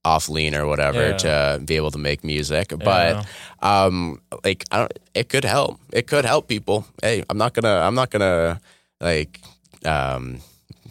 off 0.05 0.29
lean 0.29 0.55
or 0.55 0.67
whatever 0.67 1.11
Yeah. 1.11 1.17
to 1.57 1.61
be 1.65 1.77
able 1.77 1.91
to 1.91 1.99
make 1.99 2.25
music, 2.25 2.73
but 2.83 3.27
um, 3.61 4.21
like 4.45 4.65
I 4.71 4.79
don't, 4.79 4.99
it 5.15 5.29
could 5.29 5.45
help. 5.45 5.81
It 5.93 6.07
could 6.07 6.25
help 6.25 6.49
people. 6.49 6.87
Hey, 7.03 7.25
I'm 7.31 7.39
not 7.39 7.53
gonna. 7.55 7.77
I'm 7.87 7.95
not 7.95 8.11
gonna 8.11 8.61
like 9.01 9.41
um, 9.85 10.39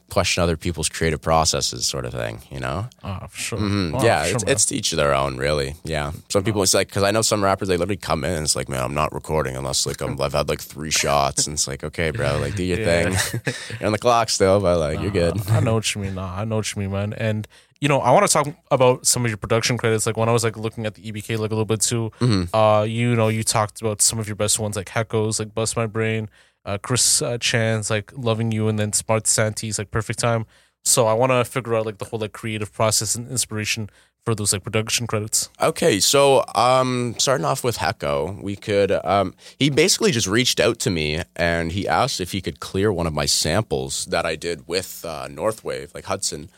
question 0.10 0.42
other 0.42 0.56
people's 0.58 0.90
creative 0.90 1.22
processes, 1.22 1.86
sort 1.86 2.06
of 2.06 2.14
thing. 2.14 2.42
You 2.50 2.60
know. 2.60 2.88
Oh, 3.04 3.28
for 3.30 3.38
sure. 3.38 3.60
Mhm. 3.60 4.00
Oh, 4.00 4.04
yeah, 4.06 4.26
sure, 4.26 4.36
it's, 4.36 4.44
it's 4.44 4.66
to 4.68 4.76
each 4.76 4.92
their 4.92 5.14
own, 5.14 5.38
really. 5.38 5.76
Yeah. 5.84 6.12
Some 6.30 6.44
people, 6.44 6.64
it's 6.64 6.74
like, 6.74 6.88
because 6.88 7.04
I 7.04 7.12
know 7.12 7.22
some 7.22 7.44
rappers, 7.44 7.68
they 7.68 7.78
literally 7.78 7.98
come 7.98 8.24
in 8.24 8.32
and 8.32 8.44
it's 8.44 8.56
like, 8.56 8.70
man, 8.70 8.84
I'm 8.84 8.94
not 8.94 9.14
recording 9.14 9.56
unless 9.56 9.86
like 9.86 10.02
I'm, 10.02 10.20
I've 10.22 10.34
had 10.34 10.48
like 10.50 10.62
three 10.62 10.92
shots. 10.92 11.46
And 11.48 11.56
it's 11.56 11.68
like, 11.68 11.84
okay, 11.84 12.12
bro, 12.12 12.38
like 12.40 12.56
do 12.56 12.64
your 12.64 12.80
Yeah. 12.80 13.10
thing. 13.12 13.54
You're 13.80 13.88
on 13.88 13.92
the 13.92 13.98
clock 14.00 14.30
still, 14.30 14.60
but 14.60 14.80
like, 14.80 15.02
you're 15.02 15.12
good. 15.12 15.36
I 15.50 15.60
know 15.60 15.74
what 15.76 15.94
you 15.94 16.02
mean. 16.02 16.16
Nah, 16.16 16.40
I 16.42 16.46
know 16.46 16.58
what 16.58 16.74
you 16.76 16.82
mean, 16.82 16.92
man. 16.92 17.14
And 17.14 17.48
you 17.80 17.88
know, 17.88 18.00
I 18.00 18.10
want 18.12 18.26
to 18.26 18.34
talk 18.34 18.48
about 18.72 19.06
some 19.06 19.24
of 19.24 19.30
your 19.30 19.38
production 19.38 19.78
credits. 19.78 20.08
Like 20.08 20.18
when 20.18 20.28
I 20.28 20.32
was 20.32 20.44
like 20.44 20.58
looking 20.58 20.88
at 20.88 20.96
the 20.96 21.12
EBK 21.12 21.38
like 21.38 21.52
a 21.52 21.54
little 21.54 21.64
bit 21.66 21.82
too. 21.82 22.12
Mm-hmm. 22.20 22.56
Uh, 22.56 22.82
you 22.84 23.16
know, 23.16 23.28
you 23.28 23.44
talked 23.44 23.82
about 23.82 24.02
some 24.02 24.18
of 24.18 24.28
your 24.28 24.36
best 24.36 24.58
ones 24.58 24.76
like 24.76 24.90
Hecko's, 24.90 25.38
like 25.40 25.54
Bust 25.54 25.76
My 25.78 25.86
Brain, 25.86 26.28
uh, 26.68 26.78
Chris 26.78 27.22
uh, 27.22 27.38
Chan's 27.40 27.90
like 27.90 28.12
Loving 28.16 28.52
You, 28.52 28.68
and 28.68 28.78
then 28.78 28.94
Smart 28.94 29.26
Santi's 29.26 29.80
like 29.80 29.90
Perfect 29.90 30.20
Time. 30.20 30.46
So 30.84 31.08
I 31.08 31.14
want 31.14 31.32
to 31.32 31.44
figure 31.44 31.76
out 31.76 31.86
like 31.86 31.98
the 31.98 32.06
whole 32.06 32.20
like 32.20 32.34
creative 32.34 32.72
process 32.72 33.16
and 33.16 33.30
inspiration 33.30 33.90
for 34.24 34.36
those 34.36 34.52
like 34.52 34.64
production 34.64 35.08
credits. 35.08 35.50
Okay, 35.62 36.02
so 36.02 36.44
um, 36.54 37.16
starting 37.18 37.46
off 37.46 37.64
with 37.64 37.78
Hecko, 37.78 38.38
we 38.42 38.58
could. 38.58 38.92
Um, 38.92 39.34
he 39.58 39.70
basically 39.70 40.12
just 40.12 40.28
reached 40.28 40.60
out 40.60 40.80
to 40.80 40.90
me 40.90 41.24
and 41.36 41.72
he 41.72 41.88
asked 41.88 42.20
if 42.20 42.34
he 42.34 42.42
could 42.42 42.60
clear 42.60 42.92
one 42.92 43.08
of 43.08 43.14
my 43.14 43.26
samples 43.26 44.06
that 44.08 44.26
I 44.26 44.36
did 44.36 44.68
with 44.68 45.06
uh, 45.08 45.28
Northwave, 45.30 45.96
like 45.96 46.06
Hudson, 46.06 46.50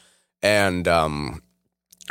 and 0.41 0.88
um, 0.88 1.43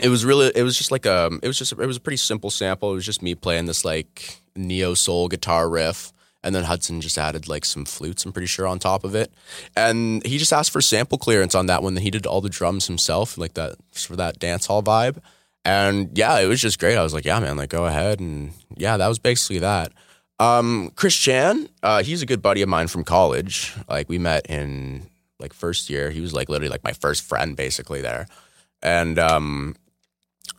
it 0.01 0.09
was 0.09 0.25
really, 0.25 0.53
it 0.55 0.63
was 0.63 0.79
just 0.79 0.93
like 0.93 1.07
a, 1.07 1.31
it 1.43 1.49
was 1.49 1.59
just, 1.59 1.73
it 1.73 1.87
was 1.87 1.97
a 1.97 2.01
pretty 2.01 2.19
simple 2.19 2.51
sample. 2.51 2.93
It 2.93 2.95
was 2.95 3.07
just 3.07 3.23
me 3.23 3.35
playing 3.35 3.67
this 3.67 3.85
like 3.85 4.41
neo 4.55 4.95
soul 4.95 5.27
guitar 5.27 5.69
riff. 5.69 6.13
And 6.45 6.55
then 6.55 6.65
Hudson 6.65 7.01
just 7.01 7.19
added 7.19 7.49
like 7.49 7.65
some 7.65 7.85
flutes, 7.85 8.25
I'm 8.25 8.33
pretty 8.33 8.47
sure, 8.47 8.67
on 8.67 8.79
top 8.79 9.05
of 9.05 9.15
it. 9.15 9.33
And 9.77 10.25
he 10.25 10.39
just 10.39 10.53
asked 10.53 10.71
for 10.71 10.81
sample 10.81 11.19
clearance 11.19 11.55
on 11.55 11.67
that 11.67 11.83
one. 11.83 11.97
He 11.97 12.11
did 12.11 12.27
all 12.27 12.41
the 12.41 12.49
drums 12.49 12.87
himself, 12.87 13.37
like 13.37 13.55
that 13.55 13.77
for 13.93 14.15
that 14.17 14.39
dance 14.39 14.67
hall 14.67 14.83
vibe. 14.83 15.19
And 15.65 16.17
yeah, 16.17 16.39
it 16.39 16.47
was 16.47 16.61
just 16.61 16.79
great. 16.79 16.97
I 16.97 17.03
was 17.03 17.13
like, 17.13 17.25
yeah, 17.25 17.41
man, 17.41 17.57
like 17.57 17.71
go 17.71 17.87
ahead. 17.87 18.21
And 18.21 18.53
yeah, 18.77 18.97
that 18.97 19.09
was 19.09 19.19
basically 19.19 19.59
that. 19.59 19.93
Um, 20.39 20.93
Chris 20.95 21.17
Chan, 21.17 21.69
uh, 21.83 22.03
he's 22.03 22.23
a 22.23 22.27
good 22.27 22.41
buddy 22.41 22.63
of 22.63 22.69
mine 22.69 22.87
from 22.87 23.03
college. 23.03 23.75
Like 23.89 24.09
we 24.09 24.19
met 24.19 24.47
in 24.49 25.11
like 25.41 25.53
first 25.53 25.91
year. 25.91 26.11
He 26.11 26.21
was 26.21 26.33
like 26.33 26.49
literally 26.49 26.71
like 26.71 26.85
my 26.85 26.93
first 26.93 27.25
friend 27.25 27.57
basically 27.57 28.01
there. 28.01 28.29
And 28.81 29.19
um, 29.19 29.75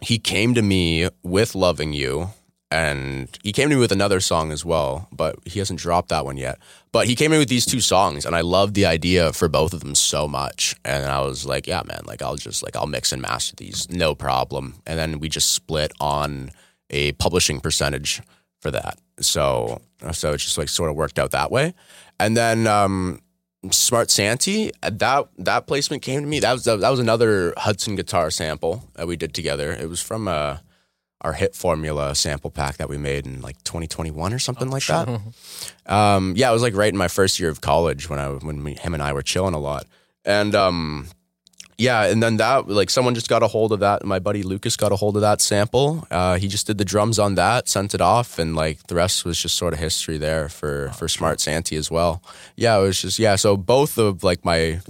he 0.01 0.19
came 0.19 0.53
to 0.53 0.61
me 0.61 1.07
with 1.23 1.55
Loving 1.55 1.93
You. 1.93 2.29
And 2.71 3.35
he 3.41 3.51
came 3.51 3.69
to 3.69 3.75
me 3.75 3.81
with 3.81 3.91
another 3.91 4.19
song 4.19 4.51
as 4.51 4.63
well, 4.63 5.07
but 5.11 5.35
he 5.45 5.57
hasn't 5.57 5.79
dropped 5.79 6.09
that 6.09 6.23
one 6.23 6.37
yet. 6.37 6.59
But 6.91 7.07
he 7.07 7.15
came 7.15 7.33
in 7.33 7.39
with 7.39 7.49
these 7.49 7.65
two 7.65 7.81
songs, 7.81 8.25
and 8.25 8.35
I 8.35 8.41
loved 8.41 8.75
the 8.75 8.85
idea 8.85 9.33
for 9.33 9.47
both 9.47 9.73
of 9.73 9.79
them 9.79 9.95
so 9.95 10.27
much. 10.27 10.75
And 10.85 11.05
I 11.05 11.21
was 11.21 11.47
like, 11.47 11.65
yeah, 11.65 11.81
man, 11.85 12.01
like 12.05 12.21
I'll 12.21 12.35
just 12.35 12.61
like 12.61 12.75
I'll 12.75 12.85
mix 12.85 13.11
and 13.11 13.21
master 13.21 13.55
these, 13.55 13.89
no 13.89 14.13
problem. 14.13 14.75
And 14.85 14.99
then 14.99 15.19
we 15.19 15.29
just 15.29 15.53
split 15.53 15.91
on 15.99 16.51
a 16.91 17.13
publishing 17.13 17.59
percentage 17.59 18.21
for 18.59 18.69
that. 18.69 18.99
So 19.19 19.81
so 20.11 20.33
it 20.33 20.37
just 20.37 20.57
like 20.57 20.69
sort 20.69 20.91
of 20.91 20.95
worked 20.95 21.17
out 21.17 21.31
that 21.31 21.51
way. 21.51 21.73
And 22.19 22.37
then 22.37 22.67
um, 22.67 23.21
Smart 23.71 24.11
Santi, 24.11 24.71
that 24.81 25.27
that 25.37 25.67
placement 25.67 26.03
came 26.03 26.21
to 26.21 26.27
me. 26.27 26.39
That 26.39 26.53
was 26.53 26.65
that 26.65 26.89
was 26.89 26.99
another 26.99 27.53
Hudson 27.57 27.95
guitar 27.95 28.29
sample 28.29 28.83
that 28.93 29.07
we 29.07 29.17
did 29.17 29.33
together. 29.33 29.71
It 29.71 29.89
was 29.89 30.01
from 30.01 30.27
uh, 30.27 30.57
our 31.21 31.33
hit 31.33 31.55
formula 31.55 32.15
sample 32.15 32.49
pack 32.49 32.77
that 32.77 32.89
we 32.89 32.97
made 32.97 33.25
in 33.25 33.41
like 33.41 33.61
2021 33.63 34.33
or 34.33 34.39
something 34.39 34.69
like 34.69 34.85
that. 34.85 35.07
Um, 35.85 36.33
yeah, 36.37 36.51
it 36.51 36.53
was 36.53 36.61
like 36.61 36.75
right 36.75 36.93
in 36.93 36.97
my 36.97 37.07
first 37.07 37.39
year 37.39 37.49
of 37.49 37.61
college 37.61 38.09
when 38.11 38.19
I 38.19 38.27
when 38.29 38.63
we, 38.63 38.75
him 38.75 38.93
and 38.93 39.01
I 39.01 39.11
were 39.11 39.23
chilling 39.23 39.55
a 39.55 39.59
lot, 39.59 39.87
and 40.23 40.53
um, 40.53 41.07
yeah, 41.79 42.03
and 42.03 42.21
then 42.21 42.37
that 42.37 42.67
like 42.67 42.89
someone 42.91 43.15
just 43.15 43.27
got 43.27 43.41
a 43.41 43.47
hold 43.47 43.71
of 43.71 43.79
that. 43.79 44.05
My 44.05 44.19
buddy 44.19 44.43
Lucas 44.43 44.75
got 44.75 44.91
a 44.91 44.97
hold 44.97 45.15
of 45.15 45.21
that 45.21 45.41
sample. 45.41 46.05
Uh, 46.11 46.37
he 46.37 46.47
just 46.47 46.67
did 46.67 46.77
the 46.77 46.85
drums 46.85 47.17
on 47.17 47.35
that, 47.35 47.67
sent 47.67 47.95
it 47.95 48.01
off, 48.01 48.37
and 48.37 48.55
like 48.55 48.85
the 48.87 48.95
rest 48.95 49.25
was 49.25 49.41
just 49.41 49.57
sort 49.57 49.73
of 49.73 49.79
history 49.79 50.17
there 50.17 50.47
for 50.47 50.89
for 50.89 51.07
Smart 51.07 51.39
Santi 51.39 51.75
as 51.75 51.89
well. 51.89 52.21
Yeah, 52.55 52.77
it 52.77 52.81
was 52.81 53.01
just 53.01 53.17
yeah. 53.17 53.35
So 53.35 53.57
both 53.57 53.97
of 53.97 54.23
like 54.23 54.45
my 54.45 54.81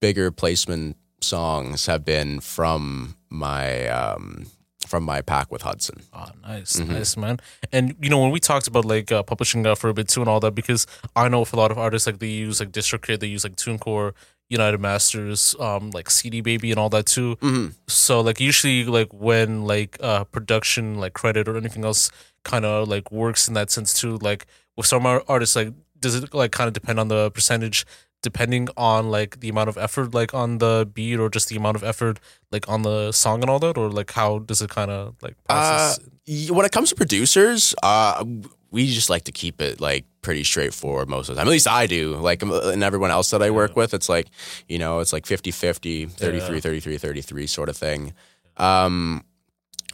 bigger 0.00 0.32
placement 0.32 0.96
songs 1.20 1.86
have 1.86 2.04
been 2.04 2.40
from 2.40 3.14
my 3.30 3.86
um 3.88 4.46
from 4.92 5.04
my 5.04 5.20
pack 5.22 5.50
with 5.50 5.62
Hudson. 5.62 5.98
Oh, 6.12 6.26
nice, 6.42 6.72
Mm-hmm. 6.76 6.92
nice, 6.92 7.16
man. 7.16 7.36
And 7.72 7.84
you 8.02 8.10
know, 8.10 8.20
when 8.22 8.30
we 8.30 8.40
talked 8.40 8.66
about 8.72 8.84
like 8.84 9.10
uh, 9.10 9.22
publishing 9.22 9.66
uh, 9.66 9.74
for 9.74 9.88
a 9.88 9.94
bit 9.94 10.08
too 10.12 10.20
and 10.20 10.28
all 10.28 10.38
that, 10.40 10.54
because 10.54 10.86
I 11.16 11.28
know 11.32 11.46
for 11.46 11.56
a 11.56 11.60
lot 11.64 11.70
of 11.70 11.78
artists, 11.78 12.06
like 12.06 12.18
they 12.18 12.28
use 12.48 12.60
like 12.60 12.72
DistroKid, 12.72 13.20
they 13.20 13.26
use 13.36 13.42
like 13.46 13.56
TuneCore, 13.56 14.12
United 14.50 14.80
Masters, 14.80 15.56
um, 15.58 15.90
like 15.92 16.10
CD 16.10 16.42
Baby 16.42 16.70
and 16.72 16.78
all 16.78 16.90
that 16.90 17.06
too. 17.06 17.36
Mm-hmm. 17.36 17.68
So 17.88 18.20
like 18.20 18.38
usually 18.38 18.84
like 18.84 19.08
when 19.14 19.64
like 19.64 19.96
uh 20.02 20.24
production 20.24 20.84
like 21.02 21.14
credit 21.14 21.48
or 21.48 21.56
anything 21.56 21.84
else 21.86 22.10
kind 22.44 22.64
of 22.66 22.86
like 22.94 23.10
works 23.10 23.48
in 23.48 23.54
that 23.54 23.70
sense 23.70 23.90
too. 23.98 24.18
Like 24.18 24.44
with 24.76 24.86
some 24.86 25.06
artists, 25.06 25.56
like 25.56 25.72
does 26.00 26.14
it 26.16 26.34
like 26.34 26.52
kind 26.52 26.68
of 26.68 26.74
depend 26.74 27.00
on 27.00 27.08
the 27.08 27.30
percentage? 27.30 27.86
Depending 28.22 28.68
on 28.76 29.10
like 29.10 29.40
the 29.40 29.48
amount 29.48 29.68
of 29.68 29.76
effort 29.76 30.14
like 30.14 30.32
on 30.32 30.58
the 30.58 30.88
beat 30.94 31.18
or 31.18 31.28
just 31.28 31.48
the 31.48 31.56
amount 31.56 31.76
of 31.76 31.82
effort 31.82 32.18
like 32.50 32.68
on 32.68 32.82
the 32.82 33.12
song 33.12 33.42
and 33.42 33.50
all 33.50 33.58
that 33.58 33.76
or 33.76 33.90
like 33.90 34.12
how 34.12 34.38
does 34.38 34.62
it 34.62 34.70
kind 34.70 34.90
of 34.90 35.14
like 35.22 35.36
process 35.44 35.98
Y- 36.28 36.48
when 36.50 36.64
it 36.64 36.70
comes 36.70 36.90
to 36.90 36.94
producers, 36.94 37.74
uh, 37.82 38.24
we 38.70 38.86
just 38.86 39.10
like 39.10 39.24
to 39.24 39.32
keep 39.32 39.60
it 39.60 39.80
like 39.80 40.04
pretty 40.22 40.44
straightforward 40.44 41.08
most 41.08 41.28
of 41.28 41.34
the 41.34 41.40
time. 41.40 41.48
At 41.48 41.50
least 41.50 41.66
I 41.66 41.86
do. 41.86 42.14
Like, 42.14 42.42
and 42.42 42.84
everyone 42.84 43.10
else 43.10 43.30
that 43.30 43.42
I 43.42 43.50
work 43.50 43.74
with, 43.74 43.92
it's 43.92 44.08
like, 44.08 44.28
you 44.68 44.78
know, 44.78 45.00
it's 45.00 45.12
like 45.12 45.26
50 45.26 45.50
50, 45.50 46.06
33, 46.06 46.60
33, 46.60 46.96
33 46.96 47.46
sort 47.48 47.68
of 47.68 47.76
thing 47.76 48.12
um, 48.56 49.24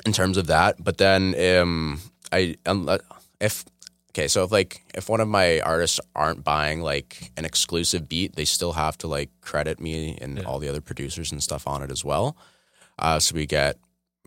in 0.04 0.12
terms 0.12 0.36
of 0.36 0.46
that. 0.48 0.76
But 0.84 0.98
then, 0.98 1.34
um, 1.58 2.00
I, 2.30 2.56
if, 3.40 3.64
okay, 4.12 4.28
so 4.28 4.44
if 4.44 4.52
like, 4.52 4.82
if 4.94 5.08
one 5.08 5.20
of 5.20 5.28
my 5.28 5.60
artists 5.60 6.00
aren't 6.14 6.44
buying 6.44 6.80
like 6.82 7.30
an 7.36 7.44
exclusive 7.44 8.08
beat, 8.08 8.36
they 8.36 8.44
still 8.44 8.72
have 8.72 8.96
to 8.98 9.06
like 9.06 9.30
credit 9.40 9.80
me 9.80 10.16
and 10.20 10.44
all 10.44 10.58
the 10.58 10.68
other 10.68 10.80
producers 10.80 11.32
and 11.32 11.42
stuff 11.42 11.66
on 11.66 11.82
it 11.82 11.90
as 11.90 12.04
well. 12.04 12.36
Uh, 12.98 13.18
so 13.18 13.34
we 13.34 13.46
get 13.46 13.76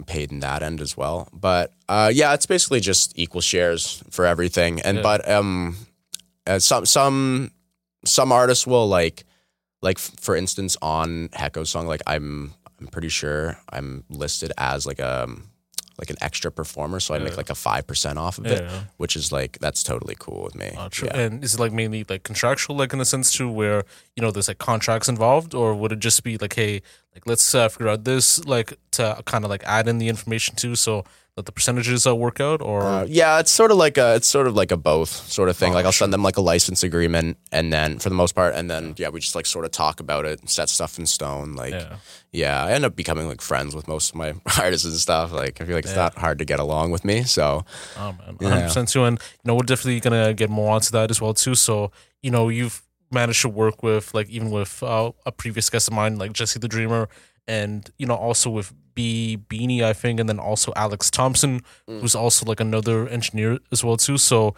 paid 0.08 0.32
in 0.32 0.40
that 0.40 0.64
end 0.64 0.82
as 0.82 0.96
well. 0.98 1.28
But 1.34 1.74
uh, 1.90 2.12
yeah, 2.14 2.34
it's 2.34 2.46
basically 2.46 2.80
just 2.80 3.12
equal 3.18 3.42
shares 3.42 4.04
for 4.10 4.26
everything. 4.26 4.82
And 4.82 4.98
Yeah. 4.98 5.04
but 5.04 5.30
um, 5.30 5.76
uh, 6.48 6.60
some 6.60 6.86
some 6.86 7.52
some 8.06 8.32
artists 8.32 8.66
will 8.66 8.88
like 8.88 9.26
like 9.82 9.98
f- 9.98 10.12
for 10.20 10.36
instance 10.36 10.78
on 10.82 11.30
Hecko's 11.34 11.70
song, 11.70 11.86
like 11.88 12.02
I'm 12.08 12.54
I'm 12.80 12.88
pretty 12.88 13.10
sure 13.10 13.58
I'm 13.70 14.04
listed 14.10 14.52
as 14.58 14.86
like 14.88 15.00
a 15.00 15.28
like 16.02 16.10
an 16.10 16.18
extra 16.22 16.52
performer, 16.52 17.00
so 17.00 17.14
I 17.16 17.20
make 17.20 17.38
like 17.38 17.50
a 17.50 17.56
five 17.56 17.86
percent 17.88 18.18
off 18.20 18.38
of 18.40 18.46
it, 18.48 18.64
Yeah. 18.64 18.82
which 18.98 19.16
is 19.16 19.32
like 19.32 19.60
that's 19.60 19.84
totally 19.84 20.16
cool 20.20 20.44
with 20.44 20.56
me. 20.56 20.72
Uh. 20.78 20.90
Yeah. 21.04 21.16
And 21.18 21.44
is 21.44 21.54
it 21.56 21.60
like 21.60 21.72
mainly 21.72 22.04
like 22.10 22.24
contractual, 22.24 22.76
like 22.76 22.92
in 22.94 23.00
the 23.00 23.06
sense 23.06 23.32
too, 23.32 23.50
where 23.50 23.84
you 24.16 24.22
know 24.24 24.32
there's 24.32 24.48
like 24.48 24.58
contracts 24.58 25.08
involved, 25.08 25.54
or 25.54 25.74
would 25.76 25.92
it 25.92 26.00
just 26.00 26.24
be 26.24 26.38
like, 26.38 26.56
hey, 26.56 26.82
like 27.16 27.26
let's 27.28 27.54
uh, 27.56 27.70
figure 27.70 27.88
out 27.90 28.04
this, 28.04 28.44
like 28.46 28.74
to 28.92 29.22
kind 29.26 29.44
of 29.46 29.50
like 29.52 29.64
add 29.66 29.88
in 29.88 30.00
the 30.00 30.10
information 30.10 30.56
too, 30.56 30.76
so 30.76 31.06
that 31.38 31.46
the 31.46 31.52
percentages 31.52 32.06
uh, 32.06 32.14
work 32.16 32.40
out, 32.42 32.62
or 32.62 32.82
Uh, 32.84 33.06
yeah, 33.08 33.40
it's 33.40 33.52
sort 33.52 33.72
of 33.72 33.78
like 33.78 33.98
a 33.98 34.16
it's 34.16 34.28
sort 34.28 34.48
of 34.48 34.56
like 34.56 34.72
a 34.72 34.78
both 34.78 35.10
sort 35.10 35.48
of 35.48 35.56
thing. 35.56 35.72
Oh, 35.72 35.76
like 35.76 35.86
I'll 35.86 35.92
send 35.94 36.12
them 36.12 36.24
like 36.24 36.36
a 36.38 36.42
license 36.42 36.84
agreement, 36.84 37.38
and 37.52 37.72
then 37.72 38.00
for 38.00 38.10
the 38.10 38.16
most 38.16 38.36
part, 38.36 38.54
and 38.54 38.70
then 38.70 38.94
yeah, 38.98 39.08
we 39.10 39.20
just 39.22 39.34
like 39.36 39.46
sort 39.46 39.64
of 39.64 39.72
talk 39.72 40.00
about 40.02 40.26
it, 40.26 40.48
set 40.50 40.68
stuff 40.70 41.00
in 41.00 41.06
stone. 41.06 41.54
Like 41.54 41.74
yeah, 41.74 41.96
yeah, 42.34 42.66
I 42.66 42.72
end 42.74 42.84
up 42.84 42.96
becoming 42.98 43.28
like 43.30 43.40
friends 43.42 43.74
with 43.74 43.88
most 43.88 44.10
of 44.10 44.16
my 44.16 44.34
artists 44.60 44.86
and 44.86 44.96
stuff. 44.96 45.32
Like 45.32 45.62
I 45.62 45.66
feel 45.66 45.76
like 45.76 45.86
it's 45.86 45.96
not 45.96 46.18
hard 46.18 46.38
to 46.40 46.46
get 46.46 46.60
along 46.60 46.92
with 46.92 47.06
me. 47.06 47.24
So 47.24 47.64
oh 47.98 48.12
man, 48.20 48.36
100 48.38 48.64
percent 48.64 48.90
too, 48.90 49.06
and 49.06 49.18
you 49.20 49.46
know 49.46 49.56
we're 49.56 49.64
definitely 49.64 50.02
gonna 50.02 50.34
get 50.34 50.50
more 50.50 50.72
onto 50.76 50.92
that 50.92 51.10
as 51.12 51.22
well 51.22 51.34
too. 51.34 51.56
So 51.56 51.92
you 52.22 52.30
know 52.32 52.50
you've 52.50 52.82
managed 53.10 53.42
to 53.42 53.50
work 53.50 53.84
with 53.84 54.14
like 54.14 54.30
even 54.30 54.52
with 54.52 54.84
uh, 54.84 55.12
a 55.26 55.32
previous 55.32 55.70
guest 55.70 55.88
of 55.88 55.94
mine, 55.94 56.18
like 56.18 56.34
Jesse 56.34 56.60
the 56.60 56.68
Dreamer, 56.68 57.08
and 57.48 57.90
you 57.98 58.06
know 58.06 58.16
also 58.16 58.50
with 58.50 58.74
B 58.96 59.38
Beanie, 59.50 59.84
I 59.84 59.94
think, 59.94 60.20
and 60.20 60.28
then 60.30 60.40
also 60.40 60.72
Alex 60.76 61.10
Thompson, 61.12 61.62
who's 61.88 62.16
also 62.16 62.46
like 62.46 62.60
another 62.60 63.08
engineer 63.08 63.60
as 63.72 63.84
well 63.84 63.98
too. 63.98 64.18
So 64.18 64.56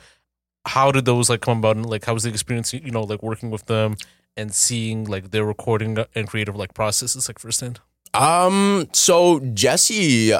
how 0.65 0.91
did 0.91 1.05
those 1.05 1.29
like 1.29 1.41
come 1.41 1.59
about 1.59 1.75
and 1.75 1.86
like 1.86 2.05
how 2.05 2.13
was 2.13 2.23
the 2.23 2.29
experience 2.29 2.73
you 2.73 2.91
know 2.91 3.01
like 3.01 3.21
working 3.21 3.49
with 3.51 3.65
them 3.65 3.95
and 4.38 4.53
seeing 4.53 5.03
like 5.05 5.31
their 5.31 5.43
recording 5.45 5.97
and 6.15 6.27
creative 6.27 6.55
like 6.55 6.73
processes 6.73 7.27
like 7.27 7.38
firsthand 7.38 7.79
Um, 8.13 8.88
so 8.93 9.39
Jesse, 9.53 10.34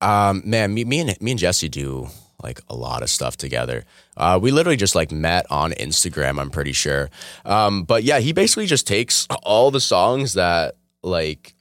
um, 0.00 0.42
man, 0.44 0.72
me, 0.74 0.84
me 0.84 1.00
and 1.00 1.20
me 1.20 1.32
and 1.32 1.40
Jesse 1.40 1.68
do 1.68 2.08
like 2.42 2.60
a 2.68 2.76
lot 2.76 3.02
of 3.02 3.10
stuff 3.10 3.36
together. 3.36 3.84
Uh, 4.16 4.38
we 4.40 4.52
literally 4.52 4.76
just 4.76 4.94
like 4.94 5.10
met 5.10 5.46
on 5.50 5.72
Instagram. 5.72 6.38
I'm 6.38 6.50
pretty 6.50 6.72
sure. 6.72 7.10
Um, 7.44 7.82
but 7.84 8.04
yeah, 8.04 8.20
he 8.20 8.32
basically 8.32 8.66
just 8.66 8.86
takes 8.86 9.26
all 9.42 9.70
the 9.72 9.80
songs 9.80 10.34
that 10.34 10.76
like 11.02 11.55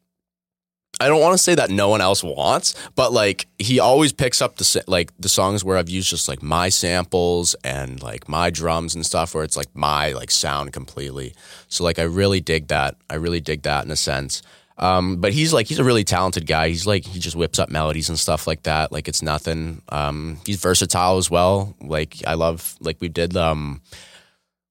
I 0.99 1.07
don't 1.07 1.21
want 1.21 1.33
to 1.33 1.37
say 1.37 1.55
that 1.55 1.69
no 1.69 1.89
one 1.89 2.01
else 2.01 2.23
wants, 2.23 2.75
but 2.95 3.11
like 3.11 3.47
he 3.59 3.79
always 3.79 4.13
picks 4.13 4.41
up 4.41 4.55
the 4.55 4.83
like 4.87 5.11
the 5.19 5.29
songs 5.29 5.63
where 5.63 5.77
I've 5.77 5.89
used 5.89 6.09
just 6.09 6.27
like 6.27 6.41
my 6.41 6.69
samples 6.69 7.55
and 7.63 8.01
like 8.01 8.29
my 8.29 8.49
drums 8.49 8.95
and 8.95 9.05
stuff 9.05 9.35
where 9.35 9.43
it's 9.43 9.57
like 9.57 9.73
my 9.73 10.13
like 10.13 10.31
sound 10.31 10.73
completely. 10.73 11.33
So 11.67 11.83
like 11.83 11.99
I 11.99 12.03
really 12.03 12.39
dig 12.39 12.67
that. 12.67 12.95
I 13.09 13.15
really 13.15 13.41
dig 13.41 13.63
that 13.63 13.85
in 13.85 13.91
a 13.91 13.95
sense. 13.95 14.41
Um, 14.77 15.17
but 15.17 15.31
he's 15.33 15.53
like 15.53 15.67
he's 15.67 15.79
a 15.79 15.83
really 15.83 16.03
talented 16.03 16.47
guy. 16.47 16.69
He's 16.69 16.85
like 16.85 17.05
he 17.05 17.19
just 17.19 17.35
whips 17.35 17.59
up 17.59 17.69
melodies 17.69 18.09
and 18.09 18.19
stuff 18.19 18.47
like 18.47 18.63
that. 18.63 18.91
Like 18.91 19.07
it's 19.07 19.21
nothing. 19.21 19.81
Um, 19.89 20.37
he's 20.45 20.57
versatile 20.57 21.17
as 21.17 21.29
well. 21.31 21.75
Like 21.81 22.15
I 22.27 22.33
love 22.33 22.75
like 22.79 22.97
we 22.99 23.09
did 23.09 23.35
um 23.37 23.81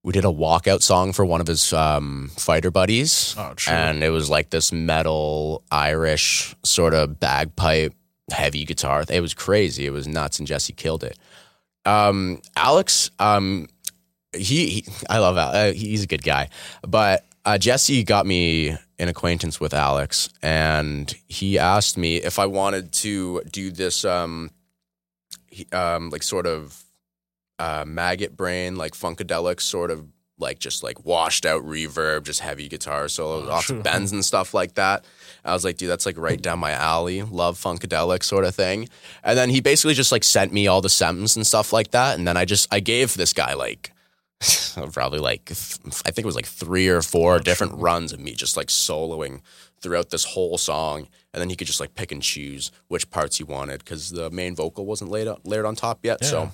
we 0.05 0.12
did 0.12 0.24
a 0.24 0.28
walkout 0.28 0.82
song 0.82 1.12
for 1.12 1.24
one 1.24 1.40
of 1.40 1.46
his 1.48 1.72
um, 1.72 2.30
fighter 2.36 2.70
buddies, 2.70 3.34
Oh, 3.36 3.55
true. 3.57 3.72
and 3.74 4.05
it 4.05 4.11
was 4.11 4.30
like 4.30 4.50
this 4.50 4.70
metal 4.70 5.64
Irish 5.72 6.55
sort 6.62 6.94
of 6.94 7.18
bagpipe 7.18 7.94
heavy 8.30 8.64
guitar. 8.64 9.05
It 9.11 9.20
was 9.20 9.34
crazy. 9.34 9.86
It 9.86 9.90
was 9.90 10.07
nuts, 10.07 10.38
and 10.38 10.46
Jesse 10.46 10.72
killed 10.74 11.02
it. 11.05 11.18
Um, 11.86 12.40
Alex, 12.55 13.11
um, 13.18 13.68
he, 14.36 14.68
he 14.68 14.84
I 15.09 15.18
love 15.18 15.36
Alex. 15.36 15.57
Uh, 15.57 15.78
he's 15.78 16.02
a 16.05 16.07
good 16.07 16.22
guy, 16.22 16.50
but 16.86 17.24
uh, 17.46 17.59
Jesse 17.59 18.05
got 18.05 18.26
me 18.26 18.76
an 18.98 19.09
acquaintance 19.09 19.59
with 19.59 19.72
Alex, 19.74 20.28
and 20.42 21.14
he 21.28 21.59
asked 21.59 21.96
me 21.98 22.16
if 22.16 22.38
I 22.38 22.46
wanted 22.46 22.92
to 22.92 23.42
do 23.50 23.70
this, 23.70 24.05
um, 24.05 24.50
he, 25.48 25.66
um, 25.72 26.11
like 26.11 26.22
sort 26.22 26.46
of 26.46 26.84
uh, 27.59 27.84
maggot 27.86 28.36
brain, 28.36 28.76
like 28.76 28.92
funkadelic 28.94 29.61
sort 29.61 29.90
of 29.90 30.07
like 30.38 30.59
just 30.59 30.82
like 30.82 31.05
washed 31.05 31.46
out 31.46 31.62
reverb, 31.64 32.24
just 32.24 32.40
heavy 32.40 32.68
guitar 32.68 33.09
solos, 33.09 33.44
Oh, 33.44 33.48
lots 33.50 33.66
true. 33.66 33.76
of 33.78 33.84
bends 33.84 34.11
and 34.11 34.24
stuff 34.24 34.52
like 34.52 34.74
that. 34.74 35.05
I 35.44 35.52
was 35.52 35.64
like, 35.64 35.76
dude, 35.76 35.88
that's 35.88 36.07
like 36.07 36.18
right 36.18 36.40
down 36.42 36.59
my 36.59 36.72
alley. 36.72 37.22
Love 37.22 37.57
funkadelic 37.59 38.24
sort 38.24 38.44
of 38.44 38.55
thing. 38.55 38.88
And 39.22 39.38
then 39.38 39.48
he 39.48 39.61
basically 39.61 39.94
just 39.94 40.11
like 40.11 40.24
sent 40.24 40.52
me 40.52 40.66
all 40.66 40.80
the 40.80 40.88
stems 40.88 41.36
and 41.36 41.46
stuff 41.46 41.72
like 41.72 41.92
that. 41.92 42.18
And 42.18 42.26
then 42.26 42.36
I 42.36 42.44
just 42.44 42.66
I 42.74 42.80
gave 42.80 43.14
this 43.14 43.32
guy 43.32 43.55
like 43.55 43.92
probably 44.92 45.20
like 45.20 45.50
I 45.52 46.11
think 46.11 46.18
it 46.18 46.26
was 46.26 46.34
like 46.36 46.46
three 46.46 46.88
or 46.88 47.00
four 47.00 47.38
different 47.38 47.74
runs 47.74 48.12
of 48.12 48.18
me 48.20 48.32
just 48.34 48.57
like 48.57 48.66
soloing 48.68 49.40
throughout 49.80 50.11
this 50.11 50.24
whole 50.24 50.59
song, 50.59 51.07
and 51.32 51.40
then 51.40 51.48
he 51.50 51.57
could 51.57 51.66
just 51.66 51.78
like 51.80 51.94
pick 51.94 52.11
and 52.11 52.22
choose 52.22 52.72
which 52.88 53.09
parts 53.11 53.36
he 53.36 53.44
wanted 53.44 53.78
because 53.84 54.11
the 54.11 54.30
main 54.30 54.57
vocal 54.57 54.84
wasn't 54.84 55.11
laid 55.11 55.28
up, 55.28 55.40
layered 55.44 55.64
on 55.66 55.76
top 55.76 56.00
yet. 56.05 56.18
Yeah. 56.22 56.28
So 56.28 56.50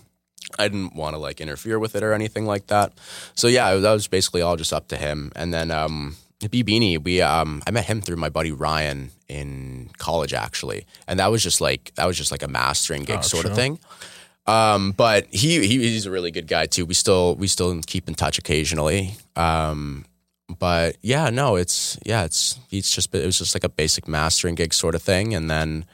I 0.58 0.68
didn't 0.68 0.94
want 0.94 1.14
to 1.14 1.18
like 1.18 1.40
interfere 1.40 1.78
with 1.78 1.94
it 1.94 2.02
or 2.02 2.12
anything 2.12 2.44
like 2.46 2.66
that. 2.68 2.92
So 3.34 3.46
yeah, 3.46 3.74
that 3.74 3.92
was 3.92 4.08
basically 4.08 4.42
all 4.42 4.56
just 4.56 4.72
up 4.72 4.88
to 4.88 4.96
him. 4.96 5.32
And 5.36 5.54
then 5.54 5.70
um, 5.70 6.16
B 6.50 6.64
Beanie, 6.64 7.02
we 7.02 7.20
um, 7.22 7.62
I 7.66 7.70
met 7.70 7.84
him 7.84 8.00
through 8.00 8.16
my 8.16 8.28
buddy 8.28 8.52
Ryan 8.52 9.10
in 9.28 9.90
college 9.98 10.34
actually, 10.34 10.86
and 11.06 11.20
that 11.20 11.30
was 11.30 11.42
just 11.42 11.60
like 11.60 11.92
that 11.94 12.06
was 12.06 12.16
just 12.16 12.32
like 12.32 12.42
a 12.42 12.48
mastering 12.48 13.04
gig 13.04 13.18
Oh, 13.18 13.22
sort 13.22 13.44
of 13.46 13.54
thing. 13.54 13.78
Um, 14.46 14.92
but 14.92 15.26
he, 15.30 15.64
he 15.66 15.78
he's 15.78 16.06
a 16.06 16.10
really 16.10 16.30
good 16.30 16.48
guy 16.48 16.66
too. 16.66 16.84
We 16.84 16.94
still 16.94 17.36
we 17.36 17.46
still 17.46 17.80
keep 17.86 18.08
in 18.08 18.14
touch 18.14 18.38
occasionally. 18.38 19.14
Um, 19.36 20.04
but 20.58 20.96
yeah, 21.02 21.30
no, 21.30 21.56
it's 21.56 21.96
yeah, 22.04 22.24
it's 22.24 22.58
he's 22.68 22.90
just 22.90 23.14
it 23.14 23.24
was 23.24 23.38
just 23.38 23.54
like 23.54 23.64
a 23.64 23.68
basic 23.68 24.08
mastering 24.08 24.56
gig 24.56 24.74
sort 24.74 24.94
of 24.94 25.02
thing, 25.02 25.34
and 25.34 25.48
then 25.48 25.84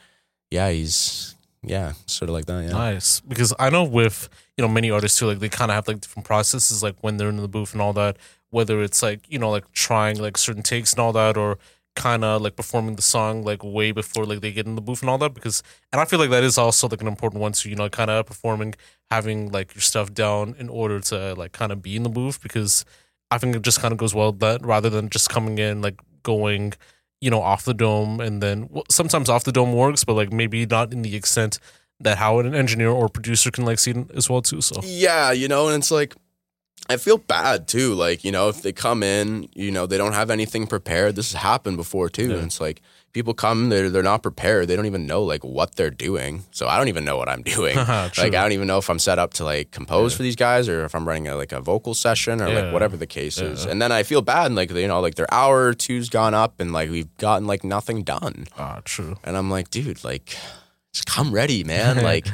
yeah, 0.51 0.71
he's 0.71 1.36
yeah, 1.67 1.93
sort 2.07 2.29
of 2.29 2.35
like 2.35 2.47
that. 2.47 2.65
Yeah. 2.65 2.71
Nice, 2.71 3.21
because 3.21 3.53
I 3.59 3.71
know 3.71 3.85
with 3.85 4.29
you 4.57 4.63
know 4.63 4.69
many 4.69 4.91
artists 4.91 5.19
too, 5.19 5.27
like 5.27 5.41
they 5.41 5.49
kind 5.49 5.71
of 5.71 5.75
have 5.75 5.89
like 5.89 6.01
different 6.01 6.27
processes, 6.27 6.83
like 6.83 6.97
when 7.01 7.17
they're 7.17 7.29
in 7.29 7.37
the 7.37 7.49
booth 7.49 7.73
and 7.73 7.83
all 7.83 7.93
that. 7.95 8.17
Whether 8.51 8.81
it's 8.83 9.03
like 9.03 9.21
you 9.29 9.39
know 9.39 9.51
like 9.51 9.71
trying 9.73 10.19
like 10.21 10.39
certain 10.39 10.63
takes 10.63 10.93
and 10.93 11.01
all 11.01 11.13
that, 11.13 11.37
or 11.37 11.59
kind 11.97 12.23
of 12.25 12.43
like 12.43 12.55
performing 12.55 12.95
the 12.95 13.03
song 13.03 13.43
like 13.43 13.65
way 13.65 13.91
before 13.91 14.25
like 14.25 14.41
they 14.41 14.53
get 14.53 14.67
in 14.67 14.77
the 14.77 14.81
booth 14.81 15.01
and 15.01 15.11
all 15.11 15.19
that. 15.19 15.35
Because 15.35 15.63
and 15.93 16.01
I 16.01 16.05
feel 16.05 16.21
like 16.21 16.31
that 16.31 16.45
is 16.45 16.57
also 16.57 16.89
like 16.89 17.01
an 17.01 17.09
important 17.09 17.43
one 17.43 17.53
to 17.53 17.69
you 17.69 17.77
know 17.77 17.89
kind 17.89 18.11
of 18.11 18.27
performing, 18.27 18.75
having 19.11 19.51
like 19.51 19.75
your 19.75 19.83
stuff 19.83 20.15
down 20.15 20.55
in 20.59 20.69
order 20.69 21.01
to 21.01 21.35
like 21.35 21.53
kind 21.53 21.73
of 21.73 21.83
be 21.83 21.97
in 21.97 22.05
the 22.05 22.09
booth. 22.09 22.41
Because 22.41 22.85
I 23.31 23.39
think 23.39 23.57
it 23.57 23.63
just 23.63 23.81
kind 23.81 23.93
of 23.93 23.99
goes 23.99 24.15
well 24.15 24.31
that 24.33 24.65
rather 24.65 24.89
than 24.89 25.11
just 25.11 25.29
coming 25.29 25.59
in 25.59 25.83
like 25.83 26.01
going 26.23 26.75
you 27.21 27.31
know 27.31 27.41
off 27.41 27.65
the 27.65 27.75
dome 27.75 28.21
and 28.21 28.43
then 28.43 28.69
well, 28.71 28.85
sometimes 28.91 29.29
off 29.29 29.45
the 29.45 29.53
dome 29.53 29.73
works, 29.73 30.05
but 30.05 30.15
like 30.15 30.33
maybe 30.33 30.67
not 30.67 30.93
in 30.93 31.03
the 31.03 31.17
extent 31.17 31.59
that 32.01 32.19
how 32.19 32.39
an 32.39 32.55
engineer 32.55 32.91
or 32.91 33.09
producer 33.09 33.51
can 33.51 33.65
like 33.65 33.79
see 33.79 33.93
it 33.93 34.11
as 34.15 34.29
well 34.29 34.43
too. 34.43 34.61
So 34.61 34.81
Yeah, 34.85 35.33
you 35.33 35.49
know, 35.49 35.69
and 35.69 35.77
it's 35.77 35.91
like 35.91 36.15
I 36.89 36.97
feel 36.97 37.19
bad 37.19 37.67
too. 37.67 37.95
Like, 37.95 38.25
you 38.25 38.31
know, 38.31 38.49
if 38.49 38.63
they 38.63 38.73
come 38.73 39.03
in, 39.03 39.49
you 39.55 39.71
know, 39.71 39.87
they 39.87 39.99
don't 39.99 40.13
have 40.13 40.31
anything 40.31 40.67
prepared. 40.67 41.17
This 41.17 41.33
has 41.33 41.43
happened 41.43 41.77
before 41.77 42.09
too. 42.09 42.29
Yeah. 42.29 42.37
And 42.37 42.47
it's 42.47 42.61
like 42.61 42.81
people 43.17 43.33
come, 43.35 43.71
they're 43.71 43.89
they're 43.91 44.03
not 44.15 44.23
prepared. 44.23 44.69
They 44.69 44.77
don't 44.77 44.87
even 44.87 45.07
know 45.07 45.23
like 45.23 45.43
what 45.43 45.75
they're 45.77 45.91
doing. 46.09 46.45
So 46.51 46.69
I 46.69 46.77
don't 46.79 46.89
even 46.89 47.05
know 47.05 47.17
what 47.17 47.29
I'm 47.29 47.43
doing. 47.43 47.77
Like 48.23 48.35
I 48.35 48.43
don't 48.43 48.53
even 48.53 48.67
know 48.69 48.77
if 48.79 48.89
I'm 48.91 48.99
set 48.99 49.19
up 49.19 49.33
to 49.35 49.45
like 49.45 49.71
compose 49.71 50.15
for 50.15 50.23
these 50.23 50.37
guys 50.37 50.69
or 50.69 50.85
if 50.85 50.95
I'm 50.95 51.09
running 51.09 51.27
a, 51.29 51.35
like 51.35 51.53
a 51.53 51.61
vocal 51.61 51.95
session 51.95 52.41
or 52.43 52.49
Yeah. 52.49 52.61
like 52.61 52.73
whatever 52.75 52.97
the 52.97 53.07
case 53.07 53.39
is. 53.41 53.65
And 53.65 53.81
then 53.81 53.91
I 53.91 54.03
feel 54.03 54.21
bad, 54.23 54.47
and 54.47 54.55
like 54.55 54.71
you 54.71 54.87
know, 54.87 55.01
like 55.01 55.15
their 55.17 55.33
hour 55.33 55.65
or 55.69 55.75
two's 55.75 56.09
gone 56.11 56.35
up 56.35 56.61
and 56.61 56.73
like 56.73 56.91
we've 56.91 57.13
gotten 57.17 57.47
like 57.47 57.65
nothing 57.65 58.05
done. 58.05 58.47
ah, 58.59 58.81
true. 58.85 59.17
And 59.25 59.37
I'm 59.37 59.51
like, 59.51 59.71
dude, 59.71 60.05
like 60.05 60.37
just 60.93 61.07
come 61.07 61.33
ready, 61.33 61.65
man. 61.65 62.03
Like 62.13 62.27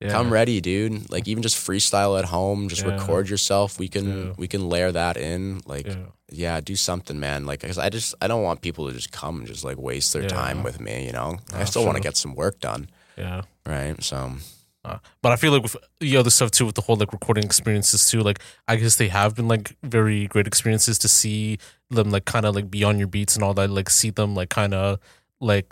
Yeah. 0.00 0.10
come 0.10 0.30
ready, 0.30 0.60
dude. 0.60 1.10
Like 1.10 1.26
even 1.26 1.42
just 1.42 1.56
freestyle 1.56 2.18
at 2.18 2.26
home, 2.26 2.68
just 2.68 2.82
Yeah. 2.84 2.96
record 2.96 3.30
yourself. 3.30 3.78
We 3.78 3.88
can 3.88 4.06
Yeah. 4.26 4.32
we 4.36 4.46
can 4.46 4.68
layer 4.68 4.92
that 4.92 5.16
in. 5.16 5.62
Like 5.66 5.88
Yeah. 6.30 6.60
do 6.60 6.76
something, 6.76 7.18
man. 7.18 7.46
Like 7.46 7.64
I 7.64 7.88
just 7.88 8.14
I 8.20 8.26
don't 8.28 8.42
want 8.42 8.60
people 8.60 8.86
to 8.88 8.92
just 8.92 9.10
come 9.10 9.38
and 9.38 9.46
just 9.46 9.64
like 9.64 9.78
waste 9.78 10.12
their 10.12 10.28
time 10.28 10.62
with 10.62 10.80
me. 10.80 11.06
You 11.06 11.12
know, 11.12 11.38
I 11.54 11.64
still 11.64 11.84
want 11.84 11.96
to 11.96 12.02
get 12.02 12.16
some 12.16 12.34
work 12.34 12.60
done, 12.60 12.90
Yeah. 13.16 13.42
right? 13.64 14.02
So 14.02 14.32
Uh, 14.84 14.98
but 15.20 15.32
I 15.32 15.36
feel 15.36 15.50
like 15.50 15.64
with 15.64 15.74
the 15.98 16.16
other 16.16 16.30
stuff 16.30 16.52
too, 16.52 16.64
with 16.64 16.76
the 16.76 16.80
whole 16.82 16.94
like 16.94 17.12
recording 17.12 17.42
experiences 17.42 18.08
too, 18.08 18.20
like 18.20 18.38
I 18.68 18.76
guess 18.76 18.94
they 18.96 19.08
have 19.08 19.34
been 19.34 19.48
like 19.48 19.74
very 19.82 20.28
great 20.28 20.46
experiences 20.46 20.96
to 20.98 21.08
see 21.08 21.58
them 21.90 22.10
like 22.12 22.24
kind 22.24 22.46
of 22.46 22.54
like 22.54 22.70
be 22.70 22.84
on 22.84 22.96
your 22.96 23.08
beats 23.08 23.34
and 23.34 23.42
all 23.42 23.52
that, 23.54 23.68
like 23.70 23.90
see 23.90 24.10
them 24.10 24.36
like 24.36 24.48
kind 24.48 24.74
of 24.74 25.00
like 25.40 25.66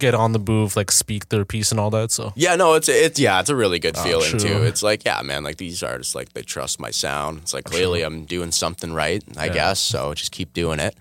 get 0.00 0.14
on 0.14 0.32
the 0.32 0.38
booth, 0.38 0.76
like 0.76 0.90
speak 0.90 1.28
their 1.28 1.44
piece 1.44 1.70
and 1.70 1.78
all 1.80 1.90
that. 1.90 2.10
So 2.10 2.32
yeah, 2.36 2.56
no, 2.56 2.74
it's 2.74 2.88
it's 2.88 3.18
yeah, 3.18 3.40
it's 3.40 3.50
a 3.50 3.56
really 3.56 3.78
good 3.78 3.96
Oh, 3.96 4.02
feeling 4.04 4.30
true. 4.30 4.40
too. 4.40 4.62
It's 4.64 4.82
like 4.82 5.04
yeah, 5.04 5.22
man, 5.22 5.44
like 5.44 5.56
these 5.56 5.82
artists 5.82 6.14
like 6.14 6.32
they 6.32 6.42
trust 6.42 6.80
my 6.80 6.90
sound. 6.90 7.40
It's 7.42 7.54
like 7.54 7.64
clearly 7.64 8.02
I'm 8.02 8.24
doing 8.24 8.52
something 8.52 8.92
right, 8.92 9.22
I 9.36 9.46
Yeah. 9.46 9.52
guess. 9.54 9.80
So 9.80 10.12
just 10.14 10.32
keep 10.32 10.52
doing 10.52 10.80
it. 10.80 10.96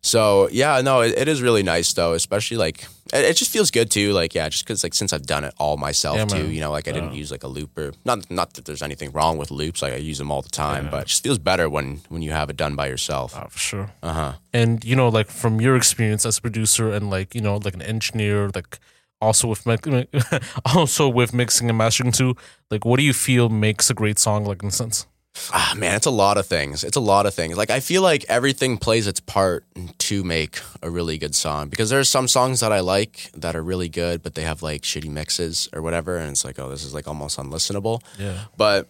So 0.00 0.48
yeah, 0.52 0.80
no, 0.80 1.00
it, 1.00 1.16
it 1.18 1.28
is 1.28 1.42
really 1.42 1.62
nice 1.62 1.92
though, 1.92 2.12
especially 2.14 2.56
like 2.56 2.84
it, 3.12 3.24
it 3.24 3.36
just 3.36 3.50
feels 3.50 3.70
good 3.70 3.90
too. 3.90 4.12
Like 4.12 4.34
yeah, 4.34 4.48
just 4.48 4.64
because 4.64 4.82
like 4.84 4.94
since 4.94 5.12
I've 5.12 5.26
done 5.26 5.44
it 5.44 5.54
all 5.58 5.76
myself 5.76 6.16
Yeah, 6.18 6.24
too, 6.26 6.50
you 6.50 6.60
know, 6.60 6.70
like 6.70 6.86
I 6.88 6.92
didn't 6.92 7.14
use 7.14 7.30
like 7.30 7.42
a 7.42 7.48
looper. 7.48 7.92
Not 8.04 8.30
not 8.30 8.54
that 8.54 8.64
there's 8.64 8.82
anything 8.82 9.10
wrong 9.12 9.38
with 9.38 9.50
loops. 9.50 9.82
Like 9.82 9.92
I 9.92 9.96
use 9.96 10.18
them 10.18 10.30
all 10.30 10.42
the 10.42 10.48
time, 10.50 10.84
Yeah. 10.84 10.90
but 10.90 11.02
it 11.02 11.08
just 11.08 11.22
feels 11.22 11.38
better 11.38 11.68
when 11.68 12.00
when 12.08 12.22
you 12.22 12.30
have 12.32 12.48
it 12.50 12.56
done 12.56 12.76
by 12.76 12.86
yourself. 12.88 13.36
uh, 13.36 13.46
for 13.48 13.58
sure. 13.58 13.90
Uh 14.02 14.12
huh. 14.12 14.32
And 14.52 14.84
you 14.84 14.94
know, 14.96 15.08
like 15.08 15.28
from 15.30 15.60
your 15.60 15.76
experience 15.76 16.24
as 16.24 16.38
a 16.38 16.42
producer 16.42 16.92
and 16.92 17.10
like 17.10 17.34
you 17.34 17.40
know, 17.40 17.56
like 17.56 17.74
an 17.74 17.82
engineer, 17.82 18.50
like 18.54 18.78
also 19.20 19.48
with 19.48 19.66
also 20.76 21.08
with 21.08 21.34
mixing 21.34 21.68
and 21.68 21.76
mastering 21.78 22.12
too, 22.12 22.34
like 22.70 22.84
what 22.84 22.98
do 22.98 23.02
you 23.04 23.12
feel 23.12 23.48
makes 23.48 23.90
a 23.90 23.94
great 23.94 24.18
song? 24.18 24.44
Like 24.44 24.62
in 24.62 24.68
a 24.68 24.72
sense. 24.72 25.06
Ah, 25.52 25.74
man, 25.76 25.94
it's 25.94 26.06
a 26.06 26.10
lot 26.10 26.36
of 26.36 26.46
things. 26.46 26.84
It's 26.84 26.96
a 26.96 27.00
lot 27.00 27.24
of 27.24 27.32
things. 27.34 27.56
Like 27.56 27.70
I 27.70 27.80
feel 27.80 28.02
like 28.02 28.24
everything 28.28 28.76
plays 28.76 29.06
its 29.06 29.20
part 29.20 29.64
to 29.98 30.24
make 30.24 30.60
a 30.82 30.90
really 30.90 31.16
good 31.16 31.34
song 31.34 31.68
because 31.68 31.90
there's 31.90 32.08
some 32.08 32.28
songs 32.28 32.60
that 32.60 32.72
I 32.72 32.80
like 32.80 33.30
that 33.34 33.54
are 33.56 33.62
really 33.62 33.88
good, 33.88 34.22
but 34.22 34.34
they 34.34 34.42
have 34.42 34.62
like 34.62 34.82
shitty 34.82 35.10
mixes 35.10 35.68
or 35.72 35.80
whatever, 35.80 36.16
and 36.16 36.30
it's 36.30 36.44
like, 36.44 36.58
oh, 36.58 36.68
this 36.68 36.84
is 36.84 36.92
like 36.92 37.08
almost 37.08 37.38
unlistenable. 37.38 38.02
Yeah. 38.18 38.44
But 38.56 38.88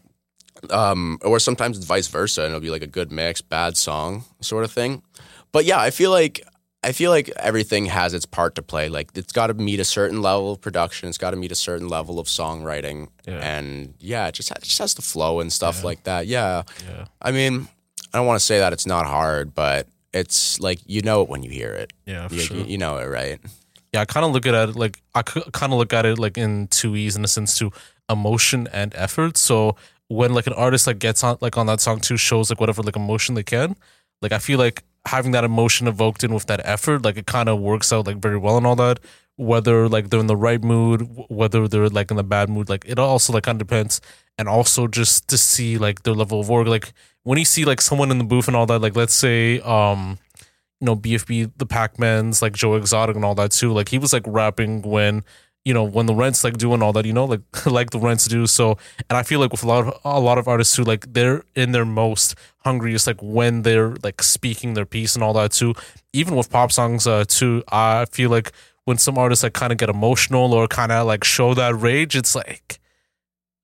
um, 0.70 1.18
or 1.22 1.38
sometimes 1.38 1.76
it's 1.76 1.86
vice 1.86 2.08
versa, 2.08 2.42
and 2.42 2.48
it'll 2.50 2.60
be 2.60 2.70
like 2.70 2.82
a 2.82 2.86
good 2.88 3.12
mix, 3.12 3.40
bad 3.40 3.76
song 3.76 4.24
sort 4.40 4.64
of 4.64 4.72
thing. 4.72 5.02
But 5.52 5.64
yeah, 5.64 5.80
I 5.80 5.90
feel 5.90 6.10
like 6.10 6.44
I 6.84 6.92
feel 6.92 7.10
like 7.10 7.28
everything 7.36 7.86
has 7.86 8.14
its 8.14 8.24
part 8.24 8.54
to 8.54 8.62
play. 8.62 8.88
Like 8.88 9.10
it's 9.16 9.32
got 9.32 9.48
to 9.48 9.54
meet 9.54 9.80
a 9.80 9.84
certain 9.84 10.22
level 10.22 10.52
of 10.52 10.60
production. 10.60 11.08
It's 11.08 11.18
got 11.18 11.30
to 11.32 11.36
meet 11.36 11.50
a 11.50 11.56
certain 11.56 11.88
level 11.88 12.18
of 12.20 12.26
songwriting, 12.28 13.08
Yeah. 13.26 13.38
and 13.40 13.94
yeah, 13.98 14.28
it 14.28 14.34
just 14.34 14.50
it 14.52 14.62
just 14.62 14.78
has 14.78 14.94
to 14.94 15.02
flow 15.02 15.40
and 15.40 15.52
stuff 15.52 15.78
Yeah. 15.80 15.84
like 15.86 16.04
that. 16.04 16.26
Yeah, 16.28 16.62
Yeah. 16.88 17.06
I 17.20 17.32
mean, 17.32 17.68
I 18.14 18.18
don't 18.18 18.26
want 18.26 18.38
to 18.38 18.44
say 18.46 18.58
that 18.60 18.72
it's 18.72 18.86
not 18.86 19.06
hard, 19.06 19.54
but 19.54 19.88
it's 20.12 20.60
like 20.60 20.78
you 20.86 21.02
know 21.02 21.22
it 21.22 21.28
when 21.28 21.42
you 21.42 21.50
hear 21.50 21.72
it. 21.72 21.92
Yeah. 22.06 22.28
You, 22.30 22.38
sure. 22.40 22.56
you, 22.56 22.64
you 22.64 22.78
know 22.78 22.98
it, 22.98 23.06
right? 23.06 23.40
yeah, 23.92 24.02
I 24.02 24.04
kind 24.04 24.24
of 24.24 24.32
look 24.32 24.46
at 24.46 24.54
it 24.54 24.76
like 24.76 25.00
I 25.14 25.22
kind 25.22 25.72
of 25.72 25.78
look 25.78 25.92
at 25.92 26.06
it 26.06 26.18
like 26.18 26.38
in 26.38 26.68
two 26.68 26.94
e's 26.94 27.16
in 27.16 27.24
a 27.24 27.28
sense 27.28 27.58
to 27.58 27.72
emotion 28.08 28.68
and 28.72 28.94
effort. 28.94 29.36
So 29.36 29.76
when 30.08 30.32
like 30.32 30.46
an 30.46 30.52
artist 30.54 30.86
like 30.86 30.98
gets 31.00 31.24
on 31.24 31.38
like 31.40 31.56
on 31.58 31.66
that 31.66 31.80
song 31.80 31.98
too 32.00 32.16
shows 32.16 32.50
like 32.50 32.60
whatever 32.60 32.82
like 32.82 32.96
emotion 32.96 33.34
they 33.34 33.42
can, 33.42 33.74
like 34.22 34.32
I 34.32 34.38
feel 34.38 34.58
like 34.58 34.84
having 35.08 35.32
that 35.32 35.44
emotion 35.44 35.88
evoked 35.88 36.22
in 36.24 36.32
with 36.32 36.46
that 36.46 36.60
effort, 36.64 37.02
like 37.02 37.16
it 37.16 37.26
kind 37.26 37.48
of 37.48 37.58
works 37.60 37.92
out 37.92 38.06
like 38.06 38.18
very 38.18 38.38
well 38.38 38.56
and 38.56 38.66
all 38.66 38.76
that. 38.76 39.00
Whether 39.36 39.88
like 39.88 40.10
they're 40.10 40.20
in 40.20 40.26
the 40.26 40.36
right 40.36 40.62
mood, 40.62 41.08
whether 41.28 41.68
they're 41.68 41.88
like 41.88 42.10
in 42.10 42.16
the 42.16 42.24
bad 42.24 42.48
mood, 42.48 42.68
like 42.68 42.84
it 42.86 42.98
also 42.98 43.32
like 43.32 43.44
kind 43.44 43.60
of 43.60 43.66
depends. 43.66 44.00
And 44.36 44.48
also 44.48 44.86
just 44.86 45.28
to 45.28 45.38
see 45.38 45.78
like 45.78 46.02
their 46.02 46.14
level 46.14 46.40
of 46.40 46.48
work, 46.48 46.66
like 46.66 46.92
when 47.22 47.38
you 47.38 47.44
see 47.44 47.64
like 47.64 47.80
someone 47.80 48.10
in 48.10 48.18
the 48.18 48.24
booth 48.24 48.48
and 48.48 48.56
all 48.56 48.66
that, 48.66 48.80
like 48.80 48.96
let's 48.96 49.14
say 49.14 49.60
um 49.60 50.18
you 50.80 50.86
know 50.86 50.96
BFB 50.96 51.52
the 51.56 51.66
Packman's 51.66 52.42
like 52.42 52.52
Joe 52.52 52.74
Exotic 52.74 53.16
and 53.16 53.24
all 53.24 53.34
that 53.36 53.52
too. 53.52 53.72
Like 53.72 53.88
he 53.88 53.98
was 53.98 54.12
like 54.12 54.24
rapping 54.26 54.82
when 54.82 55.24
you 55.68 55.74
know 55.76 55.84
when 55.96 56.06
the 56.10 56.14
rents 56.22 56.40
like 56.46 56.56
doing 56.64 56.80
all 56.84 56.92
that 56.96 57.04
you 57.10 57.12
know 57.18 57.26
like 57.34 57.42
like 57.78 57.90
the 57.90 57.98
rents 58.08 58.24
do 58.36 58.46
so 58.58 58.66
and 59.08 59.14
i 59.20 59.22
feel 59.28 59.40
like 59.42 59.52
with 59.54 59.64
a 59.64 59.66
lot 59.72 59.82
of 59.86 59.92
a 60.04 60.20
lot 60.28 60.38
of 60.38 60.46
artists 60.52 60.74
too 60.76 60.84
like 60.92 61.02
they're 61.16 61.42
in 61.62 61.72
their 61.76 61.84
most 61.84 62.34
hungriest 62.66 63.06
like 63.10 63.20
when 63.22 63.62
they're 63.66 63.92
like 64.06 64.22
speaking 64.22 64.74
their 64.74 64.86
piece 64.86 65.12
and 65.16 65.22
all 65.24 65.34
that 65.40 65.50
too 65.52 65.72
even 66.20 66.34
with 66.38 66.48
pop 66.56 66.70
songs 66.72 67.06
uh 67.06 67.24
too 67.38 67.62
i 67.70 68.04
feel 68.16 68.30
like 68.30 68.52
when 68.86 68.96
some 68.96 69.18
artists 69.18 69.42
like 69.44 69.52
kind 69.62 69.72
of 69.72 69.78
get 69.78 69.90
emotional 69.90 70.54
or 70.54 70.66
kind 70.80 70.90
of 70.92 71.06
like 71.06 71.22
show 71.24 71.52
that 71.54 71.74
rage 71.88 72.16
it's 72.16 72.34
like 72.34 72.78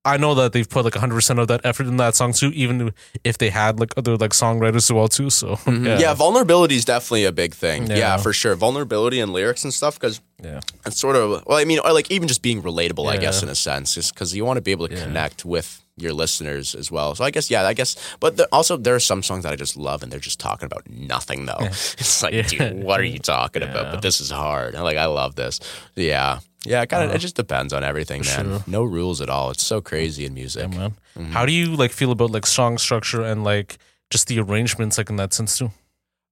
I 0.06 0.18
know 0.18 0.34
that 0.34 0.52
they've 0.52 0.68
put 0.68 0.84
like 0.84 0.92
100% 0.92 1.38
of 1.40 1.48
that 1.48 1.62
effort 1.64 1.86
in 1.86 1.96
that 1.96 2.14
song 2.14 2.34
too, 2.34 2.50
even 2.50 2.92
if 3.24 3.38
they 3.38 3.48
had 3.48 3.80
like 3.80 3.94
other 3.96 4.18
like 4.18 4.32
songwriters 4.32 4.76
as 4.84 4.92
well 4.92 5.08
too. 5.08 5.30
So 5.30 5.58
Yeah. 5.66 5.98
yeah, 5.98 6.12
vulnerability 6.12 6.74
is 6.76 6.84
definitely 6.84 7.24
a 7.24 7.32
big 7.32 7.54
thing. 7.54 7.86
Yeah, 7.86 7.96
Yeah. 7.96 8.16
for 8.18 8.34
sure. 8.34 8.54
Vulnerability 8.54 9.18
and 9.18 9.32
lyrics 9.32 9.64
and 9.64 9.72
stuff 9.72 9.94
because 9.98 10.20
yeah, 10.44 10.60
it's 10.86 10.98
sort 11.00 11.16
of 11.16 11.44
well, 11.46 11.58
I 11.58 11.64
mean, 11.64 11.78
or 11.84 11.92
like 11.92 12.10
even 12.10 12.28
just 12.28 12.42
being 12.42 12.62
relatable, 12.62 13.06
I 13.10 13.16
guess, 13.16 13.42
in 13.42 13.48
a 13.48 13.54
sense, 13.54 13.94
just 13.94 14.14
because 14.14 14.34
you 14.36 14.44
want 14.44 14.58
to 14.58 14.62
be 14.62 14.72
able 14.72 14.88
to 14.88 14.94
Yeah. 14.94 15.04
connect 15.04 15.44
with 15.44 15.80
your 15.96 16.12
listeners 16.12 16.74
as 16.74 16.90
well. 16.90 17.14
So 17.14 17.24
I 17.24 17.30
guess, 17.30 17.50
yeah, 17.50 17.64
I 17.66 17.72
guess, 17.72 17.96
but 18.18 18.36
there, 18.36 18.48
also 18.50 18.76
there 18.76 18.94
are 18.96 19.00
some 19.00 19.22
songs 19.22 19.44
that 19.44 19.52
I 19.52 19.56
just 19.56 19.76
love, 19.76 20.02
and 20.02 20.10
they're 20.12 20.18
just 20.30 20.40
talking 20.40 20.66
about 20.66 20.82
nothing 20.90 21.46
though. 21.46 21.58
It's 21.98 22.22
like, 22.22 22.34
Yeah. 22.34 22.42
dude, 22.42 22.84
what 22.84 22.98
are 23.00 23.04
you 23.04 23.18
talking 23.20 23.62
about? 23.62 23.92
But 23.92 24.02
this 24.02 24.20
is 24.20 24.30
hard. 24.30 24.74
Like, 24.74 24.96
I 24.98 25.06
love 25.06 25.36
this. 25.36 25.60
Yeah, 25.94 26.40
yeah. 26.64 26.82
It 26.82 26.88
kind 26.88 27.08
of, 27.08 27.14
it 27.14 27.18
just 27.20 27.36
depends 27.36 27.72
on 27.72 27.84
everything, 27.84 28.22
man. 28.22 28.46
Uh-huh. 28.46 28.58
sure. 28.58 28.64
No 28.66 28.82
rules 28.82 29.20
at 29.20 29.28
all. 29.30 29.50
It's 29.50 29.62
so 29.64 29.80
crazy 29.80 30.24
in 30.26 30.34
music. 30.34 30.68
yeah. 30.72 30.90
Mm-hmm. 31.16 31.32
How 31.32 31.46
do 31.46 31.52
you 31.52 31.76
like 31.76 31.92
feel 31.92 32.10
about 32.10 32.30
like 32.32 32.46
song 32.46 32.76
structure 32.78 33.22
and 33.22 33.44
like 33.44 33.78
just 34.10 34.26
the 34.26 34.40
arrangements 34.40 34.98
like 34.98 35.10
in 35.10 35.16
that 35.16 35.32
sense 35.32 35.56
too? 35.58 35.70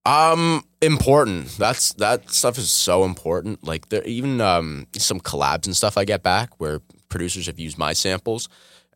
Um, 0.04 0.64
important. 0.82 1.56
That's 1.58 1.92
that 1.94 2.30
stuff 2.30 2.58
is 2.58 2.70
so 2.70 3.04
important. 3.04 3.64
Like 3.64 3.88
there, 3.88 4.02
even 4.04 4.40
um, 4.40 4.86
some 4.96 5.20
collabs 5.20 5.66
and 5.66 5.76
stuff 5.76 5.96
I 5.96 6.04
get 6.04 6.22
back 6.22 6.60
where 6.60 6.80
producers 7.08 7.46
have 7.46 7.58
used 7.58 7.78
my 7.78 7.92
samples, 7.92 8.48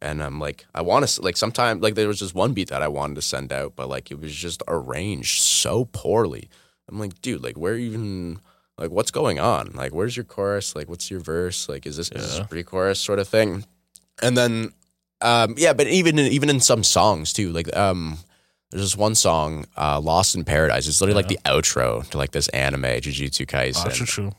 and 0.02 0.22
I'm 0.22 0.38
like, 0.40 0.66
I 0.74 0.82
want 0.82 1.06
to 1.08 1.22
like 1.22 1.36
sometimes 1.36 1.82
like 1.82 1.94
there 1.94 2.08
was 2.08 2.18
just 2.18 2.34
one 2.34 2.52
beat 2.52 2.68
that 2.68 2.82
I 2.82 2.88
wanted 2.88 3.14
to 3.14 3.22
send 3.22 3.52
out, 3.52 3.74
but 3.76 3.88
like 3.88 4.10
it 4.10 4.20
was 4.20 4.34
just 4.34 4.62
arranged 4.68 5.40
so 5.40 5.84
poorly. 5.86 6.48
I'm 6.88 6.98
like, 6.98 7.20
dude, 7.22 7.42
like 7.42 7.56
where 7.56 7.76
even 7.76 8.40
like 8.78 8.90
what's 8.90 9.10
going 9.10 9.38
on? 9.38 9.72
Like 9.74 9.94
where's 9.94 10.16
your 10.16 10.24
chorus? 10.24 10.76
Like 10.76 10.88
what's 10.88 11.10
your 11.10 11.20
verse? 11.20 11.68
Like 11.68 11.86
is 11.86 11.96
this, 11.96 12.10
is 12.10 12.22
this 12.26 12.38
Yeah. 12.38 12.44
pre-chorus 12.46 13.00
sort 13.00 13.18
of 13.18 13.26
thing? 13.28 13.64
And 14.22 14.36
then, 14.36 14.72
um, 15.20 15.54
yeah, 15.56 15.72
but 15.72 15.86
even 15.86 16.18
even 16.18 16.50
in 16.50 16.60
some 16.60 16.84
songs 16.84 17.32
too, 17.32 17.52
like 17.52 17.74
um, 17.76 18.18
there's 18.70 18.82
this 18.82 18.96
one 18.96 19.14
song, 19.14 19.66
uh, 19.76 20.00
"Lost 20.00 20.34
in 20.34 20.44
Paradise." 20.44 20.86
It's 20.88 21.00
literally 21.00 21.22
like 21.22 21.28
the 21.28 21.38
outro 21.44 22.08
to 22.10 22.18
like 22.18 22.32
this 22.32 22.48
anime, 22.48 22.82
Jujutsu 22.82 23.46
Kaisen. 23.46 23.84
Ah. 23.86 23.90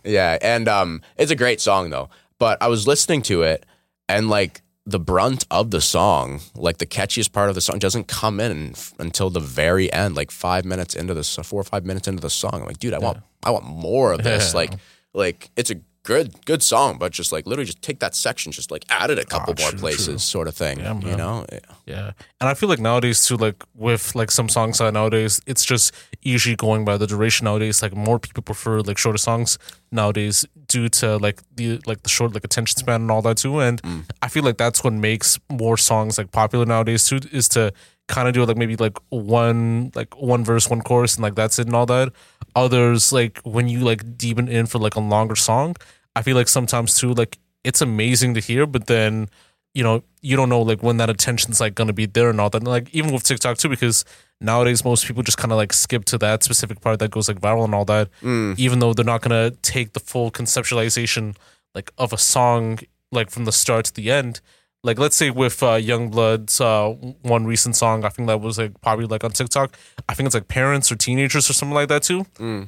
Yeah, 0.04 0.38
and 0.42 0.68
um, 0.68 1.02
it's 1.18 1.32
a 1.32 1.36
great 1.36 1.62
song 1.62 1.90
though. 1.90 2.10
But 2.40 2.62
I 2.62 2.68
was 2.68 2.86
listening 2.88 3.22
to 3.24 3.44
it, 3.44 3.66
and 4.10 4.30
like 4.30 4.62
the 4.86 5.00
brunt 5.00 5.46
of 5.52 5.72
the 5.72 5.82
song, 5.82 6.40
like 6.56 6.78
the 6.78 6.86
catchiest 6.86 7.32
part 7.34 7.50
of 7.50 7.56
the 7.56 7.62
song, 7.62 7.78
doesn't 7.80 8.08
come 8.08 8.40
in 8.40 8.72
f- 8.72 8.94
until 9.00 9.30
the 9.30 9.40
very 9.40 9.92
end, 9.92 10.16
like 10.16 10.32
five 10.32 10.64
minutes 10.66 10.96
into 10.96 11.14
the 11.14 11.24
four 11.24 11.60
or 11.60 11.64
five 11.66 11.86
minutes 11.86 12.08
into 12.08 12.22
the 12.22 12.30
song. 12.30 12.52
I'm 12.54 12.66
like, 12.66 12.80
dude, 12.80 12.94
I 12.94 13.00
want, 13.00 13.18
I 13.44 13.52
want 13.52 13.66
more 13.66 14.14
of 14.14 14.24
this. 14.24 14.54
Yeah. 14.54 14.58
Like, 14.62 14.74
like 15.14 15.50
it's 15.56 15.72
a 15.72 15.76
good, 16.08 16.28
good 16.46 16.64
song, 16.64 16.98
but 16.98 17.12
just 17.12 17.32
like 17.34 17.46
literally, 17.46 17.66
just 17.66 17.82
take 17.82 18.00
that 18.00 18.16
section, 18.16 18.52
just 18.54 18.72
like 18.72 18.86
add 18.90 19.10
it 19.14 19.20
a 19.20 19.26
couple 19.26 19.54
Ah, 19.58 19.62
more 19.62 19.72
true, 19.72 19.80
places, 19.80 20.06
true. 20.06 20.18
sort 20.18 20.48
of 20.48 20.56
thing. 20.56 20.80
Yeah, 20.80 20.98
you 21.02 21.18
know? 21.18 21.46
Yeah. 21.86 22.12
And 22.40 22.48
I 22.50 22.54
feel 22.54 22.70
like 22.70 22.80
nowadays 22.80 23.26
too, 23.26 23.36
like 23.36 23.62
with 23.76 24.16
like 24.16 24.32
some 24.32 24.48
songs 24.50 24.80
out 24.82 24.94
nowadays, 24.94 25.42
it's 25.46 25.66
just 25.66 25.94
usually 26.22 26.56
going 26.56 26.86
by 26.86 26.96
the 26.98 27.08
duration 27.08 27.44
nowadays. 27.46 27.82
Like 27.82 27.94
more 27.96 28.20
people 28.20 28.42
prefer 28.42 28.80
like 28.90 28.98
shorter 28.98 29.18
songs 29.30 29.60
nowadays 29.92 30.46
due 30.68 30.88
to 31.00 31.18
like 31.18 31.42
the 31.56 31.80
like 31.86 32.04
the 32.04 32.10
short 32.10 32.34
like 32.34 32.46
attention 32.46 32.78
span 32.78 33.02
and 33.02 33.12
all 33.12 33.22
that 33.24 33.38
too. 33.38 33.60
And 33.60 33.82
I 34.22 34.28
feel 34.30 34.44
like 34.44 34.58
that's 34.58 34.84
what 34.86 34.94
makes 34.94 35.38
more 35.50 35.78
songs 35.78 36.18
like 36.18 36.32
popular 36.32 36.66
nowadays 36.66 37.06
too, 37.10 37.20
is 37.32 37.50
to 37.50 37.74
kind 38.08 38.28
of 38.30 38.34
do 38.34 38.46
like 38.46 38.56
maybe 38.58 38.78
like 38.78 38.98
one 39.10 39.92
like 39.94 40.16
one 40.16 40.44
verse, 40.46 40.70
one 40.70 40.82
chorus, 40.82 41.16
and 41.16 41.24
like 41.24 41.36
that's 41.36 41.60
it 41.60 41.68
and 41.68 41.76
all 41.76 41.86
that. 41.88 42.14
Others 42.56 43.12
like 43.12 43.40
when 43.44 43.68
you 43.68 43.80
like 43.80 44.18
deepen 44.18 44.48
in 44.48 44.66
for 44.66 44.80
like 44.80 44.96
a 44.96 45.00
longer 45.02 45.36
song, 45.36 45.76
I 46.18 46.22
feel 46.24 46.36
like 46.36 46.48
sometimes 46.48 46.98
too 47.00 47.14
like 47.14 47.38
it's 47.64 47.82
amazing 47.82 48.34
to 48.36 48.40
hear, 48.40 48.66
but 48.66 48.88
then 48.88 49.30
you 49.74 49.84
know, 49.84 50.02
you 50.22 50.36
don't 50.36 50.50
know 50.50 50.62
like 50.62 50.82
when 50.82 50.98
that 50.98 51.10
attention's 51.10 51.60
like 51.62 51.76
gonna 51.76 51.94
be 51.94 52.08
there 52.08 52.30
and 52.32 52.42
all 52.42 52.50
that. 52.50 52.58
And, 52.64 52.68
like 52.68 52.90
even 52.96 53.14
with 53.14 53.24
TikTok 53.24 53.58
too, 53.58 53.70
because 53.70 54.04
nowadays 54.42 54.84
most 54.84 55.06
people 55.06 55.22
just 55.24 55.38
kind 55.38 55.52
of 55.52 55.58
like 55.58 55.72
skip 55.74 56.04
to 56.06 56.18
that 56.18 56.44
specific 56.44 56.82
part 56.82 56.98
that 57.00 57.12
goes 57.12 57.28
like 57.28 57.40
viral 57.40 57.66
and 57.66 57.76
all 57.76 57.86
that, 57.86 58.10
even 58.58 58.80
though 58.80 58.94
they're 58.94 59.06
not 59.14 59.22
gonna 59.22 59.52
take 59.62 59.94
the 59.94 60.00
full 60.00 60.32
conceptualization 60.32 61.36
like 61.76 61.92
of 61.98 62.12
a 62.14 62.18
song 62.18 62.80
like 63.12 63.30
from 63.30 63.46
the 63.46 63.52
start 63.52 63.86
to 63.86 63.94
the 63.94 64.10
end. 64.12 64.42
Like 64.84 65.00
let's 65.00 65.16
say 65.16 65.30
with 65.32 65.62
uh, 65.64 65.78
Yungblud's 65.90 66.62
uh, 66.62 66.90
one 67.22 67.46
recent 67.46 67.76
song, 67.76 68.06
I 68.06 68.10
think 68.10 68.28
that 68.30 68.40
was 68.42 68.58
like 68.58 68.80
probably 68.82 69.06
like 69.06 69.24
on 69.24 69.32
TikTok. 69.32 69.78
I 70.10 70.14
think 70.14 70.26
it's 70.28 70.36
like 70.36 70.48
parents 70.48 70.92
or 70.92 70.96
teenagers 70.96 71.50
or 71.50 71.54
something 71.54 71.76
like 71.76 71.90
that 71.90 72.04
too. 72.04 72.26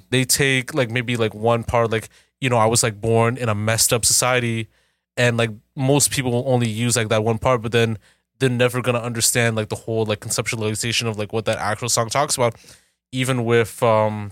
They 0.10 0.26
take 0.26 0.74
like 0.74 0.90
maybe 0.90 1.18
like 1.18 1.34
one 1.34 1.64
part, 1.64 1.92
like 1.92 2.10
you 2.42 2.50
know, 2.50 2.58
I 2.58 2.66
was 2.66 2.84
like 2.84 3.00
born 3.00 3.38
in 3.38 3.50
a 3.50 3.56
messed 3.56 3.94
up 3.94 4.06
society 4.06 4.68
and 5.18 5.38
like 5.38 5.52
most 5.76 6.12
people 6.12 6.44
only 6.48 6.70
use 6.70 6.96
like 6.96 7.10
that 7.10 7.24
one 7.24 7.38
part 7.38 7.62
but 7.62 7.72
then 7.72 7.98
they're 8.40 8.50
never 8.50 8.82
gonna 8.82 9.00
understand 9.00 9.56
like 9.56 9.70
the 9.70 9.76
whole 9.76 10.06
like 10.06 10.22
conceptualization 10.22 11.08
of 11.08 11.18
like 11.18 11.34
what 11.34 11.46
that 11.46 11.58
actual 11.58 11.90
song 11.90 12.10
talks 12.10 12.36
about. 12.36 12.56
Even 13.12 13.44
with 13.44 13.82
um 13.84 14.32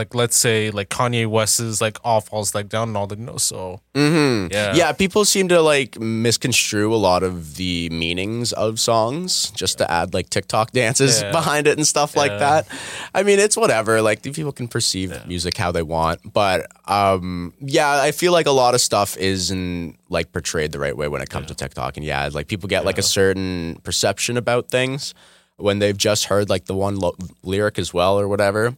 like 0.00 0.14
let's 0.22 0.36
say 0.46 0.70
like 0.78 0.88
kanye 0.88 1.26
west's 1.36 1.80
like 1.86 1.98
all 2.08 2.20
falls 2.28 2.54
like 2.54 2.68
down 2.74 2.86
and 2.90 2.96
all 2.98 3.06
that 3.10 3.18
you 3.18 3.26
know 3.30 3.36
so 3.52 3.80
Mm-hmm. 3.94 4.52
Yeah. 4.52 4.74
yeah. 4.80 4.92
People 4.92 5.24
seem 5.24 5.48
to 5.48 5.60
like 5.60 5.98
misconstrue 5.98 6.94
a 6.94 7.00
lot 7.10 7.22
of 7.24 7.56
the 7.56 7.88
meanings 7.90 8.52
of 8.52 8.78
songs 8.78 9.50
just 9.50 9.78
to 9.78 9.90
add 9.90 10.14
like 10.14 10.30
TikTok 10.30 10.70
dances 10.80 11.20
Yeah. 11.22 11.32
behind 11.32 11.66
it 11.66 11.76
and 11.76 11.84
stuff 11.94 12.14
like 12.16 12.30
that. 12.38 12.68
I 13.12 13.24
mean, 13.24 13.38
it's 13.40 13.56
whatever. 13.56 14.00
Like 14.00 14.22
people 14.22 14.52
can 14.52 14.68
perceive 14.68 15.10
music 15.26 15.56
how 15.56 15.72
they 15.72 15.82
want, 15.82 16.20
but 16.32 16.60
um, 16.88 17.52
yeah, 17.60 18.00
I 18.00 18.12
feel 18.12 18.30
like 18.32 18.46
a 18.46 18.52
lot 18.62 18.74
of 18.76 18.80
stuff 18.80 19.16
isn't 19.16 19.96
like 20.08 20.30
portrayed 20.32 20.70
the 20.72 20.78
right 20.78 20.96
way 20.96 21.08
when 21.08 21.20
it 21.20 21.28
comes 21.28 21.48
to 21.48 21.54
TikTok, 21.56 21.96
and 21.96 22.06
yeah, 22.06 22.30
like 22.32 22.46
people 22.46 22.68
get 22.68 22.84
like 22.84 22.98
a 22.98 23.02
certain 23.20 23.80
perception 23.82 24.36
about 24.36 24.68
things 24.68 25.14
when 25.56 25.80
they've 25.80 25.98
just 25.98 26.24
heard 26.26 26.48
like 26.48 26.64
the 26.66 26.74
one 26.74 26.96
lo- 26.96 27.16
lyric 27.42 27.76
as 27.78 27.92
well 27.92 28.18
or 28.20 28.28
whatever. 28.28 28.76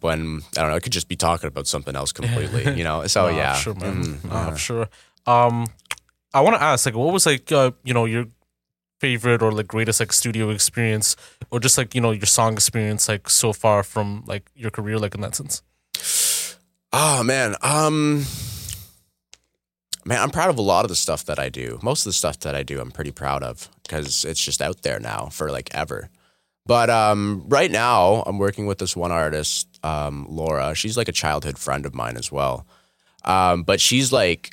When 0.00 0.42
I 0.56 0.60
don't 0.60 0.70
know, 0.70 0.76
I 0.76 0.80
could 0.80 0.92
just 0.92 1.08
be 1.08 1.16
talking 1.16 1.48
about 1.48 1.66
something 1.66 1.94
else 1.94 2.12
completely, 2.12 2.72
you 2.78 2.84
know. 2.84 3.06
So 3.06 3.28
yeah, 3.28 3.54
for 3.54 3.60
sure 3.62 3.74
man 3.74 3.94
Mhm, 4.04 4.24
Nah, 4.24 4.50
for 4.52 4.58
sure 4.58 4.88
um 5.26 5.66
i 6.34 6.40
want 6.40 6.54
to 6.56 6.62
ask 6.62 6.84
like 6.84 6.94
what 6.94 7.12
was 7.12 7.24
like 7.26 7.50
uh 7.52 7.70
you 7.84 7.94
know 7.94 8.04
your 8.04 8.26
favorite 9.00 9.40
or 9.42 9.52
like 9.52 9.66
greatest 9.68 10.00
like 10.00 10.12
studio 10.12 10.50
experience 10.50 11.16
or 11.50 11.58
just 11.60 11.78
like 11.78 11.94
you 11.94 12.00
know 12.00 12.10
your 12.10 12.26
song 12.26 12.52
experience 12.54 13.08
like 13.08 13.30
so 13.30 13.52
far 13.52 13.82
from 13.82 14.22
like 14.26 14.50
your 14.54 14.70
career 14.70 14.98
like 14.98 15.14
in 15.14 15.20
that 15.22 15.34
sense 15.34 15.62
Oh 16.92 17.22
man, 17.24 17.56
um, 17.62 18.24
man, 20.04 20.20
I'm 20.22 20.30
proud 20.30 20.50
of 20.50 20.58
a 20.58 20.62
lot 20.62 20.84
of 20.84 20.88
the 20.88 20.94
stuff 20.96 21.24
that 21.24 21.38
I 21.40 21.48
do. 21.48 21.78
Most 21.82 22.02
of 22.02 22.10
the 22.10 22.12
stuff 22.12 22.38
that 22.40 22.54
I 22.54 22.62
do, 22.62 22.80
I'm 22.80 22.90
pretty 22.92 23.10
proud 23.10 23.42
of 23.42 23.68
because 23.82 24.24
it's 24.24 24.40
just 24.44 24.62
out 24.62 24.82
there 24.82 25.00
now 25.00 25.28
for 25.32 25.50
like 25.50 25.74
ever. 25.74 26.08
But 26.66 26.88
um, 26.88 27.44
right 27.48 27.70
now, 27.70 28.22
I'm 28.26 28.38
working 28.38 28.66
with 28.66 28.78
this 28.78 28.96
one 28.96 29.12
artist, 29.12 29.78
um, 29.84 30.26
Laura. 30.28 30.74
She's 30.74 30.96
like 30.96 31.08
a 31.08 31.12
childhood 31.12 31.58
friend 31.58 31.84
of 31.84 31.94
mine 31.94 32.16
as 32.16 32.32
well. 32.32 32.66
Um, 33.24 33.62
but 33.64 33.80
she's 33.80 34.12
like, 34.12 34.50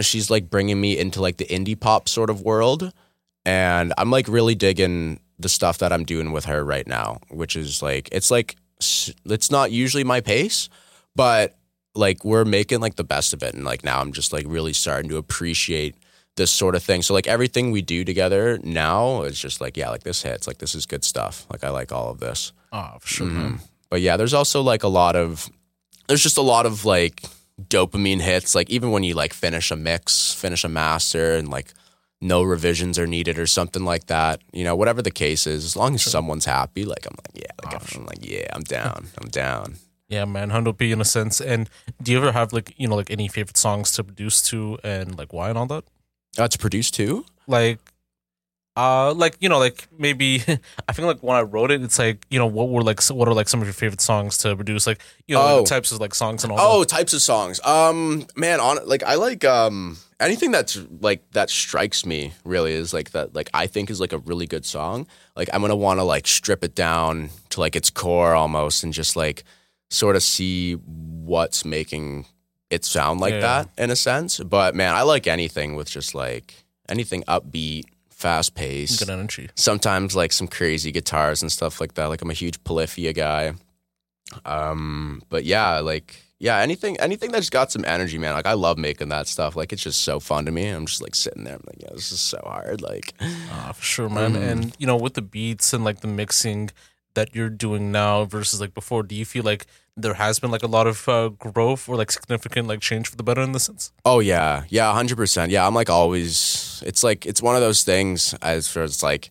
she's 0.00 0.30
like 0.30 0.50
bringing 0.50 0.80
me 0.80 0.98
into 0.98 1.20
like 1.20 1.36
the 1.36 1.46
indie 1.46 1.78
pop 1.78 2.08
sort 2.08 2.30
of 2.30 2.42
world, 2.42 2.92
and 3.44 3.92
I'm 3.96 4.10
like 4.10 4.28
really 4.28 4.54
digging 4.54 5.20
the 5.38 5.48
stuff 5.48 5.78
that 5.78 5.92
I'm 5.92 6.04
doing 6.04 6.32
with 6.32 6.46
her 6.46 6.64
right 6.64 6.86
now, 6.86 7.20
which 7.30 7.56
is 7.56 7.82
like 7.82 8.08
it's 8.12 8.30
like 8.30 8.56
it's 8.78 9.50
not 9.50 9.70
usually 9.70 10.04
my 10.04 10.20
pace, 10.20 10.68
but 11.14 11.56
like 11.94 12.24
we're 12.24 12.44
making 12.44 12.80
like 12.80 12.96
the 12.96 13.04
best 13.04 13.32
of 13.32 13.42
it 13.42 13.54
and 13.54 13.64
like 13.64 13.84
now 13.84 14.00
i'm 14.00 14.12
just 14.12 14.32
like 14.32 14.44
really 14.48 14.72
starting 14.72 15.08
to 15.10 15.16
appreciate 15.16 15.96
this 16.36 16.50
sort 16.50 16.74
of 16.74 16.82
thing 16.82 17.02
so 17.02 17.12
like 17.12 17.26
everything 17.26 17.70
we 17.70 17.82
do 17.82 18.04
together 18.04 18.58
now 18.62 19.22
is 19.22 19.38
just 19.38 19.60
like 19.60 19.76
yeah 19.76 19.90
like 19.90 20.02
this 20.02 20.22
hits 20.22 20.46
like 20.46 20.58
this 20.58 20.74
is 20.74 20.86
good 20.86 21.04
stuff 21.04 21.46
like 21.50 21.64
i 21.64 21.68
like 21.68 21.92
all 21.92 22.10
of 22.10 22.20
this 22.20 22.52
oh 22.72 22.96
for 23.00 23.08
sure 23.08 23.26
mm-hmm. 23.26 23.38
man 23.38 23.60
but 23.90 24.00
yeah 24.00 24.16
there's 24.16 24.34
also 24.34 24.62
like 24.62 24.82
a 24.82 24.88
lot 24.88 25.16
of 25.16 25.50
there's 26.08 26.22
just 26.22 26.38
a 26.38 26.42
lot 26.42 26.66
of 26.66 26.84
like 26.84 27.22
dopamine 27.60 28.20
hits 28.20 28.54
like 28.54 28.70
even 28.70 28.90
when 28.90 29.02
you 29.02 29.14
like 29.14 29.34
finish 29.34 29.70
a 29.70 29.76
mix 29.76 30.32
finish 30.32 30.64
a 30.64 30.68
master 30.68 31.34
and 31.34 31.48
like 31.48 31.74
no 32.20 32.42
revisions 32.42 32.98
are 32.98 33.06
needed 33.06 33.38
or 33.38 33.46
something 33.46 33.84
like 33.84 34.06
that. 34.06 34.42
You 34.52 34.64
know, 34.64 34.76
whatever 34.76 35.02
the 35.02 35.10
case 35.10 35.46
is, 35.46 35.64
as 35.64 35.76
long 35.76 35.94
as 35.94 36.02
someone's 36.02 36.44
happy, 36.44 36.84
like 36.84 37.06
I'm 37.06 37.16
like, 37.16 37.42
yeah, 37.42 37.64
like, 37.64 37.82
Oh, 37.82 38.00
I'm 38.00 38.06
like, 38.06 38.18
yeah, 38.20 38.46
I'm 38.52 38.62
down. 38.62 39.08
I'm 39.20 39.28
down. 39.30 39.76
Yeah, 40.08 40.24
man, 40.24 40.50
Hundo 40.50 40.76
P 40.76 40.90
in 40.90 41.00
a 41.00 41.04
sense. 41.04 41.40
And 41.40 41.70
do 42.02 42.12
you 42.12 42.18
ever 42.18 42.32
have 42.32 42.52
like 42.52 42.74
you 42.76 42.88
know 42.88 42.96
like 42.96 43.10
any 43.10 43.28
favorite 43.28 43.56
songs 43.56 43.92
to 43.92 44.04
produce 44.04 44.42
to 44.50 44.78
and 44.82 45.16
like 45.16 45.32
why 45.32 45.48
and 45.48 45.58
all 45.58 45.66
that? 45.66 45.84
Uh, 46.38 46.44
it's 46.44 46.56
produced 46.56 46.94
too. 46.94 47.24
Like, 47.46 47.78
uh, 48.76 49.12
like 49.14 49.36
you 49.40 49.48
know 49.48 49.58
like 49.58 49.88
maybe 49.98 50.36
I 50.88 50.92
think 50.92 51.06
like 51.06 51.22
when 51.22 51.36
I 51.36 51.42
wrote 51.42 51.70
it, 51.70 51.82
it's 51.82 51.98
like 51.98 52.24
you 52.30 52.38
know 52.38 52.46
what 52.46 52.68
were 52.68 52.82
like 52.82 53.02
what 53.08 53.26
are 53.28 53.34
like 53.34 53.48
some 53.48 53.60
of 53.60 53.66
your 53.66 53.74
favorite 53.74 54.00
songs 54.00 54.38
to 54.38 54.54
produce? 54.54 54.86
Like 54.86 55.00
you 55.26 55.34
know 55.34 55.58
Oh. 55.60 55.64
types 55.64 55.90
of 55.92 56.00
like 56.00 56.14
songs 56.14 56.44
and 56.44 56.52
all. 56.52 56.58
Oh, 56.60 56.84
types 56.84 57.12
of 57.12 57.20
songs. 57.20 57.60
Um, 57.64 58.26
man, 58.36 58.60
on 58.60 58.78
like 58.86 59.02
I 59.02 59.16
like 59.16 59.44
um 59.44 59.98
anything 60.20 60.52
that's 60.52 60.78
like 61.00 61.28
that 61.32 61.50
strikes 61.50 62.06
me 62.06 62.32
really 62.44 62.72
is 62.72 62.94
like 62.94 63.10
that 63.10 63.34
like 63.34 63.50
I 63.52 63.66
think 63.66 63.90
is 63.90 64.00
like 64.00 64.12
a 64.12 64.18
really 64.18 64.46
good 64.46 64.64
song. 64.64 65.08
Like 65.34 65.48
I'm 65.52 65.60
gonna 65.62 65.74
want 65.76 65.98
to 65.98 66.04
like 66.04 66.28
strip 66.28 66.62
it 66.62 66.74
down 66.76 67.30
to 67.50 67.60
like 67.60 67.74
its 67.74 67.90
core 67.90 68.34
almost 68.34 68.84
and 68.84 68.92
just 68.92 69.16
like 69.16 69.42
sort 69.90 70.14
of 70.14 70.22
see 70.22 70.74
what's 70.74 71.64
making 71.64 72.24
it 72.70 72.84
sound 72.84 73.20
like 73.20 73.34
Yeah. 73.34 73.40
that 73.40 73.68
in 73.76 73.90
a 73.90 73.96
sense. 73.96 74.38
But 74.38 74.74
man, 74.74 74.94
I 74.94 75.02
like 75.02 75.26
anything 75.26 75.74
with 75.74 75.90
just 75.90 76.14
like 76.14 76.54
anything 76.88 77.22
upbeat, 77.28 77.84
fast 78.10 78.54
paced, 78.54 78.98
good 79.00 79.10
energy. 79.10 79.48
sometimes 79.56 80.14
like 80.16 80.32
some 80.32 80.46
crazy 80.48 80.92
guitars 80.92 81.42
and 81.42 81.50
stuff 81.50 81.80
like 81.80 81.94
that. 81.94 82.06
Like 82.06 82.22
I'm 82.22 82.30
a 82.30 82.34
huge 82.34 82.62
Polyphia 82.64 83.12
guy. 83.12 83.54
Um, 84.44 85.22
but 85.28 85.44
yeah, 85.44 85.78
like 85.80 86.22
yeah, 86.38 86.58
anything 86.58 86.98
anything 87.00 87.32
that's 87.32 87.50
got 87.50 87.72
some 87.72 87.84
energy, 87.84 88.18
man. 88.18 88.34
Like 88.34 88.46
I 88.46 88.52
love 88.54 88.78
making 88.78 89.08
that 89.08 89.26
stuff. 89.26 89.56
Like 89.56 89.72
it's 89.72 89.82
just 89.82 90.02
so 90.02 90.20
fun 90.20 90.46
to 90.46 90.52
me. 90.52 90.68
I'm 90.68 90.86
just 90.86 91.02
like 91.02 91.14
sitting 91.14 91.44
there. 91.44 91.54
I'm 91.54 91.62
like, 91.66 91.82
yeah, 91.82 91.90
this 91.92 92.12
is 92.12 92.20
so 92.20 92.40
hard. 92.44 92.80
Like 92.80 93.12
Uh, 93.20 93.72
for 93.72 93.82
sure, 93.82 94.08
man. 94.08 94.34
Mm. 94.34 94.50
And 94.50 94.76
you 94.78 94.86
know, 94.86 94.96
with 94.96 95.14
the 95.14 95.22
beats 95.22 95.72
and 95.72 95.84
like 95.84 96.00
the 96.00 96.08
mixing 96.08 96.70
that 97.14 97.34
you're 97.34 97.50
doing 97.50 97.90
now 97.90 98.24
versus 98.24 98.60
like 98.60 98.72
before, 98.74 99.02
do 99.02 99.14
you 99.14 99.24
feel 99.24 99.42
like 99.42 99.66
there 100.02 100.14
has 100.14 100.38
been 100.38 100.50
like 100.50 100.62
a 100.62 100.66
lot 100.68 100.86
of 100.86 101.08
uh, 101.08 101.28
growth 101.28 101.88
or 101.88 101.96
like 101.96 102.10
significant 102.10 102.68
like 102.68 102.80
change 102.80 103.08
for 103.08 103.16
the 103.16 103.22
better 103.22 103.40
in 103.40 103.52
this 103.52 103.64
sense? 103.64 103.92
Oh 104.04 104.20
yeah, 104.20 104.64
yeah, 104.68 104.92
hundred 104.92 105.16
percent. 105.16 105.50
Yeah, 105.50 105.66
I'm 105.66 105.74
like 105.74 105.90
always. 105.90 106.82
It's 106.86 107.02
like 107.02 107.26
it's 107.26 107.42
one 107.42 107.54
of 107.54 107.60
those 107.60 107.82
things 107.82 108.34
as 108.42 108.68
far 108.68 108.82
as 108.82 109.02
like 109.02 109.30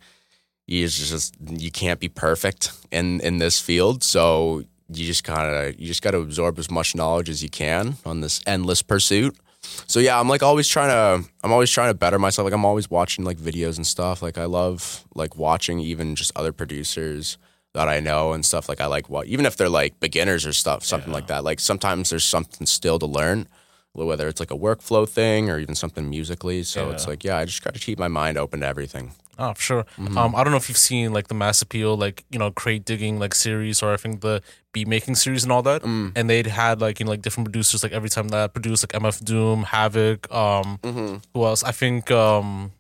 you 0.68 0.88
just 0.88 1.36
you 1.48 1.72
can't 1.72 2.00
be 2.00 2.10
perfect 2.10 2.72
in 2.92 3.22
in 3.22 3.38
this 3.38 3.60
field, 3.60 4.04
so 4.04 4.64
you 4.92 5.06
just 5.06 5.24
kind 5.24 5.54
of 5.54 5.80
you 5.80 5.88
just 5.88 6.02
got 6.02 6.12
to 6.12 6.20
absorb 6.20 6.60
as 6.60 6.70
much 6.70 6.96
knowledge 6.96 7.30
as 7.30 7.44
you 7.44 7.50
can 7.50 7.98
on 8.06 8.22
this 8.22 8.42
endless 8.46 8.82
pursuit. 8.82 9.36
So 9.62 10.00
yeah, 10.00 10.20
I'm 10.20 10.30
like 10.30 10.44
always 10.44 10.68
trying 10.68 10.90
to 10.90 11.30
I'm 11.44 11.52
always 11.52 11.72
trying 11.72 11.90
to 11.90 11.94
better 11.94 12.20
myself. 12.20 12.46
Like 12.46 12.54
I'm 12.54 12.66
always 12.66 12.90
watching 12.90 13.26
like 13.26 13.38
videos 13.38 13.78
and 13.78 13.86
stuff. 13.86 14.22
Like 14.22 14.38
I 14.38 14.46
love 14.46 15.06
like 15.16 15.36
watching 15.36 15.80
even 15.80 16.16
just 16.16 16.32
other 16.36 16.52
producers 16.52 17.38
that 17.74 17.88
I 17.88 18.00
know 18.00 18.34
and 18.34 18.46
stuff. 18.46 18.68
Like 18.70 18.82
I 18.82 18.86
like 18.88 19.10
what 19.10 19.28
even 19.28 19.46
if 19.46 19.56
they're 19.58 19.70
like 19.70 20.00
beginners 20.00 20.46
or 20.46 20.54
stuff, 20.54 20.84
something 20.84 21.14
like 21.14 21.28
that. 21.28 21.44
Like 21.44 21.60
sometimes 21.60 22.10
there's 22.10 22.24
something 22.24 22.66
still 22.68 23.00
to 23.00 23.06
learn 23.06 23.48
whether 23.94 24.28
it's 24.30 24.40
like 24.40 24.52
a 24.52 24.58
workflow 24.58 25.08
thing 25.10 25.50
or 25.50 25.60
even 25.60 25.76
something 25.76 26.10
musically. 26.10 26.64
So 26.64 26.92
it's 26.92 27.06
like, 27.08 27.24
yeah, 27.24 27.38
I 27.38 27.44
just 27.46 27.64
got 27.64 27.74
to 27.74 27.80
keep 27.80 28.00
my 28.00 28.08
mind 28.08 28.38
open 28.38 28.62
to 28.62 28.66
everything. 28.68 29.12
Oh, 29.38 29.54
sure. 29.58 29.84
Mm-hmm. 29.98 30.18
Um, 30.18 30.36
I 30.36 30.44
don't 30.44 30.52
know 30.52 30.58
if 30.58 30.70
you've 30.70 30.78
seen 30.78 31.12
like 31.12 31.28
the 31.28 31.34
Mass 31.34 31.62
Appeal, 31.62 31.98
like 31.98 32.24
you 32.30 32.38
know, 32.40 32.52
crate 32.52 32.86
digging 32.86 33.20
like 33.20 33.34
series, 33.34 33.82
or 33.82 33.92
I 33.94 33.98
think 33.98 34.22
the 34.22 34.42
beat 34.74 34.88
making 34.88 35.16
series 35.16 35.44
and 35.44 35.52
all 35.52 35.62
that. 35.64 35.82
Mm. 35.82 36.12
And 36.16 36.30
they'd 36.30 36.48
had 36.48 36.82
like 36.82 37.00
you 37.00 37.06
know 37.06 37.12
like 37.12 37.22
different 37.22 37.46
producers 37.46 37.82
like 37.84 37.92
every 37.92 38.10
time 38.10 38.28
that 38.30 38.54
produced 38.54 38.84
like 38.84 39.02
MF 39.02 39.24
Doom, 39.24 39.64
Havoc, 39.64 40.32
um, 40.34 40.78
Mm-hmm. 40.84 41.16
who 41.34 41.46
else? 41.46 41.64
I 41.64 41.72
think 41.72 42.12
um, 42.12 42.72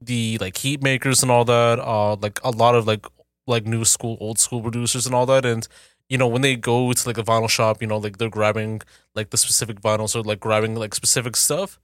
the 0.00 0.38
like 0.40 0.54
Heatmakerz 0.54 1.22
and 1.22 1.30
all 1.30 1.44
that. 1.44 1.78
Uh, 1.78 2.16
like 2.16 2.40
a 2.44 2.50
lot 2.50 2.74
of 2.74 2.86
like 2.86 3.06
like 3.50 3.66
new 3.66 3.84
school, 3.84 4.16
old 4.20 4.38
school 4.38 4.62
producers 4.62 5.04
and 5.06 5.14
all 5.14 5.26
that. 5.26 5.44
And 5.44 5.66
you 6.08 6.18
know 6.18 6.28
when 6.28 6.42
they 6.42 6.56
go 6.56 6.92
to 6.92 7.08
like 7.08 7.18
a 7.18 7.22
vinyl 7.22 7.50
shop, 7.50 7.82
you 7.82 7.88
know 7.88 7.98
like 7.98 8.16
they're 8.18 8.30
grabbing 8.38 8.80
like 9.14 9.30
the 9.30 9.36
specific 9.36 9.80
vinyls 9.80 10.14
or 10.16 10.22
like 10.22 10.40
grabbing 10.40 10.74
like 10.76 10.94
specific 10.94 11.36
stuff 11.36 11.78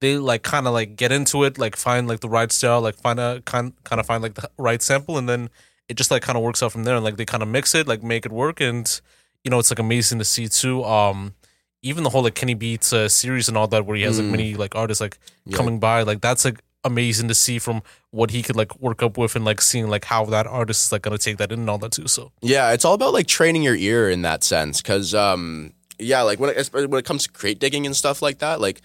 they 0.00 0.18
like 0.18 0.42
kind 0.42 0.66
of 0.66 0.74
like 0.74 0.94
get 0.96 1.10
into 1.10 1.42
it, 1.44 1.56
like 1.58 1.74
find 1.74 2.06
like 2.06 2.20
the 2.20 2.28
right 2.28 2.52
style, 2.52 2.82
like 2.82 2.96
find 2.96 3.18
a 3.18 3.40
kind 3.46 3.72
kind 3.84 3.98
of 4.00 4.06
find 4.06 4.22
like 4.22 4.34
the 4.34 4.48
right 4.58 4.82
sample, 4.82 5.16
and 5.16 5.26
then 5.26 5.48
it 5.88 5.96
just 5.96 6.10
like 6.10 6.20
kind 6.22 6.36
of 6.36 6.44
works 6.44 6.62
out 6.62 6.70
from 6.72 6.84
there. 6.84 6.96
And 6.96 7.04
like 7.04 7.16
they 7.16 7.24
kind 7.24 7.42
of 7.42 7.48
mix 7.48 7.74
it, 7.74 7.88
like 7.88 8.02
make 8.02 8.26
it 8.26 8.32
work, 8.32 8.60
and 8.60 8.84
you 9.42 9.50
know 9.50 9.58
it's 9.58 9.70
like 9.70 9.78
amazing 9.78 10.18
to 10.18 10.24
see 10.26 10.48
too. 10.48 10.84
Um, 10.84 11.32
even 11.82 12.04
the 12.04 12.10
whole 12.10 12.22
like 12.22 12.34
Kenny 12.34 12.52
Beats 12.52 12.92
uh, 12.92 13.08
series 13.08 13.48
and 13.48 13.56
all 13.56 13.68
that, 13.68 13.86
where 13.86 13.96
he 13.96 14.02
has 14.02 14.18
like 14.18 14.26
Mm. 14.26 14.30
many 14.36 14.54
like 14.54 14.74
artists 14.74 15.00
like 15.00 15.18
Yeah. 15.46 15.56
coming 15.56 15.78
by, 15.80 16.02
like 16.02 16.20
that's 16.20 16.44
like 16.44 16.60
amazing 16.86 17.28
to 17.28 17.34
see 17.34 17.58
from 17.58 17.82
what 18.10 18.30
he 18.30 18.42
could 18.42 18.56
like 18.56 18.78
work 18.80 19.02
up 19.02 19.18
with 19.18 19.36
and 19.36 19.44
like 19.44 19.60
seeing 19.60 19.88
like 19.88 20.04
how 20.06 20.24
that 20.26 20.46
artist 20.46 20.86
is 20.86 20.92
like 20.92 21.02
gonna 21.02 21.18
take 21.18 21.36
that 21.36 21.52
in 21.52 21.60
and 21.60 21.70
all 21.70 21.78
that 21.78 21.92
too. 21.92 22.08
So 22.08 22.32
Yeah, 22.40 22.72
it's 22.72 22.84
all 22.84 22.94
about 22.94 23.12
like 23.12 23.26
training 23.26 23.62
your 23.62 23.76
ear 23.76 24.08
in 24.08 24.22
that 24.22 24.42
sense. 24.44 24.80
Cause, 24.80 25.14
um, 25.14 25.72
yeah, 25.98 26.22
like 26.22 26.38
when 26.38 26.50
it, 26.50 26.70
when 26.72 26.94
it 26.94 27.04
comes 27.04 27.24
to 27.24 27.30
crate 27.32 27.58
digging 27.58 27.86
and 27.86 27.96
stuff 27.96 28.22
like 28.22 28.38
that, 28.38 28.60
like, 28.60 28.82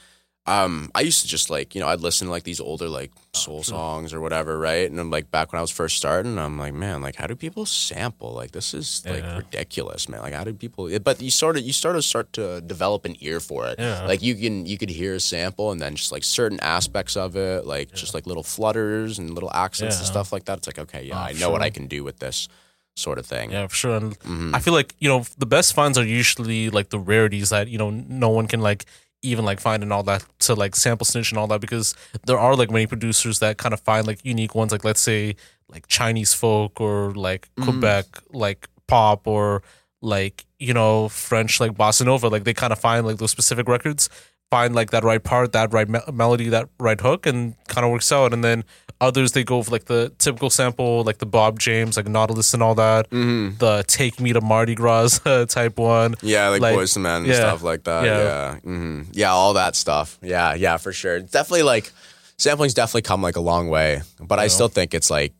um, 0.47 0.89
I 0.95 1.01
used 1.01 1.21
to 1.21 1.27
just 1.27 1.51
like, 1.51 1.75
you 1.75 1.81
know, 1.81 1.87
I'd 1.87 1.99
listen 2.01 2.25
to 2.27 2.31
like 2.31 2.43
these 2.43 2.59
older 2.59 2.89
like 2.89 3.11
soul 3.33 3.61
songs 3.61 4.11
or 4.11 4.19
whatever, 4.19 4.57
right? 4.57 4.89
And 4.89 4.99
I'm 4.99 5.11
like, 5.11 5.29
back 5.29 5.53
when 5.53 5.59
I 5.59 5.61
was 5.61 5.69
first 5.69 5.97
starting, 5.97 6.39
I'm 6.39 6.57
like, 6.57 6.73
man, 6.73 7.01
like, 7.01 7.15
how 7.15 7.27
do 7.27 7.35
people 7.35 7.65
sample? 7.67 8.33
Like, 8.33 8.51
this 8.51 8.73
is 8.73 9.03
like 9.07 9.21
Yeah. 9.23 9.37
ridiculous, 9.37 10.09
man. 10.09 10.21
Like, 10.21 10.33
how 10.33 10.43
do 10.43 10.51
people? 10.53 10.89
But 10.99 11.21
you 11.21 11.29
sort 11.29 11.57
of, 11.57 11.63
you 11.63 11.71
sort 11.73 11.95
of 11.95 12.03
start 12.03 12.33
to 12.33 12.59
develop 12.61 13.05
an 13.05 13.15
ear 13.19 13.39
for 13.39 13.67
it. 13.67 13.75
Yeah. 13.77 14.03
Like, 14.07 14.23
you 14.23 14.33
can, 14.35 14.65
you 14.65 14.79
could 14.79 14.89
hear 14.89 15.13
a 15.13 15.19
sample 15.19 15.71
and 15.71 15.79
then 15.79 15.93
just 15.95 16.11
like 16.11 16.23
certain 16.23 16.59
aspects 16.61 17.15
of 17.15 17.35
it, 17.35 17.65
like 17.67 17.93
just 17.93 18.15
like 18.15 18.25
little 18.25 18.43
flutters 18.43 19.19
and 19.19 19.35
little 19.35 19.51
accents 19.53 19.97
and 19.99 20.07
stuff 20.07 20.33
like 20.33 20.45
that. 20.45 20.57
It's 20.57 20.67
like, 20.67 20.79
okay, 20.79 21.03
yeah, 21.03 21.19
Oh, 21.19 21.23
I 21.29 21.33
know 21.33 21.51
what. 21.51 21.61
I 21.61 21.69
can 21.69 21.85
do 21.85 22.03
with 22.03 22.17
this 22.17 22.47
sort 22.95 23.19
of 23.19 23.27
thing. 23.27 23.51
yeah, 23.51 23.67
for 23.67 23.75
sure. 23.75 23.95
And 23.97 24.19
Mhm. 24.21 24.55
I 24.55 24.59
feel 24.59 24.73
like 24.73 24.95
you 24.99 25.07
know 25.07 25.23
the 25.37 25.45
best 25.45 25.73
finds 25.73 25.97
are 25.99 26.03
usually 26.05 26.69
like 26.71 26.89
the 26.89 26.99
rarities 26.99 27.49
that 27.51 27.67
you 27.69 27.77
know 27.77 27.89
no 27.91 28.29
one 28.29 28.47
can 28.47 28.59
like 28.61 28.85
even 29.21 29.45
like 29.45 29.59
find 29.59 29.83
and 29.83 29.93
all 29.93 30.03
that 30.03 30.25
to 30.39 30.55
like 30.55 30.75
sample 30.75 31.05
snitch 31.05 31.31
and 31.31 31.37
all 31.37 31.47
that 31.47 31.61
because 31.61 31.95
there 32.25 32.39
are 32.39 32.55
like 32.55 32.71
many 32.71 32.87
producers 32.87 33.39
that 33.39 33.57
kind 33.57 33.73
of 33.73 33.79
find 33.79 34.07
like 34.07 34.19
unique 34.23 34.55
ones 34.55 34.71
like 34.71 34.83
let's 34.83 35.01
say 35.01 35.35
like 35.69 35.87
Chinese 35.87 36.33
folk 36.33 36.81
or 36.81 37.11
like 37.13 37.49
mm. 37.55 37.63
Quebec 37.63 38.05
like 38.31 38.67
pop 38.87 39.27
or 39.27 39.61
like 40.01 40.45
you 40.59 40.73
know 40.73 41.07
French 41.09 41.59
like 41.59 41.73
bossa 41.73 42.05
nova 42.05 42.27
like 42.27 42.43
they 42.43 42.53
kind 42.53 42.73
of 42.73 42.79
find 42.79 43.05
like 43.05 43.17
those 43.17 43.31
specific 43.31 43.67
records 43.67 44.09
find 44.51 44.75
like 44.75 44.91
that 44.91 45.03
right 45.03 45.23
part 45.23 45.53
that 45.53 45.71
right 45.73 45.87
me- 45.87 46.01
melody 46.13 46.49
that 46.49 46.67
right 46.77 46.99
hook 46.99 47.25
and 47.25 47.55
kind 47.67 47.85
of 47.85 47.91
works 47.91 48.11
out. 48.11 48.33
And 48.33 48.43
then 48.43 48.65
others 49.01 49.33
they 49.33 49.43
go 49.43 49.61
for 49.63 49.71
like 49.71 49.85
the 49.85 50.13
typical 50.19 50.49
sample 50.49 51.03
like 51.03 51.17
the 51.17 51.25
Bob 51.25 51.59
James 51.59 51.97
like 51.97 52.07
Nautilus 52.07 52.53
and 52.53 52.63
all 52.63 52.75
that 52.75 53.09
Mm-hmm. 53.09 53.57
the 53.57 53.83
Take 53.87 54.19
Me 54.21 54.31
to 54.31 54.39
Mardi 54.41 54.75
Gras 54.75 55.19
type 55.49 55.77
one. 55.77 56.15
Yeah, 56.21 56.47
like, 56.49 56.61
Like, 56.61 56.75
Boyz 56.77 56.95
II 56.95 57.03
Men 57.03 57.15
and 57.23 57.27
yeah, 57.27 57.33
stuff 57.35 57.63
like 57.63 57.83
that. 57.83 58.05
yeah. 58.05 58.17
Yeah, 58.23 58.55
hmm 58.59 59.01
yeah, 59.11 59.31
all 59.31 59.53
that 59.55 59.75
stuff. 59.75 60.17
Yeah, 60.21 60.53
yeah, 60.53 60.77
for 60.77 60.93
sure. 60.93 61.17
It's 61.17 61.31
definitely 61.31 61.63
like 61.63 61.91
sampling's 62.37 62.73
definitely 62.73 63.01
come 63.01 63.21
like 63.21 63.35
a 63.35 63.41
long 63.41 63.67
way, 63.69 64.01
but 64.21 64.39
I 64.39 64.47
still 64.47 64.69
think 64.69 64.93
it's 64.93 65.09
like 65.09 65.33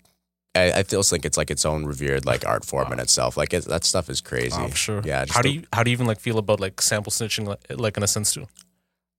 I, 0.54 0.72
I 0.80 0.84
still 0.84 1.04
think 1.04 1.24
it's 1.26 1.38
like 1.38 1.50
its 1.50 1.64
own 1.66 1.86
revered 1.86 2.26
like 2.26 2.46
art 2.46 2.66
form 2.66 2.92
in 2.92 3.00
itself. 3.00 3.38
Like 3.38 3.54
it, 3.54 3.64
that 3.66 3.86
stuff 3.86 4.10
is 4.10 4.20
crazy. 4.20 4.58
Oh, 4.60 4.70
sure. 4.72 5.02
Yeah. 5.06 5.24
Just 5.24 5.36
How 5.38 5.42
do 5.42 5.50
you 5.50 5.64
how 5.72 5.84
do 5.84 5.92
you 5.92 5.94
even 5.96 6.08
like 6.08 6.20
feel 6.20 6.38
about 6.38 6.60
like 6.60 6.82
sample 6.82 7.10
snitching 7.12 7.48
like, 7.48 7.60
like 7.80 7.96
in 7.96 8.04
a 8.04 8.08
sense 8.08 8.34
too? 8.34 8.48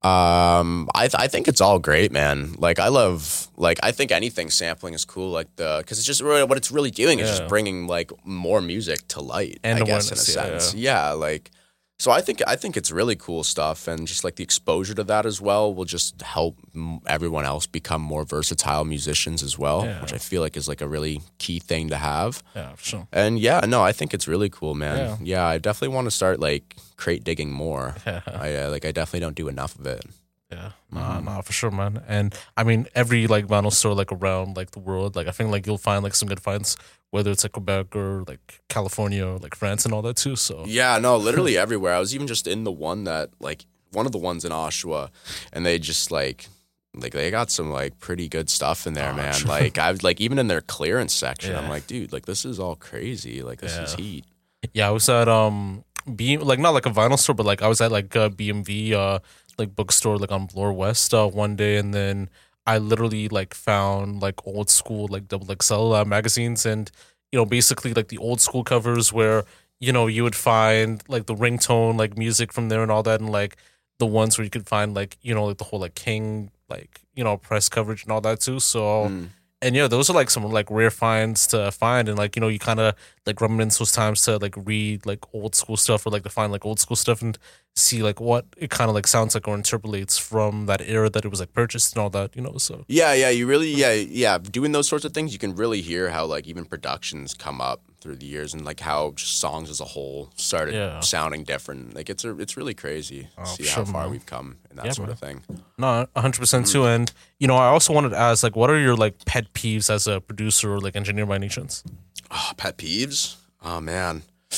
Um, 0.05 0.89
I 0.95 1.03
th- 1.09 1.15
I 1.19 1.29
think 1.29 1.47
it's 1.49 1.61
all 1.61 1.79
great, 1.79 2.11
man. 2.13 2.55
Like 2.59 2.79
I 2.81 2.89
love 2.89 3.49
like 3.57 3.79
I 3.83 3.93
think 3.93 4.11
anything 4.13 4.51
sampling 4.51 4.95
is 4.95 5.05
cool. 5.05 5.31
Like 5.31 5.55
the 5.57 5.79
because 5.79 5.99
it's 5.99 6.07
just 6.07 6.21
really 6.21 6.45
what 6.45 6.59
it's 6.59 6.71
really 6.73 6.91
doing 6.91 7.21
is 7.21 7.29
Yeah. 7.29 7.37
just 7.39 7.49
bringing 7.49 7.87
like 7.87 8.11
more 8.25 8.61
music 8.61 9.07
to 9.09 9.21
light. 9.21 9.61
And 9.63 9.79
I 9.79 9.85
guess 9.85 10.11
in 10.11 10.17
a 10.17 10.21
awareness, 10.21 10.35
yeah, 10.37 10.59
sense, 10.59 10.75
yeah. 10.75 11.11
Like 11.13 11.51
so, 11.99 12.11
I 12.11 12.21
think 12.21 12.43
I 12.49 12.57
think 12.57 12.77
it's 12.77 12.91
really 12.91 13.15
cool 13.15 13.45
stuff, 13.45 13.87
and 13.87 14.09
just 14.09 14.25
like 14.25 14.35
the 14.35 14.43
exposure 14.43 14.93
to 14.95 15.05
that 15.05 15.25
as 15.25 15.41
well 15.41 15.73
will 15.73 15.85
just 15.85 16.21
help 16.23 16.59
everyone 17.07 17.45
else 17.45 17.67
become 17.69 18.03
more 18.03 18.25
versatile 18.25 18.85
musicians 18.85 19.41
as 19.41 19.57
well, 19.57 19.85
Yeah. 19.85 20.01
which 20.03 20.13
I 20.13 20.19
feel 20.19 20.43
like 20.43 20.57
is 20.57 20.67
like 20.67 20.81
a 20.81 20.89
really 20.89 21.21
key 21.39 21.61
thing 21.61 21.91
to 21.91 21.97
have. 21.97 22.43
Yeah, 22.57 22.73
sure. 22.77 23.07
And 23.13 23.39
yeah, 23.39 23.61
no, 23.69 23.83
I 23.85 23.93
think 23.93 24.15
it's 24.15 24.27
really 24.27 24.51
cool, 24.51 24.75
man. 24.75 25.19
Yeah, 25.25 25.47
I 25.47 25.59
definitely 25.59 25.95
want 25.95 26.07
to 26.07 26.11
start 26.11 26.41
like 26.41 26.75
crate 27.03 27.25
digging 27.25 27.51
more. 27.51 27.95
I 28.07 28.49
uh, 28.63 28.71
like 28.71 28.85
I 28.85 28.93
definitely 28.93 29.21
don't 29.27 29.37
do 29.37 29.49
enough 29.49 29.79
of 29.79 29.87
it. 29.87 30.05
Yeah, 30.51 30.73
nah, 30.91 31.19
nah, 31.21 31.41
for 31.41 31.53
sure, 31.53 31.71
man. 31.71 32.03
And 32.07 32.35
I 32.59 32.63
mean, 32.65 32.87
every 32.95 33.27
like 33.27 33.47
vinyl 33.47 33.73
store 33.73 33.95
like 33.95 34.13
around 34.13 34.57
like 34.57 34.71
the 34.73 34.81
world, 34.81 35.17
like 35.17 35.27
I 35.27 35.31
think 35.31 35.51
like 35.51 35.67
you'll 35.67 35.79
find 35.91 36.05
like 36.05 36.15
some 36.15 36.29
good 36.29 36.41
finds, 36.41 36.77
whether 37.11 37.31
it's 37.31 37.43
like 37.45 37.53
Quebec 37.53 37.97
or 37.97 38.25
like 38.29 38.61
California 38.69 39.25
or 39.27 39.39
like 39.39 39.55
France 39.55 39.87
and 39.87 39.95
all 39.95 40.03
that 40.03 40.17
too. 40.17 40.37
So 40.37 40.65
Yeah, 40.67 40.99
no, 40.99 41.17
literally 41.29 41.57
everywhere. 41.57 41.95
I 41.95 41.99
was 42.01 42.15
even 42.15 42.27
just 42.27 42.47
in 42.47 42.65
the 42.65 42.71
one 42.91 43.05
that 43.05 43.31
like 43.41 43.65
one 43.93 44.05
of 44.07 44.13
the 44.13 44.19
ones 44.19 44.45
in 44.45 44.53
Oshawa, 44.53 45.09
and 45.55 45.65
they 45.65 45.79
just 45.79 46.11
like 46.11 46.49
like 46.95 47.13
they 47.15 47.31
got 47.31 47.51
some 47.51 47.71
like 47.71 47.99
pretty 47.99 48.29
good 48.29 48.51
stuff 48.51 48.87
in 48.87 48.93
there, 48.93 49.13
Oh, 49.13 49.17
man. 49.17 49.33
sure. 49.33 49.49
Like 49.49 49.79
I 49.79 49.91
was 49.91 50.03
like 50.03 50.21
even 50.21 50.39
in 50.39 50.49
their 50.49 50.61
clearance 50.61 51.15
section, 51.15 51.57
I'm 51.57 51.71
like, 51.71 51.87
dude, 51.87 52.13
like 52.13 52.27
this 52.27 52.45
is 52.45 52.61
all 52.61 52.77
crazy. 52.77 53.43
Like 53.43 53.61
this 53.63 53.79
is 53.79 53.95
heat. 53.95 54.27
yeah, 54.75 54.89
I 54.89 54.91
was 54.91 55.09
at 55.09 55.29
um 55.29 55.85
B 56.17 56.37
like 56.37 56.59
not 56.59 56.71
like 56.75 56.87
a 56.87 56.91
vinyl 56.91 57.19
store, 57.19 57.35
but 57.35 57.47
like 57.47 57.63
I 57.63 57.69
was 57.69 57.81
at 57.81 57.93
like 57.93 58.15
a 58.15 58.31
BMV 58.31 58.93
uh 58.93 59.19
like 59.59 59.75
bookstore 59.77 60.19
like 60.19 60.33
on 60.33 60.47
Bloor 60.47 60.73
West 60.73 61.13
uh, 61.15 61.29
one 61.29 61.57
day, 61.57 61.77
and 61.77 61.93
then 61.93 62.29
I 62.67 62.79
literally 62.79 63.29
like 63.29 63.55
found 63.55 64.23
like 64.23 64.47
old 64.47 64.71
school 64.71 65.09
like 65.09 65.29
double 65.29 65.55
XL 65.63 65.93
uh, 65.95 66.05
magazines 66.05 66.65
and 66.67 66.91
you 67.31 67.39
know 67.39 67.45
basically 67.45 67.93
like 67.95 68.09
the 68.09 68.19
old 68.19 68.41
school 68.41 68.65
covers 68.65 69.13
where 69.13 69.45
you 69.81 69.93
know 69.93 70.07
you 70.07 70.23
would 70.23 70.37
find 70.37 71.03
like 71.09 71.27
the 71.27 71.35
ringtone 71.35 71.99
like 71.99 72.17
music 72.17 72.53
from 72.53 72.69
there 72.69 72.83
and 72.83 72.91
all 72.91 73.03
that 73.03 73.21
and 73.21 73.31
like 73.31 73.57
the 73.99 74.07
ones 74.07 74.39
where 74.39 74.45
you 74.45 74.51
could 74.51 74.67
find 74.67 74.95
like 74.95 75.17
you 75.23 75.35
know 75.35 75.45
like 75.47 75.59
the 75.59 75.65
whole 75.65 75.81
like 75.81 75.95
King 75.95 76.51
like 76.69 77.01
you 77.15 77.25
know 77.25 77.37
press 77.37 77.69
coverage 77.69 78.03
and 78.05 78.13
all 78.13 78.21
that 78.23 78.41
too. 78.41 78.61
So 78.61 79.09
Mm. 79.11 79.29
And 79.63 79.77
yeah, 79.77 79.87
those 79.87 80.11
are 80.11 80.13
like 80.13 80.29
some 80.29 80.45
like 80.45 80.71
rare 80.71 80.91
finds 80.91 81.47
to 81.49 81.71
find, 81.71 82.09
and 82.09 82.19
like 82.19 82.37
you 82.37 82.41
know, 82.41 82.49
you 82.49 82.59
kind 82.59 82.81
of 82.81 82.95
like 83.25 83.41
reminisce 83.41 83.79
those 83.79 83.93
times 83.93 84.23
to 84.23 84.37
like 84.39 84.55
read 84.57 85.07
like 85.07 85.21
old 85.33 85.55
school 85.55 85.77
stuff 85.77 86.05
or 86.05 86.11
like 86.11 86.25
to 86.25 86.29
find 86.29 86.53
like 86.53 86.67
old 86.67 86.81
school 86.81 86.97
stuff 86.97 87.23
and 87.23 87.39
see 87.75 88.03
like 88.03 88.21
what 88.21 88.45
it 88.57 88.69
kind 88.71 88.89
of 88.91 88.95
like 88.95 89.07
sounds 89.07 89.35
like 89.35 89.47
or 89.47 89.55
interpolates 89.55 90.19
from 90.19 90.67
that 90.67 90.83
era 90.83 91.09
that 91.09 91.25
it 91.25 91.29
was 91.29 91.41
like 91.41 91.53
purchased 91.53 91.95
and 91.95 92.03
all 92.03 92.11
that, 92.11 92.35
you 92.37 92.43
know. 92.43 92.57
So 92.59 92.85
Yeah, 92.89 93.15
yeah, 93.15 93.31
you 93.31 93.47
really, 93.47 93.71
yeah, 93.71 93.93
yeah. 93.93 94.39
Doing 94.39 94.73
those 94.73 94.89
sorts 94.89 95.05
of 95.05 95.15
things, 95.15 95.33
you 95.33 95.39
can 95.39 95.55
really 95.55 95.81
hear 95.81 96.11
how 96.11 96.27
like 96.27 96.47
even 96.47 96.65
productions 96.65 97.33
come 97.33 97.61
up 97.61 97.83
through 98.03 98.17
the 98.17 98.27
years, 98.27 98.53
and 98.55 98.65
like 98.65 98.81
how 98.81 99.13
just 99.17 99.39
songs 99.39 99.71
as 99.71 99.81
a 99.81 99.85
whole 99.85 100.31
started 100.37 100.75
Yeah. 100.75 101.01
sounding 101.01 101.45
different. 101.45 101.95
Like 101.95 102.11
it's 102.11 102.25
a, 102.25 102.39
it's 102.39 102.57
really 102.57 102.75
crazy 102.75 103.23
to 103.23 103.29
Oh, 103.39 103.45
see 103.45 103.65
sure, 103.65 103.85
how 103.85 103.93
far 103.93 104.03
man. 104.03 104.11
we've 104.11 104.27
come 104.27 104.57
and 104.69 104.79
that 104.79 104.87
Yeah, 104.87 104.93
sort 104.93 105.09
man. 105.09 105.13
of 105.13 105.19
thing. 105.21 105.43
no, 105.79 106.07
hundred 106.17 106.41
percent 106.41 106.67
too. 106.67 106.85
And 106.85 107.13
you 107.39 107.47
know, 107.47 107.57
I 107.57 107.67
also 107.69 107.93
wanted 107.93 108.11
to 108.11 108.19
ask 108.19 108.43
like, 108.43 108.57
what 108.57 108.69
are 108.71 108.79
your 108.79 108.97
like 108.97 109.25
pet 109.25 109.53
peeves 109.55 109.89
as 109.89 110.07
a 110.07 110.21
producer 110.21 110.73
or 110.75 110.81
like 110.81 110.97
engineer 110.97 111.27
by 111.27 111.37
any 111.37 111.49
chance? 111.49 111.83
Oh, 112.31 112.51
pet 112.57 112.77
peeves? 112.77 113.37
Oh 113.65 113.81
man. 113.81 114.23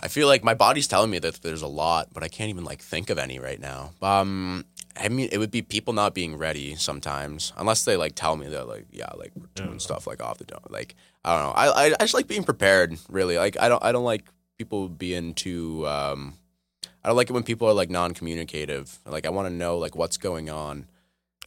I 0.00 0.08
feel 0.08 0.28
like 0.28 0.44
my 0.44 0.52
body's 0.54 0.86
telling 0.86 1.10
me 1.10 1.18
that 1.20 1.36
there's 1.42 1.62
a 1.62 1.66
lot, 1.66 2.08
but 2.12 2.22
I 2.22 2.28
can't 2.28 2.50
even 2.50 2.64
like 2.64 2.82
think 2.82 3.08
of 3.08 3.18
any 3.18 3.38
right 3.38 3.58
now. 3.60 3.92
Um 4.02 4.64
I 4.96 5.08
mean 5.08 5.28
it 5.32 5.38
would 5.38 5.50
be 5.50 5.62
people 5.62 5.92
not 5.92 6.14
being 6.14 6.36
ready 6.36 6.74
sometimes. 6.76 7.52
Unless 7.56 7.84
they 7.84 7.96
like 7.96 8.14
tell 8.14 8.36
me 8.36 8.48
that 8.48 8.68
like 8.68 8.86
yeah, 8.92 9.10
like 9.16 9.32
we're 9.36 9.46
doing 9.54 9.72
Yeah. 9.72 9.78
stuff 9.78 10.06
like 10.06 10.22
off 10.22 10.38
the 10.38 10.44
dome. 10.44 10.60
Like 10.68 10.94
I 11.24 11.34
don't 11.36 11.46
know. 11.46 11.52
I, 11.52 11.66
I 11.66 11.86
I 11.98 12.04
just 12.04 12.14
like 12.14 12.28
being 12.28 12.44
prepared, 12.44 12.96
really. 13.08 13.36
Like 13.38 13.56
I 13.60 13.68
don't 13.68 13.82
I 13.82 13.92
don't 13.92 14.04
like 14.04 14.28
people 14.58 14.88
being 14.88 15.34
too 15.34 15.86
um 15.86 16.34
I 17.02 17.08
don't 17.08 17.16
like 17.16 17.28
it 17.28 17.32
when 17.32 17.42
people 17.42 17.68
are 17.68 17.74
like 17.74 17.90
non-communicative. 17.90 18.98
Like 19.04 19.26
I 19.26 19.30
want 19.30 19.48
to 19.48 19.54
know 19.54 19.78
like 19.78 19.94
what's 19.96 20.16
going 20.16 20.48
on. 20.50 20.86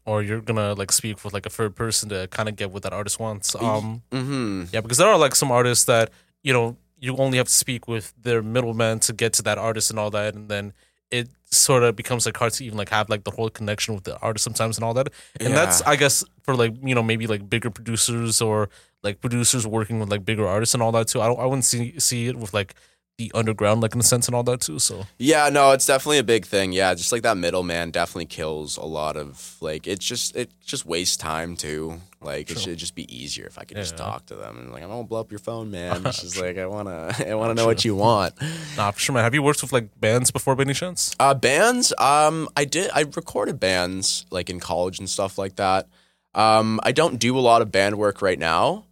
Or 0.05 0.21
you're 0.23 0.41
gonna 0.41 0.73
like 0.73 0.91
speak 0.91 1.23
with 1.23 1.33
like 1.33 1.45
a 1.45 1.49
third 1.49 1.75
person 1.75 2.09
to 2.09 2.27
kind 2.29 2.47
of 2.47 2.55
get 2.55 2.71
what 2.71 2.83
that 2.83 2.93
artist 2.93 3.19
wants. 3.19 3.55
Um, 3.55 4.03
Mhm. 4.11 4.71
Yeah, 4.71 4.81
because 4.81 4.97
there 4.97 5.07
are 5.07 5.17
like 5.17 5.35
some 5.35 5.51
artists 5.51 5.85
that 5.85 6.11
you 6.43 6.53
know 6.53 6.77
you 6.99 7.15
only 7.17 7.37
have 7.37 7.47
to 7.47 7.53
speak 7.53 7.87
with 7.87 8.13
their 8.21 8.41
middleman 8.41 8.99
to 8.99 9.13
get 9.13 9.33
to 9.33 9.41
that 9.43 9.57
artist 9.57 9.89
and 9.89 9.99
all 9.99 10.09
that, 10.11 10.33
and 10.33 10.49
then 10.49 10.73
it 11.11 11.29
sort 11.45 11.83
of 11.83 11.95
becomes 11.95 12.25
like 12.25 12.35
hard 12.35 12.53
to 12.53 12.65
even 12.65 12.77
like 12.77 12.89
have 12.89 13.09
like 13.09 13.23
the 13.23 13.31
whole 13.31 13.49
connection 13.49 13.95
with 13.95 14.03
the 14.03 14.17
artist 14.19 14.43
sometimes 14.43 14.77
and 14.77 14.83
all 14.83 14.93
that. 14.93 15.09
And 15.39 15.53
that's 15.53 15.81
I 15.83 15.95
guess 15.95 16.23
for 16.43 16.55
like 16.55 16.73
you 16.83 16.95
know 16.95 17.03
maybe 17.03 17.27
like 17.27 17.49
bigger 17.49 17.69
producers 17.69 18.41
or 18.41 18.69
like 19.03 19.21
producers 19.21 19.65
working 19.65 19.99
with 19.99 20.09
like 20.09 20.25
bigger 20.25 20.45
artists 20.45 20.73
and 20.73 20.83
all 20.83 20.91
that 20.93 21.07
too. 21.07 21.21
I 21.21 21.27
don't 21.27 21.39
I 21.39 21.45
wouldn't 21.45 21.65
see 21.65 21.99
see 21.99 22.27
it 22.27 22.35
with 22.35 22.53
like 22.53 22.75
the 23.18 23.32
underground 23.34 23.82
like 23.82 23.95
in 23.95 23.99
a 23.99 24.03
sense 24.03 24.28
and 24.28 24.36
all 24.36 24.43
that 24.43 24.61
too. 24.61 24.78
So 24.78 25.07
Yeah, 25.18 25.49
no, 25.49 25.72
it's 25.72 25.88
definitely 25.88 26.20
a 26.20 26.24
big 26.24 26.45
thing. 26.45 26.72
Yeah, 26.72 26.93
just 26.93 27.11
like 27.11 27.24
that 27.24 27.36
middleman 27.36 27.89
definitely 27.89 28.28
kills 28.28 28.78
a 28.78 28.86
lot 28.86 29.18
of 29.18 29.55
like 29.59 29.88
it's 29.88 30.05
just 30.05 30.36
it 30.36 30.51
just 30.63 30.86
wastes 30.86 31.18
time 31.18 31.55
too. 31.55 31.99
Like 32.22 32.51
it 32.51 32.59
should 32.59 32.78
just 32.78 32.93
be 32.93 33.11
easier 33.15 33.45
if 33.47 33.57
I 33.57 33.63
could 33.63 33.78
just 33.78 33.97
talk 33.97 34.28
to 34.28 34.36
them 34.36 34.57
and 34.59 34.72
like 34.72 34.84
I 34.84 34.88
don't 34.88 35.09
blow 35.09 35.20
up 35.20 35.32
your 35.32 35.39
phone, 35.39 35.72
man. 35.72 36.05
It's 36.05 36.22
just 36.22 36.39
like 36.39 36.57
I 36.57 36.68
wanna 36.68 37.13
I 37.26 37.34
wanna 37.34 37.55
know 37.55 37.65
what 37.65 37.84
you 37.84 37.95
want. 37.95 38.36
nah, 38.78 38.91
for 38.91 38.99
sure, 38.99 39.13
man. 39.15 39.24
Have 39.24 39.34
you 39.34 39.41
worked 39.41 39.61
with 39.63 39.74
like 39.74 39.99
bands 39.99 40.30
before 40.30 40.55
by 40.55 40.63
any 40.63 40.74
chance? 40.76 41.15
Uh, 41.20 41.34
bands. 41.34 41.93
Um, 41.97 42.47
I 42.55 42.65
did. 42.65 42.91
I 42.93 43.01
recorded 43.01 43.59
bands 43.59 44.26
like 44.30 44.49
in 44.49 44.59
college 44.59 44.99
and 44.99 45.09
stuff 45.09 45.38
like 45.39 45.55
that. 45.55 45.88
Um, 46.36 46.80
I 46.84 46.91
don't 46.91 47.18
do 47.18 47.36
a 47.38 47.41
lot 47.41 47.63
of 47.63 47.72
band 47.72 47.97
work 47.97 48.22
right 48.22 48.38
now. 48.38 48.86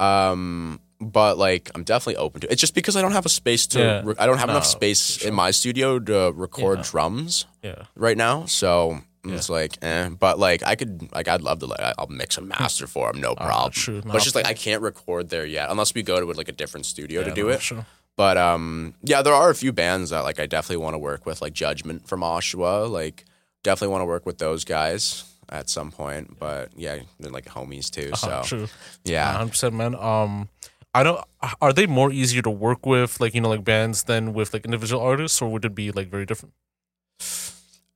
Um, 0.00 0.80
but 1.00 1.38
like 1.38 1.70
I'm 1.74 1.82
definitely 1.84 2.16
open 2.16 2.40
to. 2.42 2.46
it. 2.48 2.52
It's 2.52 2.60
just 2.60 2.74
because 2.74 2.96
I 2.96 3.02
don't 3.02 3.12
have 3.12 3.26
a 3.26 3.30
space 3.30 3.66
to. 3.68 3.78
Yeah. 3.78 4.02
re- 4.04 4.14
I 4.18 4.26
don't 4.26 4.38
have 4.38 4.48
No, 4.48 4.54
enough 4.54 4.66
space 4.66 5.18
sure. 5.18 5.28
in 5.28 5.34
my 5.34 5.50
studio 5.50 5.98
to 5.98 6.32
record 6.32 6.78
Yeah. 6.78 6.84
drums 6.90 7.46
Yeah, 7.62 7.82
right 7.96 8.16
now. 8.16 8.44
So 8.46 9.00
Yeah. 9.24 9.34
it's 9.34 9.48
like, 9.48 9.78
eh. 9.82 10.08
But 10.10 10.38
like 10.38 10.62
I 10.64 10.74
could, 10.76 11.08
like 11.14 11.28
I'd 11.28 11.42
love 11.42 11.58
to. 11.60 11.66
Like 11.66 11.80
I'll 11.98 12.06
mix 12.08 12.36
a 12.38 12.42
master 12.42 12.86
for 12.86 13.10
them, 13.12 13.20
no 13.20 13.34
Ah, 13.38 13.44
problem. 13.46 13.72
true. 13.72 14.02
But 14.04 14.16
it's 14.16 14.24
just 14.24 14.36
like 14.36 14.46
I 14.46 14.54
can't 14.54 14.82
record 14.82 15.30
there 15.30 15.46
yet 15.46 15.70
unless 15.70 15.94
we 15.94 16.02
go 16.02 16.20
to 16.20 16.26
like 16.38 16.48
a 16.48 16.52
different 16.52 16.86
studio 16.86 17.22
to 17.24 17.30
do 17.32 17.48
it. 17.48 17.62
Sure. 17.62 17.84
But 18.16 18.36
um, 18.36 18.94
yeah, 19.02 19.22
there 19.22 19.32
are 19.34 19.48
a 19.48 19.54
few 19.54 19.72
bands 19.72 20.10
that 20.10 20.24
like 20.24 20.38
I 20.38 20.44
definitely 20.46 20.82
want 20.84 20.94
to 20.94 20.98
work 20.98 21.24
with, 21.24 21.40
like 21.40 21.54
Judgment 21.54 22.06
from 22.06 22.20
Oshawa. 22.20 22.90
Like 22.90 23.24
definitely 23.62 23.92
want 23.92 24.02
to 24.02 24.06
work 24.06 24.26
with 24.26 24.36
those 24.38 24.64
guys 24.66 25.24
at 25.48 25.70
some 25.70 25.90
point. 25.90 26.38
But 26.38 26.70
yeah, 26.76 26.98
they're 27.18 27.30
like 27.32 27.46
homies 27.46 27.88
too. 27.90 28.10
So 28.16 28.28
Uh-huh, 28.28 28.42
true. 28.42 28.68
yeah, 29.04 29.32
hundred 29.32 29.50
percent, 29.52 29.74
man. 29.74 29.94
Um, 29.94 30.48
I 30.92 31.02
don't. 31.02 31.24
Are 31.60 31.72
they 31.72 31.86
more 31.86 32.10
easier 32.10 32.42
to 32.42 32.50
work 32.50 32.84
with, 32.84 33.20
like 33.20 33.34
you 33.34 33.40
know, 33.40 33.48
like 33.48 33.64
bands 33.64 34.04
than 34.04 34.32
with 34.34 34.52
like 34.52 34.64
individual 34.64 35.00
artists, 35.02 35.40
or 35.40 35.48
would 35.52 35.64
it 35.64 35.74
be 35.74 35.92
like 35.92 36.08
very 36.08 36.26
different? 36.26 36.54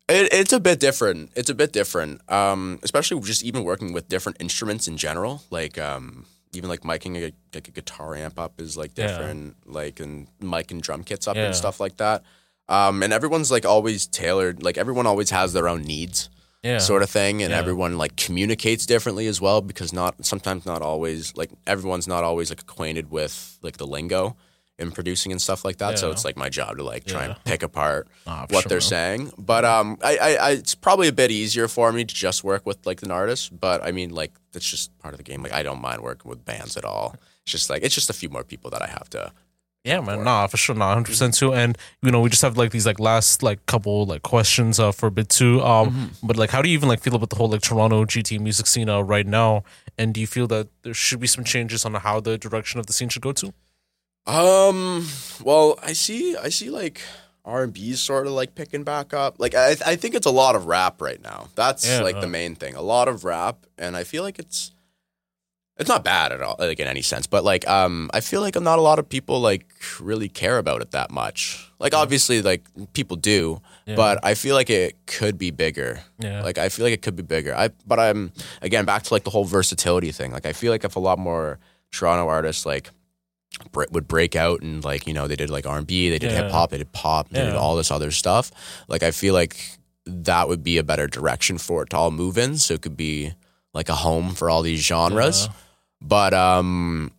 it, 0.09 0.29
it's 0.33 0.53
a 0.53 0.61
bit 0.61 0.81
different. 0.81 1.31
It's 1.35 1.51
a 1.51 1.55
bit 1.55 1.73
different. 1.73 2.21
Um, 2.31 2.79
especially 2.83 3.21
just 3.23 3.43
even 3.43 3.65
working 3.65 3.93
with 3.93 4.09
different 4.09 4.41
instruments 4.41 4.87
in 4.87 4.97
general. 4.97 5.43
Like 5.51 5.79
um, 5.79 6.27
even 6.53 6.69
like 6.71 6.81
miking 6.83 7.17
a, 7.17 7.33
like 7.55 7.69
a 7.69 7.71
guitar 7.73 8.15
amp 8.15 8.39
up 8.39 8.61
is 8.61 8.77
like 8.77 8.93
Yeah. 8.97 9.09
different. 9.09 9.57
Like 9.67 9.99
and 10.01 10.29
mic 10.41 10.71
and 10.71 10.83
drum 10.83 11.03
kits 11.05 11.27
up 11.27 11.37
Yeah. 11.37 11.47
and 11.47 11.57
stuff 11.57 11.81
like 11.81 11.97
that. 11.97 12.23
Um, 12.69 13.03
and 13.03 13.13
everyone's 13.13 13.51
like 13.51 13.67
always 13.67 14.07
tailored. 14.07 14.63
Like 14.63 14.79
everyone 14.79 15.07
always 15.07 15.31
has 15.31 15.53
their 15.53 15.69
own 15.69 15.83
needs. 15.83 16.29
Yeah, 16.65 16.79
sort 16.79 17.03
of 17.03 17.11
thing 17.11 17.43
and 17.43 17.51
Yeah. 17.53 17.59
everyone 17.59 17.99
like 17.99 18.17
communicates 18.17 18.87
differently 18.87 19.27
as 19.27 19.39
well 19.41 19.61
because 19.61 19.93
not 19.93 20.25
sometimes 20.25 20.65
not 20.67 20.81
always 20.83 21.37
like 21.37 21.51
everyone's 21.67 22.09
not 22.09 22.25
always 22.25 22.49
like 22.51 22.63
acquainted 22.63 23.11
with 23.11 23.59
like 23.63 23.77
the 23.77 23.87
lingo 23.87 24.35
in 24.79 24.91
producing 24.91 25.31
and 25.31 25.41
stuff 25.41 25.65
like 25.65 25.77
that 25.79 25.99
so 26.01 26.11
it's 26.11 26.25
like 26.25 26.37
my 26.37 26.49
job 26.49 26.77
to 26.79 26.83
like 26.83 27.05
try 27.05 27.21
Yeah. 27.27 27.27
and 27.35 27.45
pick 27.45 27.63
apart 27.63 28.09
Nah, 28.27 28.47
what 28.51 28.63
sure, 28.63 28.69
they're 28.71 28.81
saying. 28.81 29.31
But 29.39 29.65
um 29.65 29.99
I, 30.03 30.17
I 30.17 30.31
i 30.47 30.51
it's 30.53 30.75
probably 30.75 31.07
a 31.09 31.13
bit 31.13 31.31
easier 31.31 31.69
for 31.69 31.93
me 31.93 32.05
to 32.05 32.15
just 32.15 32.43
work 32.43 32.65
with 32.67 32.79
like 32.87 33.03
an 33.03 33.11
artist 33.11 33.43
but 33.61 33.85
i 33.85 33.93
mean 33.93 34.11
like 34.11 34.33
that's 34.53 34.69
just 34.75 34.97
part 34.99 35.13
of 35.15 35.19
the 35.19 35.25
game. 35.31 35.43
Like 35.45 35.53
i 35.53 35.63
don't 35.63 35.81
mind 35.83 36.01
working 36.03 36.29
with 36.31 36.45
bands 36.45 36.77
at 36.77 36.85
all. 36.85 37.15
It's 37.43 37.53
just 37.53 37.69
like 37.71 37.83
it's 37.85 37.95
just 37.95 38.09
a 38.11 38.15
few 38.15 38.31
more 38.31 38.43
people 38.43 38.71
that 38.71 38.81
i 38.83 38.87
have 38.99 39.09
to 39.11 39.33
Yeah, 39.85 40.01
man. 40.01 40.25
Nah, 40.25 40.47
for 40.47 40.57
sure. 40.57 40.75
Nah, 40.75 40.95
hundred 40.95 41.09
percent 41.11 41.35
too. 41.35 41.53
And 41.53 41.77
you 42.03 42.11
know, 42.11 42.21
we 42.23 42.31
just 42.31 42.41
have 42.41 42.57
like 42.57 42.71
these 42.71 42.87
like 42.87 42.99
last 42.99 43.43
like 43.43 43.65
couple 43.67 44.07
like 44.07 44.23
questions 44.23 44.81
uh, 44.81 44.93
for 44.93 45.07
a 45.09 45.11
bit 45.11 45.29
too. 45.29 45.61
Um, 45.63 45.91
Mm-hmm. 45.91 46.27
but 46.27 46.37
like, 46.39 46.51
how 46.51 46.63
do 46.63 46.69
you 46.71 46.75
even 46.75 46.89
like 46.89 47.01
feel 47.01 47.15
about 47.15 47.29
the 47.31 47.37
whole 47.37 47.49
like 47.49 47.61
Toronto 47.61 48.05
GT 48.07 48.41
music 48.41 48.67
scene 48.67 48.89
uh, 48.89 49.01
right 49.03 49.27
now? 49.27 49.63
And 49.99 50.15
do 50.15 50.21
you 50.21 50.27
feel 50.27 50.47
that 50.49 50.69
there 50.83 50.95
should 50.95 51.21
be 51.21 51.27
some 51.27 51.45
changes 51.45 51.85
on 51.85 51.93
how 51.95 52.19
the 52.21 52.39
direction 52.39 52.81
of 52.81 52.87
the 52.87 52.93
scene 52.95 53.11
should 53.11 53.23
go 53.23 53.33
to? 53.33 53.53
Um. 54.27 55.07
Well, 55.43 55.79
I 55.83 55.93
see. 55.93 56.35
I 56.37 56.49
see. 56.49 56.71
Like 56.71 57.03
R 57.45 57.63
and 57.65 57.73
B 57.73 57.93
sort 57.95 58.27
of 58.27 58.33
like 58.33 58.55
picking 58.55 58.85
back 58.85 59.13
up. 59.13 59.37
Like 59.39 59.55
I, 59.55 59.77
I 59.85 59.97
think 59.97 60.15
it's 60.15 60.27
a 60.27 60.31
lot 60.31 60.57
of 60.57 60.65
rap 60.67 61.03
right 61.03 61.23
now. 61.23 61.49
That's 61.57 61.87
Yeah. 61.87 62.01
like 62.01 62.21
the 62.23 62.27
main 62.27 62.55
thing. 62.55 62.75
A 62.75 62.81
lot 62.83 63.07
of 63.07 63.25
rap, 63.25 63.67
and 63.77 63.97
I 63.97 64.05
feel 64.05 64.23
like 64.23 64.39
it's 64.39 64.71
it's 65.77 65.89
not 65.89 66.05
bad 66.05 66.31
at 66.33 66.41
all, 66.41 66.57
like 66.59 66.79
in 66.79 66.87
any 66.87 67.03
sense. 67.03 67.27
But 67.27 67.43
like, 67.45 67.67
um, 67.69 68.09
I 68.15 68.21
feel 68.21 68.41
like 68.41 68.55
not 68.61 68.79
a 68.79 68.83
lot 68.83 68.99
of 68.99 69.09
people 69.09 69.41
like 69.41 69.67
really 70.01 70.29
care 70.29 70.59
about 70.59 70.83
it 70.83 70.93
that 70.93 71.11
much. 71.11 71.69
Like 71.81 71.95
obviously, 71.95 72.43
like 72.43 72.63
people 72.93 73.17
do, 73.17 73.61
Yeah. 73.87 73.97
but 73.97 74.19
I 74.25 74.35
feel 74.35 74.55
like 74.55 74.71
it 74.71 74.97
could 75.07 75.37
be 75.37 75.51
bigger. 75.51 76.01
Yeah, 76.19 76.43
Like 76.43 76.59
I 76.59 76.69
feel 76.69 76.85
like 76.87 76.95
it 76.95 77.03
could 77.03 77.17
be 77.17 77.23
bigger. 77.25 77.55
I 77.57 77.71
but 77.87 77.99
I'm 77.99 78.31
again 78.63 78.85
back 78.85 79.03
to 79.05 79.15
like 79.15 79.25
the 79.25 79.31
whole 79.31 79.45
versatility 79.45 80.13
thing. 80.13 80.31
Like 80.33 80.47
I 80.47 80.53
feel 80.53 80.71
like 80.73 80.85
if 80.85 80.95
a 80.97 81.01
lot 81.01 81.19
more 81.19 81.59
Toronto 81.93 82.29
artists 82.29 82.65
like 82.65 82.91
would 83.75 84.09
break 84.09 84.35
out 84.35 84.63
and 84.63 84.85
like 84.85 85.07
you 85.07 85.15
know 85.15 85.29
they 85.29 85.37
did 85.37 85.51
like 85.51 85.67
R 85.67 85.79
and 85.79 85.87
B, 85.87 86.11
they 86.11 86.19
did 86.19 86.31
Yeah. 86.33 86.43
hip 86.45 86.53
hop, 86.53 86.71
they 86.71 86.79
did 86.79 86.93
pop, 86.93 87.29
they 87.31 87.45
did 87.45 87.55
all 87.55 87.77
this 87.77 87.91
other 87.91 88.11
stuff. 88.11 88.51
Like 88.89 89.03
I 89.03 89.11
feel 89.11 89.35
like 89.35 89.57
that 90.07 90.49
would 90.49 90.63
be 90.63 90.79
a 90.79 90.83
better 90.83 91.07
direction 91.07 91.59
for 91.59 91.83
it 91.83 91.91
to 91.91 91.97
all 91.97 92.11
move 92.11 92.37
in. 92.39 92.57
So 92.59 92.75
it 92.75 92.83
could 92.83 92.97
be 92.97 93.33
like 93.73 93.89
a 93.89 93.95
home 93.95 94.35
for 94.35 94.51
all 94.51 94.63
these 94.63 94.81
genres. 94.85 95.47
Yeah. 95.47 95.53
But 96.07 96.35
um. 96.35 97.11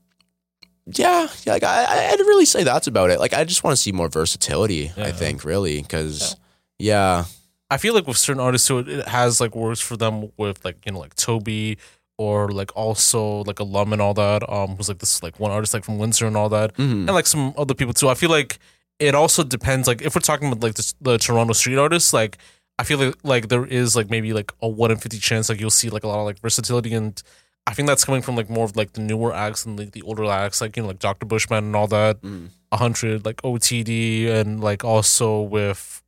Yeah, 0.88 1.28
yeah, 1.46 1.54
like 1.54 1.64
I, 1.64 1.84
I- 1.86 2.10
I'd 2.12 2.20
really 2.20 2.46
say 2.46 2.64
that's 2.64 2.86
about 2.86 3.10
it. 3.10 3.20
Like, 3.20 3.34
I 3.34 3.44
just 3.44 3.64
want 3.64 3.76
to 3.76 3.82
see 3.82 3.92
more 3.92 4.08
versatility. 4.08 4.92
I 4.98 5.12
think, 5.12 5.44
really, 5.44 5.82
because 5.82 6.36
yeah, 6.78 7.26
I 7.72 7.78
feel 7.78 7.96
like 7.96 8.06
with 8.06 8.18
certain 8.18 8.40
artists 8.40 8.68
too, 8.68 8.80
it- 8.80 9.08
has 9.08 9.42
like 9.42 9.56
works 9.56 9.82
for 9.82 9.98
them 9.98 10.32
with 10.38 10.64
like 10.64 10.78
you 10.86 10.92
know 10.92 11.00
like 11.00 11.16
Toby 11.16 11.80
or 12.20 12.50
like 12.52 12.70
also 12.78 13.44
like 13.46 13.60
Alum 13.60 13.94
and 13.94 14.02
all 14.02 14.14
that. 14.14 14.48
Um, 14.48 14.76
who's 14.76 14.88
like 14.88 15.00
this 15.00 15.24
like 15.24 15.40
one 15.40 15.50
artist 15.50 15.74
like 15.74 15.84
from 15.84 15.98
Windsor 15.98 16.28
and 16.28 16.38
all 16.38 16.50
that, 16.50 16.76
Mhm. 16.76 16.92
and 17.08 17.08
like 17.08 17.26
some 17.26 17.56
other 17.58 17.74
people 17.74 17.96
too. 17.96 18.08
I 18.10 18.14
feel 18.14 18.30
like 18.30 18.60
it 19.00 19.16
also 19.16 19.44
depends. 19.44 19.88
Like 19.88 20.04
if 20.04 20.14
we're 20.14 20.22
talking 20.22 20.48
about 20.50 20.62
like 20.62 20.76
the, 20.76 20.94
the 21.02 21.18
Toronto 21.18 21.54
street 21.54 21.78
artists, 21.80 22.14
like 22.14 22.38
I 22.78 22.84
feel 22.84 23.00
like 23.00 23.16
like 23.24 23.48
there 23.50 23.66
is 23.66 23.96
like 23.96 24.12
maybe 24.12 24.34
like 24.34 24.52
a 24.62 24.68
one 24.68 24.92
in 24.92 24.98
fifty 24.98 25.18
chance 25.18 25.50
like 25.50 25.60
you'll 25.60 25.72
see 25.72 25.90
like 25.90 26.04
a 26.04 26.08
lot 26.08 26.20
of 26.20 26.26
like 26.26 26.38
versatility 26.42 26.94
and. 26.94 27.20
I 27.68 27.74
think 27.74 27.88
that's 27.88 28.06
coming 28.06 28.22
from 28.22 28.36
like 28.36 28.50
more 28.50 28.66
of 28.66 28.76
like 28.76 28.94
the 28.94 29.02
newer 29.02 29.34
acts 29.34 29.66
and 29.66 29.78
like 29.78 29.92
the 29.92 30.04
older 30.04 30.26
acts, 30.26 30.62
like 30.62 30.78
you 30.78 30.84
know, 30.84 30.90
like 30.90 31.00
Dr. 31.00 31.26
Bushman 31.26 31.64
and 31.64 31.76
all 31.76 31.88
that. 31.88 32.18
A 32.72 32.78
hundred 32.78 33.26
like 33.26 33.42
OTD 33.42 34.30
and 34.30 34.62
like 34.62 34.84
also 34.84 35.42
with 35.42 36.04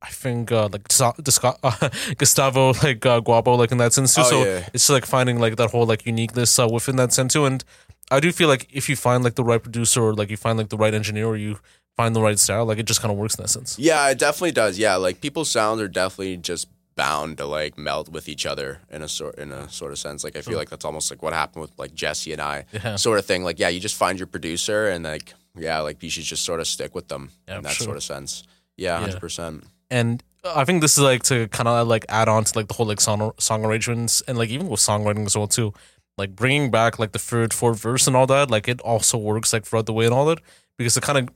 I 0.00 0.08
think 0.08 0.52
uh, 0.52 0.68
like 0.68 0.86
uh, 1.00 1.88
Gustavo 2.18 2.72
like 2.82 3.04
uh, 3.04 3.20
Guapo 3.20 3.54
like 3.54 3.72
in 3.72 3.78
that 3.78 3.92
sense 3.92 4.14
too. 4.14 4.22
Oh, 4.24 4.30
so 4.30 4.44
yeah. 4.44 4.68
it's 4.72 4.88
like 4.88 5.04
finding 5.04 5.40
like 5.40 5.56
that 5.56 5.70
whole 5.70 5.86
like 5.86 6.06
uniqueness 6.06 6.58
uh, 6.58 6.68
within 6.70 6.96
that 6.96 7.12
sense 7.12 7.32
too. 7.32 7.44
And 7.44 7.64
I 8.10 8.20
do 8.20 8.30
feel 8.32 8.48
like 8.48 8.68
if 8.72 8.88
you 8.88 8.96
find 8.96 9.24
like 9.24 9.34
the 9.34 9.44
right 9.44 9.62
producer 9.62 10.02
or 10.02 10.14
like 10.14 10.30
you 10.30 10.36
find 10.36 10.56
like 10.56 10.68
the 10.68 10.76
right 10.76 10.94
engineer 10.94 11.26
or 11.26 11.36
you 11.36 11.58
find 11.96 12.14
the 12.14 12.22
right 12.22 12.38
style, 12.38 12.64
like 12.64 12.78
it 12.78 12.86
just 12.86 13.02
kind 13.02 13.10
of 13.10 13.18
works 13.18 13.34
in 13.34 13.42
that 13.42 13.48
sense. 13.48 13.78
Yeah, 13.78 14.08
it 14.08 14.18
definitely 14.18 14.52
does. 14.52 14.78
Yeah, 14.78 14.96
like 14.96 15.20
people's 15.20 15.50
sounds 15.50 15.80
are 15.80 15.88
definitely 15.88 16.36
just 16.36 16.68
bound 17.02 17.38
to 17.38 17.46
like 17.46 17.78
melt 17.78 18.06
with 18.16 18.28
each 18.28 18.44
other 18.52 18.80
in 18.90 19.00
a 19.02 19.08
sort 19.08 19.34
in 19.38 19.52
a 19.52 19.62
sort 19.70 19.92
of 19.92 19.98
sense. 19.98 20.24
Like 20.24 20.36
I 20.36 20.42
feel 20.42 20.58
like 20.58 20.70
that's 20.72 20.84
almost 20.84 21.10
like 21.12 21.22
what 21.22 21.32
happened 21.32 21.62
with 21.62 21.72
like 21.78 21.94
Jesse 21.94 22.32
and 22.32 22.42
I, 22.42 22.56
Yeah. 22.72 22.96
sort 22.96 23.18
of 23.20 23.24
thing. 23.30 23.44
Like 23.48 23.58
yeah, 23.62 23.68
you 23.74 23.80
just 23.80 23.96
find 23.96 24.18
your 24.18 24.26
producer 24.26 24.88
and 24.92 25.04
like 25.04 25.32
yeah, 25.56 25.78
like 25.80 26.02
you 26.02 26.10
should 26.10 26.24
just 26.34 26.44
sort 26.44 26.60
of 26.60 26.66
stick 26.66 26.94
with 26.94 27.06
them 27.08 27.30
Yeah, 27.48 27.58
in 27.58 27.62
that 27.64 27.72
sure. 27.72 27.84
sort 27.86 27.96
of 27.96 28.02
sense. 28.04 28.42
Yeah, 28.76 28.98
hundred 29.00 29.20
percent. 29.20 29.64
and 29.90 30.22
I 30.44 30.64
think 30.64 30.82
this 30.82 30.96
is 30.98 31.02
like 31.12 31.22
to 31.24 31.48
kind 31.48 31.68
of 31.68 31.88
like 31.88 32.04
add 32.08 32.28
on 32.28 32.44
to 32.44 32.52
like 32.58 32.68
the 32.68 32.74
whole 32.74 32.86
like 32.86 33.00
song 33.00 33.32
song 33.38 33.64
arrangements 33.64 34.20
and 34.28 34.38
like 34.38 34.50
even 34.50 34.68
with 34.68 34.80
songwriting 34.80 35.26
as 35.26 35.36
well 35.36 35.48
too, 35.48 35.72
like 36.16 36.30
bringing 36.36 36.70
back 36.70 36.98
like 36.98 37.12
the 37.12 37.18
third, 37.30 37.52
fourth 37.52 37.80
verse 37.80 38.06
and 38.06 38.14
all 38.16 38.26
that. 38.26 38.50
Like 38.50 38.68
it 38.68 38.80
also 38.82 39.18
works 39.18 39.52
like 39.52 39.64
throughout 39.66 39.86
the 39.86 39.92
way 39.98 40.04
and 40.06 40.14
all 40.14 40.26
that 40.26 40.38
because 40.78 40.96
it 40.96 41.02
kind 41.02 41.18
of 41.18 41.28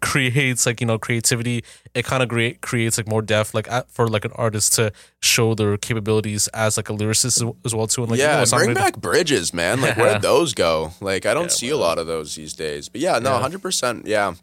creates 0.00 0.66
like 0.66 0.80
you 0.80 0.86
know 0.86 0.98
creativity. 0.98 1.64
It 1.94 2.04
kind 2.04 2.22
of 2.22 2.28
create 2.28 2.60
creates 2.60 2.98
like 2.98 3.08
more 3.08 3.22
depth 3.22 3.54
like 3.54 3.70
at, 3.70 3.90
for 3.90 4.08
like 4.08 4.24
an 4.24 4.32
artist 4.34 4.74
to 4.74 4.92
show 5.20 5.54
their 5.54 5.76
capabilities 5.76 6.48
as 6.48 6.76
like 6.76 6.88
a 6.88 6.92
lyricist 6.92 7.42
as, 7.42 7.54
as 7.64 7.74
well 7.74 7.86
too. 7.86 8.02
And 8.02 8.10
like 8.10 8.20
yeah, 8.20 8.32
even 8.32 8.40
with 8.40 8.50
bring 8.50 8.70
songwriting- 8.70 8.74
back 8.74 8.96
bridges, 8.98 9.52
man. 9.54 9.80
Like 9.80 9.96
where 9.96 10.12
did 10.14 10.22
those 10.22 10.54
go? 10.54 10.92
Like 11.00 11.26
I 11.26 11.34
don't 11.34 11.44
Yeah, 11.44 11.48
see 11.48 11.68
a 11.70 11.76
lot 11.76 11.98
of 11.98 12.06
those 12.06 12.34
these 12.34 12.54
days. 12.54 12.88
But 12.88 13.00
yeah, 13.00 13.18
no, 13.18 13.32
Yeah. 13.34 13.40
hundred 13.40 13.62
percent. 13.62 14.06
Yeah, 14.06 14.34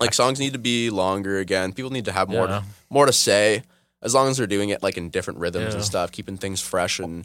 like 0.00 0.14
songs 0.14 0.38
need 0.40 0.52
to 0.52 0.58
be 0.58 0.90
longer 0.90 1.38
again. 1.38 1.72
People 1.72 1.90
need 1.90 2.04
to 2.06 2.12
have 2.12 2.28
more 2.28 2.46
Yeah. 2.46 2.60
to, 2.60 2.64
more 2.90 3.06
to 3.06 3.12
say. 3.12 3.62
As 4.02 4.14
long 4.14 4.28
as 4.28 4.36
they're 4.36 4.46
doing 4.46 4.68
it 4.68 4.82
like 4.82 4.96
in 4.98 5.08
different 5.08 5.40
rhythms 5.40 5.68
Yeah. 5.70 5.76
and 5.76 5.84
stuff, 5.84 6.12
keeping 6.12 6.36
things 6.36 6.60
fresh 6.60 7.00
and, 7.00 7.24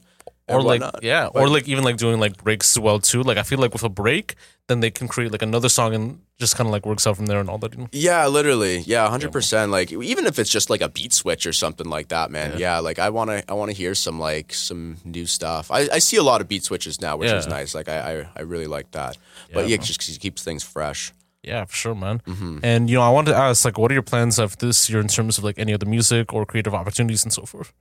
or 0.54 0.62
like 0.62 0.82
whatnot. 0.82 1.04
yeah, 1.04 1.28
or 1.28 1.48
like 1.48 1.68
even 1.68 1.84
like 1.84 1.98
doing 1.98 2.20
like 2.20 2.44
breaks 2.44 2.76
as 2.76 2.80
well 2.80 3.00
too. 3.00 3.24
Like 3.24 3.38
I 3.38 3.44
feel 3.44 3.60
like 3.60 3.74
with 3.74 3.84
a 3.84 3.90
break, 3.90 4.36
then 4.68 4.80
they 4.80 4.92
can 4.92 5.08
create 5.08 5.32
like 5.32 5.42
another 5.42 5.70
song 5.70 5.94
and 5.94 6.22
just 6.40 6.56
kind 6.56 6.68
of 6.68 6.72
like 6.72 6.86
works 6.86 7.06
out 7.06 7.18
from 7.18 7.28
there 7.28 7.40
and 7.40 7.50
all 7.50 7.58
that. 7.60 7.74
You 7.74 7.80
know? 7.82 7.88
Yeah, 7.92 8.28
literally. 8.28 8.80
Yeah, 8.80 9.08
hundred 9.10 9.32
percent. 9.32 9.72
Like 9.72 9.92
even 9.92 10.26
if 10.26 10.40
it's 10.40 10.50
just 10.50 10.70
like 10.70 10.82
a 10.82 10.90
beat 10.90 11.14
switch 11.14 11.46
or 11.46 11.54
something 11.54 11.88
like 11.88 12.10
that, 12.10 12.32
man. 12.32 12.58
Yeah, 12.58 12.80
like 12.80 13.00
I 13.00 13.10
wanna 13.10 13.44
I 13.48 13.54
wanna 13.54 13.74
hear 13.74 13.96
some 13.96 14.20
like 14.20 14.54
some 14.54 14.98
new 15.06 15.26
stuff. 15.26 15.72
I, 15.72 15.88
I 15.92 16.00
see 16.00 16.18
a 16.18 16.24
lot 16.24 16.42
of 16.42 16.48
beat 16.48 16.64
switches 16.64 17.02
now, 17.02 17.18
which 17.18 17.32
is 17.32 17.48
nice. 17.48 17.76
Like 17.76 17.90
I, 17.90 17.98
I, 18.22 18.28
I 18.38 18.42
really 18.42 18.68
like 18.68 18.92
that. 18.92 19.18
But 19.54 19.68
yeah, 19.68 19.76
it 19.76 19.82
just 19.82 20.20
keeps 20.20 20.44
things 20.44 20.64
fresh. 20.64 21.14
Yeah, 21.44 21.66
for 21.66 21.76
sure, 21.76 21.96
man. 21.96 22.22
Mm-hmm. 22.28 22.60
And 22.62 22.90
you 22.90 22.98
know, 22.98 23.02
I 23.02 23.10
wanted 23.10 23.32
to 23.32 23.38
ask, 23.38 23.66
like, 23.66 23.78
what 23.80 23.90
are 23.90 23.96
your 23.96 24.04
plans 24.04 24.38
of 24.38 24.58
this 24.60 24.90
year 24.90 25.00
in 25.00 25.08
terms 25.08 25.40
of 25.40 25.44
like 25.44 25.58
any 25.58 25.74
other 25.74 25.88
music 25.88 26.34
or 26.34 26.46
creative 26.46 26.76
opportunities 26.76 27.24
and 27.24 27.34
so 27.34 27.44
forth? 27.46 27.74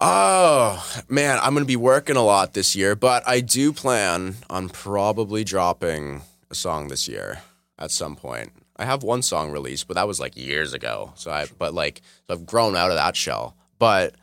Oh 0.00 0.84
man, 1.08 1.40
I'm 1.42 1.54
gonna 1.54 1.64
be 1.64 1.76
working 1.76 2.16
a 2.16 2.22
lot 2.22 2.52
this 2.54 2.76
year, 2.76 2.94
but 2.94 3.26
I 3.26 3.40
do 3.40 3.72
plan 3.72 4.36
on 4.48 4.68
probably 4.68 5.42
dropping 5.42 6.22
a 6.50 6.54
song 6.54 6.88
this 6.88 7.08
year 7.08 7.40
at 7.78 7.90
some 7.90 8.14
point. 8.14 8.52
I 8.76 8.84
have 8.84 9.02
one 9.02 9.22
song 9.22 9.50
released, 9.50 9.88
but 9.88 9.94
that 9.94 10.06
was 10.06 10.20
like 10.20 10.36
years 10.36 10.72
ago. 10.72 11.12
So 11.16 11.32
I, 11.32 11.46
but 11.58 11.74
like, 11.74 12.00
I've 12.28 12.46
grown 12.46 12.76
out 12.76 12.90
of 12.90 12.96
that 12.96 13.16
shell. 13.16 13.56
But 13.80 14.14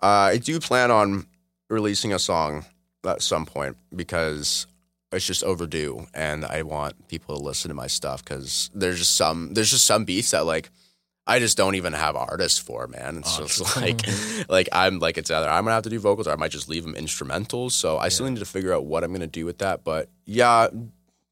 uh, 0.00 0.06
I 0.30 0.38
do 0.38 0.60
plan 0.60 0.92
on 0.92 1.26
releasing 1.68 2.12
a 2.12 2.18
song 2.20 2.64
at 3.04 3.20
some 3.20 3.46
point 3.46 3.76
because 3.94 4.68
it's 5.10 5.26
just 5.26 5.42
overdue, 5.42 6.06
and 6.14 6.44
I 6.44 6.62
want 6.62 7.08
people 7.08 7.36
to 7.36 7.42
listen 7.42 7.68
to 7.70 7.74
my 7.74 7.88
stuff 7.88 8.24
because 8.24 8.70
there's 8.74 8.98
just 8.98 9.16
some 9.16 9.54
there's 9.54 9.70
just 9.70 9.86
some 9.86 10.04
beats 10.04 10.30
that 10.30 10.46
like 10.46 10.70
I 11.28 11.38
just 11.40 11.56
don't 11.56 11.74
even 11.74 11.92
have 11.92 12.14
artists 12.14 12.58
for, 12.58 12.86
man. 12.86 13.18
It's 13.18 13.38
Oh, 13.38 13.46
just 13.46 13.76
like 13.76 14.00
like 14.48 14.68
I'm 14.72 14.98
like 15.00 15.18
it's 15.18 15.30
either 15.30 15.48
I'm 15.48 15.64
gonna 15.64 15.74
have 15.74 15.82
to 15.84 15.90
do 15.90 15.98
vocals 15.98 16.28
or 16.28 16.32
I 16.32 16.36
might 16.36 16.52
just 16.52 16.68
leave 16.68 16.84
them 16.84 16.94
instrumentals. 16.94 17.72
So 17.72 17.98
I 17.98 18.08
still 18.10 18.26
need 18.28 18.38
to 18.38 18.44
figure 18.44 18.72
out 18.72 18.84
what 18.84 19.02
I'm 19.02 19.12
gonna 19.12 19.26
do 19.26 19.44
with 19.44 19.58
that. 19.58 19.82
But 19.82 20.08
yeah, 20.24 20.68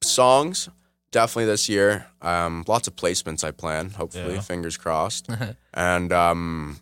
songs 0.03 0.69
definitely 1.11 1.47
this 1.47 1.69
year. 1.69 2.07
Um, 2.23 2.65
lots 2.67 2.89
of 2.89 2.97
placements 2.97 3.45
I 3.45 3.53
plan. 3.53 3.91
Hopefully, 3.91 4.35
Yeah. 4.35 4.41
fingers 4.41 4.77
crossed. 4.77 5.29
and 5.75 6.13
um, 6.13 6.81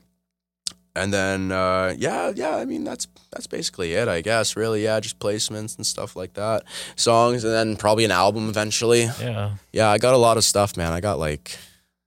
and 0.97 1.13
then 1.13 1.53
uh, 1.53 1.95
yeah, 1.99 2.33
yeah. 2.35 2.57
I 2.57 2.65
mean 2.65 2.85
that's 2.85 3.07
that's 3.31 3.47
basically 3.47 3.93
it. 3.95 4.09
I 4.09 4.21
guess 4.23 4.57
really, 4.57 4.85
yeah, 4.85 5.01
just 5.01 5.19
placements 5.19 5.77
and 5.77 5.87
stuff 5.87 6.17
like 6.17 6.35
that. 6.35 6.65
Songs 6.97 7.45
and 7.45 7.53
then 7.53 7.77
probably 7.77 8.05
an 8.05 8.11
album 8.11 8.49
eventually. 8.49 9.03
Yeah, 9.21 9.57
Yeah, 9.73 9.89
I 9.91 9.99
got 9.99 10.15
a 10.15 10.19
lot 10.19 10.37
of 10.39 10.45
stuff, 10.45 10.77
man. 10.77 10.93
I 10.93 11.01
got 11.01 11.19
like. 11.19 11.59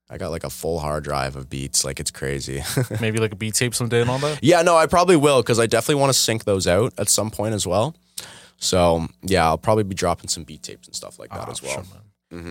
I 0.10 0.18
got 0.18 0.30
like 0.30 0.44
a 0.44 0.50
full 0.50 0.80
hard 0.80 1.04
drive 1.04 1.36
of 1.36 1.50
beats. 1.50 1.84
Like 1.84 2.00
it's 2.00 2.12
crazy. 2.12 2.62
maybe 3.02 3.18
like 3.20 3.32
a 3.34 3.36
beat 3.36 3.56
tape 3.56 3.74
someday 3.74 4.02
and 4.02 4.10
all 4.10 4.20
that. 4.20 4.40
Yeah, 4.44 4.62
no, 4.62 4.78
I 4.78 4.86
probably 4.86 5.16
will 5.16 5.42
because 5.42 5.60
I 5.60 5.66
definitely 5.66 6.00
want 6.02 6.12
to 6.14 6.18
sync 6.20 6.44
those 6.44 6.68
out 6.68 6.94
at 6.98 7.10
some 7.10 7.32
point 7.32 7.56
as 7.56 7.66
well. 7.66 7.96
So 8.58 9.08
yeah, 9.24 9.46
I'll 9.46 9.58
probably 9.58 9.84
be 9.84 9.96
dropping 9.96 10.30
some 10.30 10.44
beat 10.44 10.62
tapes 10.64 10.88
and 10.88 10.96
stuff 10.96 11.18
like 11.20 11.30
that 11.32 11.48
Ah, 11.48 11.52
as 11.52 11.62
well. 11.62 11.74
sure, 11.74 11.84
man. 11.84 12.02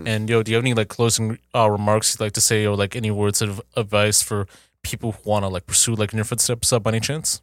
Mhm. 0.04 0.08
And 0.08 0.30
yo, 0.30 0.42
do 0.42 0.50
you 0.50 0.56
have 0.56 0.64
any 0.64 0.74
like 0.74 0.88
closing 0.88 1.38
uh, 1.54 1.68
remarks 1.70 2.14
you'd 2.14 2.24
like 2.24 2.32
to 2.32 2.40
say, 2.40 2.66
or 2.66 2.76
like 2.76 2.94
any 2.96 3.10
words 3.10 3.40
of 3.42 3.60
advice 3.76 4.20
for 4.22 4.46
people 4.82 5.12
who 5.12 5.30
want 5.30 5.44
to 5.44 5.48
like 5.48 5.66
pursue 5.66 5.94
like 5.94 6.12
in 6.12 6.16
your 6.18 6.24
footsteps 6.24 6.72
uh, 6.72 6.78
by 6.78 6.90
any 6.90 7.00
chance? 7.00 7.40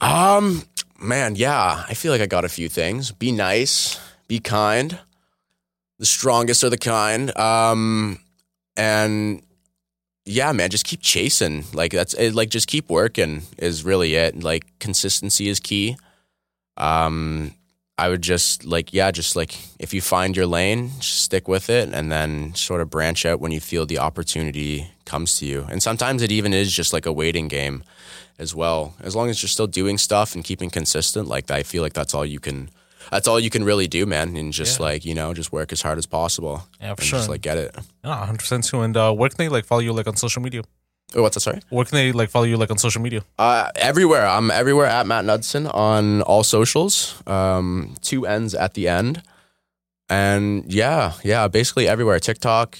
Um, 0.00 0.64
man, 1.00 1.36
yeah, 1.36 1.84
I 1.88 1.94
feel 1.94 2.12
like 2.12 2.20
I 2.20 2.26
got 2.26 2.44
a 2.44 2.48
few 2.48 2.68
things. 2.68 3.12
Be 3.12 3.32
nice, 3.32 3.98
be 4.28 4.38
kind. 4.40 4.98
The 5.98 6.06
strongest 6.06 6.64
are 6.64 6.70
the 6.70 6.78
kind. 6.78 7.36
Um, 7.36 8.18
and 8.76 9.42
yeah, 10.24 10.52
man, 10.52 10.70
just 10.70 10.84
keep 10.84 11.00
chasing. 11.00 11.64
Like 11.72 11.92
that's 11.92 12.14
it, 12.14 12.34
like 12.34 12.50
just 12.50 12.68
keep 12.68 12.88
working 12.88 13.42
is 13.58 13.84
really 13.84 14.14
it. 14.14 14.42
Like 14.42 14.64
consistency 14.78 15.48
is 15.48 15.60
key. 15.60 15.96
Um, 16.76 17.54
I 17.98 18.08
would 18.08 18.22
just 18.22 18.64
like 18.64 18.92
yeah, 18.92 19.10
just 19.10 19.36
like 19.36 19.56
if 19.78 19.92
you 19.92 20.00
find 20.00 20.36
your 20.36 20.46
lane, 20.46 20.90
stick 21.00 21.48
with 21.48 21.68
it, 21.68 21.92
and 21.92 22.10
then 22.10 22.54
sort 22.54 22.80
of 22.80 22.90
branch 22.90 23.26
out 23.26 23.40
when 23.40 23.52
you 23.52 23.60
feel 23.60 23.84
the 23.84 23.98
opportunity 23.98 24.88
comes 25.04 25.38
to 25.38 25.46
you. 25.46 25.66
And 25.68 25.82
sometimes 25.82 26.22
it 26.22 26.32
even 26.32 26.52
is 26.52 26.72
just 26.72 26.92
like 26.92 27.06
a 27.06 27.12
waiting 27.12 27.48
game 27.48 27.84
as 28.38 28.54
well. 28.54 28.94
As 29.00 29.14
long 29.14 29.28
as 29.28 29.42
you're 29.42 29.48
still 29.48 29.66
doing 29.66 29.98
stuff 29.98 30.34
and 30.34 30.42
keeping 30.42 30.70
consistent, 30.70 31.28
like 31.28 31.50
I 31.50 31.62
feel 31.62 31.82
like 31.82 31.92
that's 31.92 32.14
all 32.14 32.24
you 32.24 32.40
can. 32.40 32.70
That's 33.12 33.28
all 33.28 33.38
you 33.38 33.50
can 33.50 33.62
really 33.62 33.86
do, 33.86 34.06
man. 34.06 34.36
And 34.36 34.52
just 34.52 34.80
Yeah. 34.80 34.86
like 34.86 35.04
you 35.04 35.14
know, 35.14 35.34
just 35.34 35.52
work 35.52 35.70
as 35.72 35.82
hard 35.82 35.98
as 35.98 36.06
possible 36.06 36.64
Yeah, 36.80 36.94
for 36.94 37.02
and 37.02 37.08
sure. 37.08 37.18
just 37.18 37.28
like 37.28 37.42
get 37.42 37.58
it. 37.58 37.76
Yeah, 38.04 38.26
hundred 38.26 38.38
percent 38.38 38.64
too. 38.64 38.80
And 38.80 38.96
uh, 38.96 39.12
where 39.12 39.28
can 39.28 39.36
they 39.38 39.48
like 39.50 39.66
follow 39.66 39.82
you 39.82 39.92
like 39.92 40.08
on 40.08 40.16
social 40.16 40.42
media? 40.42 40.62
Oh, 41.14 41.20
what's 41.22 41.34
that? 41.34 41.40
Sorry. 41.42 41.60
Where 41.68 41.84
can 41.84 41.96
they 41.96 42.10
like 42.12 42.30
follow 42.30 42.46
you 42.46 42.56
like 42.56 42.70
on 42.70 42.78
social 42.78 43.02
media? 43.02 43.22
Uh, 43.38 43.68
everywhere. 43.76 44.26
I'm 44.26 44.50
everywhere 44.50 44.86
at 44.86 45.06
Matt 45.06 45.24
Knudsen 45.26 45.66
on 45.66 46.22
all 46.22 46.42
socials. 46.42 47.22
Um, 47.26 47.94
two 48.00 48.24
N's 48.26 48.54
at 48.54 48.72
the 48.74 48.88
end. 48.88 49.22
And 50.08 50.72
yeah, 50.72 51.12
yeah, 51.22 51.48
basically 51.48 51.86
everywhere. 51.88 52.18
TikTok, 52.18 52.78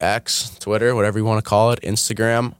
X, 0.00 0.50
Twitter, 0.58 0.94
whatever 0.94 1.18
you 1.20 1.24
want 1.24 1.38
to 1.44 1.48
call 1.48 1.70
it, 1.72 1.80
Instagram, 1.82 2.54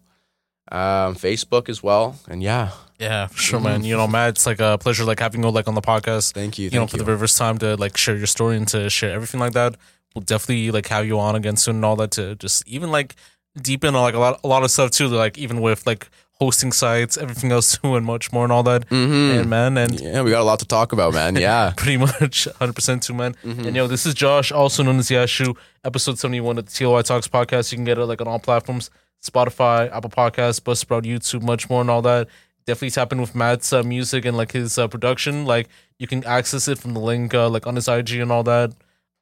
um, 0.70 1.14
Facebook 1.16 1.68
as 1.68 1.82
well. 1.82 2.16
And 2.28 2.42
yeah, 2.42 2.70
Yeah, 3.02 3.26
for 3.26 3.38
sure, 3.38 3.60
man. 3.60 3.82
You 3.84 3.96
know, 3.96 4.06
Matt, 4.06 4.30
it's 4.30 4.46
like 4.46 4.60
a 4.60 4.78
pleasure 4.78 5.04
like 5.04 5.18
having 5.20 5.42
you 5.42 5.50
like 5.50 5.66
on 5.68 5.74
the 5.74 5.80
podcast. 5.82 6.32
thank 6.32 6.58
you. 6.58 6.64
you 6.66 6.70
know, 6.70 6.80
Thank 6.82 6.90
for 6.90 6.96
you. 6.96 6.98
the 6.98 7.04
very 7.04 7.18
first 7.18 7.36
time 7.36 7.58
to 7.58 7.76
like 7.76 7.96
share 7.96 8.16
your 8.16 8.26
story 8.28 8.56
and 8.56 8.68
to 8.68 8.88
share 8.90 9.12
everything 9.12 9.40
like 9.40 9.52
that. 9.54 9.76
We'll 10.14 10.22
definitely 10.22 10.70
like 10.70 10.86
have 10.88 11.04
you 11.06 11.18
on 11.18 11.34
again 11.36 11.56
soon 11.56 11.76
and 11.76 11.84
all 11.84 11.96
that 11.96 12.10
to 12.12 12.34
just 12.36 12.66
even 12.68 12.90
like 12.90 13.14
deepen 13.60 13.92
like 13.94 14.14
a 14.14 14.18
lot 14.18 14.40
a 14.44 14.48
lot 14.48 14.62
of 14.62 14.70
stuff 14.70 14.90
too, 14.92 15.08
like 15.08 15.36
even 15.38 15.60
with 15.60 15.86
like 15.86 16.08
hosting 16.38 16.72
sites, 16.72 17.16
everything 17.16 17.52
else 17.52 17.78
too, 17.78 17.94
and 17.96 18.04
much 18.04 18.32
more 18.32 18.44
and 18.44 18.52
all 18.52 18.62
that. 18.64 18.88
Mhm. 18.88 19.40
And 19.40 19.50
man, 19.50 19.76
and 19.78 19.98
Yeah, 20.00 20.22
we 20.22 20.30
got 20.30 20.40
a 20.42 20.44
lot 20.44 20.58
to 20.60 20.64
talk 20.66 20.92
about, 20.92 21.12
man. 21.14 21.36
Yeah. 21.36 21.72
pretty 21.76 21.96
much 21.96 22.46
100% 22.60 23.00
too, 23.02 23.14
man. 23.14 23.34
Mm-hmm. 23.44 23.66
And 23.66 23.76
yo, 23.76 23.86
this 23.86 24.04
is 24.06 24.14
Josh, 24.14 24.50
also 24.52 24.82
known 24.82 24.98
as 24.98 25.08
Yashu, 25.08 25.56
episode 25.84 26.18
71 26.18 26.58
of 26.58 26.66
the 26.66 26.70
TLOY 26.72 27.02
Talks 27.04 27.28
podcast. 27.28 27.72
You 27.72 27.78
can 27.78 27.84
get 27.84 27.96
it 27.98 28.06
like 28.06 28.20
on 28.20 28.28
all 28.28 28.38
platforms 28.38 28.90
Spotify, 29.22 29.90
Apple 29.94 30.10
Podcasts, 30.10 30.60
Buzzsprout, 30.60 31.02
YouTube, 31.04 31.42
much 31.42 31.70
more, 31.70 31.80
and 31.80 31.88
all 31.90 32.02
that. 32.02 32.28
Definitely 32.66 33.02
in 33.10 33.20
with 33.20 33.34
Matt's 33.34 33.72
uh, 33.72 33.82
music 33.82 34.24
and 34.24 34.36
like 34.36 34.52
his 34.52 34.78
uh, 34.78 34.88
production. 34.88 35.44
Like 35.44 35.68
you 35.98 36.06
can 36.06 36.24
access 36.24 36.68
it 36.68 36.78
from 36.78 36.94
the 36.94 37.00
link 37.00 37.34
uh, 37.34 37.48
like 37.48 37.66
on 37.66 37.76
his 37.76 37.88
IG 37.88 38.12
and 38.12 38.30
all 38.30 38.42
that. 38.44 38.72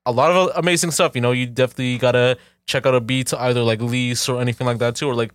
A 0.07 0.13
lot 0.13 0.31
of 0.31 0.51
amazing 0.57 0.91
stuff. 0.91 1.15
You 1.15 1.21
know, 1.21 1.33
you 1.33 1.47
definitely 1.47 1.99
gotta 1.99 2.39
check 2.67 2.87
out 2.87 2.95
a 2.95 3.01
beat 3.01 3.29
to 3.29 3.41
either 3.41 3.63
like 3.63 3.81
lease 3.81 4.29
or 4.29 4.41
anything 4.41 4.67
like 4.67 4.79
that 4.79 4.97
too, 4.97 5.09
or 5.09 5.15
like 5.15 5.33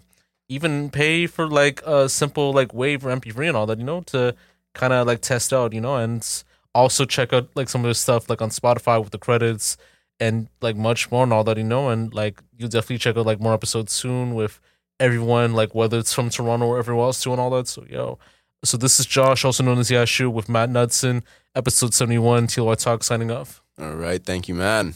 even 0.50 0.90
pay 0.90 1.28
for 1.28 1.48
like 1.48 1.82
a 1.86 2.08
simple 2.10 2.54
like 2.54 2.74
wave 2.74 3.06
or 3.06 3.10
MP3 3.10 3.48
and 3.48 3.58
all 3.58 3.66
that. 3.66 3.78
You 3.80 3.86
know, 3.86 4.02
to 4.02 4.36
kind 4.74 4.94
of 4.94 5.08
like 5.08 5.22
test 5.22 5.54
out. 5.54 5.74
You 5.74 5.82
know, 5.82 5.98
and 5.98 6.44
also 6.74 7.06
check 7.06 7.34
out 7.34 7.50
like 7.56 7.70
some 7.70 7.84
of 7.86 7.90
his 7.90 8.00
stuff 8.00 8.30
like 8.30 8.42
on 8.42 8.50
Spotify 8.50 9.02
with 9.02 9.12
the 9.12 9.18
credits 9.18 9.78
and 10.20 10.48
like 10.62 10.76
much 10.76 11.12
more 11.12 11.24
and 11.24 11.34
all 11.34 11.44
that. 11.44 11.58
You 11.58 11.64
know, 11.64 11.90
and 11.90 12.14
like 12.14 12.42
you'll 12.58 12.70
definitely 12.70 13.00
check 13.00 13.18
out 13.18 13.26
like 13.26 13.40
more 13.40 13.54
episodes 13.54 13.94
soon 13.94 14.36
with 14.36 14.60
everyone, 15.00 15.54
like 15.54 15.76
whether 15.76 15.98
it's 16.00 16.14
from 16.14 16.30
Toronto 16.30 16.68
or 16.68 16.78
everywhere 16.80 17.06
else 17.06 17.24
doing 17.24 17.40
all 17.40 17.50
that. 17.52 17.68
So 17.68 17.86
yo. 17.90 18.20
So 18.64 18.78
this 18.78 19.00
is 19.00 19.06
Josh, 19.06 19.46
also 19.46 19.64
known 19.64 19.78
as 19.78 19.92
Yashu, 19.92 20.32
with 20.32 20.50
Matt 20.50 20.72
Knudsen, 20.72 21.24
episode 21.54 21.94
seventy 21.94 22.18
one, 22.18 22.48
TLOY 22.48 22.76
Talk 22.76 23.04
signing 23.04 23.30
off. 23.30 23.62
All 23.80 23.94
right. 23.94 24.24
Thank 24.24 24.48
you, 24.48 24.56
man. 24.56 24.96